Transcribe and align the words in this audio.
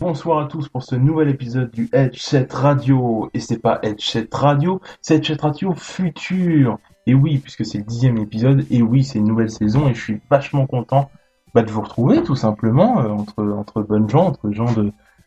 Bonsoir 0.00 0.38
à 0.38 0.46
tous 0.46 0.66
pour 0.70 0.82
ce 0.82 0.96
nouvel 0.96 1.28
épisode 1.28 1.70
du 1.72 1.90
Headset 1.92 2.48
Radio. 2.52 3.28
Et 3.34 3.38
c'est 3.38 3.58
pas 3.58 3.80
Headset 3.82 4.30
Radio, 4.32 4.80
c'est 5.02 5.16
Headset 5.16 5.42
Radio 5.42 5.74
Futur. 5.74 6.78
Et 7.06 7.12
oui, 7.12 7.36
puisque 7.36 7.66
c'est 7.66 7.76
le 7.76 7.84
dixième 7.84 8.16
épisode, 8.16 8.64
et 8.70 8.80
oui, 8.80 9.04
c'est 9.04 9.18
une 9.18 9.26
nouvelle 9.28 9.50
saison, 9.50 9.88
et 9.90 9.94
je 9.94 10.00
suis 10.00 10.20
vachement 10.30 10.66
content 10.66 11.10
bah, 11.52 11.60
de 11.60 11.70
vous 11.70 11.82
retrouver 11.82 12.22
tout 12.22 12.34
simplement 12.34 13.02
euh, 13.02 13.10
entre 13.10 13.44
entre 13.52 13.82
bonnes 13.82 14.08
gens, 14.08 14.28
entre 14.28 14.50
gens 14.52 14.74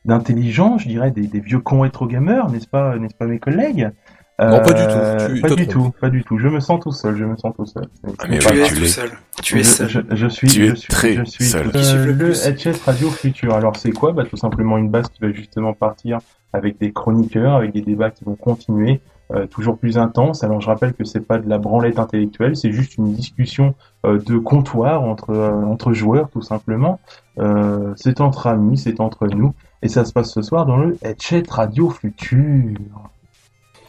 d'intelligents, 0.06 0.80
je 0.80 0.88
dirais 0.88 1.12
des, 1.12 1.28
des 1.28 1.40
vieux 1.40 1.60
cons 1.60 1.82
rétro 1.82 2.08
gamers, 2.08 2.50
n'est-ce 2.50 2.68
pas, 2.68 2.98
n'est-ce 2.98 3.16
pas 3.16 3.28
mes 3.28 3.40
collègues? 3.40 3.92
Non, 4.40 4.60
pas 4.64 4.74
du 4.74 4.82
tout. 4.84 4.90
Euh, 4.90 5.36
Tu- 5.36 5.42
pas 5.42 5.50
du 5.56 5.68
tout, 5.68 5.94
pas 6.02 6.10
du 6.10 6.24
tout. 6.24 6.38
Je 6.40 6.48
me 6.48 6.60
sens 6.60 6.80
tout 6.82 6.92
seul, 6.92 7.16
je 7.16 7.24
me 7.24 7.36
sens 7.38 7.54
tout 7.56 7.66
seul. 7.68 7.86
Ah, 8.20 8.26
mais 8.28 8.40
Tu 8.40 8.48
oui, 8.52 8.60
es 8.62 8.68
tu 8.68 8.76
tout 8.76 8.86
seul. 8.86 9.10
Tu 9.44 9.60
es 9.60 9.64
je, 9.64 9.64
seul. 9.64 9.90
je, 9.90 10.16
je 10.16 10.28
suis, 10.28 10.48
Tu 10.48 10.66
es 10.66 10.70
je 10.70 10.76
suis, 10.76 10.88
très 10.90 11.14
je 11.16 11.24
suis 11.24 11.44
seul. 11.46 11.66
suffle 11.72 12.12
le 12.12 12.30
le 12.30 12.86
Radio 12.86 13.10
Futur. 13.10 13.54
Alors 13.54 13.76
c'est 13.76 13.92
quoi? 13.92 14.12
Bah 14.12 14.24
tout 14.30 14.38
simplement 14.38 14.78
une 14.78 14.90
base 14.90 15.08
qui 15.10 15.22
va 15.22 15.32
justement 15.32 15.74
partir 15.74 16.20
avec 16.52 16.80
des 16.80 16.92
chroniqueurs, 16.92 17.54
avec 17.56 17.74
des 17.74 17.82
débats 17.82 18.10
qui 18.10 18.24
vont 18.26 18.36
continuer, 18.36 19.02
euh, 19.34 19.46
toujours 19.46 19.78
plus 19.78 19.98
intenses. 20.00 20.44
Alors 20.44 20.62
je 20.62 20.68
rappelle 20.68 20.94
que 20.94 21.04
c'est 21.04 21.22
pas 21.22 21.38
de 21.38 21.48
la 21.48 21.60
branlette 21.60 22.00
intellectuelle, 22.00 22.56
c'est 22.56 22.72
juste 22.72 22.98
une 22.98 23.14
discussion 23.14 23.76
euh, 24.06 24.18
de 24.20 24.38
comptoir 24.40 25.04
entre 25.04 25.30
euh, 25.30 25.52
entre 25.64 25.94
joueurs 25.94 26.30
tout 26.30 26.42
simplement. 26.42 27.00
Euh, 27.40 27.94
c'est 27.98 28.20
entre 28.20 28.48
amis, 28.48 28.78
c'est 28.80 29.00
entre 29.00 29.28
nous, 29.28 29.54
et 29.84 29.88
ça 29.90 30.06
se 30.06 30.12
passe 30.12 30.32
ce 30.34 30.42
soir 30.42 30.66
dans 30.66 30.78
le 30.78 30.98
Headset 31.04 31.44
Radio 31.50 31.90
Futur. 31.92 32.80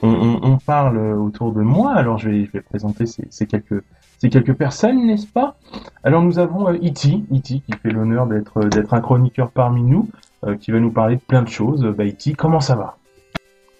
On, 0.04 0.10
on, 0.10 0.52
on 0.52 0.58
parle 0.58 0.98
autour 0.98 1.52
de 1.52 1.62
moi, 1.62 1.94
alors 1.94 2.18
je 2.18 2.28
vais, 2.28 2.44
je 2.44 2.50
vais 2.52 2.60
présenter 2.60 3.06
ces, 3.06 3.26
ces 3.30 3.46
quelques 3.46 3.82
ces 4.18 4.30
quelques 4.30 4.54
personnes, 4.54 5.06
n'est-ce 5.06 5.26
pas? 5.26 5.56
Alors 6.02 6.22
nous 6.22 6.38
avons 6.38 6.68
euh, 6.68 6.74
E.T., 6.74 7.24
E.T. 7.32 7.60
qui 7.60 7.72
fait 7.82 7.90
l'honneur 7.90 8.26
d'être 8.26 8.60
d'être 8.64 8.94
un 8.94 9.00
chroniqueur 9.00 9.50
parmi 9.50 9.82
nous, 9.82 10.08
euh, 10.46 10.56
qui 10.56 10.70
va 10.70 10.80
nous 10.80 10.90
parler 10.90 11.16
de 11.16 11.20
plein 11.20 11.42
de 11.42 11.48
choses. 11.48 11.84
Bah 11.84 12.04
E.T., 12.04 12.34
comment 12.34 12.60
ça 12.60 12.74
va? 12.74 12.96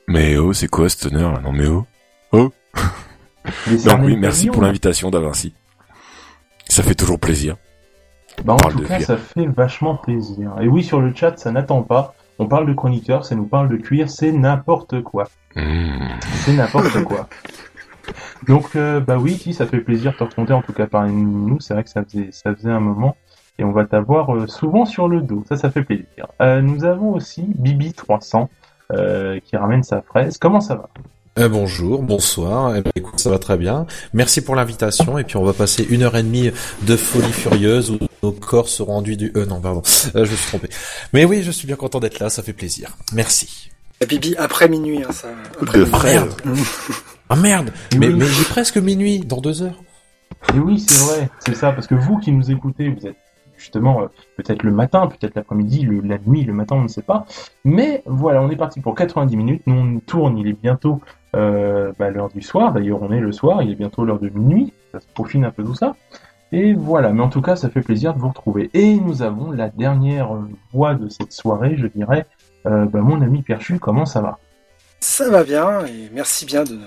Mais 0.09 0.37
oh, 0.37 0.53
c'est 0.53 0.69
quoi 0.69 0.89
ce 0.89 1.09
honneur 1.09 1.41
Non 1.41 1.53
mais 1.53 1.67
oh. 1.67 2.53
Sarney 3.79 4.07
oui, 4.07 4.17
merci 4.17 4.49
pour 4.49 4.63
l'invitation 4.63 5.11
d'Avinci. 5.11 5.55
Ça 6.69 6.83
fait 6.83 6.95
toujours 6.95 7.19
plaisir. 7.21 7.57
Bah, 8.45 8.55
en 8.55 8.57
tout 8.69 8.83
cas, 8.83 9.01
ça 9.01 9.17
fait 9.17 9.47
vachement 9.47 9.97
plaisir. 9.97 10.53
Et 10.61 10.67
oui, 10.67 10.83
sur 10.83 11.01
le 11.01 11.15
chat, 11.15 11.39
ça 11.39 11.53
n'attend 11.53 11.83
pas. 11.83 12.15
On 12.39 12.47
parle 12.47 12.67
de 12.67 12.73
chroniqueur, 12.73 13.25
ça 13.25 13.35
nous 13.35 13.47
parle 13.47 13.69
de 13.69 13.77
cuir, 13.77 14.11
c'est 14.11 14.33
n'importe 14.33 15.03
quoi. 15.03 15.25
Mmh. 15.57 16.19
C'est 16.45 16.55
n'importe 16.55 17.05
quoi. 17.05 17.29
Donc, 18.47 18.77
euh, 18.77 19.01
bah 19.01 19.17
oui, 19.19 19.35
si, 19.35 19.55
ça 19.55 19.67
fait 19.67 19.79
plaisir 19.79 20.13
de 20.13 20.17
te 20.19 20.25
raconter, 20.25 20.53
en 20.53 20.63
tout 20.63 20.73
cas 20.73 20.87
parmi 20.87 21.13
nous. 21.13 21.61
C'est 21.61 21.75
vrai 21.75 21.85
que 21.85 21.91
ça 21.91 22.03
faisait, 22.05 22.29
ça 22.33 22.55
faisait 22.55 22.71
un 22.71 22.81
moment. 22.81 23.17
Et 23.59 23.65
on 23.65 23.71
va 23.71 23.85
t'avoir 23.85 24.35
euh, 24.35 24.47
souvent 24.47 24.85
sur 24.85 25.09
le 25.09 25.21
dos. 25.21 25.45
Ça, 25.49 25.57
ça 25.57 25.71
fait 25.71 25.85
plaisir. 25.85 26.27
Euh, 26.41 26.61
nous 26.61 26.85
avons 26.85 27.13
aussi 27.13 27.43
Bibi300 27.61 28.49
euh, 28.93 29.39
qui 29.41 29.57
ramène 29.57 29.83
sa 29.83 30.03
fraise. 30.03 30.39
Comment 30.39 30.61
ça 30.61 30.75
va? 30.75 30.89
Euh, 31.37 31.49
bonjour, 31.49 32.01
bonsoir. 32.03 32.77
Eh 32.77 32.83
écoute, 32.95 33.19
ça 33.19 33.29
va 33.29 33.41
très 33.41 33.57
bien. 33.57 33.87
Merci 34.13 34.41
pour 34.45 34.55
l'invitation. 34.55 35.19
Et 35.19 35.25
puis 35.25 35.37
on 35.37 35.43
va 35.45 35.53
passer 35.53 35.85
une 35.91 36.03
heure 36.03 36.17
et 36.17 36.23
demie 36.23 36.53
de 36.83 36.97
folie 36.97 37.33
furieuse 37.33 37.91
où 37.91 37.99
nos 38.23 38.31
corps 38.31 38.69
seront 38.69 38.99
enduits 38.99 39.17
du. 39.17 39.33
Euh, 39.37 39.45
non, 39.45 39.61
pardon, 39.61 39.83
Euh, 40.15 40.25
je 40.25 40.31
me 40.31 40.37
suis 40.37 40.47
trompé. 40.49 40.69
Mais 41.13 41.25
oui, 41.25 41.43
je 41.43 41.51
suis 41.51 41.67
bien 41.67 41.75
content 41.77 41.99
d'être 41.99 42.21
là. 42.21 42.31
Ça 42.31 42.43
fait 42.45 42.53
plaisir. 42.53 42.97
Merci. 43.13 43.71
La 44.01 44.07
Bibi 44.07 44.37
après 44.37 44.69
minuit, 44.69 45.03
hein, 45.03 45.11
ça. 45.13 45.29
Après 45.61 45.79
De 45.79 45.85
minuit. 45.85 45.99
frère. 45.99 46.27
Ah 47.31 47.37
merde 47.37 47.71
Mais, 47.97 48.09
oui. 48.09 48.15
mais 48.19 48.27
il 48.27 48.41
est 48.43 48.49
presque 48.51 48.77
minuit 48.77 49.21
dans 49.21 49.41
deux 49.41 49.63
heures. 49.63 49.83
Et 50.55 50.59
oui, 50.59 50.79
c'est 50.79 51.03
vrai, 51.07 51.31
c'est 51.39 51.55
ça, 51.57 51.73
parce 51.73 51.87
que 51.87 51.95
vous 51.95 52.19
qui 52.19 52.31
nous 52.33 52.51
écoutez, 52.51 52.91
vous 52.91 53.07
êtes 53.07 53.17
justement 53.57 54.03
euh, 54.03 54.07
peut-être 54.37 54.63
le 54.63 54.71
matin, 54.71 55.07
peut-être 55.07 55.35
l'après-midi, 55.35 55.81
le, 55.81 56.03
la 56.03 56.19
nuit, 56.27 56.45
le 56.45 56.53
matin, 56.53 56.77
on 56.77 56.83
ne 56.83 56.89
sait 56.89 57.01
pas. 57.03 57.25
Mais 57.65 58.03
voilà, 58.05 58.43
on 58.43 58.51
est 58.51 58.57
parti 58.57 58.81
pour 58.81 58.95
90 58.95 59.37
minutes. 59.39 59.63
Nous, 59.67 59.75
on 59.75 60.01
tourne, 60.01 60.37
il 60.37 60.47
est 60.49 60.53
bientôt 60.63 61.01
euh, 61.35 61.93
bah, 61.99 62.11
l'heure 62.11 62.29
du 62.29 62.41
soir. 62.41 62.73
D'ailleurs, 62.73 63.03
on 63.03 63.11
est 63.13 63.21
le 63.21 63.33
soir, 63.33 63.63
il 63.63 63.71
est 63.71 63.75
bientôt 63.75 64.05
l'heure 64.05 64.21
de 64.21 64.29
minuit. 64.29 64.73
Ça 64.93 65.01
se 65.01 65.07
peaufine 65.15 65.45
un 65.45 65.51
peu 65.51 65.65
tout 65.65 65.75
ça. 65.75 65.97
Et 66.53 66.75
voilà, 66.75 67.13
mais 67.13 67.23
en 67.23 67.29
tout 67.29 67.43
cas, 67.43 67.57
ça 67.57 67.69
fait 67.69 67.81
plaisir 67.81 68.15
de 68.15 68.21
vous 68.21 68.29
retrouver. 68.29 68.71
Et 68.75 68.95
nous 68.95 69.23
avons 69.23 69.51
la 69.51 69.69
dernière 69.69 70.29
voix 70.73 70.95
de 70.95 71.09
cette 71.09 71.33
soirée, 71.33 71.77
je 71.77 71.87
dirais. 71.89 72.27
Euh, 72.67 72.85
bah, 72.87 73.01
mon 73.01 73.21
ami 73.23 73.43
Perchu, 73.43 73.79
comment 73.79 74.07
ça 74.07 74.21
va? 74.21 74.39
Ça 75.01 75.29
va 75.29 75.45
bien 75.45 75.85
et 75.85 76.09
merci 76.15 76.47
bien 76.47 76.65
de, 76.65 76.79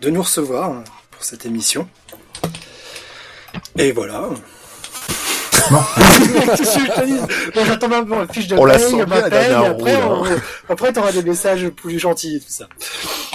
de 0.00 0.10
nous 0.10 0.22
recevoir 0.22 0.70
hein, 0.70 0.84
pour 1.10 1.24
cette 1.24 1.46
émission. 1.46 1.88
Et 3.76 3.92
voilà. 3.92 4.28
Non. 7.54 7.64
J'attends 7.64 7.88
même 7.88 8.08
la 8.08 8.26
fiche 8.26 8.48
de 8.48 8.56
On 8.56 8.64
la 8.64 8.74
paye, 8.74 8.82
sent 8.82 8.96
ma 8.98 9.04
bien, 9.04 9.14
la 9.16 9.22
paye, 9.30 9.48
dernière 9.48 9.70
après, 9.70 10.02
roue, 10.02 10.24
on- 10.68 10.72
après 10.72 10.92
t'auras 10.92 11.12
des 11.12 11.22
messages 11.22 11.68
plus 11.70 11.98
gentils 11.98 12.36
et 12.36 12.40
tout 12.40 12.46
ça. 12.48 12.66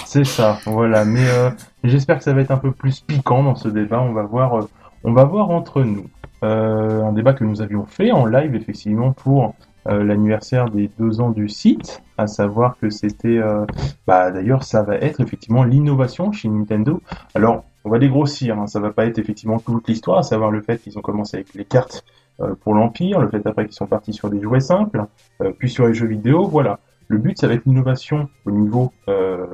C'est 0.06 0.24
ça, 0.24 0.58
voilà. 0.66 1.04
Mais 1.04 1.28
euh, 1.28 1.50
j'espère 1.84 2.18
que 2.18 2.24
ça 2.24 2.32
va 2.32 2.40
être 2.40 2.50
un 2.50 2.56
peu 2.58 2.72
plus 2.72 3.00
piquant 3.00 3.42
dans 3.42 3.54
ce 3.56 3.68
débat. 3.68 4.00
On 4.00 4.12
va 4.12 4.22
voir, 4.22 4.58
euh, 4.60 4.68
on 5.04 5.12
va 5.12 5.24
voir 5.24 5.50
entre 5.50 5.82
nous. 5.82 6.06
Euh, 6.42 7.02
un 7.04 7.12
débat 7.12 7.32
que 7.34 7.44
nous 7.44 7.60
avions 7.62 7.84
fait 7.86 8.12
en 8.12 8.24
live 8.26 8.54
effectivement 8.54 9.12
pour 9.12 9.54
euh, 9.88 10.02
l'anniversaire 10.02 10.70
des 10.70 10.90
deux 10.98 11.20
ans 11.20 11.30
du 11.30 11.48
site, 11.48 12.02
à 12.16 12.26
savoir 12.26 12.76
que 12.80 12.88
c'était, 12.90 13.38
euh, 13.38 13.64
bah 14.06 14.30
d'ailleurs 14.30 14.62
ça 14.64 14.82
va 14.82 14.96
être 14.96 15.20
effectivement 15.20 15.64
l'innovation 15.64 16.32
chez 16.32 16.48
Nintendo. 16.48 17.02
Alors 17.34 17.64
on 17.84 17.90
va 17.90 17.98
dégrossir, 17.98 18.58
hein, 18.58 18.66
ça 18.66 18.80
va 18.80 18.90
pas 18.90 19.04
être 19.06 19.18
effectivement 19.18 19.58
toute 19.58 19.86
l'histoire, 19.88 20.18
à 20.18 20.22
savoir 20.22 20.50
le 20.50 20.60
fait 20.62 20.78
qu'ils 20.78 20.98
ont 20.98 21.02
commencé 21.02 21.36
avec 21.38 21.52
les 21.54 21.64
cartes 21.64 22.04
euh, 22.06 22.19
pour 22.60 22.74
l'Empire, 22.74 23.20
le 23.20 23.28
fait 23.28 23.46
après 23.46 23.66
qu'ils 23.66 23.74
sont 23.74 23.86
partis 23.86 24.12
sur 24.12 24.30
des 24.30 24.40
jouets 24.40 24.60
simples, 24.60 25.04
euh, 25.42 25.52
puis 25.58 25.70
sur 25.70 25.86
les 25.86 25.94
jeux 25.94 26.06
vidéo, 26.06 26.44
voilà. 26.44 26.80
Le 27.08 27.18
but, 27.18 27.36
ça 27.38 27.48
va 27.48 27.54
être 27.54 27.64
l'innovation 27.66 28.28
au 28.44 28.52
niveau 28.52 28.92
euh, 29.08 29.46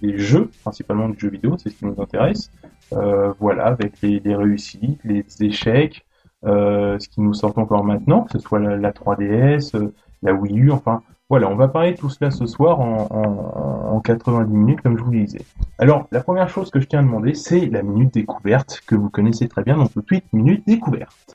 des 0.00 0.16
jeux, 0.16 0.48
principalement 0.62 1.08
du 1.08 1.18
jeu 1.18 1.28
vidéo, 1.28 1.56
c'est 1.58 1.70
ce 1.70 1.74
qui 1.76 1.86
nous 1.86 2.00
intéresse. 2.00 2.52
Euh, 2.92 3.32
voilà, 3.40 3.66
avec 3.66 4.00
les, 4.02 4.20
les 4.20 4.34
réussites, 4.36 5.00
les 5.04 5.24
échecs, 5.40 6.04
euh, 6.44 6.98
ce 6.98 7.08
qui 7.08 7.20
nous 7.20 7.34
sort 7.34 7.56
encore 7.58 7.84
maintenant, 7.84 8.22
que 8.22 8.32
ce 8.32 8.38
soit 8.38 8.58
la, 8.58 8.76
la 8.76 8.92
3DS, 8.92 9.76
euh, 9.76 9.92
la 10.22 10.34
Wii 10.34 10.58
U, 10.60 10.70
enfin, 10.70 11.02
voilà, 11.28 11.48
on 11.48 11.56
va 11.56 11.68
parler 11.68 11.92
de 11.92 11.96
tout 11.96 12.10
cela 12.10 12.30
ce 12.30 12.46
soir 12.46 12.80
en, 12.80 13.08
en, 13.10 13.94
en 13.96 14.00
90 14.00 14.52
minutes, 14.52 14.80
comme 14.82 14.98
je 14.98 15.02
vous 15.02 15.10
le 15.10 15.24
disais. 15.24 15.42
Alors, 15.78 16.06
la 16.12 16.22
première 16.22 16.48
chose 16.48 16.70
que 16.70 16.78
je 16.78 16.86
tiens 16.86 17.00
à 17.00 17.02
demander, 17.02 17.34
c'est 17.34 17.66
la 17.66 17.82
minute 17.82 18.12
découverte, 18.12 18.82
que 18.86 18.94
vous 18.94 19.08
connaissez 19.08 19.48
très 19.48 19.62
bien, 19.62 19.76
donc 19.76 19.92
tout 19.92 20.02
de 20.02 20.06
suite, 20.06 20.24
minute 20.32 20.66
découverte. 20.66 21.34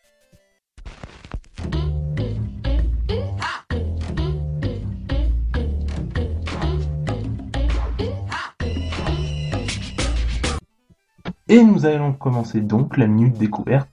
Et 11.49 11.63
nous 11.63 11.85
allons 11.85 12.11
commencer 12.11 12.59
donc 12.59 12.97
la 12.97 13.07
minute 13.07 13.37
découverte 13.37 13.87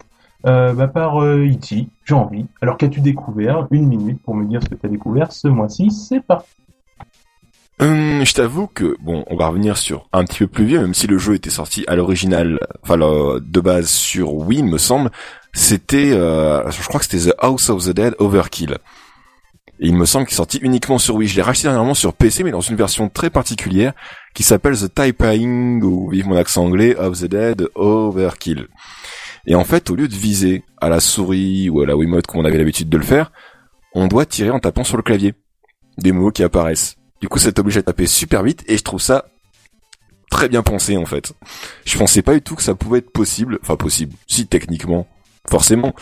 euh, 0.46 0.74
bah, 0.74 0.88
par 0.88 1.22
euh. 1.22 1.48
J'ai 2.04 2.14
envie. 2.14 2.46
Alors 2.60 2.76
qu'as-tu 2.76 3.00
découvert? 3.00 3.66
Une 3.70 3.86
minute 3.86 4.20
pour 4.22 4.34
me 4.34 4.44
dire 4.44 4.62
ce 4.62 4.68
que 4.68 4.74
tu 4.74 4.86
as 4.86 4.88
découvert 4.88 5.32
ce 5.32 5.48
mois-ci. 5.48 5.90
C'est 5.90 6.20
parti. 6.20 6.50
Hum, 7.80 8.24
je 8.24 8.34
t'avoue 8.34 8.66
que 8.66 8.96
bon, 9.00 9.24
on 9.28 9.36
va 9.36 9.48
revenir 9.48 9.76
sur 9.76 10.08
un 10.12 10.24
petit 10.24 10.38
peu 10.40 10.46
plus 10.46 10.64
vieux, 10.64 10.80
même 10.80 10.94
si 10.94 11.06
le 11.06 11.18
jeu 11.18 11.34
était 11.34 11.50
sorti 11.50 11.84
à 11.88 11.96
l'original, 11.96 12.60
enfin 12.82 12.96
de 12.96 13.60
base 13.60 13.88
sur 13.88 14.34
Wii, 14.34 14.62
me 14.62 14.78
semble. 14.78 15.10
C'était, 15.54 16.12
euh, 16.12 16.68
je 16.70 16.82
crois 16.82 17.00
que 17.00 17.06
c'était 17.06 17.30
The 17.30 17.34
House 17.38 17.70
of 17.70 17.84
the 17.84 17.90
Dead 17.90 18.14
Overkill. 18.18 18.78
Et 19.80 19.88
il 19.88 19.96
me 19.96 20.04
semble 20.04 20.26
qu'il 20.26 20.34
est 20.34 20.36
sorti 20.36 20.58
uniquement 20.58 20.98
sur 20.98 21.14
Wii. 21.16 21.28
Je 21.28 21.36
l'ai 21.36 21.42
racheté 21.42 21.64
dernièrement 21.64 21.94
sur 21.94 22.12
PC, 22.12 22.44
mais 22.44 22.50
dans 22.50 22.60
une 22.60 22.76
version 22.76 23.08
très 23.08 23.30
particulière 23.30 23.92
qui 24.34 24.42
s'appelle 24.42 24.76
The 24.76 24.92
Typing, 24.92 25.82
ou 25.82 26.10
vive 26.10 26.28
mon 26.28 26.36
accent 26.36 26.64
anglais, 26.64 26.96
of 26.96 27.18
the 27.20 27.26
Dead 27.26 27.68
Overkill. 27.74 28.68
Et 29.46 29.54
en 29.54 29.64
fait, 29.64 29.90
au 29.90 29.96
lieu 29.96 30.08
de 30.08 30.14
viser 30.14 30.64
à 30.80 30.88
la 30.88 31.00
souris 31.00 31.70
ou 31.70 31.80
à 31.80 31.86
la 31.86 31.96
Wiimote 31.96 32.26
comme 32.26 32.40
on 32.40 32.44
avait 32.44 32.58
l'habitude 32.58 32.88
de 32.88 32.98
le 32.98 33.04
faire, 33.04 33.32
on 33.94 34.06
doit 34.06 34.26
tirer 34.26 34.50
en 34.50 34.58
tapant 34.58 34.84
sur 34.84 34.96
le 34.96 35.02
clavier. 35.02 35.34
Des 35.98 36.12
mots 36.12 36.32
qui 36.32 36.42
apparaissent. 36.42 36.96
Du 37.20 37.28
coup, 37.28 37.38
c'est 37.38 37.58
obligé 37.58 37.80
de 37.80 37.86
taper 37.86 38.06
super 38.06 38.42
vite 38.42 38.64
et 38.66 38.76
je 38.76 38.82
trouve 38.82 39.00
ça 39.00 39.26
très 40.30 40.48
bien 40.48 40.62
pensé 40.62 40.96
en 40.96 41.06
fait. 41.06 41.32
Je 41.84 41.96
pensais 41.96 42.22
pas 42.22 42.34
du 42.34 42.42
tout 42.42 42.56
que 42.56 42.62
ça 42.62 42.74
pouvait 42.74 42.98
être 42.98 43.12
possible, 43.12 43.58
enfin 43.62 43.76
possible, 43.76 44.14
si 44.26 44.46
techniquement, 44.48 45.06
forcément, 45.48 45.94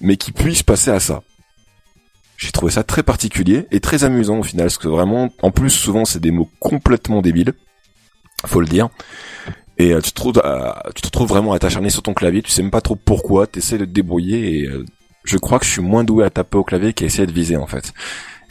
mais 0.00 0.16
qu'il 0.16 0.34
puisse 0.34 0.62
passer 0.62 0.90
à 0.90 1.00
ça. 1.00 1.22
J'ai 2.36 2.52
trouvé 2.52 2.72
ça 2.72 2.82
très 2.82 3.02
particulier 3.02 3.66
et 3.70 3.80
très 3.80 4.04
amusant 4.04 4.38
au 4.38 4.42
final, 4.42 4.66
parce 4.66 4.78
que 4.78 4.88
vraiment, 4.88 5.28
en 5.42 5.50
plus 5.50 5.70
souvent 5.70 6.04
c'est 6.04 6.20
des 6.20 6.30
mots 6.30 6.50
complètement 6.58 7.20
débiles, 7.20 7.52
faut 8.46 8.60
le 8.60 8.66
dire. 8.66 8.88
Et 9.78 9.92
euh, 9.92 10.00
tu, 10.00 10.10
te 10.10 10.14
trouves, 10.14 10.40
euh, 10.44 10.72
tu 10.94 11.02
te 11.02 11.06
retrouves 11.06 11.28
vraiment 11.28 11.52
à 11.52 11.58
t'acharner 11.58 11.90
sur 11.90 12.02
ton 12.02 12.14
clavier, 12.14 12.42
tu 12.42 12.50
sais 12.50 12.62
même 12.62 12.70
pas 12.70 12.80
trop 12.80 12.96
pourquoi, 12.96 13.46
t'essaies 13.46 13.78
de 13.78 13.84
te 13.84 13.90
débrouiller 13.90 14.58
et 14.58 14.66
euh, 14.66 14.84
je 15.24 15.38
crois 15.38 15.58
que 15.58 15.64
je 15.64 15.70
suis 15.70 15.82
moins 15.82 16.04
doué 16.04 16.24
à 16.24 16.30
taper 16.30 16.58
au 16.58 16.64
clavier 16.64 16.92
qu'à 16.92 17.06
essayer 17.06 17.26
de 17.26 17.32
viser 17.32 17.56
en 17.56 17.66
fait. 17.66 17.92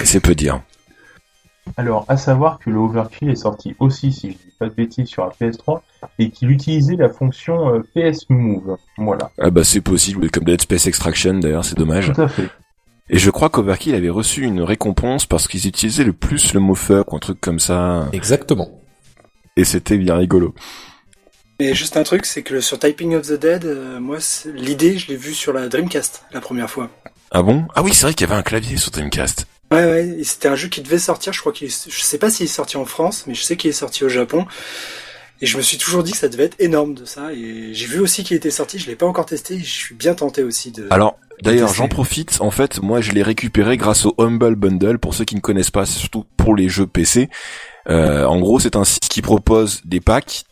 Et 0.01 0.05
c'est 0.05 0.19
peu 0.19 0.35
dire. 0.35 0.61
Alors, 1.77 2.05
à 2.07 2.17
savoir 2.17 2.59
que 2.59 2.69
le 2.69 2.77
Overkill 2.77 3.29
est 3.29 3.35
sorti 3.35 3.75
aussi, 3.79 4.11
si 4.11 4.31
je 4.31 4.37
dis 4.37 4.53
pas 4.59 4.67
de 4.67 4.73
bêtises, 4.73 5.07
sur 5.07 5.25
la 5.25 5.31
PS3 5.31 5.81
et 6.17 6.29
qu'il 6.29 6.51
utilisait 6.51 6.95
la 6.95 7.09
fonction 7.09 7.73
euh, 7.75 7.79
PS 7.95 8.25
Move. 8.29 8.77
Voilà, 8.97 9.31
Ah 9.39 9.49
bah 9.49 9.63
c'est 9.63 9.81
possible, 9.81 10.29
comme 10.31 10.43
Dead 10.45 10.61
Space 10.61 10.87
Extraction 10.87 11.35
d'ailleurs, 11.39 11.63
c'est 11.65 11.77
dommage. 11.77 12.11
tout 12.13 12.21
à 12.21 12.27
fait. 12.27 12.49
Et 13.09 13.17
je 13.17 13.29
crois 13.31 13.49
qu'Overkill 13.49 13.95
avait 13.95 14.09
reçu 14.09 14.43
une 14.43 14.61
récompense 14.61 15.25
parce 15.25 15.47
qu'ils 15.47 15.65
utilisaient 15.67 16.03
le 16.03 16.13
plus 16.13 16.53
le 16.53 16.59
mot 16.59 16.75
fuck 16.75 17.11
ou 17.11 17.15
un 17.15 17.19
truc 17.19 17.39
comme 17.41 17.59
ça. 17.59 18.07
Exactement. 18.13 18.69
Et 19.55 19.63
c'était 19.63 19.97
bien 19.97 20.15
rigolo. 20.15 20.53
Mais 21.59 21.73
juste 21.73 21.97
un 21.97 22.03
truc, 22.03 22.25
c'est 22.25 22.43
que 22.43 22.61
sur 22.61 22.77
Typing 22.79 23.15
of 23.15 23.27
the 23.27 23.33
Dead, 23.39 23.65
euh, 23.65 23.99
moi, 23.99 24.17
c'est- 24.19 24.51
l'idée, 24.51 24.97
je 24.97 25.07
l'ai 25.07 25.17
vue 25.17 25.33
sur 25.33 25.51
la 25.53 25.67
Dreamcast 25.67 26.23
la 26.31 26.39
première 26.39 26.69
fois. 26.69 26.89
Ah 27.31 27.41
bon? 27.41 27.65
Ah 27.75 27.81
oui, 27.83 27.93
c'est 27.93 28.05
vrai 28.05 28.13
qu'il 28.13 28.27
y 28.27 28.29
avait 28.31 28.39
un 28.39 28.43
clavier 28.43 28.77
sur 28.77 28.91
Dreamcast. 28.91 29.47
Ouais, 29.71 29.85
ouais, 29.85 30.17
c'était 30.23 30.47
un 30.47 30.55
jeu 30.55 30.67
qui 30.67 30.81
devait 30.81 30.97
sortir. 30.99 31.31
Je 31.33 31.39
crois 31.39 31.51
qu'il, 31.51 31.67
est- 31.67 31.89
je 31.89 32.01
sais 32.01 32.17
pas 32.17 32.29
s'il 32.29 32.45
est 32.45 32.49
sorti 32.49 32.77
en 32.77 32.85
France, 32.85 33.25
mais 33.27 33.33
je 33.35 33.43
sais 33.43 33.55
qu'il 33.55 33.69
est 33.69 33.73
sorti 33.73 34.03
au 34.03 34.09
Japon. 34.09 34.45
Et 35.41 35.45
je 35.45 35.55
me 35.57 35.61
suis 35.61 35.77
toujours 35.77 36.03
dit 36.03 36.11
que 36.11 36.17
ça 36.17 36.27
devait 36.27 36.45
être 36.45 36.57
énorme 36.59 36.93
de 36.95 37.05
ça. 37.05 37.31
Et 37.33 37.73
j'ai 37.73 37.85
vu 37.85 37.99
aussi 37.99 38.23
qu'il 38.23 38.35
était 38.35 38.51
sorti. 38.51 38.77
Je 38.79 38.87
l'ai 38.87 38.95
pas 38.95 39.05
encore 39.05 39.25
testé. 39.25 39.57
Je 39.59 39.69
suis 39.69 39.95
bien 39.95 40.13
tenté 40.13 40.43
aussi 40.43 40.71
de. 40.71 40.87
Alors, 40.89 41.17
d'ailleurs, 41.43 41.73
j'en 41.73 41.87
profite. 41.87 42.41
En 42.41 42.51
fait, 42.51 42.81
moi, 42.81 42.99
je 42.99 43.11
l'ai 43.13 43.23
récupéré 43.23 43.77
grâce 43.77 44.05
au 44.05 44.13
Humble 44.17 44.55
Bundle. 44.55 44.97
Pour 44.99 45.13
ceux 45.13 45.23
qui 45.23 45.35
ne 45.35 45.39
connaissent 45.39 45.71
pas, 45.71 45.85
surtout 45.85 46.25
pour 46.35 46.55
les 46.55 46.67
jeux 46.67 46.87
PC. 46.87 47.29
Euh, 47.89 48.25
en 48.25 48.39
gros, 48.39 48.59
c'est 48.59 48.75
un 48.75 48.83
site 48.83 49.07
qui 49.07 49.21
propose 49.21 49.81
des 49.85 50.01
packs 50.01 50.43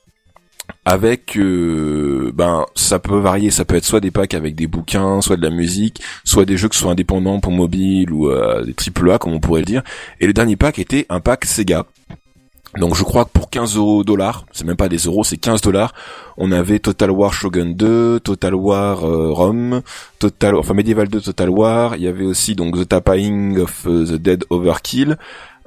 avec, 0.86 1.38
euh, 1.38 2.32
ben, 2.34 2.66
ça 2.76 3.00
peut 3.00 3.20
varier. 3.20 3.52
Ça 3.52 3.66
peut 3.66 3.76
être 3.76 3.86
soit 3.86 4.00
des 4.00 4.12
packs 4.12 4.34
avec 4.34 4.56
des 4.56 4.68
bouquins, 4.68 5.22
soit 5.22 5.38
de 5.38 5.44
la 5.44 5.50
musique, 5.50 6.02
soit 6.24 6.46
des 6.46 6.58
jeux 6.58 6.70
qui 6.70 6.78
sont 6.78 6.90
indépendants 6.90 7.40
pour 7.40 7.52
mobile 7.52 8.12
ou 8.12 8.30
euh, 8.30 8.64
des 8.64 8.74
triple 8.74 9.12
A, 9.12 9.18
comme 9.18 9.34
on 9.34 9.40
pourrait 9.40 9.62
le 9.62 9.66
dire. 9.66 9.84
Et 10.20 10.28
le 10.28 10.34
dernier 10.34 10.56
pack 10.56 10.80
était 10.80 11.06
un 11.10 11.20
pack 11.20 11.46
Sega. 11.46 11.86
Donc 12.76 12.96
je 12.96 13.04
crois 13.04 13.26
que 13.26 13.32
pour 13.32 13.50
15 13.50 13.76
euros 13.78 14.04
dollars, 14.04 14.46
c'est 14.52 14.66
même 14.66 14.76
pas 14.76 14.90
des 14.90 14.98
euros, 14.98 15.24
c'est 15.24 15.38
15 15.38 15.62
dollars, 15.62 15.94
on 16.38 16.52
avait 16.52 16.80
Total 16.80 17.10
War 17.10 17.34
Shogun 17.34 17.72
2, 17.74 18.20
Total 18.20 18.54
War 18.54 19.04
euh, 19.04 19.32
Rome, 19.32 19.82
Total, 20.20 20.56
enfin 20.56 20.74
Medieval 20.74 21.08
2 21.08 21.22
Total 21.22 21.50
War, 21.50 21.96
il 21.96 22.04
y 22.04 22.08
avait 22.08 22.26
aussi 22.26 22.56
donc 22.56 22.78
The 22.78 22.88
Tapping 22.88 23.60
of 23.60 23.88
euh, 23.88 24.06
the 24.06 24.22
Dead 24.22 24.46
Overkill, 24.50 25.18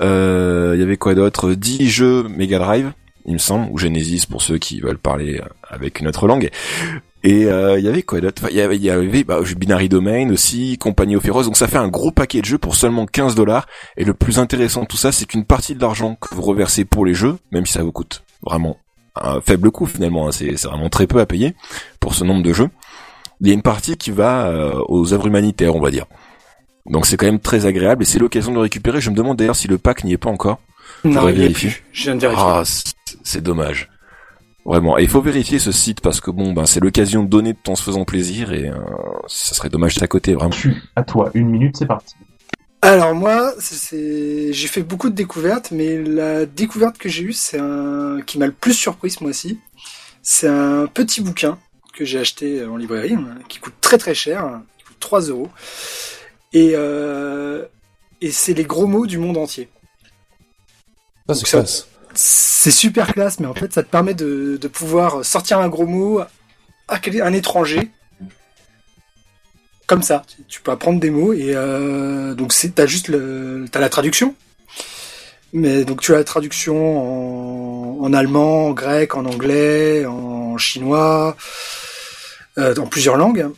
euh, 0.00 0.72
il 0.74 0.80
y 0.80 0.82
avait 0.82 0.98
quoi 0.98 1.14
d'autre? 1.14 1.52
10 1.52 1.88
jeux 1.88 2.28
Mega 2.28 2.58
Drive, 2.58 2.92
il 3.30 3.34
me 3.34 3.38
semble, 3.38 3.70
ou 3.72 3.78
Genesis 3.78 4.26
pour 4.28 4.42
ceux 4.42 4.58
qui 4.58 4.80
veulent 4.80 4.98
parler 4.98 5.40
avec 5.68 6.00
une 6.00 6.08
autre 6.08 6.26
langue. 6.26 6.50
Et 7.22 7.44
euh, 7.46 7.78
il 7.78 7.84
y 7.84 7.88
avait 7.88 8.02
quoi 8.02 8.20
d'autre? 8.20 8.48
Il 8.50 8.56
y 8.56 8.60
avait, 8.60 9.24
bah, 9.24 9.40
Binary 9.56 9.88
Domain 9.88 10.30
aussi, 10.30 10.78
Compagnie 10.78 11.16
Heroes, 11.22 11.44
donc 11.44 11.56
ça 11.56 11.66
fait 11.66 11.76
un 11.76 11.88
gros 11.88 12.10
paquet 12.10 12.40
de 12.40 12.46
jeux 12.46 12.58
pour 12.58 12.74
seulement 12.74 13.06
15 13.06 13.34
dollars. 13.34 13.66
Et 13.96 14.04
le 14.04 14.14
plus 14.14 14.38
intéressant 14.38 14.82
de 14.82 14.86
tout 14.86 14.96
ça, 14.96 15.12
c'est 15.12 15.26
qu'une 15.26 15.44
partie 15.44 15.74
de 15.74 15.80
l'argent 15.80 16.16
que 16.16 16.34
vous 16.34 16.42
reversez 16.42 16.84
pour 16.84 17.04
les 17.04 17.14
jeux, 17.14 17.36
même 17.52 17.66
si 17.66 17.74
ça 17.74 17.82
vous 17.82 17.92
coûte 17.92 18.22
vraiment 18.42 18.78
un 19.16 19.40
faible 19.40 19.70
coût 19.70 19.86
finalement, 19.86 20.28
hein, 20.28 20.32
c'est 20.32 20.56
c'est 20.56 20.68
vraiment 20.68 20.88
très 20.88 21.06
peu 21.06 21.20
à 21.20 21.26
payer 21.26 21.54
pour 21.98 22.14
ce 22.14 22.24
nombre 22.24 22.42
de 22.42 22.52
jeux, 22.52 22.70
il 23.40 23.48
y 23.48 23.50
a 23.50 23.54
une 23.54 23.62
partie 23.62 23.96
qui 23.96 24.10
va 24.10 24.46
euh, 24.46 24.80
aux 24.88 25.12
œuvres 25.12 25.26
humanitaires, 25.26 25.74
on 25.74 25.80
va 25.80 25.90
dire. 25.90 26.06
Donc 26.86 27.06
c'est 27.06 27.16
quand 27.16 27.26
même 27.26 27.40
très 27.40 27.66
agréable 27.66 28.02
et 28.02 28.06
c'est 28.06 28.18
l'occasion 28.18 28.50
de 28.50 28.56
le 28.56 28.62
récupérer. 28.62 29.00
Je 29.00 29.10
me 29.10 29.14
demande 29.14 29.36
d'ailleurs 29.36 29.56
si 29.56 29.68
le 29.68 29.78
pack 29.78 30.04
n'y 30.04 30.12
est 30.12 30.18
pas 30.18 30.30
encore. 30.30 30.60
Non, 31.04 31.28
il 31.28 31.32
y 31.32 31.38
est 31.38 31.42
vérifier. 31.42 31.70
plus. 31.70 31.84
Je 31.92 32.02
viens 32.04 32.14
de 32.16 32.20
vérifier. 32.20 32.44
Ah, 32.46 32.62
c'est- 32.64 33.40
dommage. 33.40 33.88
Vraiment. 34.64 34.98
Et 34.98 35.02
il 35.02 35.08
faut 35.08 35.20
vérifier 35.22 35.58
ce 35.58 35.72
site 35.72 36.00
parce 36.00 36.20
que 36.20 36.30
bon, 36.30 36.52
ben 36.52 36.66
c'est 36.66 36.80
l'occasion 36.80 37.22
de 37.24 37.28
donner 37.28 37.54
tout 37.54 37.70
en 37.70 37.76
se 37.76 37.82
faisant 37.82 38.04
plaisir 38.04 38.52
et 38.52 38.68
euh, 38.68 38.74
ça 39.26 39.54
serait 39.54 39.70
dommage 39.70 39.94
d'être 39.94 40.02
à 40.04 40.06
côté, 40.08 40.34
vraiment. 40.34 40.50
Tu, 40.50 40.74
à 40.96 41.02
toi, 41.02 41.30
une 41.34 41.48
minute, 41.48 41.76
c'est 41.78 41.86
parti. 41.86 42.14
Alors 42.82 43.14
moi, 43.14 43.52
j'ai 43.92 44.52
fait 44.66 44.82
beaucoup 44.82 45.10
de 45.10 45.14
découvertes, 45.14 45.70
mais 45.70 46.02
la 46.02 46.46
découverte 46.46 46.98
que 46.98 47.08
j'ai 47.08 47.24
eue, 47.24 47.32
c'est 47.32 47.58
un 47.58 48.20
qui 48.26 48.38
m'a 48.38 48.46
le 48.46 48.52
plus 48.52 48.72
surpris 48.74 49.10
ce 49.10 49.22
mois-ci. 49.22 49.58
C'est 50.22 50.48
un 50.48 50.86
petit 50.86 51.20
bouquin 51.22 51.58
que 51.94 52.04
j'ai 52.04 52.18
acheté 52.18 52.64
en 52.64 52.76
librairie, 52.76 53.14
hein, 53.14 53.38
qui 53.48 53.58
coûte 53.58 53.74
très 53.80 53.98
très 53.98 54.14
cher, 54.14 54.44
hein, 54.44 54.62
qui 54.78 54.84
coûte 54.84 54.96
3 55.00 55.20
euros. 55.22 55.48
Et 56.52 56.72
euh, 56.74 57.64
et 58.20 58.30
c'est 58.30 58.54
les 58.54 58.64
gros 58.64 58.86
mots 58.86 59.06
du 59.06 59.18
monde 59.18 59.36
entier. 59.38 59.68
Ça, 61.34 61.40
c'est 61.40 61.46
ça- 61.50 61.58
classe. 61.58 61.86
C'est 62.14 62.70
super 62.72 63.12
classe, 63.12 63.38
mais 63.40 63.46
en 63.46 63.54
fait, 63.54 63.72
ça 63.72 63.82
te 63.82 63.88
permet 63.88 64.14
de, 64.14 64.56
de 64.60 64.68
pouvoir 64.68 65.24
sortir 65.24 65.58
un 65.60 65.68
gros 65.68 65.86
mot 65.86 66.20
à 66.88 66.98
quel- 66.98 67.22
un 67.22 67.32
étranger. 67.32 67.90
Comme 69.86 70.02
ça, 70.02 70.22
Tu- 70.48 70.60
peux 70.60 70.70
apprendre 70.70 71.00
des 71.00 71.10
mots 71.10 71.32
et 71.32 71.52
euh, 71.54 72.34
donc 72.34 72.52
t'as 72.74 72.86
juste 72.86 73.08
le 73.08 73.64
la 73.74 73.88
traduction, 73.88 74.34
mais 75.52 75.84
donc 75.84 76.00
tu 76.00 76.14
as 76.14 76.18
la 76.18 76.24
traduction 76.24 77.98
en, 78.00 78.04
en 78.04 78.12
allemand, 78.12 78.68
en 78.68 78.70
grec, 78.72 79.16
en 79.16 79.24
anglais, 79.24 80.06
en 80.06 80.56
chinois, 80.58 81.36
euh, 82.58 82.72
dans 82.74 82.86
plusieurs 82.86 83.16
langues. 83.16 83.48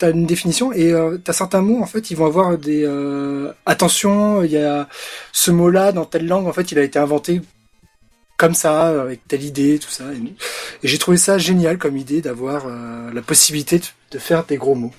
T'as 0.00 0.10
une 0.10 0.24
définition 0.26 0.72
et 0.72 0.92
euh, 0.92 1.18
t'as 1.22 1.34
certains 1.34 1.60
mots 1.60 1.80
en 1.82 1.86
fait 1.86 2.10
ils 2.10 2.16
vont 2.16 2.24
avoir 2.26 2.56
des 2.58 2.84
euh, 2.84 3.52
attention 3.66 4.42
il 4.42 4.50
y 4.50 4.56
a 4.56 4.88
ce 5.30 5.50
mot 5.50 5.68
là 5.70 5.92
dans 5.92 6.06
telle 6.06 6.26
langue 6.26 6.46
en 6.48 6.52
fait 6.54 6.72
il 6.72 6.78
a 6.78 6.82
été 6.82 6.98
inventé 6.98 7.42
comme 8.38 8.54
ça, 8.54 9.02
avec 9.02 9.28
telle 9.28 9.42
idée, 9.44 9.78
tout 9.78 9.90
ça. 9.90 10.04
Et, 10.14 10.16
et 10.16 10.88
j'ai 10.88 10.96
trouvé 10.96 11.18
ça 11.18 11.36
génial 11.36 11.76
comme 11.76 11.98
idée 11.98 12.22
d'avoir 12.22 12.62
euh, 12.66 13.12
la 13.12 13.20
possibilité 13.20 13.78
de, 13.78 13.84
de 14.12 14.18
faire 14.18 14.44
des 14.46 14.56
gros 14.56 14.74
mots. 14.74 14.94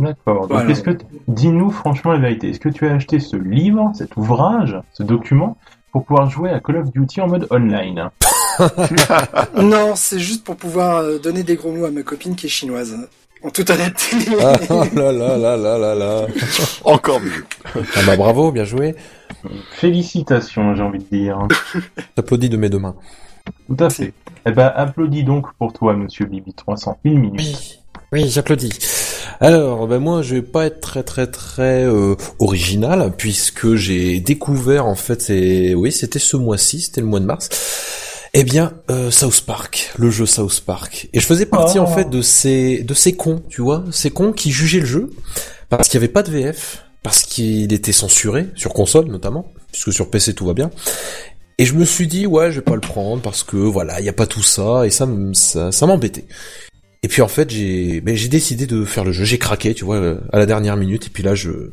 D'accord. 0.00 0.48
Donc, 0.48 0.50
Voilà. 0.58 0.70
est-ce 0.70 0.82
que, 0.82 0.90
t- 0.90 1.06
dis-nous 1.28 1.70
franchement 1.70 2.10
la 2.10 2.18
vérité, 2.18 2.50
est-ce 2.50 2.58
que 2.58 2.68
tu 2.68 2.84
as 2.88 2.94
acheté 2.94 3.20
ce 3.20 3.36
livre, 3.36 3.92
cet 3.94 4.16
ouvrage, 4.16 4.76
ce 4.92 5.04
document, 5.04 5.56
pour 5.92 6.04
pouvoir 6.04 6.28
jouer 6.28 6.50
à 6.50 6.58
Call 6.58 6.78
of 6.78 6.90
Duty 6.90 7.20
en 7.20 7.28
mode 7.28 7.46
online? 7.52 8.10
Non, 9.56 9.94
c'est 9.94 10.18
juste 10.18 10.42
pour 10.44 10.56
pouvoir 10.56 10.96
euh, 10.96 11.18
donner 11.18 11.44
des 11.44 11.54
gros 11.56 11.70
mots 11.72 11.84
à 11.84 11.90
ma 11.92 12.02
copine 12.02 12.34
qui 12.34 12.46
est 12.46 12.50
chinoise. 12.50 12.96
En 13.46 13.50
toute 13.50 13.70
honnêteté. 13.70 14.16
Ah 14.40 14.58
là 14.96 15.12
là 15.12 15.36
là 15.36 15.56
là 15.56 15.78
là 15.78 15.94
là. 15.94 16.26
Encore 16.84 17.20
mieux. 17.20 17.44
Ah 17.94 18.00
bah 18.04 18.16
bravo, 18.16 18.50
bien 18.50 18.64
joué. 18.64 18.96
Félicitations, 19.70 20.74
j'ai 20.74 20.82
envie 20.82 20.98
de 20.98 21.16
dire. 21.16 21.46
T'applaudis 22.16 22.48
de 22.48 22.56
mes 22.56 22.68
deux 22.68 22.80
mains. 22.80 22.96
Tout 23.68 23.84
à 23.84 23.88
fait. 23.88 24.12
Eh 24.46 24.50
ben, 24.50 24.72
applaudis 24.74 25.22
donc 25.22 25.52
pour 25.60 25.72
toi, 25.72 25.94
monsieur 25.94 26.26
Bibi 26.26 26.54
300, 26.54 26.98
une 27.04 27.20
minute. 27.20 27.38
Oui, 27.38 27.78
oui, 28.12 28.28
j'applaudis. 28.28 28.72
Alors, 29.38 29.86
ben 29.86 30.00
moi, 30.00 30.22
je 30.22 30.34
vais 30.36 30.42
pas 30.42 30.66
être 30.66 30.80
très 30.80 31.04
très 31.04 31.28
très 31.28 31.84
euh, 31.84 32.16
original 32.40 33.12
puisque 33.16 33.76
j'ai 33.76 34.18
découvert 34.18 34.86
en 34.86 34.96
fait, 34.96 35.22
c'est 35.22 35.74
oui, 35.76 35.92
c'était 35.92 36.18
ce 36.18 36.36
mois-ci, 36.36 36.80
c'était 36.80 37.00
le 37.00 37.06
mois 37.06 37.20
de 37.20 37.26
mars. 37.26 37.48
Eh 38.38 38.44
bien, 38.44 38.74
euh, 38.90 39.10
South 39.10 39.40
Park, 39.46 39.94
le 39.96 40.10
jeu 40.10 40.26
South 40.26 40.60
Park. 40.60 41.08
Et 41.14 41.20
je 41.20 41.24
faisais 41.26 41.46
partie 41.46 41.78
Oh. 41.78 41.84
en 41.84 41.86
fait 41.86 42.10
de 42.10 42.20
ces 42.20 42.82
de 42.82 42.92
ces 42.92 43.14
cons, 43.14 43.42
tu 43.48 43.62
vois, 43.62 43.82
ces 43.90 44.10
cons 44.10 44.32
qui 44.32 44.52
jugeaient 44.52 44.80
le 44.80 44.84
jeu 44.84 45.10
parce 45.70 45.88
qu'il 45.88 45.98
y 45.98 46.04
avait 46.04 46.12
pas 46.12 46.22
de 46.22 46.30
VF, 46.30 46.84
parce 47.02 47.22
qu'il 47.22 47.72
était 47.72 47.92
censuré 47.92 48.48
sur 48.54 48.74
console 48.74 49.06
notamment, 49.06 49.50
puisque 49.72 49.90
sur 49.90 50.10
PC 50.10 50.34
tout 50.34 50.44
va 50.44 50.52
bien. 50.52 50.70
Et 51.56 51.64
je 51.64 51.72
me 51.72 51.86
suis 51.86 52.08
dit 52.08 52.26
ouais, 52.26 52.50
je 52.50 52.56
vais 52.56 52.64
pas 52.64 52.74
le 52.74 52.82
prendre 52.82 53.22
parce 53.22 53.42
que 53.42 53.56
voilà, 53.56 54.00
il 54.00 54.04
y 54.04 54.10
a 54.10 54.12
pas 54.12 54.26
tout 54.26 54.42
ça 54.42 54.84
et 54.84 54.90
ça 54.90 55.08
ça, 55.32 55.72
ça 55.72 55.86
m'embêtait. 55.86 56.26
Et 57.02 57.08
puis 57.08 57.22
en 57.22 57.28
fait, 57.28 57.48
j'ai 57.48 58.02
ben, 58.02 58.14
j'ai 58.16 58.28
décidé 58.28 58.66
de 58.66 58.84
faire 58.84 59.04
le 59.04 59.12
jeu, 59.12 59.24
j'ai 59.24 59.38
craqué, 59.38 59.72
tu 59.72 59.86
vois, 59.86 59.96
euh, 59.96 60.20
à 60.30 60.38
la 60.38 60.44
dernière 60.44 60.76
minute 60.76 61.06
et 61.06 61.10
puis 61.10 61.22
là 61.22 61.34
je 61.34 61.70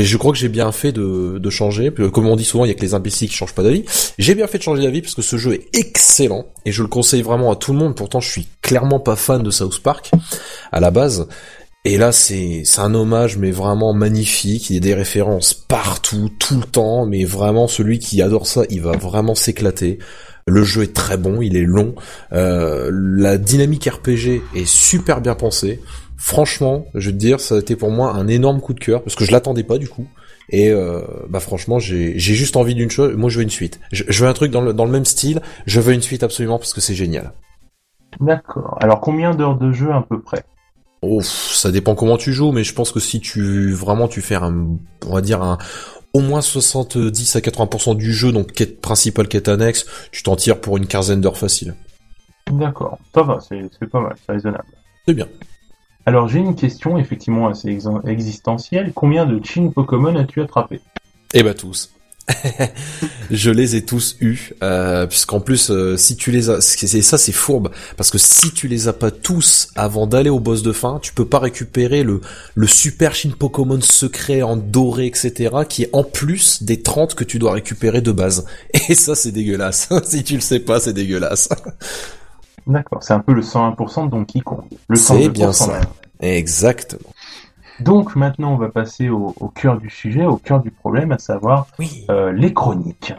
mais 0.00 0.06
je 0.06 0.16
crois 0.16 0.32
que 0.32 0.38
j'ai 0.38 0.48
bien 0.48 0.72
fait 0.72 0.92
de, 0.92 1.50
changer. 1.50 1.92
Comme 2.10 2.26
on 2.26 2.34
dit 2.34 2.46
souvent, 2.46 2.64
il 2.64 2.68
y 2.68 2.70
a 2.70 2.74
que 2.74 2.80
les 2.80 2.94
imbéciles 2.94 3.28
qui 3.28 3.34
changent 3.34 3.52
pas 3.52 3.62
d'avis. 3.62 3.84
J'ai 4.16 4.34
bien 4.34 4.46
fait 4.46 4.56
de 4.56 4.62
changer 4.62 4.82
d'avis 4.82 5.02
parce 5.02 5.14
que 5.14 5.20
ce 5.20 5.36
jeu 5.36 5.52
est 5.52 5.76
excellent 5.76 6.46
et 6.64 6.72
je 6.72 6.80
le 6.80 6.88
conseille 6.88 7.20
vraiment 7.20 7.52
à 7.52 7.56
tout 7.56 7.74
le 7.74 7.78
monde. 7.78 7.94
Pourtant, 7.94 8.18
je 8.18 8.30
suis 8.30 8.48
clairement 8.62 8.98
pas 8.98 9.14
fan 9.14 9.42
de 9.42 9.50
South 9.50 9.78
Park 9.80 10.10
à 10.72 10.80
la 10.80 10.90
base. 10.90 11.28
Et 11.84 11.98
là, 11.98 12.12
c'est 12.12 12.64
un 12.78 12.94
hommage, 12.94 13.36
mais 13.36 13.50
vraiment 13.50 13.92
magnifique. 13.92 14.70
Il 14.70 14.74
y 14.74 14.76
a 14.78 14.80
des 14.80 14.94
références 14.94 15.52
partout, 15.52 16.30
tout 16.38 16.56
le 16.56 16.64
temps. 16.64 17.04
Mais 17.04 17.24
vraiment, 17.24 17.68
celui 17.68 17.98
qui 17.98 18.22
adore 18.22 18.46
ça, 18.46 18.62
il 18.70 18.80
va 18.80 18.92
vraiment 18.92 19.34
s'éclater. 19.34 19.98
Le 20.46 20.62
jeu 20.64 20.82
est 20.82 20.94
très 20.94 21.16
bon, 21.16 21.42
il 21.42 21.56
est 21.56 21.64
long. 21.64 21.94
Euh, 22.32 22.90
la 22.92 23.38
dynamique 23.38 23.86
RPG 23.86 24.42
est 24.54 24.66
super 24.66 25.20
bien 25.20 25.34
pensée. 25.34 25.80
Franchement, 26.16 26.86
je 26.94 27.08
veux 27.08 27.14
te 27.14 27.18
dire, 27.18 27.40
ça 27.40 27.56
a 27.56 27.58
été 27.58 27.76
pour 27.76 27.90
moi 27.90 28.12
un 28.12 28.28
énorme 28.28 28.60
coup 28.60 28.74
de 28.74 28.80
cœur 28.80 29.02
parce 29.02 29.16
que 29.16 29.24
je 29.24 29.32
l'attendais 29.32 29.64
pas 29.64 29.78
du 29.78 29.88
coup. 29.88 30.06
Et 30.50 30.70
euh, 30.70 31.00
bah 31.28 31.40
franchement, 31.40 31.78
j'ai 31.78 32.18
juste 32.18 32.56
envie 32.56 32.74
d'une 32.74 32.90
chose. 32.90 33.14
Moi, 33.16 33.30
je 33.30 33.38
veux 33.38 33.44
une 33.44 33.50
suite. 33.50 33.80
Je, 33.92 34.04
je 34.08 34.24
veux 34.24 34.28
un 34.28 34.32
truc 34.32 34.50
dans 34.50 34.60
le 34.60 34.72
dans 34.72 34.84
le 34.84 34.90
même 34.90 35.04
style. 35.04 35.40
Je 35.66 35.80
veux 35.80 35.94
une 35.94 36.02
suite 36.02 36.22
absolument 36.22 36.58
parce 36.58 36.74
que 36.74 36.80
c'est 36.80 36.94
génial. 36.94 37.32
D'accord. 38.18 38.76
Alors, 38.80 39.00
combien 39.00 39.34
d'heures 39.34 39.56
de 39.56 39.72
jeu 39.72 39.92
à 39.92 40.04
peu 40.08 40.20
près? 40.20 40.44
Oh, 41.02 41.18
pff, 41.18 41.54
ça 41.54 41.70
dépend 41.70 41.94
comment 41.94 42.16
tu 42.16 42.32
joues, 42.32 42.52
mais 42.52 42.64
je 42.64 42.74
pense 42.74 42.92
que 42.92 43.00
si 43.00 43.20
tu 43.20 43.72
vraiment 43.72 44.08
tu 44.08 44.20
fais 44.20 44.34
un, 44.34 44.76
on 45.06 45.14
va 45.14 45.22
dire 45.22 45.42
un 45.42 45.56
au 46.12 46.20
moins 46.20 46.40
70 46.40 47.36
à 47.36 47.40
80% 47.40 47.96
du 47.96 48.12
jeu, 48.12 48.32
donc 48.32 48.52
quête 48.52 48.80
principale, 48.80 49.28
quête 49.28 49.48
annexe, 49.48 49.86
tu 50.12 50.22
t'en 50.22 50.36
tires 50.36 50.60
pour 50.60 50.76
une 50.76 50.86
quinzaine 50.86 51.20
d'heures 51.20 51.38
facile. 51.38 51.74
D'accord. 52.50 52.98
Ça 53.14 53.22
va, 53.22 53.38
c'est 53.40 53.86
pas 53.90 54.00
mal, 54.00 54.16
c'est 54.26 54.32
raisonnable. 54.32 54.64
C'est 55.06 55.14
bien. 55.14 55.28
Alors, 56.06 56.28
j'ai 56.28 56.38
une 56.40 56.56
question 56.56 56.98
effectivement 56.98 57.48
assez 57.48 57.68
ex- 57.68 57.86
existentielle. 58.06 58.92
Combien 58.94 59.26
de 59.26 59.40
Chin 59.44 59.70
Pokémon 59.72 60.16
as-tu 60.16 60.40
attrapé? 60.40 60.80
Et 61.34 61.42
bah 61.42 61.54
tous. 61.54 61.92
je 63.30 63.50
les 63.50 63.76
ai 63.76 63.84
tous 63.84 64.16
eus, 64.20 64.52
euh, 64.62 65.06
puisqu'en 65.06 65.40
plus, 65.40 65.70
euh, 65.70 65.96
si 65.96 66.16
tu 66.16 66.30
les 66.30 66.50
as, 66.50 66.60
c'est 66.60 67.02
ça, 67.02 67.18
c'est 67.18 67.32
fourbe, 67.32 67.70
parce 67.96 68.10
que 68.10 68.18
si 68.18 68.52
tu 68.52 68.68
les 68.68 68.88
as 68.88 68.92
pas 68.92 69.10
tous 69.10 69.68
avant 69.76 70.06
d'aller 70.06 70.30
au 70.30 70.40
boss 70.40 70.62
de 70.62 70.72
fin, 70.72 70.98
tu 71.00 71.12
peux 71.12 71.24
pas 71.24 71.38
récupérer 71.38 72.02
le 72.02 72.20
le 72.54 72.66
super 72.66 73.14
Shin 73.14 73.30
Pokémon 73.38 73.80
secret 73.80 74.42
en 74.42 74.56
doré, 74.56 75.06
etc., 75.06 75.56
qui 75.68 75.84
est 75.84 75.90
en 75.92 76.04
plus 76.04 76.62
des 76.62 76.82
30 76.82 77.14
que 77.14 77.24
tu 77.24 77.38
dois 77.38 77.52
récupérer 77.52 78.00
de 78.00 78.12
base. 78.12 78.46
Et 78.88 78.94
ça, 78.94 79.14
c'est 79.14 79.32
dégueulasse. 79.32 79.88
si 80.04 80.24
tu 80.24 80.34
le 80.34 80.40
sais 80.40 80.60
pas, 80.60 80.80
c'est 80.80 80.92
dégueulasse. 80.92 81.48
D'accord, 82.66 83.02
c'est 83.02 83.14
un 83.14 83.20
peu 83.20 83.32
le 83.32 83.42
101% 83.42 84.06
de 84.06 84.10
Donkey 84.10 84.40
Kong. 84.40 84.64
Le 84.88 84.96
C'est 84.96 85.28
bien 85.28 85.52
ça. 85.52 85.80
Exactement. 86.20 87.10
Donc 87.80 88.14
maintenant, 88.14 88.52
on 88.52 88.56
va 88.56 88.68
passer 88.68 89.08
au, 89.08 89.34
au, 89.40 89.48
cœur 89.48 89.78
du 89.78 89.88
sujet, 89.88 90.26
au 90.26 90.36
cœur 90.36 90.60
du 90.60 90.70
problème, 90.70 91.12
à 91.12 91.18
savoir 91.18 91.66
Oui. 91.78 92.04
euh, 92.10 92.30
les 92.32 92.52
chroniques. 92.52 93.14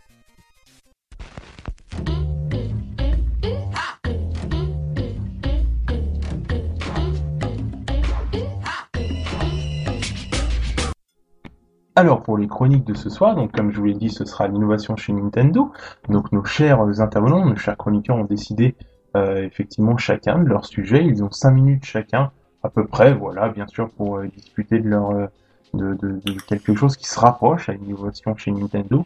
Alors 11.96 12.24
pour 12.24 12.38
les 12.38 12.48
chroniques 12.48 12.86
de 12.86 12.94
ce 12.94 13.10
soir, 13.10 13.36
donc 13.36 13.52
comme 13.52 13.72
je 13.72 13.80
vous 13.80 13.86
l'ai 13.86 13.94
dit, 13.94 14.10
ce 14.10 14.24
sera 14.26 14.48
l'innovation 14.48 14.96
chez 14.96 15.12
Nintendo. 15.12 15.72
Donc 16.10 16.32
nos 16.32 16.44
chers 16.46 16.80
intervenants, 17.02 17.46
nos 17.46 17.58
chers 17.58 17.78
chroniqueurs 17.78 18.16
ont 18.16 18.24
décidé 18.24 18.76
euh, 19.18 19.44
effectivement 19.44 19.98
chacun 19.98 20.40
de 20.40 20.48
leur 20.48 20.66
sujet. 20.66 21.04
Ils 21.04 21.24
ont 21.24 21.32
cinq 21.32 21.52
minutes 21.52 21.84
chacun 21.84 22.32
à 22.64 22.70
peu 22.70 22.86
près, 22.86 23.14
voilà, 23.14 23.50
bien 23.50 23.68
sûr 23.68 23.90
pour 23.90 24.18
euh, 24.18 24.28
discuter 24.28 24.80
de 24.80 24.90
leur 24.90 25.12
euh, 25.12 25.28
de, 25.74 26.20
quelque 26.48 26.76
chose 26.76 26.98
qui 26.98 27.08
se 27.08 27.20
rapproche 27.20 27.70
à 27.70 27.74
l'innovation 27.74 28.36
chez 28.36 28.52
Nintendo. 28.52 29.06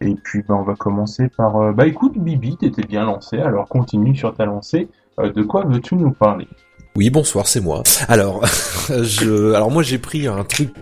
Et 0.00 0.14
puis 0.14 0.42
bah, 0.46 0.54
on 0.54 0.62
va 0.62 0.74
commencer 0.74 1.28
par 1.28 1.56
euh, 1.56 1.72
bah 1.72 1.86
écoute 1.86 2.18
Bibi, 2.18 2.56
t'étais 2.56 2.82
bien 2.82 3.04
lancé, 3.04 3.38
alors 3.38 3.68
continue 3.68 4.14
sur 4.14 4.34
ta 4.34 4.44
lancée. 4.44 4.88
De 5.18 5.42
quoi 5.42 5.64
veux-tu 5.64 5.94
nous 5.94 6.10
parler? 6.10 6.46
Oui, 6.94 7.08
bonsoir, 7.08 7.46
c'est 7.46 7.60
moi. 7.60 7.82
Alors, 8.08 8.44
je, 8.88 9.54
alors 9.54 9.70
moi 9.70 9.82
j'ai 9.82 9.98
pris 9.98 10.26
un 10.26 10.44
truc 10.44 10.72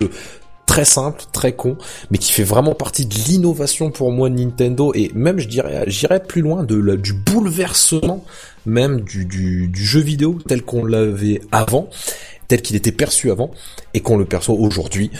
très 0.74 0.84
simple, 0.84 1.22
très 1.30 1.52
con, 1.52 1.76
mais 2.10 2.18
qui 2.18 2.32
fait 2.32 2.42
vraiment 2.42 2.74
partie 2.74 3.06
de 3.06 3.14
l'innovation 3.14 3.92
pour 3.92 4.10
moi 4.10 4.28
Nintendo 4.28 4.90
et 4.92 5.08
même 5.14 5.38
je 5.38 5.46
dirais, 5.46 5.84
j'irais 5.86 6.20
plus 6.20 6.42
loin 6.42 6.64
de 6.64 6.96
du 6.96 7.12
bouleversement 7.12 8.24
même 8.66 9.02
du 9.02 9.70
jeu 9.72 10.00
vidéo 10.00 10.40
tel 10.48 10.62
qu'on 10.62 10.84
l'avait 10.84 11.40
avant, 11.52 11.90
tel 12.48 12.60
qu'il 12.60 12.74
était 12.74 12.90
perçu 12.90 13.30
avant 13.30 13.52
et 13.94 14.00
qu'on 14.00 14.16
le 14.16 14.24
perçoit 14.24 14.56
aujourd'hui. 14.56 15.12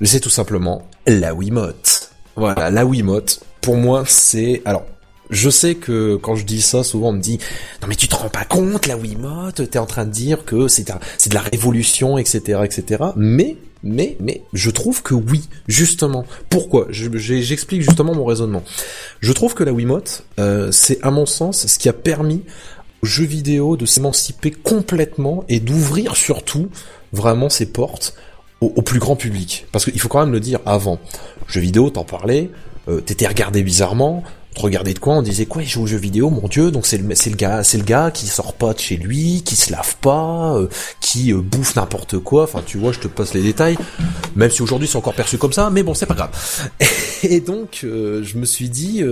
C'est 0.00 0.20
tout 0.20 0.30
simplement 0.30 0.86
la 1.08 1.34
Wiimote. 1.34 2.12
Voilà, 2.36 2.70
la 2.70 2.86
Wiimote. 2.86 3.40
Pour 3.62 3.74
moi, 3.74 4.04
c'est 4.06 4.62
alors 4.64 4.86
je 5.30 5.50
sais 5.50 5.74
que 5.76 6.16
quand 6.16 6.34
je 6.34 6.44
dis 6.44 6.60
ça, 6.60 6.82
souvent 6.82 7.10
on 7.10 7.12
me 7.12 7.20
dit 7.20 7.38
non 7.82 7.88
mais 7.88 7.94
tu 7.94 8.08
te 8.08 8.16
rends 8.16 8.28
pas 8.28 8.44
compte 8.44 8.86
la 8.86 8.96
Wiimote, 8.96 9.70
t'es 9.70 9.78
en 9.78 9.86
train 9.86 10.04
de 10.04 10.10
dire 10.10 10.44
que 10.44 10.68
c'est 10.68 10.86
de 10.88 11.34
la 11.34 11.40
révolution, 11.40 12.18
etc., 12.18 12.60
etc. 12.64 13.04
Mais 13.16 13.56
mais 13.82 14.16
mais 14.20 14.42
je 14.52 14.70
trouve 14.70 15.02
que 15.02 15.14
oui, 15.14 15.48
justement. 15.66 16.24
Pourquoi? 16.48 16.86
J'explique 16.90 17.82
justement 17.82 18.14
mon 18.14 18.24
raisonnement. 18.24 18.62
Je 19.20 19.32
trouve 19.32 19.54
que 19.54 19.64
la 19.64 19.72
Wiimote, 19.72 20.24
euh, 20.38 20.70
c'est 20.70 21.02
à 21.02 21.10
mon 21.10 21.26
sens 21.26 21.66
ce 21.66 21.78
qui 21.78 21.88
a 21.88 21.92
permis 21.94 22.42
aux 23.02 23.06
jeux 23.06 23.24
vidéo 23.24 23.76
de 23.76 23.86
s'émanciper 23.86 24.50
complètement 24.50 25.44
et 25.48 25.60
d'ouvrir 25.60 26.16
surtout 26.16 26.68
vraiment 27.12 27.48
ses 27.48 27.66
portes 27.66 28.14
au, 28.60 28.72
au, 28.76 28.82
plus 28.82 28.98
grand 28.98 29.16
public. 29.16 29.66
Parce 29.72 29.86
qu'il 29.86 29.98
faut 29.98 30.08
quand 30.08 30.20
même 30.20 30.32
le 30.32 30.40
dire 30.40 30.60
avant. 30.66 30.98
Jeux 31.48 31.62
vidéo, 31.62 31.88
t'en 31.88 32.04
parlais, 32.04 32.50
euh, 32.88 33.00
t'étais 33.00 33.26
regardé 33.26 33.62
bizarrement, 33.62 34.22
on 34.56 34.62
regardait 34.62 34.94
de 34.94 34.98
quoi, 34.98 35.14
on 35.14 35.22
disait 35.22 35.46
quoi, 35.46 35.62
il 35.62 35.68
joue 35.68 35.82
aux 35.82 35.86
jeux 35.86 35.96
vidéo, 35.96 36.28
mon 36.28 36.48
dieu, 36.48 36.70
donc 36.70 36.86
c'est 36.86 36.98
le, 36.98 37.14
c'est 37.14 37.30
le 37.30 37.36
gars, 37.36 37.62
c'est 37.62 37.78
le 37.78 37.84
gars 37.84 38.10
qui 38.10 38.26
sort 38.26 38.52
pas 38.54 38.74
de 38.74 38.78
chez 38.78 38.96
lui, 38.96 39.42
qui 39.44 39.56
se 39.56 39.72
lave 39.72 39.96
pas, 39.96 40.56
euh, 40.56 40.68
qui 41.00 41.32
euh, 41.32 41.40
bouffe 41.40 41.76
n'importe 41.76 42.18
quoi, 42.18 42.44
enfin 42.44 42.62
tu 42.64 42.76
vois, 42.78 42.92
je 42.92 42.98
te 42.98 43.08
passe 43.08 43.32
les 43.32 43.42
détails, 43.42 43.78
même 44.34 44.50
si 44.50 44.62
aujourd'hui 44.62 44.88
c'est 44.88 44.96
encore 44.96 45.14
perçu 45.14 45.38
comme 45.38 45.52
ça, 45.52 45.70
mais 45.70 45.82
bon, 45.82 45.94
c'est 45.94 46.06
pas 46.06 46.14
grave. 46.14 46.30
Et 47.22 47.40
donc, 47.40 47.80
euh, 47.84 48.22
je 48.22 48.38
me 48.38 48.44
suis 48.44 48.68
dit, 48.68 49.02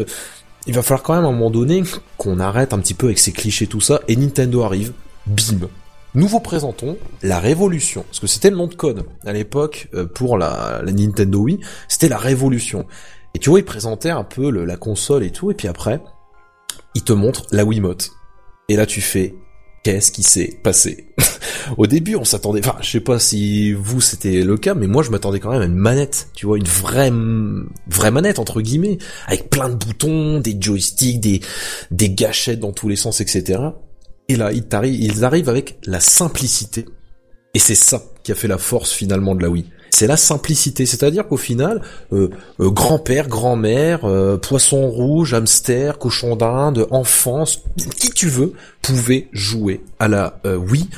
il 0.67 0.75
va 0.75 0.83
falloir 0.83 1.03
quand 1.03 1.15
même 1.15 1.25
à 1.25 1.29
un 1.29 1.33
moment 1.33 1.51
donné 1.51 1.83
qu'on 2.17 2.41
arrête 2.41 2.73
un 2.73 2.79
petit 2.79 2.95
peu 2.95 3.07
avec 3.07 3.19
ces 3.19 3.33
clichés 3.33 3.67
tout 3.67 3.81
ça, 3.81 4.01
et 4.09 4.17
Nintendo 4.17 4.63
arrive, 4.63 4.93
bim, 5.27 5.69
nous 6.15 6.27
vous 6.27 6.41
présentons 6.41 6.97
la 7.23 7.39
Révolution, 7.39 8.03
parce 8.03 8.19
que 8.19 8.27
c'était 8.27 8.51
le 8.51 8.57
nom 8.57 8.67
de 8.67 8.75
code 8.75 9.05
à 9.25 9.33
l'époque 9.33 9.89
pour 10.15 10.37
la, 10.37 10.81
la 10.83 10.93
Nintendo 10.93 11.39
Wii, 11.39 11.61
c'était 11.87 12.09
la 12.09 12.19
Révolution. 12.19 12.87
Et 13.35 13.39
tu 13.39 13.51
vois, 13.51 13.59
il 13.59 13.65
présentait 13.65 14.11
un 14.11 14.25
peu 14.25 14.51
le, 14.51 14.65
la 14.65 14.77
console 14.77 15.25
et 15.25 15.31
tout, 15.31 15.51
et 15.51 15.55
puis 15.55 15.69
après, 15.69 16.01
il 16.95 17.03
te 17.05 17.13
montre 17.13 17.47
la 17.53 17.65
Wiimote. 17.65 18.11
Et 18.69 18.77
là, 18.77 18.87
tu 18.87 19.01
fais, 19.01 19.35
qu'est-ce 19.83 20.13
qui 20.13 20.23
s'est 20.23 20.59
passé? 20.63 21.09
Au 21.77 21.87
début, 21.87 22.17
on 22.17 22.25
s'attendait, 22.25 22.61
enfin, 22.61 22.77
je 22.81 22.91
sais 22.91 23.01
pas 23.01 23.19
si 23.19 23.73
vous 23.73 24.01
c'était 24.01 24.43
le 24.43 24.57
cas, 24.57 24.75
mais 24.75 24.87
moi, 24.87 25.03
je 25.03 25.11
m'attendais 25.11 25.41
quand 25.41 25.51
même 25.51 25.63
à 25.63 25.67
une 25.67 25.75
manette, 25.75 26.29
tu 26.35 26.47
vois, 26.47 26.57
une 26.57 26.65
vraie, 26.65 27.13
vraie 27.87 28.11
manette 28.11 28.39
entre 28.39 28.61
guillemets, 28.61 28.99
avec 29.27 29.51
plein 29.51 29.69
de 29.69 29.75
boutons, 29.75 30.41
des 30.41 30.57
joysticks, 30.59 31.21
des, 31.21 31.41
des 31.91 32.11
gâchettes 32.11 32.61
dans 32.61 32.73
tous 32.73 32.89
les 32.89 32.97
sens, 32.97 33.21
etc. 33.21 33.61
Et 34.29 34.37
là, 34.37 34.53
ils, 34.53 34.65
ils 34.85 35.25
arrivent 35.25 35.49
avec 35.49 35.79
la 35.85 36.01
simplicité. 36.01 36.87
Et 37.55 37.59
c'est 37.59 37.75
ça 37.75 38.03
qui 38.23 38.33
a 38.33 38.35
fait 38.35 38.49
la 38.49 38.59
force 38.59 38.93
finalement 38.93 39.35
de 39.35 39.43
la 39.43 39.49
Wii 39.49 39.67
c'est 39.91 40.07
la 40.07 40.17
simplicité. 40.17 40.87
C'est-à-dire 40.87 41.27
qu'au 41.27 41.37
final, 41.37 41.83
euh, 42.13 42.31
euh, 42.61 42.71
grand-père, 42.71 43.29
grand-mère, 43.29 44.05
euh, 44.05 44.37
poisson 44.37 44.89
rouge, 44.89 45.35
hamster, 45.35 45.99
cochon 45.99 46.37
d'Inde, 46.37 46.87
enfance, 46.91 47.63
qui 47.99 48.11
tu 48.11 48.29
veux, 48.29 48.53
pouvait 48.83 49.29
jouer 49.33 49.81
à 49.99 50.09
la 50.09 50.41
Wii, 50.45 50.89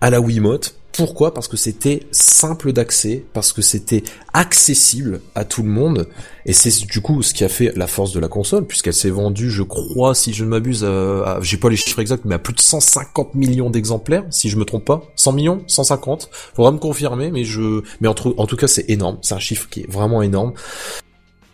à 0.00 0.10
la 0.10 0.20
Wiimote. 0.20 0.75
Pourquoi? 0.96 1.34
Parce 1.34 1.46
que 1.46 1.56
c'était 1.56 2.06
simple 2.10 2.72
d'accès, 2.72 3.24
parce 3.34 3.52
que 3.52 3.60
c'était 3.60 4.02
accessible 4.32 5.20
à 5.34 5.44
tout 5.44 5.62
le 5.62 5.68
monde, 5.68 6.08
et 6.46 6.52
c'est 6.52 6.86
du 6.86 7.00
coup 7.00 7.22
ce 7.22 7.34
qui 7.34 7.44
a 7.44 7.48
fait 7.48 7.72
la 7.76 7.86
force 7.86 8.12
de 8.12 8.20
la 8.20 8.28
console, 8.28 8.66
puisqu'elle 8.66 8.94
s'est 8.94 9.10
vendue, 9.10 9.50
je 9.50 9.62
crois, 9.62 10.14
si 10.14 10.32
je 10.32 10.44
ne 10.44 10.50
m'abuse, 10.50 10.84
à, 10.84 11.38
j'ai 11.42 11.58
pas 11.58 11.68
les 11.68 11.76
chiffres 11.76 12.00
exacts, 12.00 12.24
mais 12.24 12.34
à 12.34 12.38
plus 12.38 12.54
de 12.54 12.60
150 12.60 13.34
millions 13.34 13.68
d'exemplaires, 13.68 14.24
si 14.30 14.48
je 14.48 14.56
me 14.56 14.64
trompe 14.64 14.84
pas, 14.86 15.02
100 15.16 15.32
millions, 15.32 15.62
150, 15.66 16.30
faudra 16.54 16.72
me 16.72 16.78
confirmer, 16.78 17.30
mais 17.30 17.44
je, 17.44 17.82
mais 18.00 18.08
entre, 18.08 18.34
en 18.38 18.46
tout 18.46 18.56
cas 18.56 18.68
c'est 18.68 18.88
énorme, 18.88 19.18
c'est 19.20 19.34
un 19.34 19.38
chiffre 19.38 19.68
qui 19.68 19.80
est 19.80 19.90
vraiment 19.90 20.22
énorme. 20.22 20.54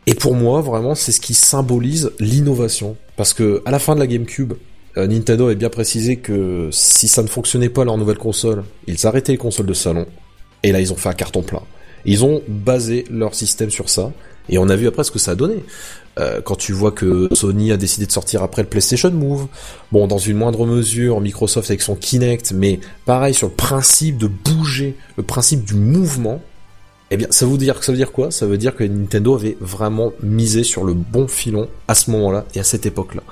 Et 0.06 0.14
pour 0.14 0.34
moi, 0.34 0.60
vraiment, 0.60 0.96
c'est 0.96 1.12
ce 1.12 1.20
qui 1.20 1.34
symbolise 1.34 2.10
l'innovation, 2.18 2.96
parce 3.16 3.34
que 3.34 3.62
à 3.64 3.70
la 3.70 3.78
fin 3.78 3.94
de 3.94 4.00
la 4.00 4.06
GameCube, 4.06 4.54
euh, 4.96 5.06
Nintendo 5.06 5.46
avait 5.46 5.54
bien 5.54 5.70
précisé 5.70 6.16
que 6.16 6.68
si 6.70 7.08
ça 7.08 7.22
ne 7.22 7.28
fonctionnait 7.28 7.68
pas 7.68 7.84
leur 7.84 7.96
nouvelle 7.96 8.18
console, 8.18 8.64
ils 8.86 9.06
arrêtaient 9.06 9.32
les 9.32 9.38
consoles 9.38 9.66
de 9.66 9.74
salon. 9.74 10.06
Et 10.62 10.72
là, 10.72 10.80
ils 10.80 10.92
ont 10.92 10.96
fait 10.96 11.08
un 11.08 11.14
carton 11.14 11.42
plein. 11.42 11.62
Ils 12.04 12.24
ont 12.24 12.42
basé 12.48 13.04
leur 13.10 13.34
système 13.34 13.70
sur 13.70 13.88
ça. 13.88 14.12
Et 14.48 14.58
on 14.58 14.68
a 14.68 14.76
vu 14.76 14.86
après 14.86 15.04
ce 15.04 15.10
que 15.10 15.18
ça 15.18 15.32
a 15.32 15.34
donné. 15.34 15.64
Euh, 16.18 16.42
quand 16.42 16.56
tu 16.56 16.72
vois 16.72 16.92
que 16.92 17.28
Sony 17.32 17.72
a 17.72 17.76
décidé 17.76 18.06
de 18.06 18.12
sortir 18.12 18.42
après 18.42 18.62
le 18.62 18.68
PlayStation 18.68 19.10
Move, 19.10 19.46
bon, 19.92 20.06
dans 20.06 20.18
une 20.18 20.36
moindre 20.36 20.66
mesure, 20.66 21.20
Microsoft 21.20 21.70
avec 21.70 21.80
son 21.80 21.94
Kinect, 21.94 22.52
mais 22.52 22.80
pareil 23.06 23.32
sur 23.32 23.48
le 23.48 23.54
principe 23.54 24.18
de 24.18 24.26
bouger, 24.26 24.96
le 25.16 25.22
principe 25.22 25.64
du 25.64 25.74
mouvement, 25.74 26.42
eh 27.12 27.18
bien, 27.18 27.26
ça 27.28 27.44
veut 27.44 27.58
dire, 27.58 27.84
ça 27.84 27.92
veut 27.92 27.98
dire 27.98 28.10
quoi? 28.10 28.30
Ça 28.30 28.46
veut 28.46 28.56
dire 28.56 28.74
que 28.74 28.84
Nintendo 28.84 29.34
avait 29.34 29.58
vraiment 29.60 30.14
misé 30.22 30.64
sur 30.64 30.82
le 30.82 30.94
bon 30.94 31.28
filon 31.28 31.68
à 31.86 31.94
ce 31.94 32.10
moment-là 32.10 32.46
et 32.54 32.60
à 32.60 32.64
cette 32.64 32.86
époque-là. 32.86 33.22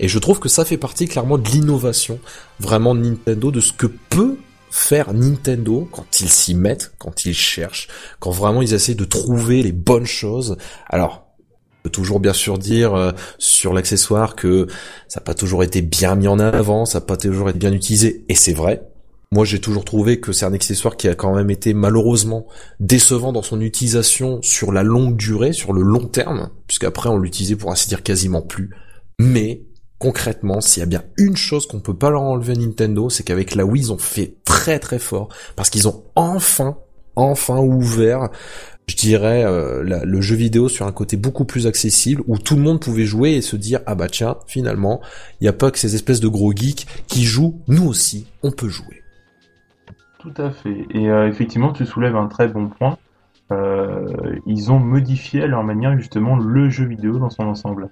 Et 0.00 0.06
je 0.06 0.18
trouve 0.18 0.38
que 0.38 0.50
ça 0.50 0.66
fait 0.66 0.76
partie 0.76 1.08
clairement 1.08 1.38
de 1.38 1.48
l'innovation 1.48 2.20
vraiment 2.60 2.94
de 2.94 3.00
Nintendo, 3.00 3.50
de 3.50 3.60
ce 3.60 3.72
que 3.72 3.86
peut 3.86 4.36
faire 4.70 5.14
Nintendo 5.14 5.88
quand 5.90 6.20
ils 6.20 6.28
s'y 6.28 6.54
mettent, 6.54 6.92
quand 6.98 7.24
ils 7.24 7.32
cherchent, 7.32 7.88
quand 8.20 8.30
vraiment 8.30 8.60
ils 8.60 8.74
essaient 8.74 8.94
de 8.94 9.04
trouver 9.04 9.62
les 9.62 9.72
bonnes 9.72 10.04
choses. 10.04 10.58
Alors, 10.90 11.24
on 11.38 11.82
peut 11.84 11.90
toujours 11.90 12.20
bien 12.20 12.34
sûr 12.34 12.58
dire 12.58 12.94
euh, 12.94 13.12
sur 13.38 13.72
l'accessoire 13.72 14.36
que 14.36 14.66
ça 15.08 15.20
n'a 15.20 15.24
pas 15.24 15.34
toujours 15.34 15.64
été 15.64 15.80
bien 15.80 16.16
mis 16.16 16.28
en 16.28 16.38
avant, 16.38 16.84
ça 16.84 16.98
n'a 16.98 17.06
pas 17.06 17.16
toujours 17.16 17.48
été 17.48 17.58
bien 17.58 17.72
utilisé, 17.72 18.26
et 18.28 18.34
c'est 18.34 18.52
vrai, 18.52 18.82
moi, 19.32 19.46
j'ai 19.46 19.60
toujours 19.60 19.86
trouvé 19.86 20.20
que 20.20 20.30
c'est 20.30 20.44
un 20.44 20.52
accessoire 20.52 20.94
qui 20.94 21.08
a 21.08 21.14
quand 21.14 21.34
même 21.34 21.48
été 21.48 21.72
malheureusement 21.72 22.46
décevant 22.80 23.32
dans 23.32 23.40
son 23.40 23.62
utilisation 23.62 24.42
sur 24.42 24.72
la 24.72 24.82
longue 24.82 25.16
durée, 25.16 25.54
sur 25.54 25.72
le 25.72 25.80
long 25.80 26.06
terme, 26.06 26.50
puisqu'après 26.66 27.08
on 27.08 27.16
l'utilisait 27.16 27.56
pour 27.56 27.72
ainsi 27.72 27.88
dire 27.88 28.02
quasiment 28.02 28.42
plus. 28.42 28.68
Mais 29.18 29.62
concrètement, 29.98 30.60
s'il 30.60 30.80
y 30.80 30.82
a 30.82 30.86
bien 30.86 31.02
une 31.16 31.38
chose 31.38 31.66
qu'on 31.66 31.80
peut 31.80 31.96
pas 31.96 32.10
leur 32.10 32.20
enlever 32.20 32.52
à 32.52 32.56
Nintendo, 32.56 33.08
c'est 33.08 33.22
qu'avec 33.22 33.54
la 33.54 33.64
Wii, 33.64 33.84
ils 33.84 33.92
ont 33.92 33.96
fait 33.98 34.36
très 34.44 34.78
très 34.78 34.98
fort 34.98 35.30
parce 35.56 35.70
qu'ils 35.70 35.88
ont 35.88 36.04
enfin, 36.14 36.76
enfin 37.16 37.58
ouvert 37.58 38.28
je 38.88 38.96
dirais 38.96 39.44
euh, 39.44 40.02
le 40.04 40.20
jeu 40.20 40.34
vidéo 40.34 40.68
sur 40.68 40.86
un 40.86 40.92
côté 40.92 41.16
beaucoup 41.16 41.44
plus 41.44 41.68
accessible 41.68 42.22
où 42.26 42.36
tout 42.36 42.56
le 42.56 42.62
monde 42.62 42.80
pouvait 42.80 43.04
jouer 43.04 43.34
et 43.34 43.40
se 43.40 43.54
dire 43.54 43.80
ah 43.86 43.94
bah 43.94 44.08
tiens 44.10 44.36
finalement 44.48 45.00
il 45.40 45.44
n'y 45.44 45.48
a 45.48 45.52
pas 45.52 45.70
que 45.70 45.78
ces 45.78 45.94
espèces 45.94 46.18
de 46.18 46.26
gros 46.26 46.52
geeks 46.52 46.86
qui 47.06 47.22
jouent 47.22 47.62
nous 47.68 47.86
aussi 47.86 48.26
on 48.42 48.50
peut 48.50 48.68
jouer 48.68 49.01
tout 50.22 50.34
à 50.36 50.50
fait. 50.50 50.86
Et 50.90 51.10
euh, 51.10 51.28
effectivement, 51.28 51.72
tu 51.72 51.84
soulèves 51.84 52.16
un 52.16 52.28
très 52.28 52.48
bon 52.48 52.68
point. 52.68 52.96
ils 54.46 54.72
ont 54.72 54.78
modifié 54.78 55.42
à 55.42 55.46
leur 55.46 55.62
manière 55.62 55.94
justement 55.98 56.36
le 56.36 56.70
jeu 56.70 56.86
vidéo 56.86 57.18
dans 57.18 57.28
son 57.28 57.44
ensemble. 57.44 57.90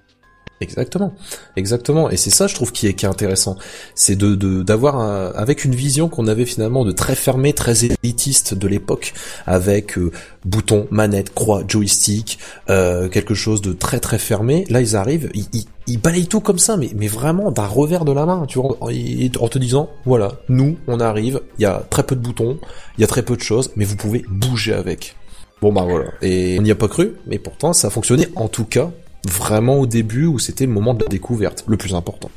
Exactement, 0.62 1.14
exactement. 1.56 2.10
Et 2.10 2.18
c'est 2.18 2.28
ça, 2.28 2.46
je 2.46 2.54
trouve, 2.54 2.70
qui 2.70 2.86
est, 2.86 2.92
qui 2.92 3.06
est 3.06 3.08
intéressant. 3.08 3.56
C'est 3.94 4.14
de 4.14 4.34
d'avoir 4.62 5.00
avec 5.34 5.64
une 5.64 5.74
vision 5.74 6.10
qu'on 6.10 6.26
avait 6.26 6.44
finalement 6.44 6.84
de 6.84 6.92
très 6.92 7.14
fermé, 7.14 7.54
très 7.54 7.86
élitiste 7.86 8.52
de 8.52 8.68
l'époque, 8.68 9.14
avec 9.46 9.96
euh, 9.96 10.12
bouton, 10.44 10.86
manette, 10.90 11.32
croix, 11.32 11.62
joystick, 11.66 12.38
euh, 12.68 13.08
quelque 13.08 13.32
chose 13.32 13.62
de 13.62 13.72
très 13.72 14.00
très 14.00 14.18
fermé. 14.18 14.66
Là, 14.68 14.82
ils 14.82 14.96
arrivent, 14.96 15.30
ils, 15.32 15.46
ils, 15.54 15.64
ils 15.86 15.98
balayent 15.98 16.26
tout 16.26 16.40
comme 16.40 16.58
ça, 16.58 16.76
mais 16.76 16.90
mais 16.94 17.08
vraiment 17.08 17.50
d'un 17.50 17.66
revers 17.66 18.04
de 18.04 18.12
la 18.12 18.26
main, 18.26 18.44
tu 18.46 18.58
vois, 18.58 18.76
en 18.80 19.48
te 19.48 19.58
disant, 19.58 19.88
voilà, 20.04 20.32
nous, 20.50 20.76
on 20.88 21.00
arrive, 21.00 21.40
il 21.58 21.62
y 21.62 21.66
a 21.66 21.82
très 21.88 22.02
peu 22.02 22.14
de 22.14 22.20
boutons, 22.20 22.58
il 22.98 23.00
y 23.00 23.04
a 23.04 23.06
très 23.06 23.22
peu 23.22 23.34
de 23.34 23.42
choses, 23.42 23.70
mais 23.76 23.86
vous 23.86 23.96
pouvez 23.96 24.26
bouger 24.28 24.74
avec. 24.74 25.16
Bon 25.62 25.72
bah 25.72 25.86
voilà. 25.88 26.10
Et 26.22 26.58
on 26.58 26.62
n'y 26.62 26.70
a 26.70 26.74
pas 26.74 26.88
cru, 26.88 27.12
mais 27.26 27.38
pourtant 27.38 27.72
ça 27.72 27.88
a 27.88 27.90
fonctionné 27.90 28.28
en 28.34 28.48
tout 28.48 28.64
cas 28.64 28.90
vraiment 29.28 29.78
au 29.78 29.86
début 29.86 30.26
où 30.26 30.38
c'était 30.38 30.66
le 30.66 30.72
moment 30.72 30.94
de 30.94 31.02
la 31.02 31.08
découverte, 31.08 31.64
le 31.66 31.76
plus 31.76 31.94
important. 31.94 32.30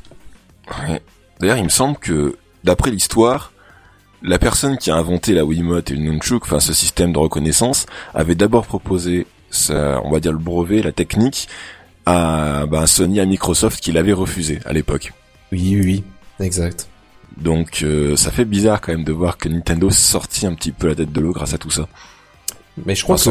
Ouais. 0.88 1.00
D'ailleurs, 1.40 1.56
il 1.56 1.64
me 1.64 1.70
semble 1.70 1.96
que, 1.98 2.36
d'après 2.62 2.90
l'histoire, 2.90 3.52
la 4.22 4.38
personne 4.38 4.78
qui 4.78 4.90
a 4.90 4.96
inventé 4.96 5.34
la 5.34 5.44
Wiimote 5.44 5.90
et 5.90 5.94
le 5.94 6.02
Nunchuk, 6.02 6.44
enfin 6.44 6.60
ce 6.60 6.72
système 6.72 7.12
de 7.12 7.18
reconnaissance, 7.18 7.86
avait 8.14 8.34
d'abord 8.34 8.66
proposé, 8.66 9.26
ça, 9.50 10.00
on 10.04 10.10
va 10.10 10.20
dire 10.20 10.32
le 10.32 10.38
brevet, 10.38 10.82
la 10.82 10.92
technique, 10.92 11.48
à 12.06 12.66
bah, 12.66 12.86
Sony, 12.86 13.20
à 13.20 13.26
Microsoft, 13.26 13.80
qui 13.80 13.92
l'avait 13.92 14.12
refusé 14.12 14.60
à 14.64 14.72
l'époque. 14.72 15.12
Oui, 15.52 15.76
oui, 15.76 15.80
oui, 15.84 16.04
exact. 16.46 16.88
Donc 17.36 17.80
euh, 17.82 18.16
ça 18.16 18.30
fait 18.30 18.44
bizarre 18.44 18.80
quand 18.80 18.92
même 18.92 19.04
de 19.04 19.12
voir 19.12 19.38
que 19.38 19.48
Nintendo 19.48 19.90
sortit 19.90 20.46
un 20.46 20.54
petit 20.54 20.72
peu 20.72 20.88
la 20.88 20.94
tête 20.94 21.12
de 21.12 21.20
l'eau 21.20 21.32
grâce 21.32 21.52
à 21.52 21.58
tout 21.58 21.70
ça. 21.70 21.88
Mais 22.86 22.94
je 22.94 23.02
crois 23.02 23.16
que 23.16 23.30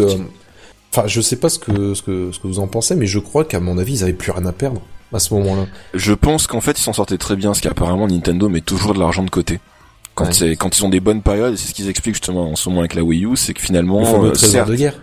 Enfin, 0.95 1.07
je 1.07 1.21
sais 1.21 1.37
pas 1.37 1.49
ce 1.49 1.57
que, 1.57 1.95
ce 1.95 2.03
que, 2.03 2.31
ce 2.31 2.37
que 2.37 2.45
vous 2.45 2.59
en 2.59 2.67
pensez, 2.67 2.93
mais 2.93 3.07
je 3.07 3.17
crois 3.17 3.45
qu'à 3.45 3.59
mon 3.59 3.79
avis, 3.79 3.93
ils 3.93 4.03
avaient 4.03 4.13
plus 4.13 4.31
rien 4.31 4.45
à 4.45 4.51
perdre 4.51 4.79
à 5.11 5.17
ce 5.17 5.33
moment-là. 5.33 5.65
Je 5.95 6.13
pense 6.13 6.45
qu'en 6.45 6.61
fait, 6.61 6.77
ils 6.77 6.83
s'en 6.83 6.93
sortaient 6.93 7.17
très 7.17 7.35
bien, 7.35 7.49
parce 7.49 7.61
qu'apparemment, 7.61 8.07
Nintendo 8.07 8.47
met 8.47 8.61
toujours 8.61 8.93
de 8.93 8.99
l'argent 8.99 9.23
de 9.23 9.31
côté. 9.31 9.59
Quand 10.13 10.31
c'est, 10.31 10.55
quand 10.55 10.77
ils 10.77 10.85
ont 10.85 10.89
des 10.89 10.99
bonnes 10.99 11.23
périodes, 11.23 11.55
c'est 11.55 11.69
ce 11.69 11.73
qu'ils 11.73 11.89
expliquent 11.89 12.13
justement 12.13 12.51
en 12.51 12.55
ce 12.55 12.69
moment 12.69 12.81
avec 12.81 12.93
la 12.93 13.01
Wii 13.01 13.25
U, 13.25 13.35
c'est 13.35 13.55
que 13.55 13.61
finalement, 13.61 14.23
euh, 14.23 14.35
certes, 14.35 14.69
de 14.69 14.75
guerre. 14.75 14.99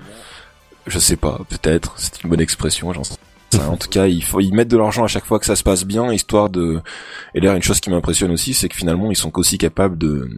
Je 0.87 1.01
sais 1.01 1.17
pas, 1.17 1.41
peut-être, 1.49 1.95
c'est 1.97 2.23
une 2.23 2.31
bonne 2.31 2.41
expression, 2.41 2.93
j'en 2.93 3.03
sais. 3.03 3.17
en 3.59 3.77
tout 3.77 3.89
cas, 3.89 4.07
il 4.07 4.23
faut 4.23 4.39
ils 4.39 4.55
mettent 4.55 4.69
de 4.69 4.77
l'argent 4.77 5.03
à 5.03 5.09
chaque 5.09 5.25
fois 5.25 5.41
que 5.41 5.47
ça 5.47 5.57
se 5.57 5.65
passe 5.65 5.85
bien, 5.85 6.13
histoire 6.13 6.51
de. 6.51 6.81
Et 7.35 7.41
d'ailleurs, 7.41 7.57
une 7.57 7.65
chose 7.65 7.81
qui 7.81 7.91
m'impressionne 7.91 8.31
aussi, 8.31 8.55
c'est 8.55 8.69
que 8.69 8.77
finalement, 8.77 9.11
ils 9.11 9.17
sont 9.17 9.37
aussi 9.37 9.59
capables 9.59 9.99
de 9.99 10.31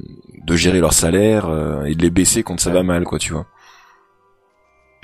de 0.46 0.56
gérer 0.56 0.80
leur 0.80 0.94
salaire 0.94 1.50
euh, 1.50 1.84
et 1.84 1.94
de 1.94 2.00
les 2.00 2.10
baisser 2.10 2.42
quand 2.42 2.58
ça 2.58 2.70
va 2.70 2.82
mal, 2.82 3.04
quoi, 3.04 3.18
tu 3.18 3.34
vois. 3.34 3.46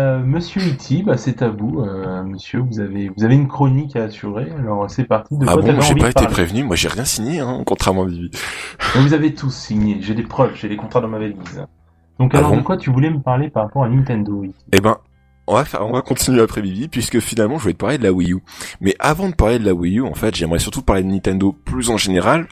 Euh, 0.00 0.20
monsieur 0.20 0.62
Iti, 0.62 1.02
bah, 1.02 1.16
c'est 1.16 1.42
à 1.42 1.48
vous, 1.48 1.80
euh, 1.80 2.22
monsieur. 2.22 2.60
Vous 2.60 2.78
avez, 2.78 3.10
vous 3.16 3.24
avez 3.24 3.34
une 3.34 3.48
chronique 3.48 3.96
à 3.96 4.04
assurer. 4.04 4.48
Alors 4.56 4.88
c'est 4.88 5.02
parti. 5.02 5.36
De 5.36 5.44
ah 5.48 5.56
bon, 5.56 5.80
j'ai 5.80 5.96
pas 5.96 6.10
été 6.10 6.26
prévenu. 6.26 6.62
Moi, 6.62 6.76
j'ai 6.76 6.86
rien 6.86 7.04
signé, 7.04 7.40
hein, 7.40 7.64
contrairement 7.66 8.04
à 8.04 8.06
Vivi. 8.06 8.30
vous 8.94 9.12
avez 9.12 9.34
tous 9.34 9.50
signé. 9.50 9.98
J'ai 10.00 10.14
des 10.14 10.22
preuves. 10.22 10.54
J'ai 10.54 10.68
des 10.68 10.76
contrats 10.76 11.00
dans 11.00 11.08
ma 11.08 11.18
valise. 11.18 11.36
Donc 12.20 12.32
ah 12.34 12.38
alors, 12.38 12.56
de 12.56 12.60
quoi 12.60 12.76
tu 12.76 12.90
voulais 12.90 13.10
me 13.10 13.18
parler 13.18 13.50
par 13.50 13.64
rapport 13.64 13.82
à 13.82 13.88
Nintendo 13.88 14.44
Eh 14.72 14.80
ben, 14.80 14.98
on 15.48 15.54
va 15.54 15.64
faire, 15.64 15.84
on 15.84 15.92
va 15.92 16.02
continuer 16.02 16.42
après 16.42 16.60
Vivi, 16.60 16.86
puisque 16.86 17.18
finalement, 17.18 17.58
je 17.58 17.64
vais 17.64 17.72
te 17.72 17.78
parler 17.78 17.98
de 17.98 18.04
la 18.04 18.12
Wii 18.12 18.34
U. 18.34 18.42
Mais 18.80 18.94
avant 19.00 19.28
de 19.28 19.34
parler 19.34 19.58
de 19.58 19.64
la 19.64 19.74
Wii 19.74 19.98
U, 19.98 20.02
en 20.02 20.14
fait, 20.14 20.34
j'aimerais 20.36 20.60
surtout 20.60 20.82
parler 20.82 21.02
de 21.02 21.08
Nintendo 21.08 21.52
plus 21.64 21.90
en 21.90 21.96
général 21.96 22.46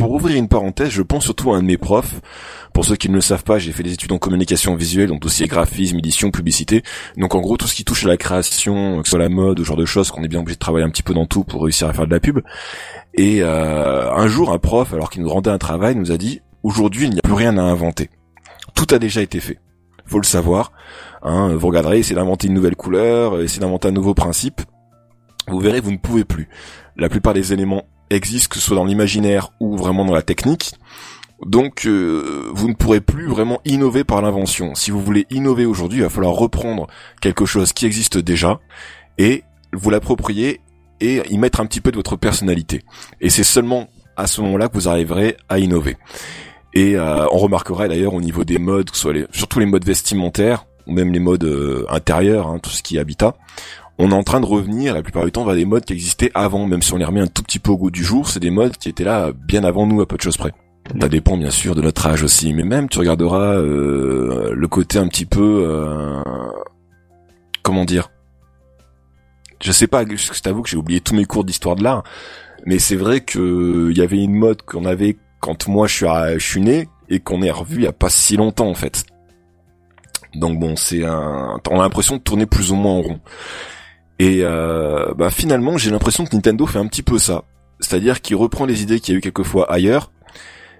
pour 0.00 0.12
ouvrir 0.12 0.38
une 0.38 0.48
parenthèse, 0.48 0.88
je 0.88 1.02
pense 1.02 1.24
surtout 1.24 1.52
à 1.52 1.58
un 1.58 1.60
de 1.60 1.66
mes 1.66 1.76
profs. 1.76 2.22
Pour 2.72 2.86
ceux 2.86 2.96
qui 2.96 3.10
ne 3.10 3.14
le 3.14 3.20
savent 3.20 3.44
pas, 3.44 3.58
j'ai 3.58 3.70
fait 3.70 3.82
des 3.82 3.92
études 3.92 4.12
en 4.12 4.18
communication 4.18 4.74
visuelle, 4.74 5.08
donc 5.08 5.26
aussi 5.26 5.44
graphisme, 5.44 5.98
édition, 5.98 6.30
publicité. 6.30 6.82
Donc 7.18 7.34
en 7.34 7.40
gros, 7.40 7.58
tout 7.58 7.66
ce 7.66 7.74
qui 7.74 7.84
touche 7.84 8.06
à 8.06 8.08
la 8.08 8.16
création, 8.16 9.02
que 9.02 9.06
ce 9.06 9.10
soit 9.10 9.18
la 9.18 9.28
mode, 9.28 9.58
ce 9.58 9.64
genre 9.64 9.76
de 9.76 9.84
choses, 9.84 10.10
qu'on 10.10 10.22
est 10.22 10.28
bien 10.28 10.40
obligé 10.40 10.54
de 10.54 10.60
travailler 10.60 10.86
un 10.86 10.88
petit 10.88 11.02
peu 11.02 11.12
dans 11.12 11.26
tout 11.26 11.44
pour 11.44 11.64
réussir 11.64 11.86
à 11.86 11.92
faire 11.92 12.06
de 12.06 12.10
la 12.10 12.18
pub. 12.18 12.40
Et 13.12 13.42
euh, 13.42 14.10
un 14.10 14.26
jour, 14.26 14.52
un 14.52 14.58
prof, 14.58 14.94
alors 14.94 15.10
qu'il 15.10 15.20
nous 15.20 15.28
rendait 15.28 15.50
un 15.50 15.58
travail, 15.58 15.96
nous 15.96 16.12
a 16.12 16.16
dit 16.16 16.40
aujourd'hui, 16.62 17.04
il 17.04 17.10
n'y 17.10 17.18
a 17.18 17.22
plus 17.22 17.34
rien 17.34 17.58
à 17.58 17.62
inventer. 17.62 18.08
Tout 18.74 18.86
a 18.94 18.98
déjà 18.98 19.20
été 19.20 19.38
fait. 19.38 19.58
Faut 20.06 20.18
le 20.18 20.24
savoir. 20.24 20.72
Hein, 21.22 21.54
vous 21.56 21.66
regarderez, 21.66 21.98
essayez 21.98 22.16
d'inventer 22.16 22.46
une 22.46 22.54
nouvelle 22.54 22.76
couleur, 22.76 23.38
essayez 23.42 23.60
d'inventer 23.60 23.88
un 23.88 23.92
nouveau 23.92 24.14
principe. 24.14 24.62
Vous 25.46 25.60
verrez, 25.60 25.80
vous 25.80 25.92
ne 25.92 25.98
pouvez 25.98 26.24
plus. 26.24 26.48
La 26.96 27.10
plupart 27.10 27.34
des 27.34 27.52
éléments 27.52 27.84
existe, 28.10 28.48
que 28.48 28.56
ce 28.56 28.62
soit 28.62 28.76
dans 28.76 28.84
l'imaginaire 28.84 29.50
ou 29.60 29.76
vraiment 29.76 30.04
dans 30.04 30.14
la 30.14 30.22
technique. 30.22 30.74
Donc 31.44 31.86
euh, 31.86 32.50
vous 32.52 32.68
ne 32.68 32.74
pourrez 32.74 33.00
plus 33.00 33.26
vraiment 33.26 33.60
innover 33.64 34.04
par 34.04 34.20
l'invention. 34.20 34.74
Si 34.74 34.90
vous 34.90 35.00
voulez 35.00 35.26
innover 35.30 35.64
aujourd'hui, 35.64 36.00
il 36.00 36.02
va 36.02 36.10
falloir 36.10 36.34
reprendre 36.34 36.86
quelque 37.20 37.46
chose 37.46 37.72
qui 37.72 37.86
existe 37.86 38.18
déjà 38.18 38.60
et 39.16 39.44
vous 39.72 39.90
l'approprier 39.90 40.60
et 41.00 41.22
y 41.30 41.38
mettre 41.38 41.60
un 41.60 41.66
petit 41.66 41.80
peu 41.80 41.90
de 41.90 41.96
votre 41.96 42.16
personnalité. 42.16 42.82
Et 43.20 43.30
c'est 43.30 43.44
seulement 43.44 43.88
à 44.16 44.26
ce 44.26 44.42
moment-là 44.42 44.68
que 44.68 44.74
vous 44.74 44.88
arriverez 44.88 45.36
à 45.48 45.58
innover. 45.58 45.96
Et 46.74 46.96
euh, 46.96 47.26
on 47.32 47.38
remarquera 47.38 47.88
d'ailleurs 47.88 48.14
au 48.14 48.20
niveau 48.20 48.44
des 48.44 48.58
modes, 48.58 48.90
que 48.90 48.96
soit 48.96 49.12
les, 49.12 49.26
surtout 49.32 49.58
les 49.60 49.66
modes 49.66 49.84
vestimentaires, 49.84 50.66
ou 50.86 50.92
même 50.92 51.12
les 51.12 51.18
modes 51.20 51.44
euh, 51.44 51.86
intérieurs, 51.88 52.48
hein, 52.48 52.58
tout 52.58 52.70
ce 52.70 52.82
qui 52.82 52.96
est 52.96 53.00
habitat, 53.00 53.34
on 54.02 54.10
est 54.10 54.14
en 54.14 54.22
train 54.22 54.40
de 54.40 54.46
revenir 54.46 54.94
la 54.94 55.02
plupart 55.02 55.26
du 55.26 55.30
temps 55.30 55.44
vers 55.44 55.54
des 55.54 55.66
modes 55.66 55.84
qui 55.84 55.92
existaient 55.92 56.30
avant, 56.34 56.66
même 56.66 56.80
si 56.80 56.94
on 56.94 56.96
les 56.96 57.04
remet 57.04 57.20
un 57.20 57.26
tout 57.26 57.42
petit 57.42 57.58
peu 57.58 57.70
au 57.70 57.76
goût 57.76 57.90
du 57.90 58.02
jour, 58.02 58.26
c'est 58.26 58.40
des 58.40 58.50
modes 58.50 58.78
qui 58.78 58.88
étaient 58.88 59.04
là 59.04 59.30
bien 59.32 59.62
avant 59.62 59.86
nous 59.86 60.00
à 60.00 60.08
peu 60.08 60.16
de 60.16 60.22
choses 60.22 60.38
près. 60.38 60.52
Ça 60.98 61.08
dépend 61.08 61.36
bien 61.36 61.50
sûr 61.50 61.74
de 61.74 61.82
notre 61.82 62.06
âge 62.06 62.22
aussi, 62.22 62.54
mais 62.54 62.62
même 62.62 62.88
tu 62.88 62.98
regarderas 62.98 63.56
euh, 63.56 64.54
le 64.54 64.68
côté 64.68 64.98
un 64.98 65.06
petit 65.06 65.26
peu 65.26 65.64
euh, 65.66 66.22
comment 67.62 67.84
dire? 67.84 68.10
Je 69.62 69.70
sais 69.70 69.86
pas, 69.86 70.04
je 70.08 70.40
t'avoue 70.40 70.62
que 70.62 70.70
j'ai 70.70 70.78
oublié 70.78 71.02
tous 71.02 71.14
mes 71.14 71.26
cours 71.26 71.44
d'histoire 71.44 71.76
de 71.76 71.84
l'art, 71.84 72.02
mais 72.64 72.78
c'est 72.78 72.96
vrai 72.96 73.20
que 73.20 73.90
il 73.90 73.98
y 73.98 74.00
avait 74.00 74.24
une 74.24 74.34
mode 74.34 74.62
qu'on 74.62 74.86
avait 74.86 75.18
quand 75.40 75.68
moi 75.68 75.86
je 75.86 75.94
suis, 75.94 76.06
je 76.06 76.44
suis 76.44 76.62
né 76.62 76.88
et 77.10 77.20
qu'on 77.20 77.42
est 77.42 77.50
revu 77.50 77.76
il 77.76 77.82
y 77.82 77.86
a 77.86 77.92
pas 77.92 78.08
si 78.08 78.38
longtemps 78.38 78.70
en 78.70 78.74
fait. 78.74 79.04
Donc 80.34 80.58
bon, 80.58 80.74
c'est 80.76 81.04
un, 81.04 81.60
on 81.70 81.80
a 81.80 81.82
l'impression 81.82 82.16
de 82.16 82.22
tourner 82.22 82.46
plus 82.46 82.72
ou 82.72 82.76
moins 82.76 82.92
en 82.92 83.02
rond. 83.02 83.20
Et 84.20 84.40
euh, 84.42 85.14
bah 85.14 85.30
finalement, 85.30 85.78
j'ai 85.78 85.90
l'impression 85.90 86.26
que 86.26 86.36
Nintendo 86.36 86.66
fait 86.66 86.78
un 86.78 86.86
petit 86.86 87.02
peu 87.02 87.16
ça. 87.16 87.44
C'est-à-dire 87.80 88.20
qu'il 88.20 88.36
reprend 88.36 88.66
les 88.66 88.82
idées 88.82 89.00
qu'il 89.00 89.14
y 89.14 89.16
a 89.16 89.18
eu 89.18 89.22
quelquefois 89.22 89.72
ailleurs, 89.72 90.12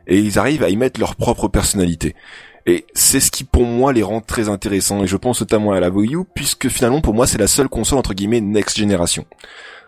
et 0.06 0.18
ils 0.18 0.38
arrivent 0.38 0.62
à 0.62 0.68
y 0.68 0.76
mettre 0.76 1.00
leur 1.00 1.16
propre 1.16 1.48
personnalité. 1.48 2.14
Et 2.66 2.84
c'est 2.92 3.18
ce 3.18 3.30
qui 3.30 3.44
pour 3.44 3.64
moi 3.64 3.94
les 3.94 4.02
rend 4.02 4.20
très 4.20 4.50
intéressants, 4.50 5.02
et 5.02 5.06
je 5.06 5.16
pense 5.16 5.40
notamment 5.40 5.72
à 5.72 5.80
la 5.80 5.88
Wii 5.88 6.16
U, 6.16 6.24
puisque 6.34 6.68
finalement 6.68 7.00
pour 7.00 7.14
moi 7.14 7.26
c'est 7.26 7.38
la 7.38 7.46
seule 7.46 7.70
console 7.70 7.98
entre 7.98 8.12
guillemets 8.12 8.42
next 8.42 8.78
generation. 8.78 9.24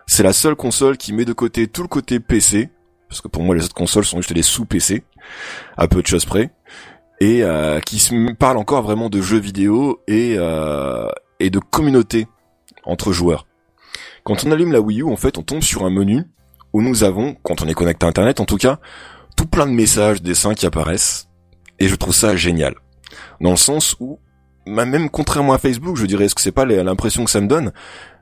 C'est 0.07 0.23
la 0.23 0.33
seule 0.33 0.55
console 0.55 0.97
qui 0.97 1.13
met 1.13 1.23
de 1.23 1.33
côté 1.33 1.67
tout 1.67 1.83
le 1.83 1.87
côté 1.87 2.19
PC, 2.19 2.69
parce 3.07 3.21
que 3.21 3.27
pour 3.27 3.43
moi 3.43 3.53
les 3.53 3.63
autres 3.63 3.75
consoles 3.75 4.05
sont 4.05 4.17
juste 4.17 4.33
des 4.33 4.41
sous-PC, 4.41 5.03
à 5.77 5.87
peu 5.87 6.01
de 6.01 6.07
choses 6.07 6.25
près, 6.25 6.49
et 7.19 7.43
euh, 7.43 7.79
qui 7.81 7.99
se 7.99 8.33
parle 8.33 8.57
encore 8.57 8.81
vraiment 8.81 9.11
de 9.11 9.21
jeux 9.21 9.39
vidéo 9.39 10.01
et, 10.07 10.37
euh, 10.39 11.07
et 11.39 11.51
de 11.51 11.59
communauté 11.59 12.25
entre 12.85 13.11
joueurs. 13.11 13.47
Quand 14.23 14.45
on 14.45 14.51
allume 14.51 14.71
la 14.71 14.81
Wii 14.81 15.01
U, 15.01 15.11
en 15.11 15.15
fait, 15.15 15.37
on 15.37 15.43
tombe 15.43 15.61
sur 15.61 15.85
un 15.85 15.89
menu 15.89 16.23
où 16.71 16.81
nous 16.81 17.03
avons, 17.03 17.35
quand 17.43 17.61
on 17.61 17.67
est 17.67 17.73
connecté 17.73 18.05
à 18.05 18.09
Internet 18.09 18.39
en 18.39 18.45
tout 18.45 18.57
cas, 18.57 18.79
tout 19.35 19.45
plein 19.45 19.65
de 19.65 19.71
messages, 19.71 20.21
dessins 20.21 20.53
qui 20.53 20.65
apparaissent. 20.65 21.29
Et 21.79 21.87
je 21.87 21.95
trouve 21.95 22.13
ça 22.13 22.35
génial. 22.35 22.75
Dans 23.41 23.51
le 23.51 23.57
sens 23.57 23.95
où, 23.99 24.19
même 24.65 25.09
contrairement 25.09 25.53
à 25.53 25.57
Facebook, 25.57 25.97
je 25.97 26.05
dirais, 26.05 26.25
est-ce 26.25 26.35
que 26.35 26.41
c'est 26.41 26.51
pas 26.51 26.65
l'impression 26.65 27.25
que 27.25 27.31
ça 27.31 27.41
me 27.41 27.47
donne? 27.47 27.73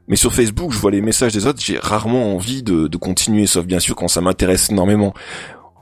Mais 0.08 0.16
sur 0.16 0.34
Facebook, 0.34 0.72
je 0.72 0.80
vois 0.80 0.92
les 0.92 1.02
messages 1.02 1.34
des 1.34 1.46
autres, 1.46 1.62
j'ai 1.62 1.78
rarement 1.78 2.36
envie 2.36 2.64
de 2.64 2.98
continuer, 2.98 3.46
sauf 3.46 3.66
bien 3.66 3.80
sûr 3.80 3.96
quand 3.96 4.08
ça 4.08 4.22
m'intéresse 4.22 4.70
énormément 4.70 5.14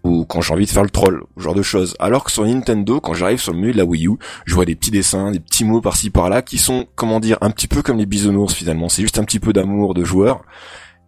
ou 0.04 0.26
quand 0.26 0.42
j'ai 0.42 0.54
envie 0.54 0.66
de 0.66 0.70
faire 0.70 0.84
le 0.84 0.90
troll, 0.90 1.24
ce 1.38 1.44
genre 1.44 1.56
de 1.56 1.62
choses. 1.62 1.96
Alors 2.00 2.24
que 2.24 2.32
sur 2.32 2.46
Nintendo, 2.46 3.00
quand 3.00 3.14
j'arrive 3.14 3.40
sur 3.40 3.54
le 3.54 3.60
menu 3.60 3.72
de 3.72 3.78
la 3.78 3.86
Wii 3.86 4.08
U, 4.08 4.18
je 4.46 4.56
vois 4.56 4.66
des 4.66 4.76
petits 4.76 4.92
dessins, 4.92 5.32
des 5.32 5.40
petits 5.40 5.66
mots 5.66 5.82
par-ci 5.82 6.10
par-là 6.10 6.42
qui 6.42 6.58
sont, 6.58 6.88
comment 6.96 7.20
dire, 7.20 7.38
un 7.42 7.52
petit 7.52 7.68
peu 7.68 7.82
comme 7.82 7.98
les 7.98 8.06
bisounours 8.06 8.54
finalement. 8.54 8.90
C'est 8.90 9.02
juste 9.02 9.20
un 9.20 9.24
petit 9.24 9.40
peu 9.40 9.54
d'amour 9.54 9.94
de 9.94 10.04
joueur 10.04 10.42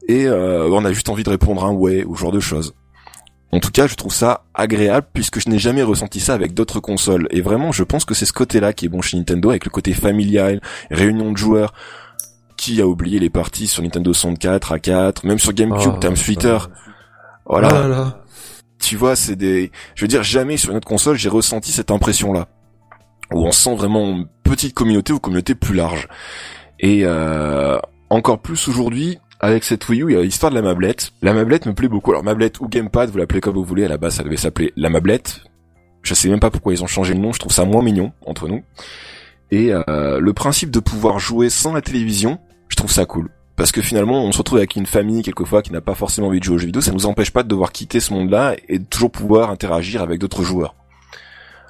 et 0.07 0.25
euh, 0.25 0.67
on 0.69 0.83
a 0.85 0.91
juste 0.91 1.09
envie 1.09 1.23
de 1.23 1.29
répondre 1.29 1.63
un 1.63 1.71
ouais 1.71 2.03
ou 2.03 2.15
ce 2.15 2.21
genre 2.21 2.31
de 2.31 2.39
choses. 2.39 2.73
En 3.53 3.59
tout 3.59 3.71
cas, 3.71 3.85
je 3.87 3.95
trouve 3.95 4.13
ça 4.13 4.45
agréable 4.53 5.07
puisque 5.13 5.39
je 5.39 5.49
n'ai 5.49 5.59
jamais 5.59 5.83
ressenti 5.83 6.21
ça 6.21 6.33
avec 6.33 6.53
d'autres 6.53 6.79
consoles. 6.79 7.27
Et 7.31 7.41
vraiment, 7.41 7.71
je 7.71 7.83
pense 7.83 8.05
que 8.05 8.13
c'est 8.13 8.25
ce 8.25 8.33
côté-là 8.33 8.71
qui 8.71 8.85
est 8.85 8.89
bon 8.89 9.01
chez 9.01 9.17
Nintendo 9.17 9.49
avec 9.49 9.65
le 9.65 9.71
côté 9.71 9.93
familial, 9.93 10.61
réunion 10.89 11.31
de 11.31 11.37
joueurs. 11.37 11.73
Qui 12.57 12.79
a 12.79 12.85
oublié 12.85 13.17
les 13.17 13.31
parties 13.31 13.65
sur 13.65 13.81
Nintendo 13.81 14.13
64, 14.13 14.75
A4, 14.75 15.25
même 15.25 15.39
sur 15.39 15.51
GameCube, 15.51 15.93
oh, 15.95 15.99
Time 15.99 16.13
Twitter. 16.13 16.57
Voilà. 17.47 17.69
Oh 17.73 18.20
tu 18.81 18.95
vois, 18.95 19.15
c'est 19.15 19.35
des, 19.35 19.71
je 19.95 20.03
veux 20.03 20.07
dire, 20.07 20.23
jamais 20.23 20.57
sur 20.57 20.71
une 20.71 20.77
autre 20.77 20.87
console 20.87 21.17
j'ai 21.17 21.29
ressenti 21.29 21.71
cette 21.71 21.91
impression-là, 21.91 22.47
où 23.31 23.45
on 23.45 23.51
sent 23.51 23.75
vraiment 23.75 24.09
une 24.09 24.27
petite 24.43 24.73
communauté 24.73 25.13
ou 25.13 25.19
communauté 25.19 25.55
plus 25.55 25.75
large. 25.75 26.07
Et 26.79 27.01
euh, 27.03 27.77
encore 28.09 28.39
plus 28.39 28.67
aujourd'hui, 28.67 29.19
avec 29.39 29.63
cette 29.63 29.87
Wii 29.87 30.01
U, 30.01 30.05
il 30.09 30.15
y 30.15 30.17
a 30.17 30.21
l'histoire 30.21 30.51
de 30.51 30.55
la 30.55 30.61
mablette. 30.61 31.11
La 31.21 31.33
mablette 31.33 31.65
me 31.65 31.73
plaît 31.73 31.87
beaucoup. 31.87 32.11
Alors 32.11 32.23
mablette 32.23 32.59
ou 32.59 32.67
gamepad, 32.67 33.09
vous 33.09 33.17
l'appelez 33.17 33.41
comme 33.41 33.55
vous 33.55 33.63
voulez. 33.63 33.85
À 33.85 33.87
la 33.87 33.97
base, 33.97 34.15
ça 34.15 34.23
devait 34.23 34.37
s'appeler 34.37 34.73
la 34.75 34.89
mablette. 34.89 35.41
Je 36.03 36.13
sais 36.13 36.29
même 36.29 36.39
pas 36.39 36.49
pourquoi 36.49 36.73
ils 36.73 36.83
ont 36.83 36.87
changé 36.87 37.13
le 37.13 37.19
nom. 37.19 37.31
Je 37.33 37.39
trouve 37.39 37.51
ça 37.51 37.65
moins 37.65 37.83
mignon 37.83 38.11
entre 38.25 38.47
nous. 38.47 38.63
Et 39.51 39.73
euh, 39.73 40.19
le 40.19 40.33
principe 40.33 40.71
de 40.71 40.79
pouvoir 40.79 41.19
jouer 41.19 41.49
sans 41.49 41.73
la 41.73 41.81
télévision, 41.81 42.39
je 42.69 42.75
trouve 42.75 42.91
ça 42.91 43.05
cool. 43.05 43.29
Parce 43.61 43.71
que 43.71 43.83
finalement, 43.83 44.25
on 44.25 44.31
se 44.31 44.39
retrouve 44.39 44.57
avec 44.57 44.75
une 44.75 44.87
famille 44.87 45.21
quelquefois 45.21 45.61
qui 45.61 45.71
n'a 45.71 45.81
pas 45.81 45.93
forcément 45.93 46.29
envie 46.29 46.39
de 46.39 46.43
jouer 46.43 46.55
aux 46.55 46.57
jeux 46.57 46.65
vidéo, 46.65 46.81
ça 46.81 46.91
nous 46.93 47.05
empêche 47.05 47.29
pas 47.29 47.43
de 47.43 47.47
devoir 47.47 47.71
quitter 47.71 47.99
ce 47.99 48.11
monde-là 48.11 48.55
et 48.67 48.79
de 48.79 48.83
toujours 48.85 49.11
pouvoir 49.11 49.51
interagir 49.51 50.01
avec 50.01 50.19
d'autres 50.19 50.41
joueurs. 50.41 50.73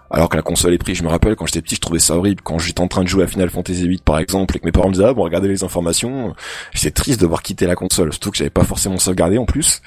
Alors 0.10 0.30
que 0.30 0.38
la 0.38 0.42
console 0.42 0.74
est 0.74 0.78
prise, 0.78 0.96
je 0.96 1.04
me 1.04 1.10
rappelle 1.10 1.36
quand 1.36 1.48
j'étais 1.48 1.62
petit, 1.62 1.76
je 1.76 1.82
trouvais 1.82 2.00
ça 2.00 2.16
horrible. 2.16 2.42
Quand 2.44 2.60
j'étais 2.60 2.80
en 2.80 2.88
train 2.88 3.04
de 3.04 3.10
jouer 3.10 3.26
à 3.26 3.28
Final 3.28 3.50
Fantasy 3.50 3.90
VIII 3.90 4.02
par 4.06 4.20
exemple, 4.20 4.56
et 4.56 4.62
que 4.62 4.66
mes 4.66 4.72
parents 4.72 4.88
me 4.88 4.94
disaient 4.94 5.08
ah 5.08 5.14
bon 5.14 5.24
regardez 5.24 5.50
les 5.50 5.66
informations, 5.66 6.34
j'étais 6.72 6.92
triste 6.92 7.20
de 7.20 7.26
devoir 7.26 7.42
quitter 7.42 7.68
la 7.68 7.76
console, 7.76 8.14
surtout 8.14 8.32
que 8.32 8.38
j'avais 8.38 8.50
pas 8.50 8.64
forcément 8.64 8.98
sauvegardé 8.98 9.38
en 9.38 9.46
plus. 9.46 9.82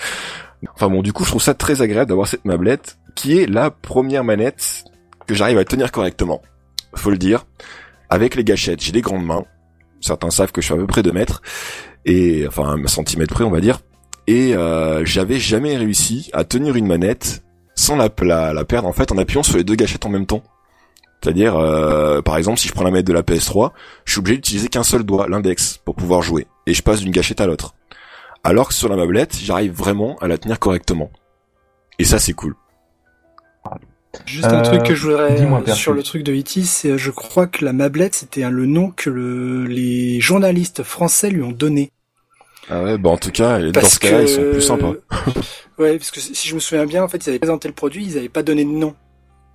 Enfin 0.75 0.91
bon, 0.91 1.01
du 1.01 1.15
coup, 1.15 1.25
je 1.25 1.31
trouve 1.31 1.43
ça 1.43 1.55
très 1.55 1.81
agréable 1.81 2.11
d'avoir 2.11 2.29
cette 2.29 2.45
mablette 2.45 2.99
qui 3.15 3.39
est 3.39 3.47
la 3.47 3.71
première 3.71 4.25
manette 4.25 4.85
que 5.27 5.35
j'arrive 5.35 5.57
à 5.57 5.65
tenir 5.65 5.91
correctement. 5.91 6.43
Faut 6.97 7.09
le 7.09 7.17
dire. 7.17 7.47
Avec 8.11 8.35
les 8.35 8.45
gâchettes, 8.45 8.83
j'ai 8.83 8.93
des 8.93 9.01
grandes 9.01 9.25
mains. 9.25 9.47
Certains 10.03 10.29
savent 10.29 10.53
que 10.53 10.61
je 10.61 10.67
suis 10.67 10.75
à 10.75 10.77
peu 10.77 10.87
près 10.87 11.03
de 11.03 11.11
mètres 11.11 11.41
et 12.05 12.47
enfin 12.47 12.77
un 12.83 12.87
centimètre 12.87 13.35
près, 13.35 13.45
on 13.45 13.51
va 13.51 13.61
dire. 13.61 13.81
Et 14.27 14.55
euh, 14.55 15.05
j'avais 15.05 15.39
jamais 15.39 15.77
réussi 15.77 16.31
à 16.33 16.45
tenir 16.45 16.77
une 16.77 16.87
manette 16.87 17.45
sans 17.75 17.97
la, 17.97 18.09
la, 18.53 18.65
perdre 18.65 18.89
en 18.89 18.93
fait 18.93 19.13
en 19.13 19.19
appuyant 19.19 19.43
sur 19.43 19.57
les 19.57 19.65
deux 19.65 19.75
gâchettes 19.75 20.07
en 20.07 20.11
même 20.11 20.27
temps. 20.27 20.43
C'est-à-dire, 21.23 21.57
euh, 21.57 22.21
par 22.21 22.37
exemple, 22.37 22.59
si 22.59 22.69
je 22.69 22.75
prends 22.75 22.85
la 22.85 22.91
manette 22.91 23.07
de 23.07 23.13
la 23.13 23.23
PS3, 23.23 23.71
je 24.05 24.13
suis 24.13 24.19
obligé 24.19 24.37
d'utiliser 24.37 24.69
qu'un 24.69 24.83
seul 24.83 25.05
doigt, 25.05 25.27
l'index, 25.29 25.81
pour 25.85 25.95
pouvoir 25.95 26.21
jouer, 26.21 26.47
et 26.67 26.75
je 26.75 26.83
passe 26.83 27.01
d'une 27.01 27.13
gâchette 27.13 27.41
à 27.41 27.47
l'autre. 27.47 27.75
Alors 28.43 28.69
que 28.69 28.75
sur 28.75 28.91
la 28.91 28.97
mablette, 28.97 29.39
j'arrive 29.43 29.73
vraiment 29.73 30.17
à 30.21 30.29
la 30.29 30.37
tenir 30.37 30.59
correctement. 30.59 31.11
Et 31.99 32.05
ça, 32.05 32.19
c'est 32.19 32.35
cool. 32.35 32.55
Juste 34.27 34.47
un 34.47 34.63
truc 34.63 34.83
que 34.85 34.95
je 34.95 35.09
voudrais 35.09 35.75
sur 35.75 35.93
le 35.93 36.03
truc 36.03 36.23
de 36.23 36.33
E.T., 36.33 36.63
c'est 36.63 36.97
je 36.99 37.11
crois 37.11 37.47
que 37.47 37.65
la 37.65 37.73
mablette 37.73 38.15
c'était 38.15 38.49
le 38.49 38.67
nom 38.67 38.91
que 38.91 39.11
le, 39.11 39.65
les 39.65 40.21
journalistes 40.21 40.83
français 40.83 41.31
lui 41.31 41.43
ont 41.43 41.53
donné. 41.53 41.91
Ah 42.71 42.83
ouais, 42.83 42.99
bah 42.99 43.11
en 43.11 43.17
tout 43.17 43.31
cas, 43.31 43.61
dans 43.61 43.81
ce 43.83 43.99
cas-là, 43.99 44.23
ils 44.23 44.29
sont 44.29 44.51
plus 44.51 44.63
sympas. 44.63 44.93
ouais, 45.79 45.99
parce 45.99 46.11
que 46.11 46.21
si 46.21 46.49
je 46.49 46.55
me 46.55 46.61
souviens 46.61 46.87
bien, 46.87 47.03
en 47.03 47.09
fait, 47.09 47.25
ils 47.27 47.29
avaient 47.29 47.39
présenté 47.39 47.69
le 47.69 47.75
produit, 47.75 48.05
ils 48.05 48.15
n'avaient 48.15 48.29
pas 48.29 48.43
donné 48.43 48.65
de 48.65 48.71
nom. 48.71 48.95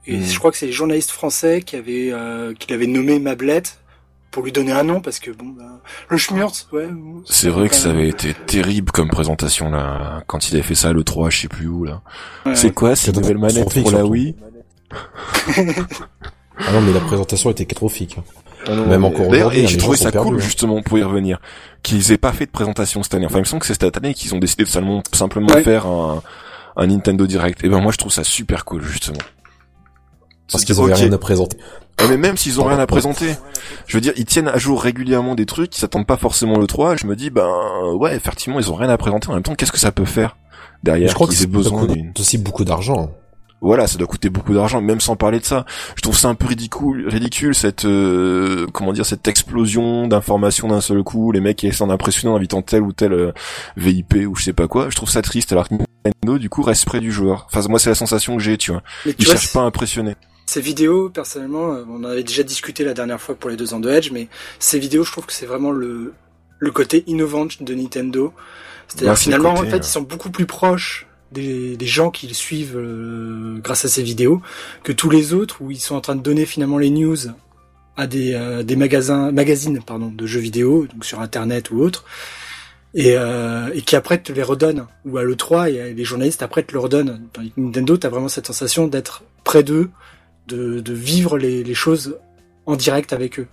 Et 0.06 0.18
hmm. 0.18 0.24
je 0.24 0.40
crois 0.40 0.52
que 0.52 0.58
c'est 0.58 0.66
les 0.66 0.72
journalistes 0.72 1.12
français 1.12 1.62
qui 1.62 1.76
avaient 1.76 2.12
euh, 2.12 2.54
qui 2.54 2.72
l'avaient 2.72 2.88
nommé 2.88 3.20
Mablette 3.20 3.80
pour 4.32 4.44
lui 4.44 4.52
donner 4.52 4.72
un 4.72 4.84
nom 4.84 5.02
parce 5.02 5.20
que 5.20 5.32
bon 5.32 5.48
bah, 5.48 5.82
le 6.08 6.18
Schmurz 6.18 6.68
ouais 6.72 6.88
c'est 7.26 7.50
vrai 7.50 7.68
que 7.68 7.76
ça 7.76 7.90
avait 7.90 8.08
été 8.08 8.34
terrible 8.34 8.92
comme 8.92 9.10
présentation 9.10 9.72
là 9.72 10.24
quand 10.28 10.50
il 10.50 10.56
avait 10.56 10.64
fait 10.64 10.76
ça 10.76 10.94
le 10.94 11.04
3 11.04 11.30
je 11.32 11.42
sais 11.42 11.48
plus 11.48 11.68
où 11.68 11.84
là 11.84 12.02
c'est 12.54 12.74
quoi 12.74 12.96
cette 12.96 13.18
nouvelle 13.18 13.40
manette 13.40 13.74
pour 13.82 13.92
la 13.92 14.06
Wii 14.06 14.36
ah 14.92 16.72
non 16.74 16.82
mais 16.82 16.94
la 16.94 17.00
présentation 17.00 17.50
était 17.50 17.66
catastrophique 17.66 18.18
ah 18.68 18.76
Même 18.76 19.06
encore 19.06 19.28
aujourd'hui. 19.28 19.60
Et 19.60 19.68
j'ai 19.68 19.78
trouvé 19.78 19.98
ça 19.98 20.12
cool, 20.12 20.36
hein. 20.36 20.40
justement, 20.40 20.82
pour 20.82 20.98
y 20.98 21.04
revenir. 21.04 21.40
Qu'ils 21.84 22.12
aient 22.12 22.18
pas 22.18 22.34
fait 22.34 22.46
de 22.46 22.52
présentation 22.52 23.04
cette 23.04 23.14
année. 23.14 23.26
Enfin, 23.26 23.38
il 23.38 23.42
me 23.42 23.46
semble 23.46 23.62
que 23.62 23.68
c'est 23.68 23.82
cette 23.82 23.98
année 23.98 24.14
qu'ils 24.14 24.36
ont 24.36 24.40
décidé 24.40 24.64
de 24.64 24.70
simplement, 24.70 25.02
simplement 25.14 25.50
faire 25.50 25.86
un, 25.86 26.22
un 26.76 26.88
Nintendo 26.88 27.28
Direct. 27.28 27.64
Et 27.64 27.70
ben, 27.70 27.80
moi, 27.80 27.92
je 27.92 27.98
trouve 27.98 28.12
ça 28.12 28.24
super 28.24 28.66
cool, 28.66 28.84
justement. 28.84 29.20
Parce 30.52 30.66
qu'ils 30.66 30.82
ont 30.82 30.86
rien 30.86 31.12
à 31.12 31.18
présenter. 31.18 31.58
mais 32.08 32.18
même 32.18 32.38
s'ils 32.38 32.60
ont 32.60 32.66
rien 32.66 32.80
à 32.80 32.88
présenter, 32.88 33.36
je 33.86 33.98
veux 33.98 34.02
dire, 34.02 34.14
ils 34.18 34.26
tiennent 34.26 34.48
à 34.48 34.58
jour 34.58 34.82
régulièrement 34.82 35.36
des 35.36 35.46
trucs, 35.46 35.76
ils 35.76 35.80
s'attendent 35.80 36.08
pas 36.08 36.18
forcément 36.18 36.58
le 36.58 36.66
3. 36.66 36.96
Je 36.96 37.06
me 37.06 37.16
dis, 37.16 37.30
ben 37.30 37.50
ouais, 37.94 38.16
effectivement, 38.16 38.60
ils 38.60 38.72
ont 38.72 38.76
rien 38.76 38.90
à 38.90 38.98
présenter. 38.98 39.30
En 39.30 39.34
même 39.34 39.44
temps, 39.44 39.56
qu'est-ce 39.56 39.72
que 39.72 39.80
ça 39.80 39.92
peut 39.92 40.06
faire 40.06 40.38
derrière 40.84 41.10
Je 41.10 41.14
crois 41.14 41.28
qu'ils 41.28 41.44
aient 41.44 41.48
besoin 41.48 41.86
d'une. 41.86 42.12
aussi 42.18 42.38
beaucoup 42.38 42.66
d'argent 42.66 43.12
voilà, 43.62 43.88
ça 43.88 43.98
doit 43.98 44.08
coûter 44.08 44.30
beaucoup 44.30 44.54
d'argent, 44.54 44.82
même 44.82 45.02
sans 45.02 45.16
parler 45.16 45.40
de 45.40 45.46
ça. 45.46 45.66
Je 45.96 46.02
trouve 46.02 46.18
ça 46.18 46.30
un 46.30 46.36
peu 46.36 46.48
ridicule, 46.48 47.08
ridicule 47.10 47.54
cette 47.54 47.86
euh, 47.86 48.68
comment 48.74 48.94
dire 48.94 49.06
cette 49.06 49.28
explosion 49.28 50.08
d'informations 50.08 50.70
d'un 50.70 50.82
seul 50.82 51.04
coup, 51.04 51.32
les 51.32 51.42
mecs 51.42 51.58
qui 51.58 51.68
essaient 51.68 51.86
d'impressionner 51.86 52.34
en 52.34 52.38
invitant 52.38 52.62
tel 52.62 52.84
ou 52.84 52.94
tel 52.94 53.14
euh, 53.14 53.32
VIP 53.76 54.28
ou 54.28 54.36
je 54.36 54.44
sais 54.44 54.54
pas 54.54 54.68
quoi. 54.68 54.90
Je 54.90 54.96
trouve 54.96 55.10
ça 55.10 55.22
triste 55.22 55.52
alors 55.52 55.68
que 55.68 55.76
Nintendo 55.76 56.38
du 56.38 56.50
coup 56.50 56.62
reste 56.62 56.86
près 56.86 57.02
du 57.02 57.12
joueur. 57.12 57.48
Enfin 57.52 57.68
moi 57.68 57.80
c'est 57.80 57.90
la 57.90 57.96
sensation 57.96 58.38
que 58.38 58.44
j'ai, 58.44 58.58
tu 58.58 58.72
vois. 58.72 58.82
Ils 59.06 59.26
cherchent 59.26 59.52
pas 59.52 59.62
à 59.62 59.64
impressionner. 59.64 60.16
Ces 60.46 60.62
vidéos, 60.62 61.10
personnellement, 61.10 61.74
euh, 61.74 61.84
on 61.88 61.98
en 61.98 62.06
avait 62.06 62.24
déjà 62.24 62.42
discuté 62.42 62.84
la 62.84 62.94
dernière 62.94 63.22
fois 63.22 63.36
pour 63.36 63.52
les 63.52 63.56
deux 63.56 63.74
ans 63.76 63.80
de 63.80 63.90
Edge, 63.90 64.10
mais 64.12 64.30
ces 64.58 64.80
vidéos, 64.80 65.04
je 65.04 65.12
trouve 65.12 65.28
que 65.28 65.34
c'est 65.34 65.46
vraiment 65.46 65.72
le 65.72 66.14
le 66.58 66.72
côté 66.72 67.04
innovant 67.08 67.48
de 67.60 67.74
Nintendo. 67.74 68.34
C'est-à-dire 68.88 69.18
finalement, 69.18 69.52
en 69.52 69.64
fait, 69.64 69.78
ils 69.78 69.84
sont 69.84 70.02
beaucoup 70.02 70.32
plus 70.32 70.46
proches 70.46 71.09
des, 71.32 71.78
gens 71.86 72.12
qui 72.12 72.28
le 72.28 72.34
suivent 72.34 72.78
euh, 72.78 73.60
grâce 73.60 73.86
à 73.86 73.88
ces 73.88 74.04
vidéos 74.04 74.42
que 74.84 74.92
tous 74.92 75.10
les 75.10 75.34
autres 75.34 75.62
où 75.62 75.72
ils 75.72 75.80
sont 75.80 75.96
en 75.96 76.02
train 76.02 76.16
de 76.16 76.22
donner 76.22 76.46
finalement 76.46 76.78
les 76.78 76.90
news 76.90 77.18
à 77.98 78.08
des, 78.08 78.34
euh, 78.34 78.64
des 78.64 78.76
magasins 78.76 79.32
magazines 79.32 79.82
pardon 79.86 80.12
de 80.12 80.26
jeux 80.26 80.40
vidéo 80.40 80.88
donc 80.92 81.06
sur 81.06 81.20
internet 81.20 81.72
ou 81.72 81.80
autre 81.80 82.06
et, 82.96 83.14
euh, 83.16 83.70
et 83.74 83.82
qui 83.82 83.96
après 83.96 84.18
te 84.18 84.32
les 84.32 84.44
redonnent 84.44 84.88
ou 85.06 85.18
à 85.18 85.24
l'E3 85.24 85.72
et 85.72 85.94
les 85.94 86.04
journalistes 86.04 86.42
après 86.42 86.64
te 86.64 86.74
le 86.74 86.80
redonnent. 86.80 87.22
Dans 87.34 87.44
Nintendo 87.58 87.98
t'as 87.98 88.10
vraiment 88.10 88.30
cette 88.30 88.48
sensation 88.48 88.88
d'être 88.88 89.24
près 89.44 89.64
d'eux 89.64 89.90
de, 90.48 90.80
de 90.80 90.94
vivre 90.94 91.38
les, 91.38 91.64
les 91.64 91.74
choses 91.76 92.18
en 92.66 92.76
direct 92.76 93.14
avec 93.14 93.40
eux. 93.40 93.48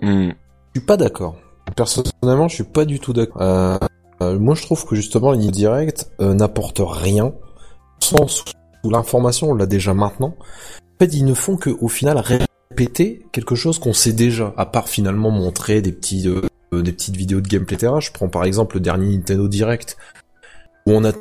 Hmm. 0.00 0.30
je 0.74 0.80
suis 0.80 0.86
pas 0.86 0.96
d'accord. 0.96 1.36
Personnellement 1.76 2.48
je 2.48 2.56
suis 2.56 2.64
pas 2.64 2.84
du 2.84 2.98
tout 2.98 3.12
d'accord 3.12 3.78
euh, 4.22 4.38
moi, 4.38 4.54
je 4.54 4.62
trouve 4.62 4.84
que 4.86 4.94
justement, 4.94 5.32
les 5.32 5.48
direct 5.48 6.10
euh, 6.20 6.34
n'apporte 6.34 6.80
rien, 6.84 7.32
sens 8.00 8.44
où 8.84 8.90
l'information, 8.90 9.50
on 9.50 9.54
l'a 9.54 9.66
déjà 9.66 9.94
maintenant. 9.94 10.36
En 10.38 10.98
fait, 11.04 11.14
ils 11.14 11.24
ne 11.24 11.34
font 11.34 11.56
que, 11.56 11.70
au 11.70 11.88
final, 11.88 12.18
répéter 12.18 13.26
quelque 13.32 13.54
chose 13.54 13.78
qu'on 13.78 13.92
sait 13.92 14.12
déjà, 14.12 14.54
à 14.56 14.66
part 14.66 14.88
finalement 14.88 15.30
montrer 15.30 15.82
des 15.82 15.92
petits, 15.92 16.28
euh, 16.28 16.82
des 16.82 16.92
petites 16.92 17.16
vidéos 17.16 17.40
de 17.40 17.48
gameplay, 17.48 17.76
etc. 17.76 17.92
Je 18.00 18.12
prends 18.12 18.28
par 18.28 18.44
exemple 18.44 18.76
le 18.76 18.80
dernier 18.80 19.16
Nintendo 19.16 19.48
Direct, 19.48 19.96
où 20.86 20.92
on 20.92 21.04
a 21.04 21.12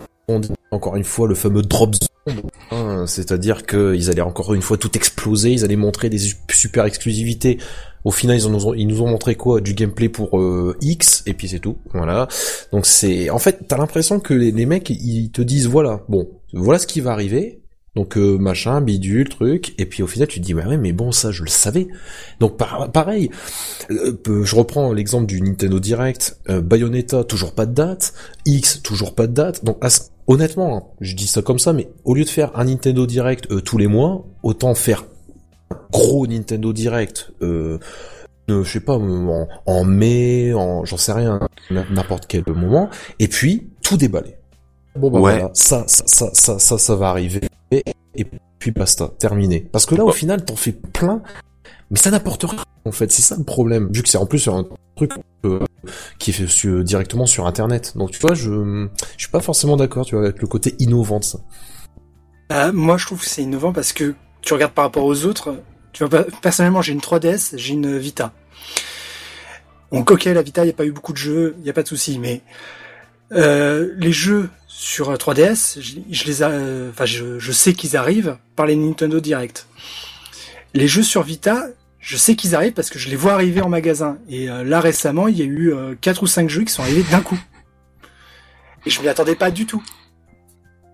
encore 0.72 0.96
une 0.96 1.04
fois 1.04 1.28
le 1.28 1.36
fameux 1.36 1.62
drop 1.62 1.96
zone, 1.96 2.42
hein, 2.72 3.06
c'est-à-dire 3.08 3.66
qu'ils 3.66 4.10
allaient 4.10 4.22
encore 4.22 4.54
une 4.54 4.62
fois 4.62 4.78
tout 4.78 4.96
exploser, 4.96 5.52
ils 5.52 5.66
allaient 5.66 5.76
montrer 5.76 6.10
des 6.10 6.20
super 6.50 6.86
exclusivités 6.86 7.60
au 8.04 8.12
final, 8.12 8.38
ils, 8.38 8.50
nous 8.50 8.68
ont, 8.68 8.74
ils 8.74 8.88
nous 8.88 9.02
ont 9.02 9.08
montré 9.08 9.36
quoi? 9.36 9.62
Du 9.62 9.74
gameplay 9.74 10.10
pour 10.10 10.40
euh, 10.40 10.76
X, 10.82 11.24
et 11.26 11.34
puis 11.34 11.48
c'est 11.48 11.60
tout. 11.60 11.78
Voilà. 11.94 12.28
Donc 12.72 12.86
c'est... 12.86 13.30
En 13.30 13.40
fait, 13.40 13.60
t'as 13.68 13.78
l'impression 13.78 14.20
que 14.20 14.34
les, 14.34 14.52
les, 14.52 14.66
mecs, 14.66 14.90
ils 14.90 15.32
te 15.32 15.42
disent, 15.42 15.68
voilà, 15.68 16.04
bon, 16.10 16.30
voilà 16.54 16.80
ce 16.80 16.88
qui 16.88 17.00
va 17.02 17.12
arriver, 17.12 17.62
donc 17.96 18.18
euh, 18.18 18.38
machin, 18.38 18.82
bidule, 18.82 19.30
truc, 19.30 19.74
et 19.78 19.86
puis 19.86 20.02
au 20.02 20.08
final 20.08 20.28
tu 20.28 20.40
te 20.40 20.46
dis 20.46 20.56
bah 20.56 20.68
ouais 20.68 20.78
mais 20.78 20.94
bon 20.94 21.12
ça 21.12 21.32
je 21.32 21.44
le 21.44 21.50
savais. 21.50 21.88
Donc 22.40 22.58
pareil, 22.58 23.30
euh, 23.92 24.44
je 24.44 24.56
reprends 24.56 24.94
l'exemple 24.94 25.28
du 25.28 25.42
Nintendo 25.42 25.80
Direct, 25.80 26.40
Bayonetta 26.48 27.24
toujours 27.24 27.54
pas 27.54 27.68
de 27.68 27.74
date, 27.74 28.14
X 28.46 28.82
toujours 28.82 29.14
pas 29.14 29.28
de 29.28 29.34
date. 29.34 29.64
Donc 29.64 29.78
honnêtement, 30.26 30.78
hein, 30.78 30.84
je 31.02 31.16
dis 31.16 31.28
ça 31.28 31.44
comme 31.44 31.60
ça, 31.60 31.72
mais 31.72 31.88
au 32.04 32.16
lieu 32.16 32.24
de 32.24 32.30
faire 32.30 32.52
un 32.58 32.66
Nintendo 32.66 33.06
Direct 33.06 33.64
tous 33.64 33.78
les 33.78 33.88
mois, 33.88 34.26
autant 34.42 34.74
faire 34.74 35.06
gros 35.92 36.28
Nintendo 36.28 36.74
Direct, 36.74 37.32
euh, 37.42 37.80
je 38.48 38.64
sais 38.64 38.80
pas, 38.80 38.98
en, 38.98 39.84
mai, 39.86 40.54
en, 40.54 40.86
j'en 40.86 40.98
sais 40.98 41.14
rien, 41.14 41.40
n'importe 41.70 42.26
quel 42.28 42.44
moment, 42.48 42.90
et 43.20 43.28
puis 43.28 43.70
tout 43.82 43.98
déballer. 43.98 44.36
Bon 44.96 45.10
bah 45.10 45.20
voilà, 45.20 45.50
ça, 45.54 45.86
ça, 45.88 46.30
ça, 46.34 46.60
ça, 46.60 46.78
ça, 46.78 46.96
va 46.96 47.10
arriver, 47.10 47.42
et, 47.72 47.84
puis 48.60 48.72
basta, 48.72 49.10
terminé. 49.18 49.68
Parce 49.72 49.86
que 49.86 49.96
là, 49.96 50.06
au 50.06 50.12
final, 50.12 50.46
t'en 50.46 50.56
fais 50.56 50.74
plein, 50.74 51.22
mais 51.90 51.98
ça 51.98 52.12
n'apporte 52.12 52.44
rien, 52.44 52.64
en 52.86 52.92
fait, 52.92 53.12
c'est 53.12 53.22
ça 53.22 53.36
le 53.38 53.44
problème, 53.44 53.90
vu 53.92 54.04
que 54.04 54.10
c'est 54.10 54.18
en 54.18 54.26
plus 54.26 54.48
un 54.48 54.66
truc 54.96 55.12
euh, 55.46 55.60
qui 56.20 56.30
est 56.30 56.34
fait 56.34 56.84
directement 56.84 57.26
sur 57.26 57.48
Internet. 57.48 57.94
Donc 57.96 58.12
tu 58.12 58.20
vois, 58.20 58.34
je, 58.34 58.88
je 59.18 59.24
suis 59.24 59.32
pas 59.32 59.40
forcément 59.40 59.78
d'accord, 59.78 60.06
tu 60.06 60.16
vois, 60.16 60.26
avec 60.26 60.42
le 60.42 60.48
côté 60.48 60.76
innovant 60.80 61.20
de 61.20 61.24
ça. 61.24 61.40
Euh, 62.52 62.72
moi, 62.72 62.98
je 62.98 63.06
trouve 63.06 63.20
que 63.20 63.26
c'est 63.26 63.42
innovant 63.42 63.74
parce 63.74 63.94
que 63.94 64.14
tu 64.44 64.54
regardes 64.54 64.74
par 64.74 64.86
rapport 64.86 65.06
aux 65.06 65.26
autres, 65.26 65.56
tu 65.94 66.04
vois, 66.04 66.26
personnellement, 66.42 66.82
j'ai 66.82 66.94
une 66.94 67.00
3DS, 67.00 67.54
j'ai 67.56 67.74
une 67.74 67.98
Vita. 67.98 68.34
On 69.92 70.04
coquait 70.04 70.34
la 70.34 70.42
Vita, 70.42 70.64
il 70.64 70.66
n'y 70.66 70.72
a 70.72 70.76
pas 70.76 70.86
eu 70.86 70.92
beaucoup 70.92 71.14
de 71.14 71.18
jeux, 71.18 71.56
il 71.60 71.64
n'y 71.64 71.70
a 71.70 71.74
pas 71.74 71.84
de 71.84 71.88
souci, 71.88 72.20
mais 72.20 72.42
euh, 73.32 73.94
les 73.98 74.12
jeux 74.12 74.50
sur 74.68 75.14
3DS, 75.14 75.80
je, 75.80 76.26
les, 76.26 76.42
euh, 76.42 76.90
enfin, 76.90 77.06
je, 77.06 77.52
sais 77.52 77.74
qu'ils 77.74 77.96
arrivent 77.96 78.38
par 78.56 78.66
les 78.66 78.76
Nintendo 78.76 79.20
Direct. 79.20 79.68
Les 80.74 80.88
jeux 80.88 81.04
sur 81.04 81.24
Vita, 81.24 81.68
je 82.00 82.18
sais 82.18 82.36
qu'ils 82.36 82.56
arrivent 82.56 82.74
parce 82.74 82.90
que 82.90 83.00
je 83.00 83.10
les 83.10 83.16
vois 83.16 83.34
arriver 83.34 83.62
en 83.62 83.70
magasin. 83.70 84.18
Et 84.28 84.50
euh, 84.50 84.64
là 84.64 84.82
récemment, 84.82 85.28
il 85.28 85.38
y 85.38 85.42
a 85.42 85.46
eu 85.46 85.74
quatre 86.02 86.24
ou 86.24 86.28
cinq 86.28 86.50
jeux 86.50 86.64
qui 86.64 86.74
sont 86.74 86.82
arrivés 86.82 87.04
d'un 87.12 87.22
coup. 87.22 87.40
Et 88.86 88.90
je 88.90 89.00
m'y 89.02 89.08
attendais 89.08 89.36
pas 89.36 89.52
du 89.52 89.66
tout. 89.66 89.84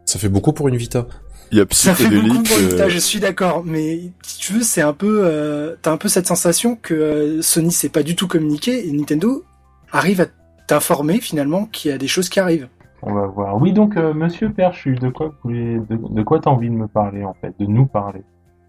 Ça 0.05 0.19
fait 0.19 0.29
beaucoup 0.29 0.53
pour 0.53 0.67
une 0.67 0.75
Vita. 0.75 1.07
Il 1.51 1.57
y 1.57 1.61
a 1.61 1.65
Ça 1.71 1.95
fait 1.95 2.09
beaucoup 2.09 2.43
euh, 2.51 2.89
je 2.89 2.97
suis 2.99 3.19
d'accord, 3.19 3.63
mais 3.65 4.11
si 4.21 4.37
tu 4.37 4.53
veux, 4.53 4.61
c'est 4.61 4.81
un 4.81 4.93
peu, 4.93 5.21
euh, 5.23 5.75
t'as 5.81 5.91
un 5.91 5.97
peu 5.97 6.07
cette 6.07 6.27
sensation 6.27 6.75
que 6.75 6.93
euh, 6.93 7.41
Sony 7.41 7.71
s'est 7.71 7.89
pas 7.89 8.03
du 8.03 8.15
tout 8.15 8.27
communiqué 8.27 8.87
et 8.87 8.91
Nintendo 8.91 9.43
arrive 9.91 10.21
à 10.21 10.25
t'informer 10.67 11.19
finalement 11.19 11.65
qu'il 11.65 11.89
y 11.89 11.93
a 11.93 11.97
des 11.97 12.07
choses 12.07 12.29
qui 12.29 12.39
arrivent. 12.39 12.67
On 13.01 13.13
va 13.13 13.25
voir. 13.25 13.59
Oui, 13.59 13.73
donc 13.73 13.95
Monsieur 13.95 14.51
Perchu, 14.51 14.95
de 14.95 15.09
quoi 15.09 15.33
vous 15.43 15.51
de, 15.51 16.21
quoi 16.21 16.39
t'as 16.39 16.51
envie 16.51 16.69
de 16.69 16.75
me 16.75 16.87
parler 16.87 17.23
en 17.23 17.33
fait, 17.33 17.53
de 17.59 17.65
nous 17.65 17.85
parler? 17.85 18.21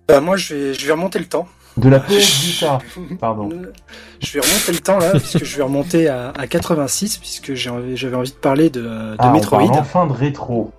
Bah 0.09 0.21
moi, 0.21 0.37
je 0.37 0.55
vais, 0.55 0.75
je 0.75 0.87
vais 0.87 0.93
remonter 0.93 1.19
le 1.19 1.27
temps. 1.27 1.47
De 1.77 1.89
la 1.89 2.01
PS 2.01 2.41
Vita, 2.43 2.79
pardon. 3.21 3.49
Je 4.21 4.33
vais 4.35 4.41
remonter 4.41 4.73
le 4.73 4.79
temps 4.79 4.99
là, 4.99 5.13
puisque 5.13 5.45
je 5.45 5.57
vais 5.57 5.63
remonter 5.63 6.09
à, 6.09 6.33
à 6.37 6.47
86, 6.47 7.19
puisque 7.19 7.55
j'avais 7.55 8.17
envie 8.17 8.33
de 8.33 8.37
parler 8.37 8.69
de, 8.69 8.83
de 8.83 9.17
ah, 9.19 9.31
Metroid. 9.31 9.63
On 9.63 9.79
enfin 9.79 10.07
de 10.07 10.13
rétro. 10.13 10.73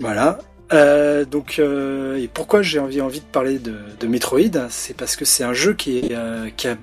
Voilà. 0.00 0.38
Euh, 0.72 1.24
donc, 1.24 1.58
euh, 1.58 2.16
et 2.16 2.28
pourquoi 2.28 2.62
j'ai 2.62 2.80
envie, 2.80 3.20
de 3.20 3.24
parler 3.32 3.58
de, 3.58 4.06
Metroid 4.06 4.68
C'est 4.70 4.96
parce 4.96 5.16
que 5.16 5.24
c'est 5.24 5.44
un 5.44 5.52
jeu 5.52 5.74
qui, 5.74 5.98
est, 5.98 6.14
euh, 6.14 6.50
qui, 6.56 6.68
a, 6.68 6.76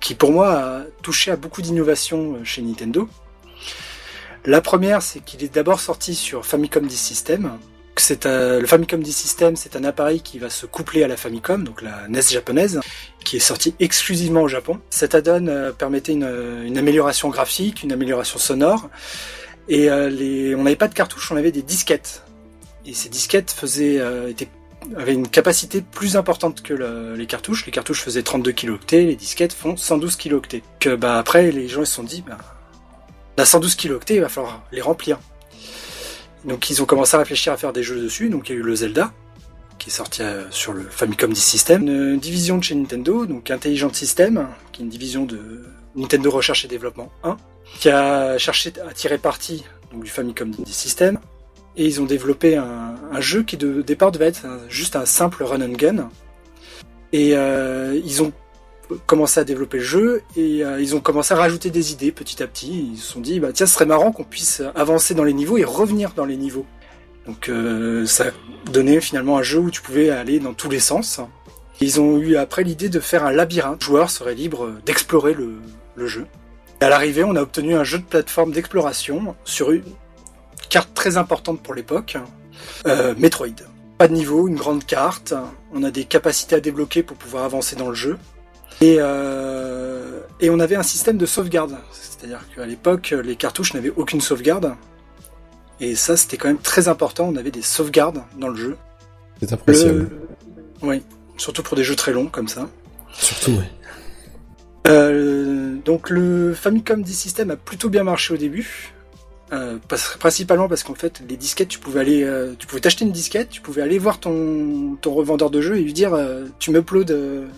qui, 0.00 0.14
pour 0.14 0.32
moi, 0.32 0.52
a 0.52 0.82
touché 1.02 1.30
à 1.30 1.36
beaucoup 1.36 1.62
d'innovations 1.62 2.34
euh, 2.34 2.44
chez 2.44 2.62
Nintendo. 2.62 3.08
La 4.46 4.60
première, 4.60 5.02
c'est 5.02 5.20
qu'il 5.20 5.44
est 5.44 5.54
d'abord 5.54 5.80
sorti 5.80 6.14
sur 6.14 6.46
Famicom 6.46 6.86
Disk 6.86 7.04
System. 7.04 7.58
Le 8.24 8.64
Famicom 8.66 9.02
Disk 9.02 9.18
System, 9.18 9.56
c'est 9.56 9.76
un 9.76 9.84
appareil 9.84 10.22
qui 10.22 10.38
va 10.38 10.48
se 10.48 10.64
coupler 10.64 11.04
à 11.04 11.08
la 11.08 11.18
Famicom, 11.18 11.64
donc 11.64 11.82
la 11.82 12.08
NES 12.08 12.22
japonaise, 12.30 12.80
qui 13.24 13.36
est 13.36 13.40
sorti 13.40 13.74
exclusivement 13.78 14.42
au 14.42 14.48
Japon. 14.48 14.80
Cet 14.88 15.14
add-on 15.14 15.46
euh, 15.48 15.72
permettait 15.72 16.12
une, 16.12 16.64
une, 16.64 16.78
amélioration 16.78 17.28
graphique, 17.28 17.82
une 17.82 17.92
amélioration 17.92 18.38
sonore, 18.38 18.88
et 19.68 19.90
euh, 19.90 20.08
les, 20.08 20.54
on 20.54 20.62
n'avait 20.62 20.76
pas 20.76 20.88
de 20.88 20.94
cartouches, 20.94 21.30
on 21.30 21.36
avait 21.36 21.52
des 21.52 21.62
disquettes. 21.62 22.22
Et 22.86 22.94
ces 22.94 23.08
disquettes 23.08 23.50
faisaient, 23.50 23.98
euh, 23.98 24.32
avaient 24.96 25.14
une 25.14 25.28
capacité 25.28 25.82
plus 25.82 26.16
importante 26.16 26.62
que 26.62 26.74
le, 26.74 27.14
les 27.14 27.26
cartouches. 27.26 27.66
Les 27.66 27.72
cartouches 27.72 28.02
faisaient 28.02 28.22
32 28.22 28.52
kilooctets, 28.52 29.04
les 29.04 29.16
disquettes 29.16 29.52
font 29.52 29.76
112 29.76 30.16
kilooctets. 30.16 30.62
Bah 30.98 31.18
après, 31.18 31.50
les 31.52 31.68
gens 31.68 31.84
se 31.84 31.92
sont 31.92 32.02
dit, 32.02 32.22
bah, 32.26 32.38
à 33.36 33.44
112 33.44 33.74
kilooctets, 33.74 34.16
il 34.16 34.20
va 34.20 34.28
falloir 34.28 34.62
les 34.72 34.80
remplir. 34.80 35.18
Donc 36.44 36.70
ils 36.70 36.80
ont 36.82 36.86
commencé 36.86 37.16
à 37.16 37.18
réfléchir 37.18 37.52
à 37.52 37.56
faire 37.56 37.72
des 37.72 37.82
jeux 37.82 38.00
dessus. 38.00 38.28
Donc 38.28 38.48
il 38.48 38.52
y 38.52 38.56
a 38.56 38.58
eu 38.58 38.62
le 38.62 38.74
Zelda, 38.74 39.12
qui 39.78 39.90
est 39.90 39.92
sorti 39.92 40.22
sur 40.50 40.72
le 40.72 40.84
Famicom 40.84 41.32
Disk 41.32 41.48
System, 41.48 41.86
une 41.86 42.18
division 42.18 42.58
de 42.58 42.64
chez 42.64 42.74
Nintendo, 42.74 43.26
donc 43.26 43.50
Intelligent 43.50 43.92
System, 43.92 44.48
qui 44.72 44.82
est 44.82 44.84
une 44.84 44.90
division 44.90 45.24
de 45.24 45.64
Nintendo 45.96 46.30
Recherche 46.30 46.64
et 46.64 46.68
Développement 46.68 47.10
1, 47.24 47.36
qui 47.78 47.90
a 47.90 48.38
cherché 48.38 48.72
à 48.88 48.92
tirer 48.92 49.18
parti 49.18 49.64
du 49.92 50.08
Famicom 50.08 50.50
Disk 50.50 50.78
System. 50.78 51.18
Et 51.76 51.86
ils 51.86 52.00
ont 52.00 52.04
développé 52.04 52.56
un, 52.56 53.20
jeu 53.20 53.42
qui 53.42 53.56
de 53.56 53.82
départ 53.82 54.12
devait 54.12 54.26
être 54.26 54.46
juste 54.68 54.96
un 54.96 55.04
simple 55.04 55.44
run 55.44 55.62
and 55.62 55.72
gun. 55.72 56.10
Et 57.12 57.32
euh, 57.34 58.00
ils 58.04 58.22
ont 58.22 58.32
commencé 59.06 59.40
à 59.40 59.44
développer 59.44 59.78
le 59.78 59.84
jeu 59.84 60.22
et 60.36 60.64
euh, 60.64 60.80
ils 60.80 60.94
ont 60.96 61.00
commencé 61.00 61.34
à 61.34 61.36
rajouter 61.36 61.70
des 61.70 61.92
idées 61.92 62.12
petit 62.12 62.42
à 62.42 62.46
petit. 62.46 62.90
Ils 62.92 62.98
se 62.98 63.12
sont 63.12 63.20
dit, 63.20 63.40
bah, 63.40 63.52
tiens, 63.52 63.66
ce 63.66 63.74
serait 63.74 63.86
marrant 63.86 64.12
qu'on 64.12 64.24
puisse 64.24 64.62
avancer 64.74 65.14
dans 65.14 65.24
les 65.24 65.32
niveaux 65.32 65.58
et 65.58 65.64
revenir 65.64 66.12
dans 66.14 66.24
les 66.24 66.36
niveaux. 66.36 66.66
Donc 67.26 67.48
euh, 67.48 68.06
ça 68.06 68.26
donnait 68.72 69.00
finalement 69.00 69.38
un 69.38 69.42
jeu 69.42 69.58
où 69.58 69.70
tu 69.70 69.82
pouvais 69.82 70.10
aller 70.10 70.40
dans 70.40 70.54
tous 70.54 70.70
les 70.70 70.80
sens. 70.80 71.20
Ils 71.80 72.00
ont 72.00 72.18
eu 72.18 72.36
après 72.36 72.62
l'idée 72.62 72.88
de 72.88 73.00
faire 73.00 73.24
un 73.24 73.32
labyrinthe. 73.32 73.80
Le 73.80 73.86
joueur 73.86 74.10
serait 74.10 74.34
libre 74.34 74.72
d'explorer 74.84 75.34
le, 75.34 75.54
le, 75.94 76.06
jeu. 76.06 76.26
Et 76.80 76.84
à 76.84 76.88
l'arrivée, 76.88 77.24
on 77.24 77.36
a 77.36 77.42
obtenu 77.42 77.74
un 77.74 77.84
jeu 77.84 77.98
de 77.98 78.04
plateforme 78.04 78.52
d'exploration 78.52 79.34
sur 79.44 79.70
une 79.70 79.84
carte 80.70 80.94
très 80.94 81.18
importante 81.18 81.60
pour 81.60 81.74
l'époque, 81.74 82.16
euh, 82.86 83.14
Metroid. 83.18 83.48
Pas 83.98 84.08
de 84.08 84.14
niveau, 84.14 84.48
une 84.48 84.56
grande 84.56 84.86
carte. 84.86 85.34
On 85.74 85.82
a 85.82 85.90
des 85.90 86.04
capacités 86.04 86.56
à 86.56 86.60
débloquer 86.60 87.02
pour 87.02 87.18
pouvoir 87.18 87.44
avancer 87.44 87.76
dans 87.76 87.90
le 87.90 87.94
jeu. 87.94 88.16
Et, 88.80 88.96
euh, 88.98 90.20
et 90.40 90.48
on 90.48 90.58
avait 90.58 90.76
un 90.76 90.82
système 90.82 91.18
de 91.18 91.26
sauvegarde. 91.26 91.76
C'est-à-dire 91.92 92.40
qu'à 92.54 92.64
l'époque, 92.64 93.14
les 93.22 93.36
cartouches 93.36 93.74
n'avaient 93.74 93.92
aucune 93.94 94.22
sauvegarde. 94.22 94.74
Et 95.80 95.94
ça, 95.96 96.16
c'était 96.16 96.38
quand 96.38 96.48
même 96.48 96.58
très 96.58 96.88
important. 96.88 97.28
On 97.28 97.36
avait 97.36 97.50
des 97.50 97.62
sauvegardes 97.62 98.22
dans 98.38 98.48
le 98.48 98.56
jeu. 98.56 98.76
C'est 99.40 99.52
appréciable. 99.52 99.98
Le... 99.98 100.28
Oui, 100.82 101.02
surtout 101.36 101.62
pour 101.62 101.76
des 101.76 101.84
jeux 101.84 101.96
très 101.96 102.12
longs 102.12 102.26
comme 102.26 102.48
ça. 102.48 102.68
Surtout, 103.12 103.52
oui. 103.52 103.64
Euh, 104.88 105.76
donc 105.84 106.08
le 106.08 106.54
Famicom 106.54 107.02
Disk 107.02 107.20
System 107.20 107.50
a 107.50 107.56
plutôt 107.56 107.90
bien 107.90 108.02
marché 108.02 108.32
au 108.32 108.36
début. 108.38 108.94
Euh, 109.52 109.78
principalement 110.20 110.68
parce 110.68 110.84
qu'en 110.84 110.94
fait 110.94 111.20
les 111.28 111.36
disquettes 111.36 111.66
tu 111.66 111.80
pouvais 111.80 111.98
aller 111.98 112.22
euh, 112.22 112.54
tu 112.56 112.68
pouvais 112.68 112.80
t'acheter 112.80 113.04
une 113.04 113.10
disquette 113.10 113.48
tu 113.50 113.60
pouvais 113.60 113.82
aller 113.82 113.98
voir 113.98 114.20
ton, 114.20 114.96
ton 115.00 115.12
revendeur 115.12 115.50
de 115.50 115.60
jeu 115.60 115.76
et 115.76 115.82
lui 115.82 115.92
dire 115.92 116.14
euh, 116.14 116.44
tu 116.60 116.70
m'uploades 116.70 117.48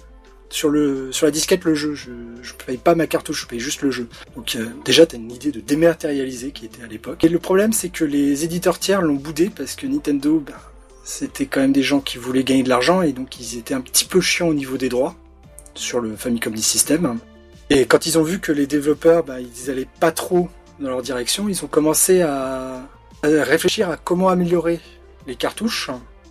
sur 0.48 0.70
le 0.70 1.12
sur 1.12 1.26
la 1.26 1.31
disquette 1.31 1.64
le 1.64 1.74
jeu. 1.74 1.94
Je 1.94 2.11
je 2.40 2.55
paye 2.55 2.78
pas 2.78 2.94
ma 2.94 3.07
cartouche 3.07 3.42
je 3.42 3.46
paye 3.46 3.61
juste 3.61 3.83
le 3.83 3.90
jeu 3.90 4.09
donc 4.35 4.57
déjà 4.87 5.05
t'as 5.05 5.18
une 5.18 5.31
idée 5.31 5.52
de 5.52 5.61
dématérialiser 5.61 6.52
qui 6.52 6.64
était 6.64 6.83
à 6.83 6.87
l'époque. 6.87 7.24
Et 7.24 7.28
le 7.28 7.38
problème 7.38 7.74
c'est 7.74 7.90
que 7.90 8.07
les 8.07 8.42
éditeurs 8.42 8.78
tiers 8.78 9.02
l'ont 9.02 9.16
boudé 9.16 9.50
parce 9.55 9.74
que 9.74 9.87
Nintendo 9.87 10.42
bah, 10.46 10.72
c'était 11.05 11.44
quand 11.44 11.61
même 11.61 11.72
des 11.72 11.83
gens 11.83 12.00
qui 12.00 12.16
voulaient 12.16 12.44
gagner 12.44 12.62
de 12.62 12.70
l'argent 12.70 13.02
et 13.02 13.12
donc 13.12 13.38
ils 13.38 13.59
étaient 13.59 13.74
un 13.74 13.83
petit 13.83 14.07
peu 14.07 14.22
chiants 14.22 14.48
au 14.48 14.55
niveau 14.55 14.78
des 14.78 14.88
droits 14.88 15.14
sur 15.74 16.00
le 16.00 16.16
Famicom 16.16 16.57
System. 16.57 17.18
Et 17.68 17.85
quand 17.85 18.07
ils 18.07 18.18
ont 18.18 18.22
vu 18.22 18.38
que 18.38 18.50
les 18.50 18.66
développeurs 18.66 19.24
bah, 19.24 19.40
ils 19.40 19.70
allaient 19.70 19.88
pas 20.00 20.11
trop 20.11 20.48
dans 20.82 20.90
leur 20.90 21.02
direction, 21.02 21.48
ils 21.48 21.64
ont 21.64 21.68
commencé 21.68 22.22
à, 22.22 22.82
réfléchir 23.22 23.88
à 23.88 23.96
comment 23.96 24.28
améliorer 24.28 24.80
les 25.26 25.36
cartouches 25.36 25.90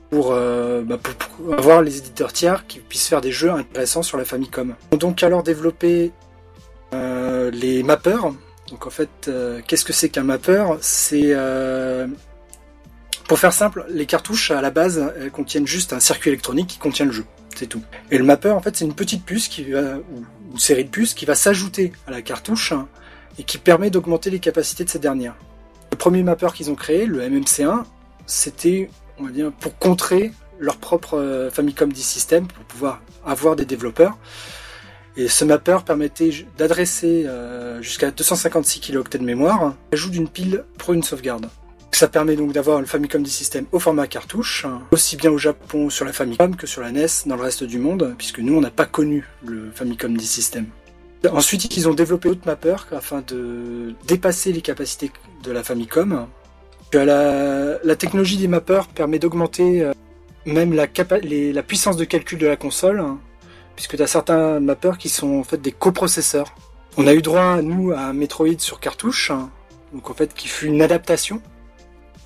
pour, 0.09 0.31
euh, 0.31 0.81
bah, 0.81 0.97
pour, 0.97 1.53
avoir 1.53 1.81
les 1.81 1.97
éditeurs 1.97 2.33
tiers 2.33 2.67
qui 2.67 2.79
puissent 2.79 3.07
faire 3.07 3.21
des 3.21 3.31
jeux 3.31 3.49
intéressants 3.49 4.03
sur 4.03 4.17
la 4.17 4.25
Famicom. 4.25 4.75
Ils 4.91 4.95
ont 4.95 4.97
donc 4.97 5.23
alors 5.23 5.41
développé 5.41 6.11
euh, 6.93 7.49
les 7.51 7.81
mappers. 7.81 8.33
Donc 8.69 8.85
en 8.85 8.89
fait, 8.89 9.09
euh, 9.29 9.61
qu'est-ce 9.65 9.85
que 9.85 9.93
c'est 9.93 10.09
qu'un 10.09 10.23
mapper? 10.23 10.65
C'est 10.81 11.33
pour 13.27 13.39
faire 13.39 13.53
simple, 13.53 13.85
les 13.87 14.05
cartouches 14.05 14.51
à 14.51 14.59
la 14.61 14.71
base 14.71 15.13
elles 15.17 15.31
contiennent 15.31 15.65
juste 15.65 15.93
un 15.93 16.01
circuit 16.01 16.31
électronique 16.31 16.67
qui 16.67 16.77
contient 16.79 17.05
le 17.05 17.13
jeu, 17.13 17.23
c'est 17.55 17.67
tout. 17.67 17.81
Et 18.09 18.17
le 18.17 18.25
mapper 18.25 18.49
en 18.49 18.59
fait 18.59 18.75
c'est 18.75 18.83
une 18.83 18.93
petite 18.93 19.23
puce 19.23 19.47
qui 19.47 19.71
va, 19.71 19.99
ou 19.99 20.25
une 20.51 20.59
série 20.59 20.83
de 20.83 20.89
puces 20.89 21.13
qui 21.13 21.23
va 21.23 21.33
s'ajouter 21.33 21.93
à 22.07 22.11
la 22.11 22.21
cartouche 22.21 22.73
et 23.37 23.43
qui 23.43 23.57
permet 23.57 23.89
d'augmenter 23.89 24.29
les 24.29 24.39
capacités 24.39 24.83
de 24.83 24.89
cette 24.89 25.01
dernière. 25.01 25.35
Le 25.91 25.97
premier 25.97 26.23
mapper 26.23 26.49
qu'ils 26.53 26.69
ont 26.69 26.75
créé, 26.75 27.05
le 27.05 27.21
MMC1, 27.21 27.83
c'était, 28.25 28.89
on 29.19 29.25
va 29.25 29.31
dire, 29.31 29.51
pour 29.51 29.77
contrer 29.77 30.31
leur 30.59 30.77
propre 30.77 31.49
Famicom 31.51 31.91
Disk 31.91 32.09
System, 32.09 32.47
pour 32.47 32.63
pouvoir 32.65 33.01
avoir 33.25 33.55
des 33.55 33.65
développeurs. 33.65 34.17
Et 35.17 35.27
ce 35.27 35.43
mapper 35.43 35.77
permettait 35.85 36.31
d'adresser 36.57 37.25
euh, 37.27 37.81
jusqu'à 37.81 38.11
256 38.11 38.79
kilooctets 38.79 39.17
de 39.17 39.25
mémoire, 39.25 39.75
ajout 39.91 40.09
d'une 40.09 40.29
pile 40.29 40.63
pour 40.77 40.93
une 40.93 41.03
sauvegarde. 41.03 41.49
Ça 41.91 42.07
permet 42.07 42.35
donc 42.35 42.53
d'avoir 42.53 42.79
le 42.79 42.85
Famicom 42.85 43.21
Disk 43.21 43.37
System 43.37 43.65
au 43.73 43.79
format 43.79 44.07
cartouche, 44.07 44.65
aussi 44.91 45.17
bien 45.17 45.29
au 45.29 45.37
Japon 45.37 45.89
sur 45.89 46.05
la 46.05 46.13
Famicom 46.13 46.55
que 46.55 46.65
sur 46.65 46.81
la 46.81 46.91
NES 46.91 47.07
dans 47.25 47.35
le 47.35 47.43
reste 47.43 47.63
du 47.63 47.77
monde, 47.77 48.15
puisque 48.17 48.39
nous 48.39 48.55
on 48.55 48.61
n'a 48.61 48.71
pas 48.71 48.85
connu 48.85 49.27
le 49.45 49.69
Famicom 49.71 50.15
Disk 50.15 50.33
System. 50.33 50.65
Ensuite, 51.29 51.77
ils 51.77 51.87
ont 51.87 51.93
développé 51.93 52.29
d'autres 52.29 52.47
mappers 52.47 52.87
afin 52.91 53.21
de 53.27 53.93
dépasser 54.07 54.51
les 54.51 54.61
capacités 54.61 55.11
de 55.43 55.51
la 55.51 55.63
Famicom. 55.63 56.27
La, 56.93 57.77
la 57.83 57.95
technologie 57.95 58.37
des 58.37 58.47
mappers 58.47 58.87
permet 58.87 59.19
d'augmenter 59.19 59.83
euh, 59.83 59.93
même 60.45 60.73
la, 60.73 60.87
puissance 60.87 61.95
de 61.95 62.05
calcul 62.05 62.39
de 62.39 62.47
la 62.47 62.55
console, 62.55 62.99
hein, 62.99 63.19
puisque 63.75 63.95
tu 63.95 64.03
as 64.03 64.07
certains 64.07 64.59
mappers 64.59 64.97
qui 64.97 65.09
sont 65.09 65.39
en 65.39 65.43
fait 65.43 65.61
des 65.61 65.71
coprocesseurs. 65.71 66.53
On 66.97 67.07
a 67.07 67.13
eu 67.13 67.21
droit, 67.21 67.61
nous, 67.61 67.91
à 67.91 67.99
un 67.99 68.13
Metroid 68.13 68.59
sur 68.59 68.79
cartouche, 68.79 69.31
hein, 69.31 69.49
donc 69.93 70.09
en 70.09 70.13
fait 70.13 70.33
qui 70.33 70.47
fut 70.47 70.65
une 70.65 70.81
adaptation, 70.81 71.41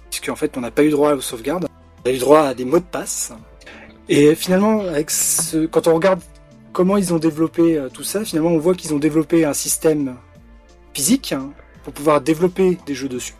puisque 0.10 0.30
en 0.30 0.36
fait 0.36 0.58
on 0.58 0.62
n'a 0.62 0.72
pas 0.72 0.84
eu 0.84 0.90
droit 0.90 1.14
aux 1.14 1.22
sauvegardes. 1.22 1.68
On 2.06 2.10
a 2.10 2.14
eu 2.14 2.18
droit 2.18 2.42
à 2.42 2.54
des 2.54 2.66
mots 2.66 2.80
de 2.80 2.86
passe. 2.86 3.34
Et 4.08 4.36
finalement, 4.36 4.84
quand 5.72 5.88
on 5.88 5.96
regarde 5.96 6.22
comment 6.76 6.98
ils 6.98 7.14
ont 7.14 7.20
développé 7.20 7.78
euh, 7.78 7.88
tout 7.90 8.04
ça, 8.04 8.26
finalement 8.26 8.52
on 8.52 8.60
voit 8.60 8.76
qu'ils 8.76 8.94
ont 8.94 9.00
développé 9.00 9.46
un 9.46 9.54
système 9.54 10.18
physique 10.94 11.32
hein, 11.32 11.52
pour 11.84 11.94
pouvoir 11.94 12.20
développer 12.20 12.78
des 12.86 12.94
jeux 12.94 13.08
dessus. 13.08 13.34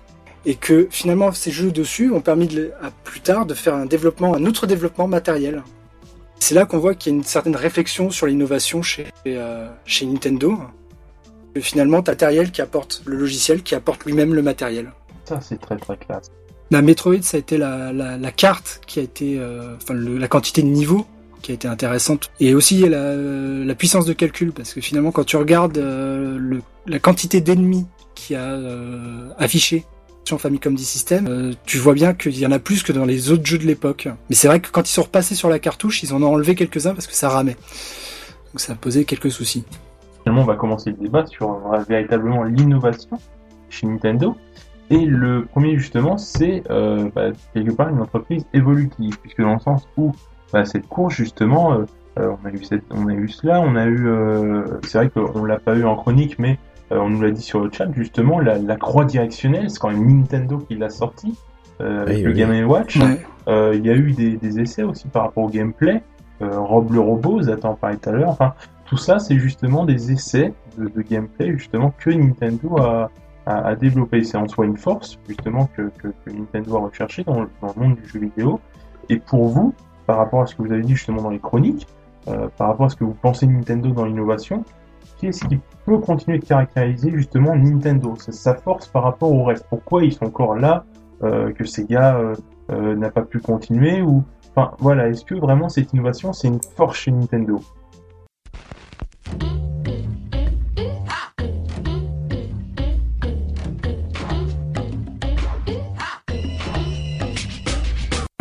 Et 0.46 0.56
que 0.56 0.88
finalement 0.90 1.34
ces 1.34 1.52
jeux 1.52 1.72
dessus 1.72 2.12
ont 2.12 2.22
permis 2.22 2.48
de, 2.48 2.72
à 2.82 2.92
plus 3.04 3.20
tard 3.20 3.46
de 3.46 3.54
faire 3.54 3.76
un 3.76 3.86
développement, 3.86 4.34
un 4.36 4.46
autre 4.46 4.68
développement 4.68 5.08
matériel. 5.08 5.64
C'est 6.40 6.56
là 6.56 6.66
qu'on 6.66 6.78
voit 6.78 6.96
qu'il 6.96 7.12
y 7.12 7.16
a 7.16 7.18
une 7.18 7.24
certaine 7.26 7.56
réflexion 7.58 8.10
sur 8.10 8.26
l'innovation 8.26 8.82
chez, 8.82 9.08
euh, 9.28 9.70
chez 9.86 10.06
Nintendo. 10.06 10.58
Que 11.54 11.62
finalement, 11.62 12.02
matériel 12.06 12.52
qui 12.52 12.62
apporte 12.62 13.02
le 13.06 13.16
logiciel, 13.18 13.64
qui 13.64 13.76
apporte 13.76 14.06
lui-même 14.06 14.34
le 14.34 14.42
matériel. 14.42 14.92
Ça, 15.24 15.40
c'est 15.42 15.60
très 15.60 15.78
très 15.78 15.98
classe. 15.98 16.30
La 16.72 16.82
Metroid, 16.82 17.22
ça 17.22 17.38
a 17.38 17.40
été 17.40 17.58
la, 17.58 17.94
la, 17.94 18.18
la 18.18 18.32
carte 18.32 18.82
qui 18.86 19.00
a 19.00 19.04
été, 19.04 19.40
euh, 19.40 19.76
enfin, 19.78 19.94
le, 19.94 20.18
la 20.18 20.28
quantité 20.28 20.62
de 20.62 20.68
niveaux 20.68 21.06
qui 21.46 21.52
a 21.52 21.56
été 21.56 21.68
intéressante. 21.68 22.32
Et 22.40 22.56
aussi 22.56 22.90
la, 22.90 23.16
la, 23.16 23.76
puissance 23.76 24.06
de 24.06 24.14
calcul, 24.14 24.52
parce 24.52 24.74
que 24.74 24.82
finalement, 24.82 25.12
quand 25.12 25.24
tu 25.24 25.38
regardes 25.38 25.78
euh, 25.78 26.60
la 26.88 26.98
quantité 26.98 27.40
d'ennemis 27.40 27.86
qui 28.16 28.34
a 28.34 28.54
euh, 28.54 29.30
affiché 29.38 29.86
sur 30.24 30.42
Famicom 30.42 30.74
Disk 30.74 30.90
System, 30.90 31.28
euh, 31.28 31.54
tu 31.68 31.78
vois 31.78 31.94
bien 31.94 32.16
qu'il 32.16 32.36
y 32.40 32.48
en 32.48 32.52
a 32.52 32.58
plus 32.58 32.82
que 32.82 32.92
dans 32.92 33.06
les 33.06 33.30
autres 33.30 33.46
jeux 33.46 33.60
de 33.60 33.66
l'époque. 33.66 34.08
Mais 34.28 34.36
c'est 34.36 34.48
vrai 34.48 34.60
que 34.60 34.72
quand 34.72 34.90
ils 34.90 34.92
sont 34.92 35.04
repassés 35.04 35.36
sur 35.36 35.50
la 35.50 35.60
cartouche, 35.60 36.02
ils 36.02 36.16
en 36.16 36.24
ont 36.24 36.34
enlevé 36.34 36.56
quelques-uns 36.56 36.96
parce 36.96 37.06
que 37.06 37.14
ça 37.14 37.30
ramait. 37.30 37.58
Donc 38.52 38.60
ça 38.60 38.74
a 38.74 38.76
posé 38.76 39.06
quelques 39.06 39.30
soucis. 39.30 39.66
Finalement, 40.24 40.42
on 40.42 40.48
va 40.48 40.56
commencer 40.56 40.90
le 40.90 40.98
débat 40.98 41.28
sur 41.28 41.52
euh, 41.52 41.78
véritablement 41.88 42.44
l'innovation 42.44 43.20
chez 43.70 43.86
Nintendo. 43.86 44.36
Et 44.90 45.06
le 45.06 45.46
premier 45.46 45.78
justement, 45.78 46.18
c'est 46.18 46.64
euh, 46.72 47.08
bah, 47.14 47.30
quelque 47.54 47.72
part 47.72 47.90
une 47.90 48.02
entreprise 48.02 48.46
évolutive, 48.52 49.20
puisque 49.20 49.42
dans 49.42 49.54
le 49.54 49.60
sens 49.60 49.88
où 49.96 50.12
bah, 50.60 50.66
cette 50.66 50.88
course 50.88 51.16
justement, 51.16 51.74
euh, 51.74 51.86
on 52.18 52.48
a 52.48 52.52
eu 52.52 52.64
cette, 52.64 52.84
on 52.92 53.08
a 53.08 53.14
eu 53.14 53.28
cela, 53.28 53.60
on 53.62 53.76
a 53.76 53.86
eu, 53.86 54.08
c'est 54.84 54.98
vrai 54.98 55.10
qu'on 55.10 55.44
l'a 55.44 55.60
pas 55.60 55.76
eu 55.76 55.84
en 55.84 55.96
chronique, 55.96 56.40
mais 56.40 56.58
on 56.92 57.10
nous 57.10 57.22
l'a 57.22 57.32
dit 57.32 57.42
sur 57.42 57.60
le 57.60 57.70
chat 57.72 57.92
justement, 57.94 58.40
la, 58.40 58.58
la 58.58 58.78
croix 58.78 59.04
directionnelle, 59.04 59.70
c'est 59.70 59.80
quand 59.80 59.92
même 59.92 60.08
Nintendo 60.08 60.60
qui 60.60 60.76
l'a 60.76 60.90
sorti 60.90 61.38
avec 61.80 62.24
le 62.24 62.32
Game 62.32 62.70
Watch. 62.70 62.96
Il 62.96 63.86
y 63.86 63.90
a 63.90 63.96
eu 63.96 64.14
des, 64.14 64.38
des, 64.38 64.60
essais 64.62 64.84
aussi 64.84 65.10
par 65.10 65.24
rapport 65.24 65.44
au 65.44 65.50
gameplay. 65.50 66.02
Rob 66.40 66.94
le 66.94 67.02
robot, 67.02 67.42
Zatan 67.42 67.76
parlait 67.76 67.98
tout 67.98 68.10
à 68.10 68.14
l'heure. 68.14 68.30
Enfin, 68.30 68.54
tout 68.86 68.98
ça, 68.98 69.20
c'est 69.20 69.38
justement 69.38 69.86
des 69.86 70.12
essais 70.12 70.54
de, 70.78 70.88
de, 70.88 71.02
gameplay 71.02 71.52
justement 71.58 71.92
que 71.98 72.12
Nintendo 72.12 72.78
a, 72.78 73.12
a, 73.46 73.68
a 73.68 73.76
développé. 73.76 74.24
C'est 74.24 74.38
en 74.38 74.48
soi 74.48 74.66
une 74.66 74.78
force 74.78 75.20
justement 75.28 75.70
que, 75.76 75.90
que, 75.98 76.08
que 76.08 76.32
Nintendo 76.32 76.78
a 76.78 76.80
recherché 76.82 77.24
dans, 77.24 77.46
dans, 77.62 77.74
le 77.76 77.82
monde 77.82 77.96
du 77.96 78.08
jeu 78.08 78.20
vidéo. 78.20 78.60
Et 79.10 79.18
pour 79.18 79.48
vous, 79.48 79.74
par 80.06 80.18
rapport 80.18 80.42
à 80.42 80.46
ce 80.46 80.56
que 80.56 80.62
vous 80.62 80.72
avez 80.72 80.82
dit 80.82 80.96
justement 80.96 81.22
dans 81.22 81.30
les 81.30 81.40
chroniques, 81.40 81.88
euh, 82.28 82.48
par 82.58 82.68
rapport 82.68 82.88
à 82.88 82.90
ce 82.90 82.96
que 82.96 83.04
vous 83.04 83.14
pensez 83.14 83.48
Nintendo 83.48 83.90
dans 83.90 84.06
l'innovation, 84.06 84.64
qu'est-ce 85.20 85.46
qui 85.46 85.60
peut 85.86 85.98
continuer 86.00 86.40
de 86.40 86.46
caractériser 86.46 87.12
justement 87.12 87.56
Nintendo? 87.56 88.16
C'est 88.18 88.34
sa 88.34 88.56
force 88.56 88.88
par 88.88 89.04
rapport 89.04 89.32
au 89.32 89.44
reste. 89.44 89.66
Pourquoi 89.70 90.04
ils 90.04 90.14
sont 90.14 90.26
encore 90.26 90.56
là 90.56 90.86
euh, 91.24 91.52
que 91.54 91.64
Sega 91.64 92.18
euh, 92.18 92.36
euh, 92.72 92.96
n'a 92.96 93.10
pas 93.10 93.22
pu 93.22 93.40
continuer 93.40 94.02
ou 94.02 94.24
enfin 94.56 94.72
voilà, 94.80 95.08
est-ce 95.08 95.24
que 95.24 95.36
vraiment 95.36 95.70
cette 95.70 95.94
innovation 95.94 96.34
c'est 96.34 96.48
une 96.48 96.62
force 96.76 96.98
chez 96.98 97.12
Nintendo? 97.12 97.60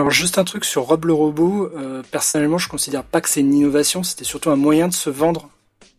Alors 0.04 0.12
juste 0.12 0.36
un 0.36 0.44
truc 0.44 0.66
sur 0.66 0.82
Rob 0.82 1.06
le 1.06 1.14
robot, 1.14 1.70
euh, 1.74 2.02
personnellement 2.10 2.58
je 2.58 2.68
considère 2.68 3.04
pas 3.04 3.22
que 3.22 3.28
c'est 3.30 3.40
une 3.40 3.54
innovation, 3.54 4.02
c'était 4.02 4.24
surtout 4.24 4.50
un 4.50 4.56
moyen 4.56 4.86
de 4.86 4.92
se 4.92 5.08
vendre 5.08 5.48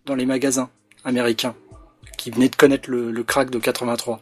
dans 0.05 0.13
les 0.13 0.27
magasins 0.27 0.69
américains 1.03 1.55
qui 2.15 2.29
venaient 2.29 2.49
de 2.49 2.55
connaître 2.55 2.87
le, 2.87 3.09
le 3.09 3.23
crack 3.23 3.49
de 3.49 3.57
83. 3.57 4.21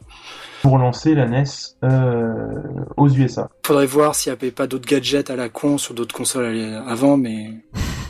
Pour 0.61 0.77
lancer 0.77 1.15
la 1.15 1.25
NES 1.25 1.43
euh, 1.83 2.63
aux 2.95 3.09
USA. 3.09 3.49
Faudrait 3.65 3.85
voir 3.85 4.15
s'il 4.15 4.31
n'y 4.31 4.37
avait 4.37 4.51
pas 4.51 4.67
d'autres 4.67 4.87
gadgets 4.87 5.29
à 5.29 5.35
la 5.35 5.49
con 5.49 5.77
sur 5.77 5.93
d'autres 5.93 6.15
consoles 6.15 6.81
avant, 6.87 7.17
mais... 7.17 7.49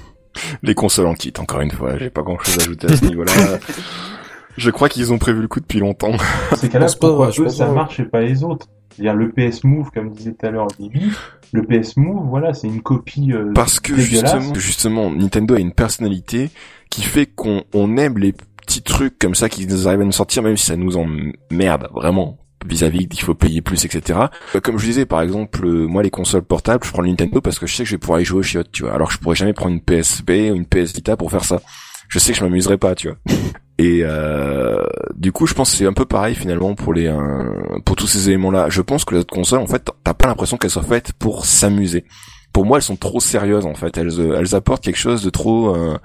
Les 0.62 0.76
consoles 0.76 1.08
en 1.08 1.16
kit, 1.16 1.34
encore 1.40 1.62
une 1.62 1.72
fois, 1.72 1.98
j'ai 1.98 2.12
pas 2.12 2.22
grand 2.22 2.38
chose 2.38 2.60
à 2.60 2.62
ajouter 2.62 2.92
à 2.92 2.96
ce 2.96 3.06
niveau-là. 3.06 3.34
Je 4.58 4.70
crois 4.70 4.90
qu'ils 4.90 5.12
ont 5.12 5.18
prévu 5.18 5.42
le 5.42 5.48
coup 5.48 5.60
depuis 5.60 5.80
longtemps. 5.80 6.12
C'est 6.56 6.70
cas-là, 6.70 6.86
pourquoi 7.02 7.32
eux, 7.40 7.50
ça 7.50 7.72
marche 7.72 8.00
et 8.00 8.06
pas 8.06 8.22
les 8.22 8.44
autres? 8.44 8.68
C'est-à-dire 8.92 9.16
le 9.16 9.32
PS 9.32 9.64
Move, 9.64 9.90
comme 9.92 10.12
disait 10.12 10.34
tout 10.34 10.46
à 10.46 10.52
l'heure 10.52 10.68
Bibi, 10.78 11.12
le 11.54 11.62
PS 11.62 11.98
Move, 11.98 12.28
voilà, 12.30 12.54
c'est 12.54 12.68
une 12.68 12.82
copie 12.82 13.32
euh, 13.32 13.52
Parce 13.54 13.80
que 13.80 13.96
justement, 13.96 14.54
justement, 14.56 15.12
Nintendo 15.12 15.54
a 15.54 15.60
une 15.60 15.72
personnalité 15.72 16.50
qui 16.90 17.04
fait 17.04 17.28
qu'on 17.28 17.64
on 17.74 17.96
aime 17.98 18.18
les 18.18 18.34
petits 18.34 18.82
trucs 18.82 19.20
comme 19.20 19.36
ça 19.36 19.50
qui 19.50 19.68
nous 19.68 19.88
arrivent 19.88 20.02
à 20.02 20.06
nous 20.06 20.12
sortir, 20.12 20.42
même 20.42 20.58
si 20.58 20.66
ça 20.66 20.76
nous 20.76 20.98
emmerde, 20.98 21.90
vraiment 21.94 22.40
vis-à-vis 22.66 23.08
qu'il 23.08 23.22
faut 23.22 23.36
payer 23.36 23.62
plus, 23.62 23.86
etc. 23.86 24.20
Comme 24.64 24.78
je 24.80 24.86
disais, 24.86 25.06
par 25.06 25.22
exemple, 25.22 25.68
moi 25.68 26.02
les 26.02 26.10
consoles 26.10 26.44
portables, 26.44 26.84
je 26.84 26.92
prends 26.92 27.02
le 27.02 27.10
Nintendo 27.10 27.42
parce 27.42 27.60
que 27.60 27.68
je 27.68 27.76
sais 27.76 27.84
que 27.84 27.90
je 27.90 27.96
vais 27.96 28.00
pouvoir 28.00 28.22
y 28.22 28.26
jouer 28.26 28.40
au 28.40 28.44
chiottes, 28.44 28.72
tu 28.72 28.84
vois. 28.84 28.94
Alors 28.94 29.10
que 29.10 29.14
je 29.14 29.20
pourrais 29.20 29.36
jamais 29.36 29.54
prendre 29.54 29.74
une 29.74 29.82
PSP 29.82 30.30
ou 30.52 30.56
une 30.56 30.66
PS 30.66 30.94
Vita 30.94 31.18
pour 31.18 31.30
faire 31.30 31.44
ça. 31.44 31.62
Je 32.08 32.20
sais 32.20 32.32
que 32.32 32.38
je 32.38 32.44
m'amuserai 32.44 32.78
pas, 32.78 32.96
tu 32.96 33.10
vois. 33.10 33.18
Et 33.80 34.02
euh, 34.04 34.84
du 35.16 35.32
coup, 35.32 35.48
je 35.48 35.54
pense 35.54 35.72
que 35.72 35.78
c'est 35.78 35.86
un 35.86 35.94
peu 35.94 36.06
pareil 36.06 36.36
finalement 36.36 36.76
pour 36.76 36.94
les 36.94 37.08
euh, 37.08 37.80
pour 37.86 37.96
tous 37.96 38.08
ces 38.08 38.30
éléments-là. 38.30 38.68
Je 38.70 38.82
pense 38.82 39.04
que 39.04 39.16
les 39.16 39.22
autres 39.22 39.34
consoles, 39.34 39.60
en 39.60 39.68
fait, 39.68 39.84
t'as 40.04 40.14
pas 40.14 40.28
l'impression 40.28 40.58
qu'elles 40.58 40.70
soient 40.70 40.84
faites 40.84 41.14
pour 41.14 41.46
s'amuser. 41.46 42.06
Pour 42.54 42.66
moi, 42.68 42.78
elles 42.78 42.84
sont 42.84 42.96
trop 42.96 43.20
sérieuses 43.20 43.66
en 43.66 43.74
fait. 43.74 43.98
Elles 43.98 44.14
elles 44.38 44.54
apportent 44.54 44.84
quelque 44.84 45.00
chose 45.00 45.24
de 45.24 45.32
trop 45.32 45.76
euh, 45.76 45.98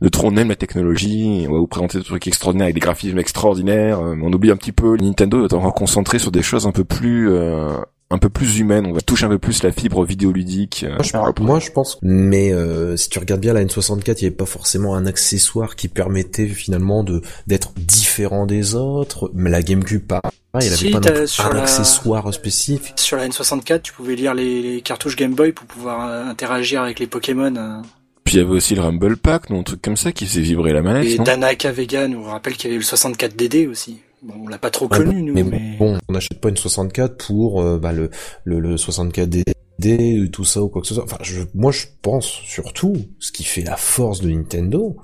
de 0.00 0.08
trop 0.08 0.28
on 0.28 0.36
aime 0.36 0.48
la 0.48 0.56
technologie. 0.56 1.44
On 1.48 1.52
va 1.52 1.58
vous 1.58 1.66
présenter 1.66 1.98
des 1.98 2.04
trucs 2.04 2.28
extraordinaires 2.28 2.66
avec 2.66 2.76
des 2.76 2.80
graphismes 2.80 3.18
extraordinaires. 3.18 3.98
Euh, 3.98 4.14
on 4.22 4.32
oublie 4.32 4.52
un 4.52 4.56
petit 4.56 4.70
peu. 4.70 4.96
Nintendo 4.96 5.44
est 5.44 5.52
encore 5.52 5.74
concentré 5.74 6.20
sur 6.20 6.30
des 6.30 6.42
choses 6.42 6.68
un 6.68 6.72
peu 6.72 6.84
plus 6.84 7.28
euh, 7.32 7.76
un 8.10 8.18
peu 8.18 8.30
plus 8.30 8.58
humaine, 8.58 8.86
on 8.86 8.92
va 8.92 9.00
toucher 9.00 9.26
un 9.26 9.28
peu 9.28 9.38
plus 9.38 9.62
la 9.62 9.70
fibre 9.70 10.04
vidéoludique. 10.04 10.86
Moi, 10.88 11.02
je, 11.02 11.42
moi, 11.42 11.58
je 11.58 11.70
pense. 11.70 11.98
Mais 12.00 12.52
euh, 12.52 12.96
si 12.96 13.10
tu 13.10 13.18
regardes 13.18 13.40
bien 13.40 13.52
la 13.52 13.62
N64, 13.62 14.02
il 14.06 14.14
n'y 14.20 14.26
avait 14.26 14.30
pas 14.30 14.46
forcément 14.46 14.94
un 14.94 15.04
accessoire 15.04 15.76
qui 15.76 15.88
permettait 15.88 16.46
finalement 16.46 17.04
de 17.04 17.20
d'être 17.46 17.72
différent 17.76 18.46
des 18.46 18.74
autres. 18.74 19.30
Mais 19.34 19.50
la 19.50 19.62
GameCube, 19.62 20.06
pas. 20.06 20.22
il 20.54 20.60
n'y 20.60 20.68
avait 20.68 20.90
pas 20.90 21.10
un 21.44 21.52
la... 21.52 21.62
accessoire 21.62 22.32
spécifique. 22.32 22.94
Sur 22.96 23.18
la 23.18 23.28
N64, 23.28 23.82
tu 23.82 23.92
pouvais 23.92 24.14
lire 24.14 24.32
les, 24.32 24.62
les 24.62 24.80
cartouches 24.80 25.16
Game 25.16 25.34
Boy 25.34 25.52
pour 25.52 25.66
pouvoir 25.66 26.08
euh, 26.08 26.24
interagir 26.24 26.82
avec 26.82 27.00
les 27.00 27.06
Pokémon. 27.06 27.54
Euh. 27.56 27.82
Puis 28.24 28.36
il 28.36 28.38
y 28.38 28.42
avait 28.42 28.52
aussi 28.52 28.74
le 28.74 28.82
Rumble 28.82 29.18
Pack, 29.18 29.50
non, 29.50 29.60
un 29.60 29.62
truc 29.62 29.82
comme 29.82 29.96
ça 29.96 30.12
qui 30.12 30.26
faisait 30.26 30.42
vibrer 30.42 30.72
la 30.72 30.82
manette. 30.82 31.06
Et 31.06 31.18
Danaka 31.18 31.72
Vega 31.72 32.08
nous 32.08 32.24
rappelle 32.24 32.56
qu'il 32.56 32.70
y 32.70 32.74
avait 32.74 32.82
le 32.82 32.84
64DD 32.84 33.68
aussi. 33.68 34.00
Bon, 34.22 34.34
on 34.44 34.48
l'a 34.48 34.58
pas 34.58 34.70
trop 34.70 34.88
connu, 34.88 35.22
nous. 35.22 35.34
Mais, 35.34 35.76
bon, 35.78 35.98
on 36.08 36.12
n'achète 36.12 36.40
pas 36.40 36.48
une 36.48 36.56
64 36.56 37.16
pour 37.16 37.62
euh, 37.62 37.78
bah, 37.78 37.92
le, 37.92 38.10
le, 38.44 38.58
le 38.58 38.76
64DD, 38.76 40.30
tout 40.30 40.44
ça 40.44 40.62
ou 40.62 40.68
quoi 40.68 40.82
que 40.82 40.88
ce 40.88 40.94
soit. 40.94 41.04
Enfin, 41.04 41.18
je, 41.22 41.42
moi, 41.54 41.70
je 41.70 41.86
pense 42.02 42.26
surtout, 42.26 42.96
ce 43.20 43.32
qui 43.32 43.44
fait 43.44 43.62
la 43.62 43.76
force 43.76 44.20
de 44.20 44.30
Nintendo, 44.30 44.96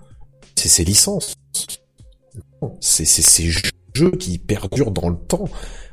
c'est 0.57 0.69
ses 0.69 0.85
licences. 0.85 1.35
C'est 2.81 3.05
ces 3.05 3.51
jeux 3.51 4.11
qui 4.19 4.39
perdurent 4.39 4.91
dans 4.91 5.11
le 5.11 5.17
temps. 5.17 5.45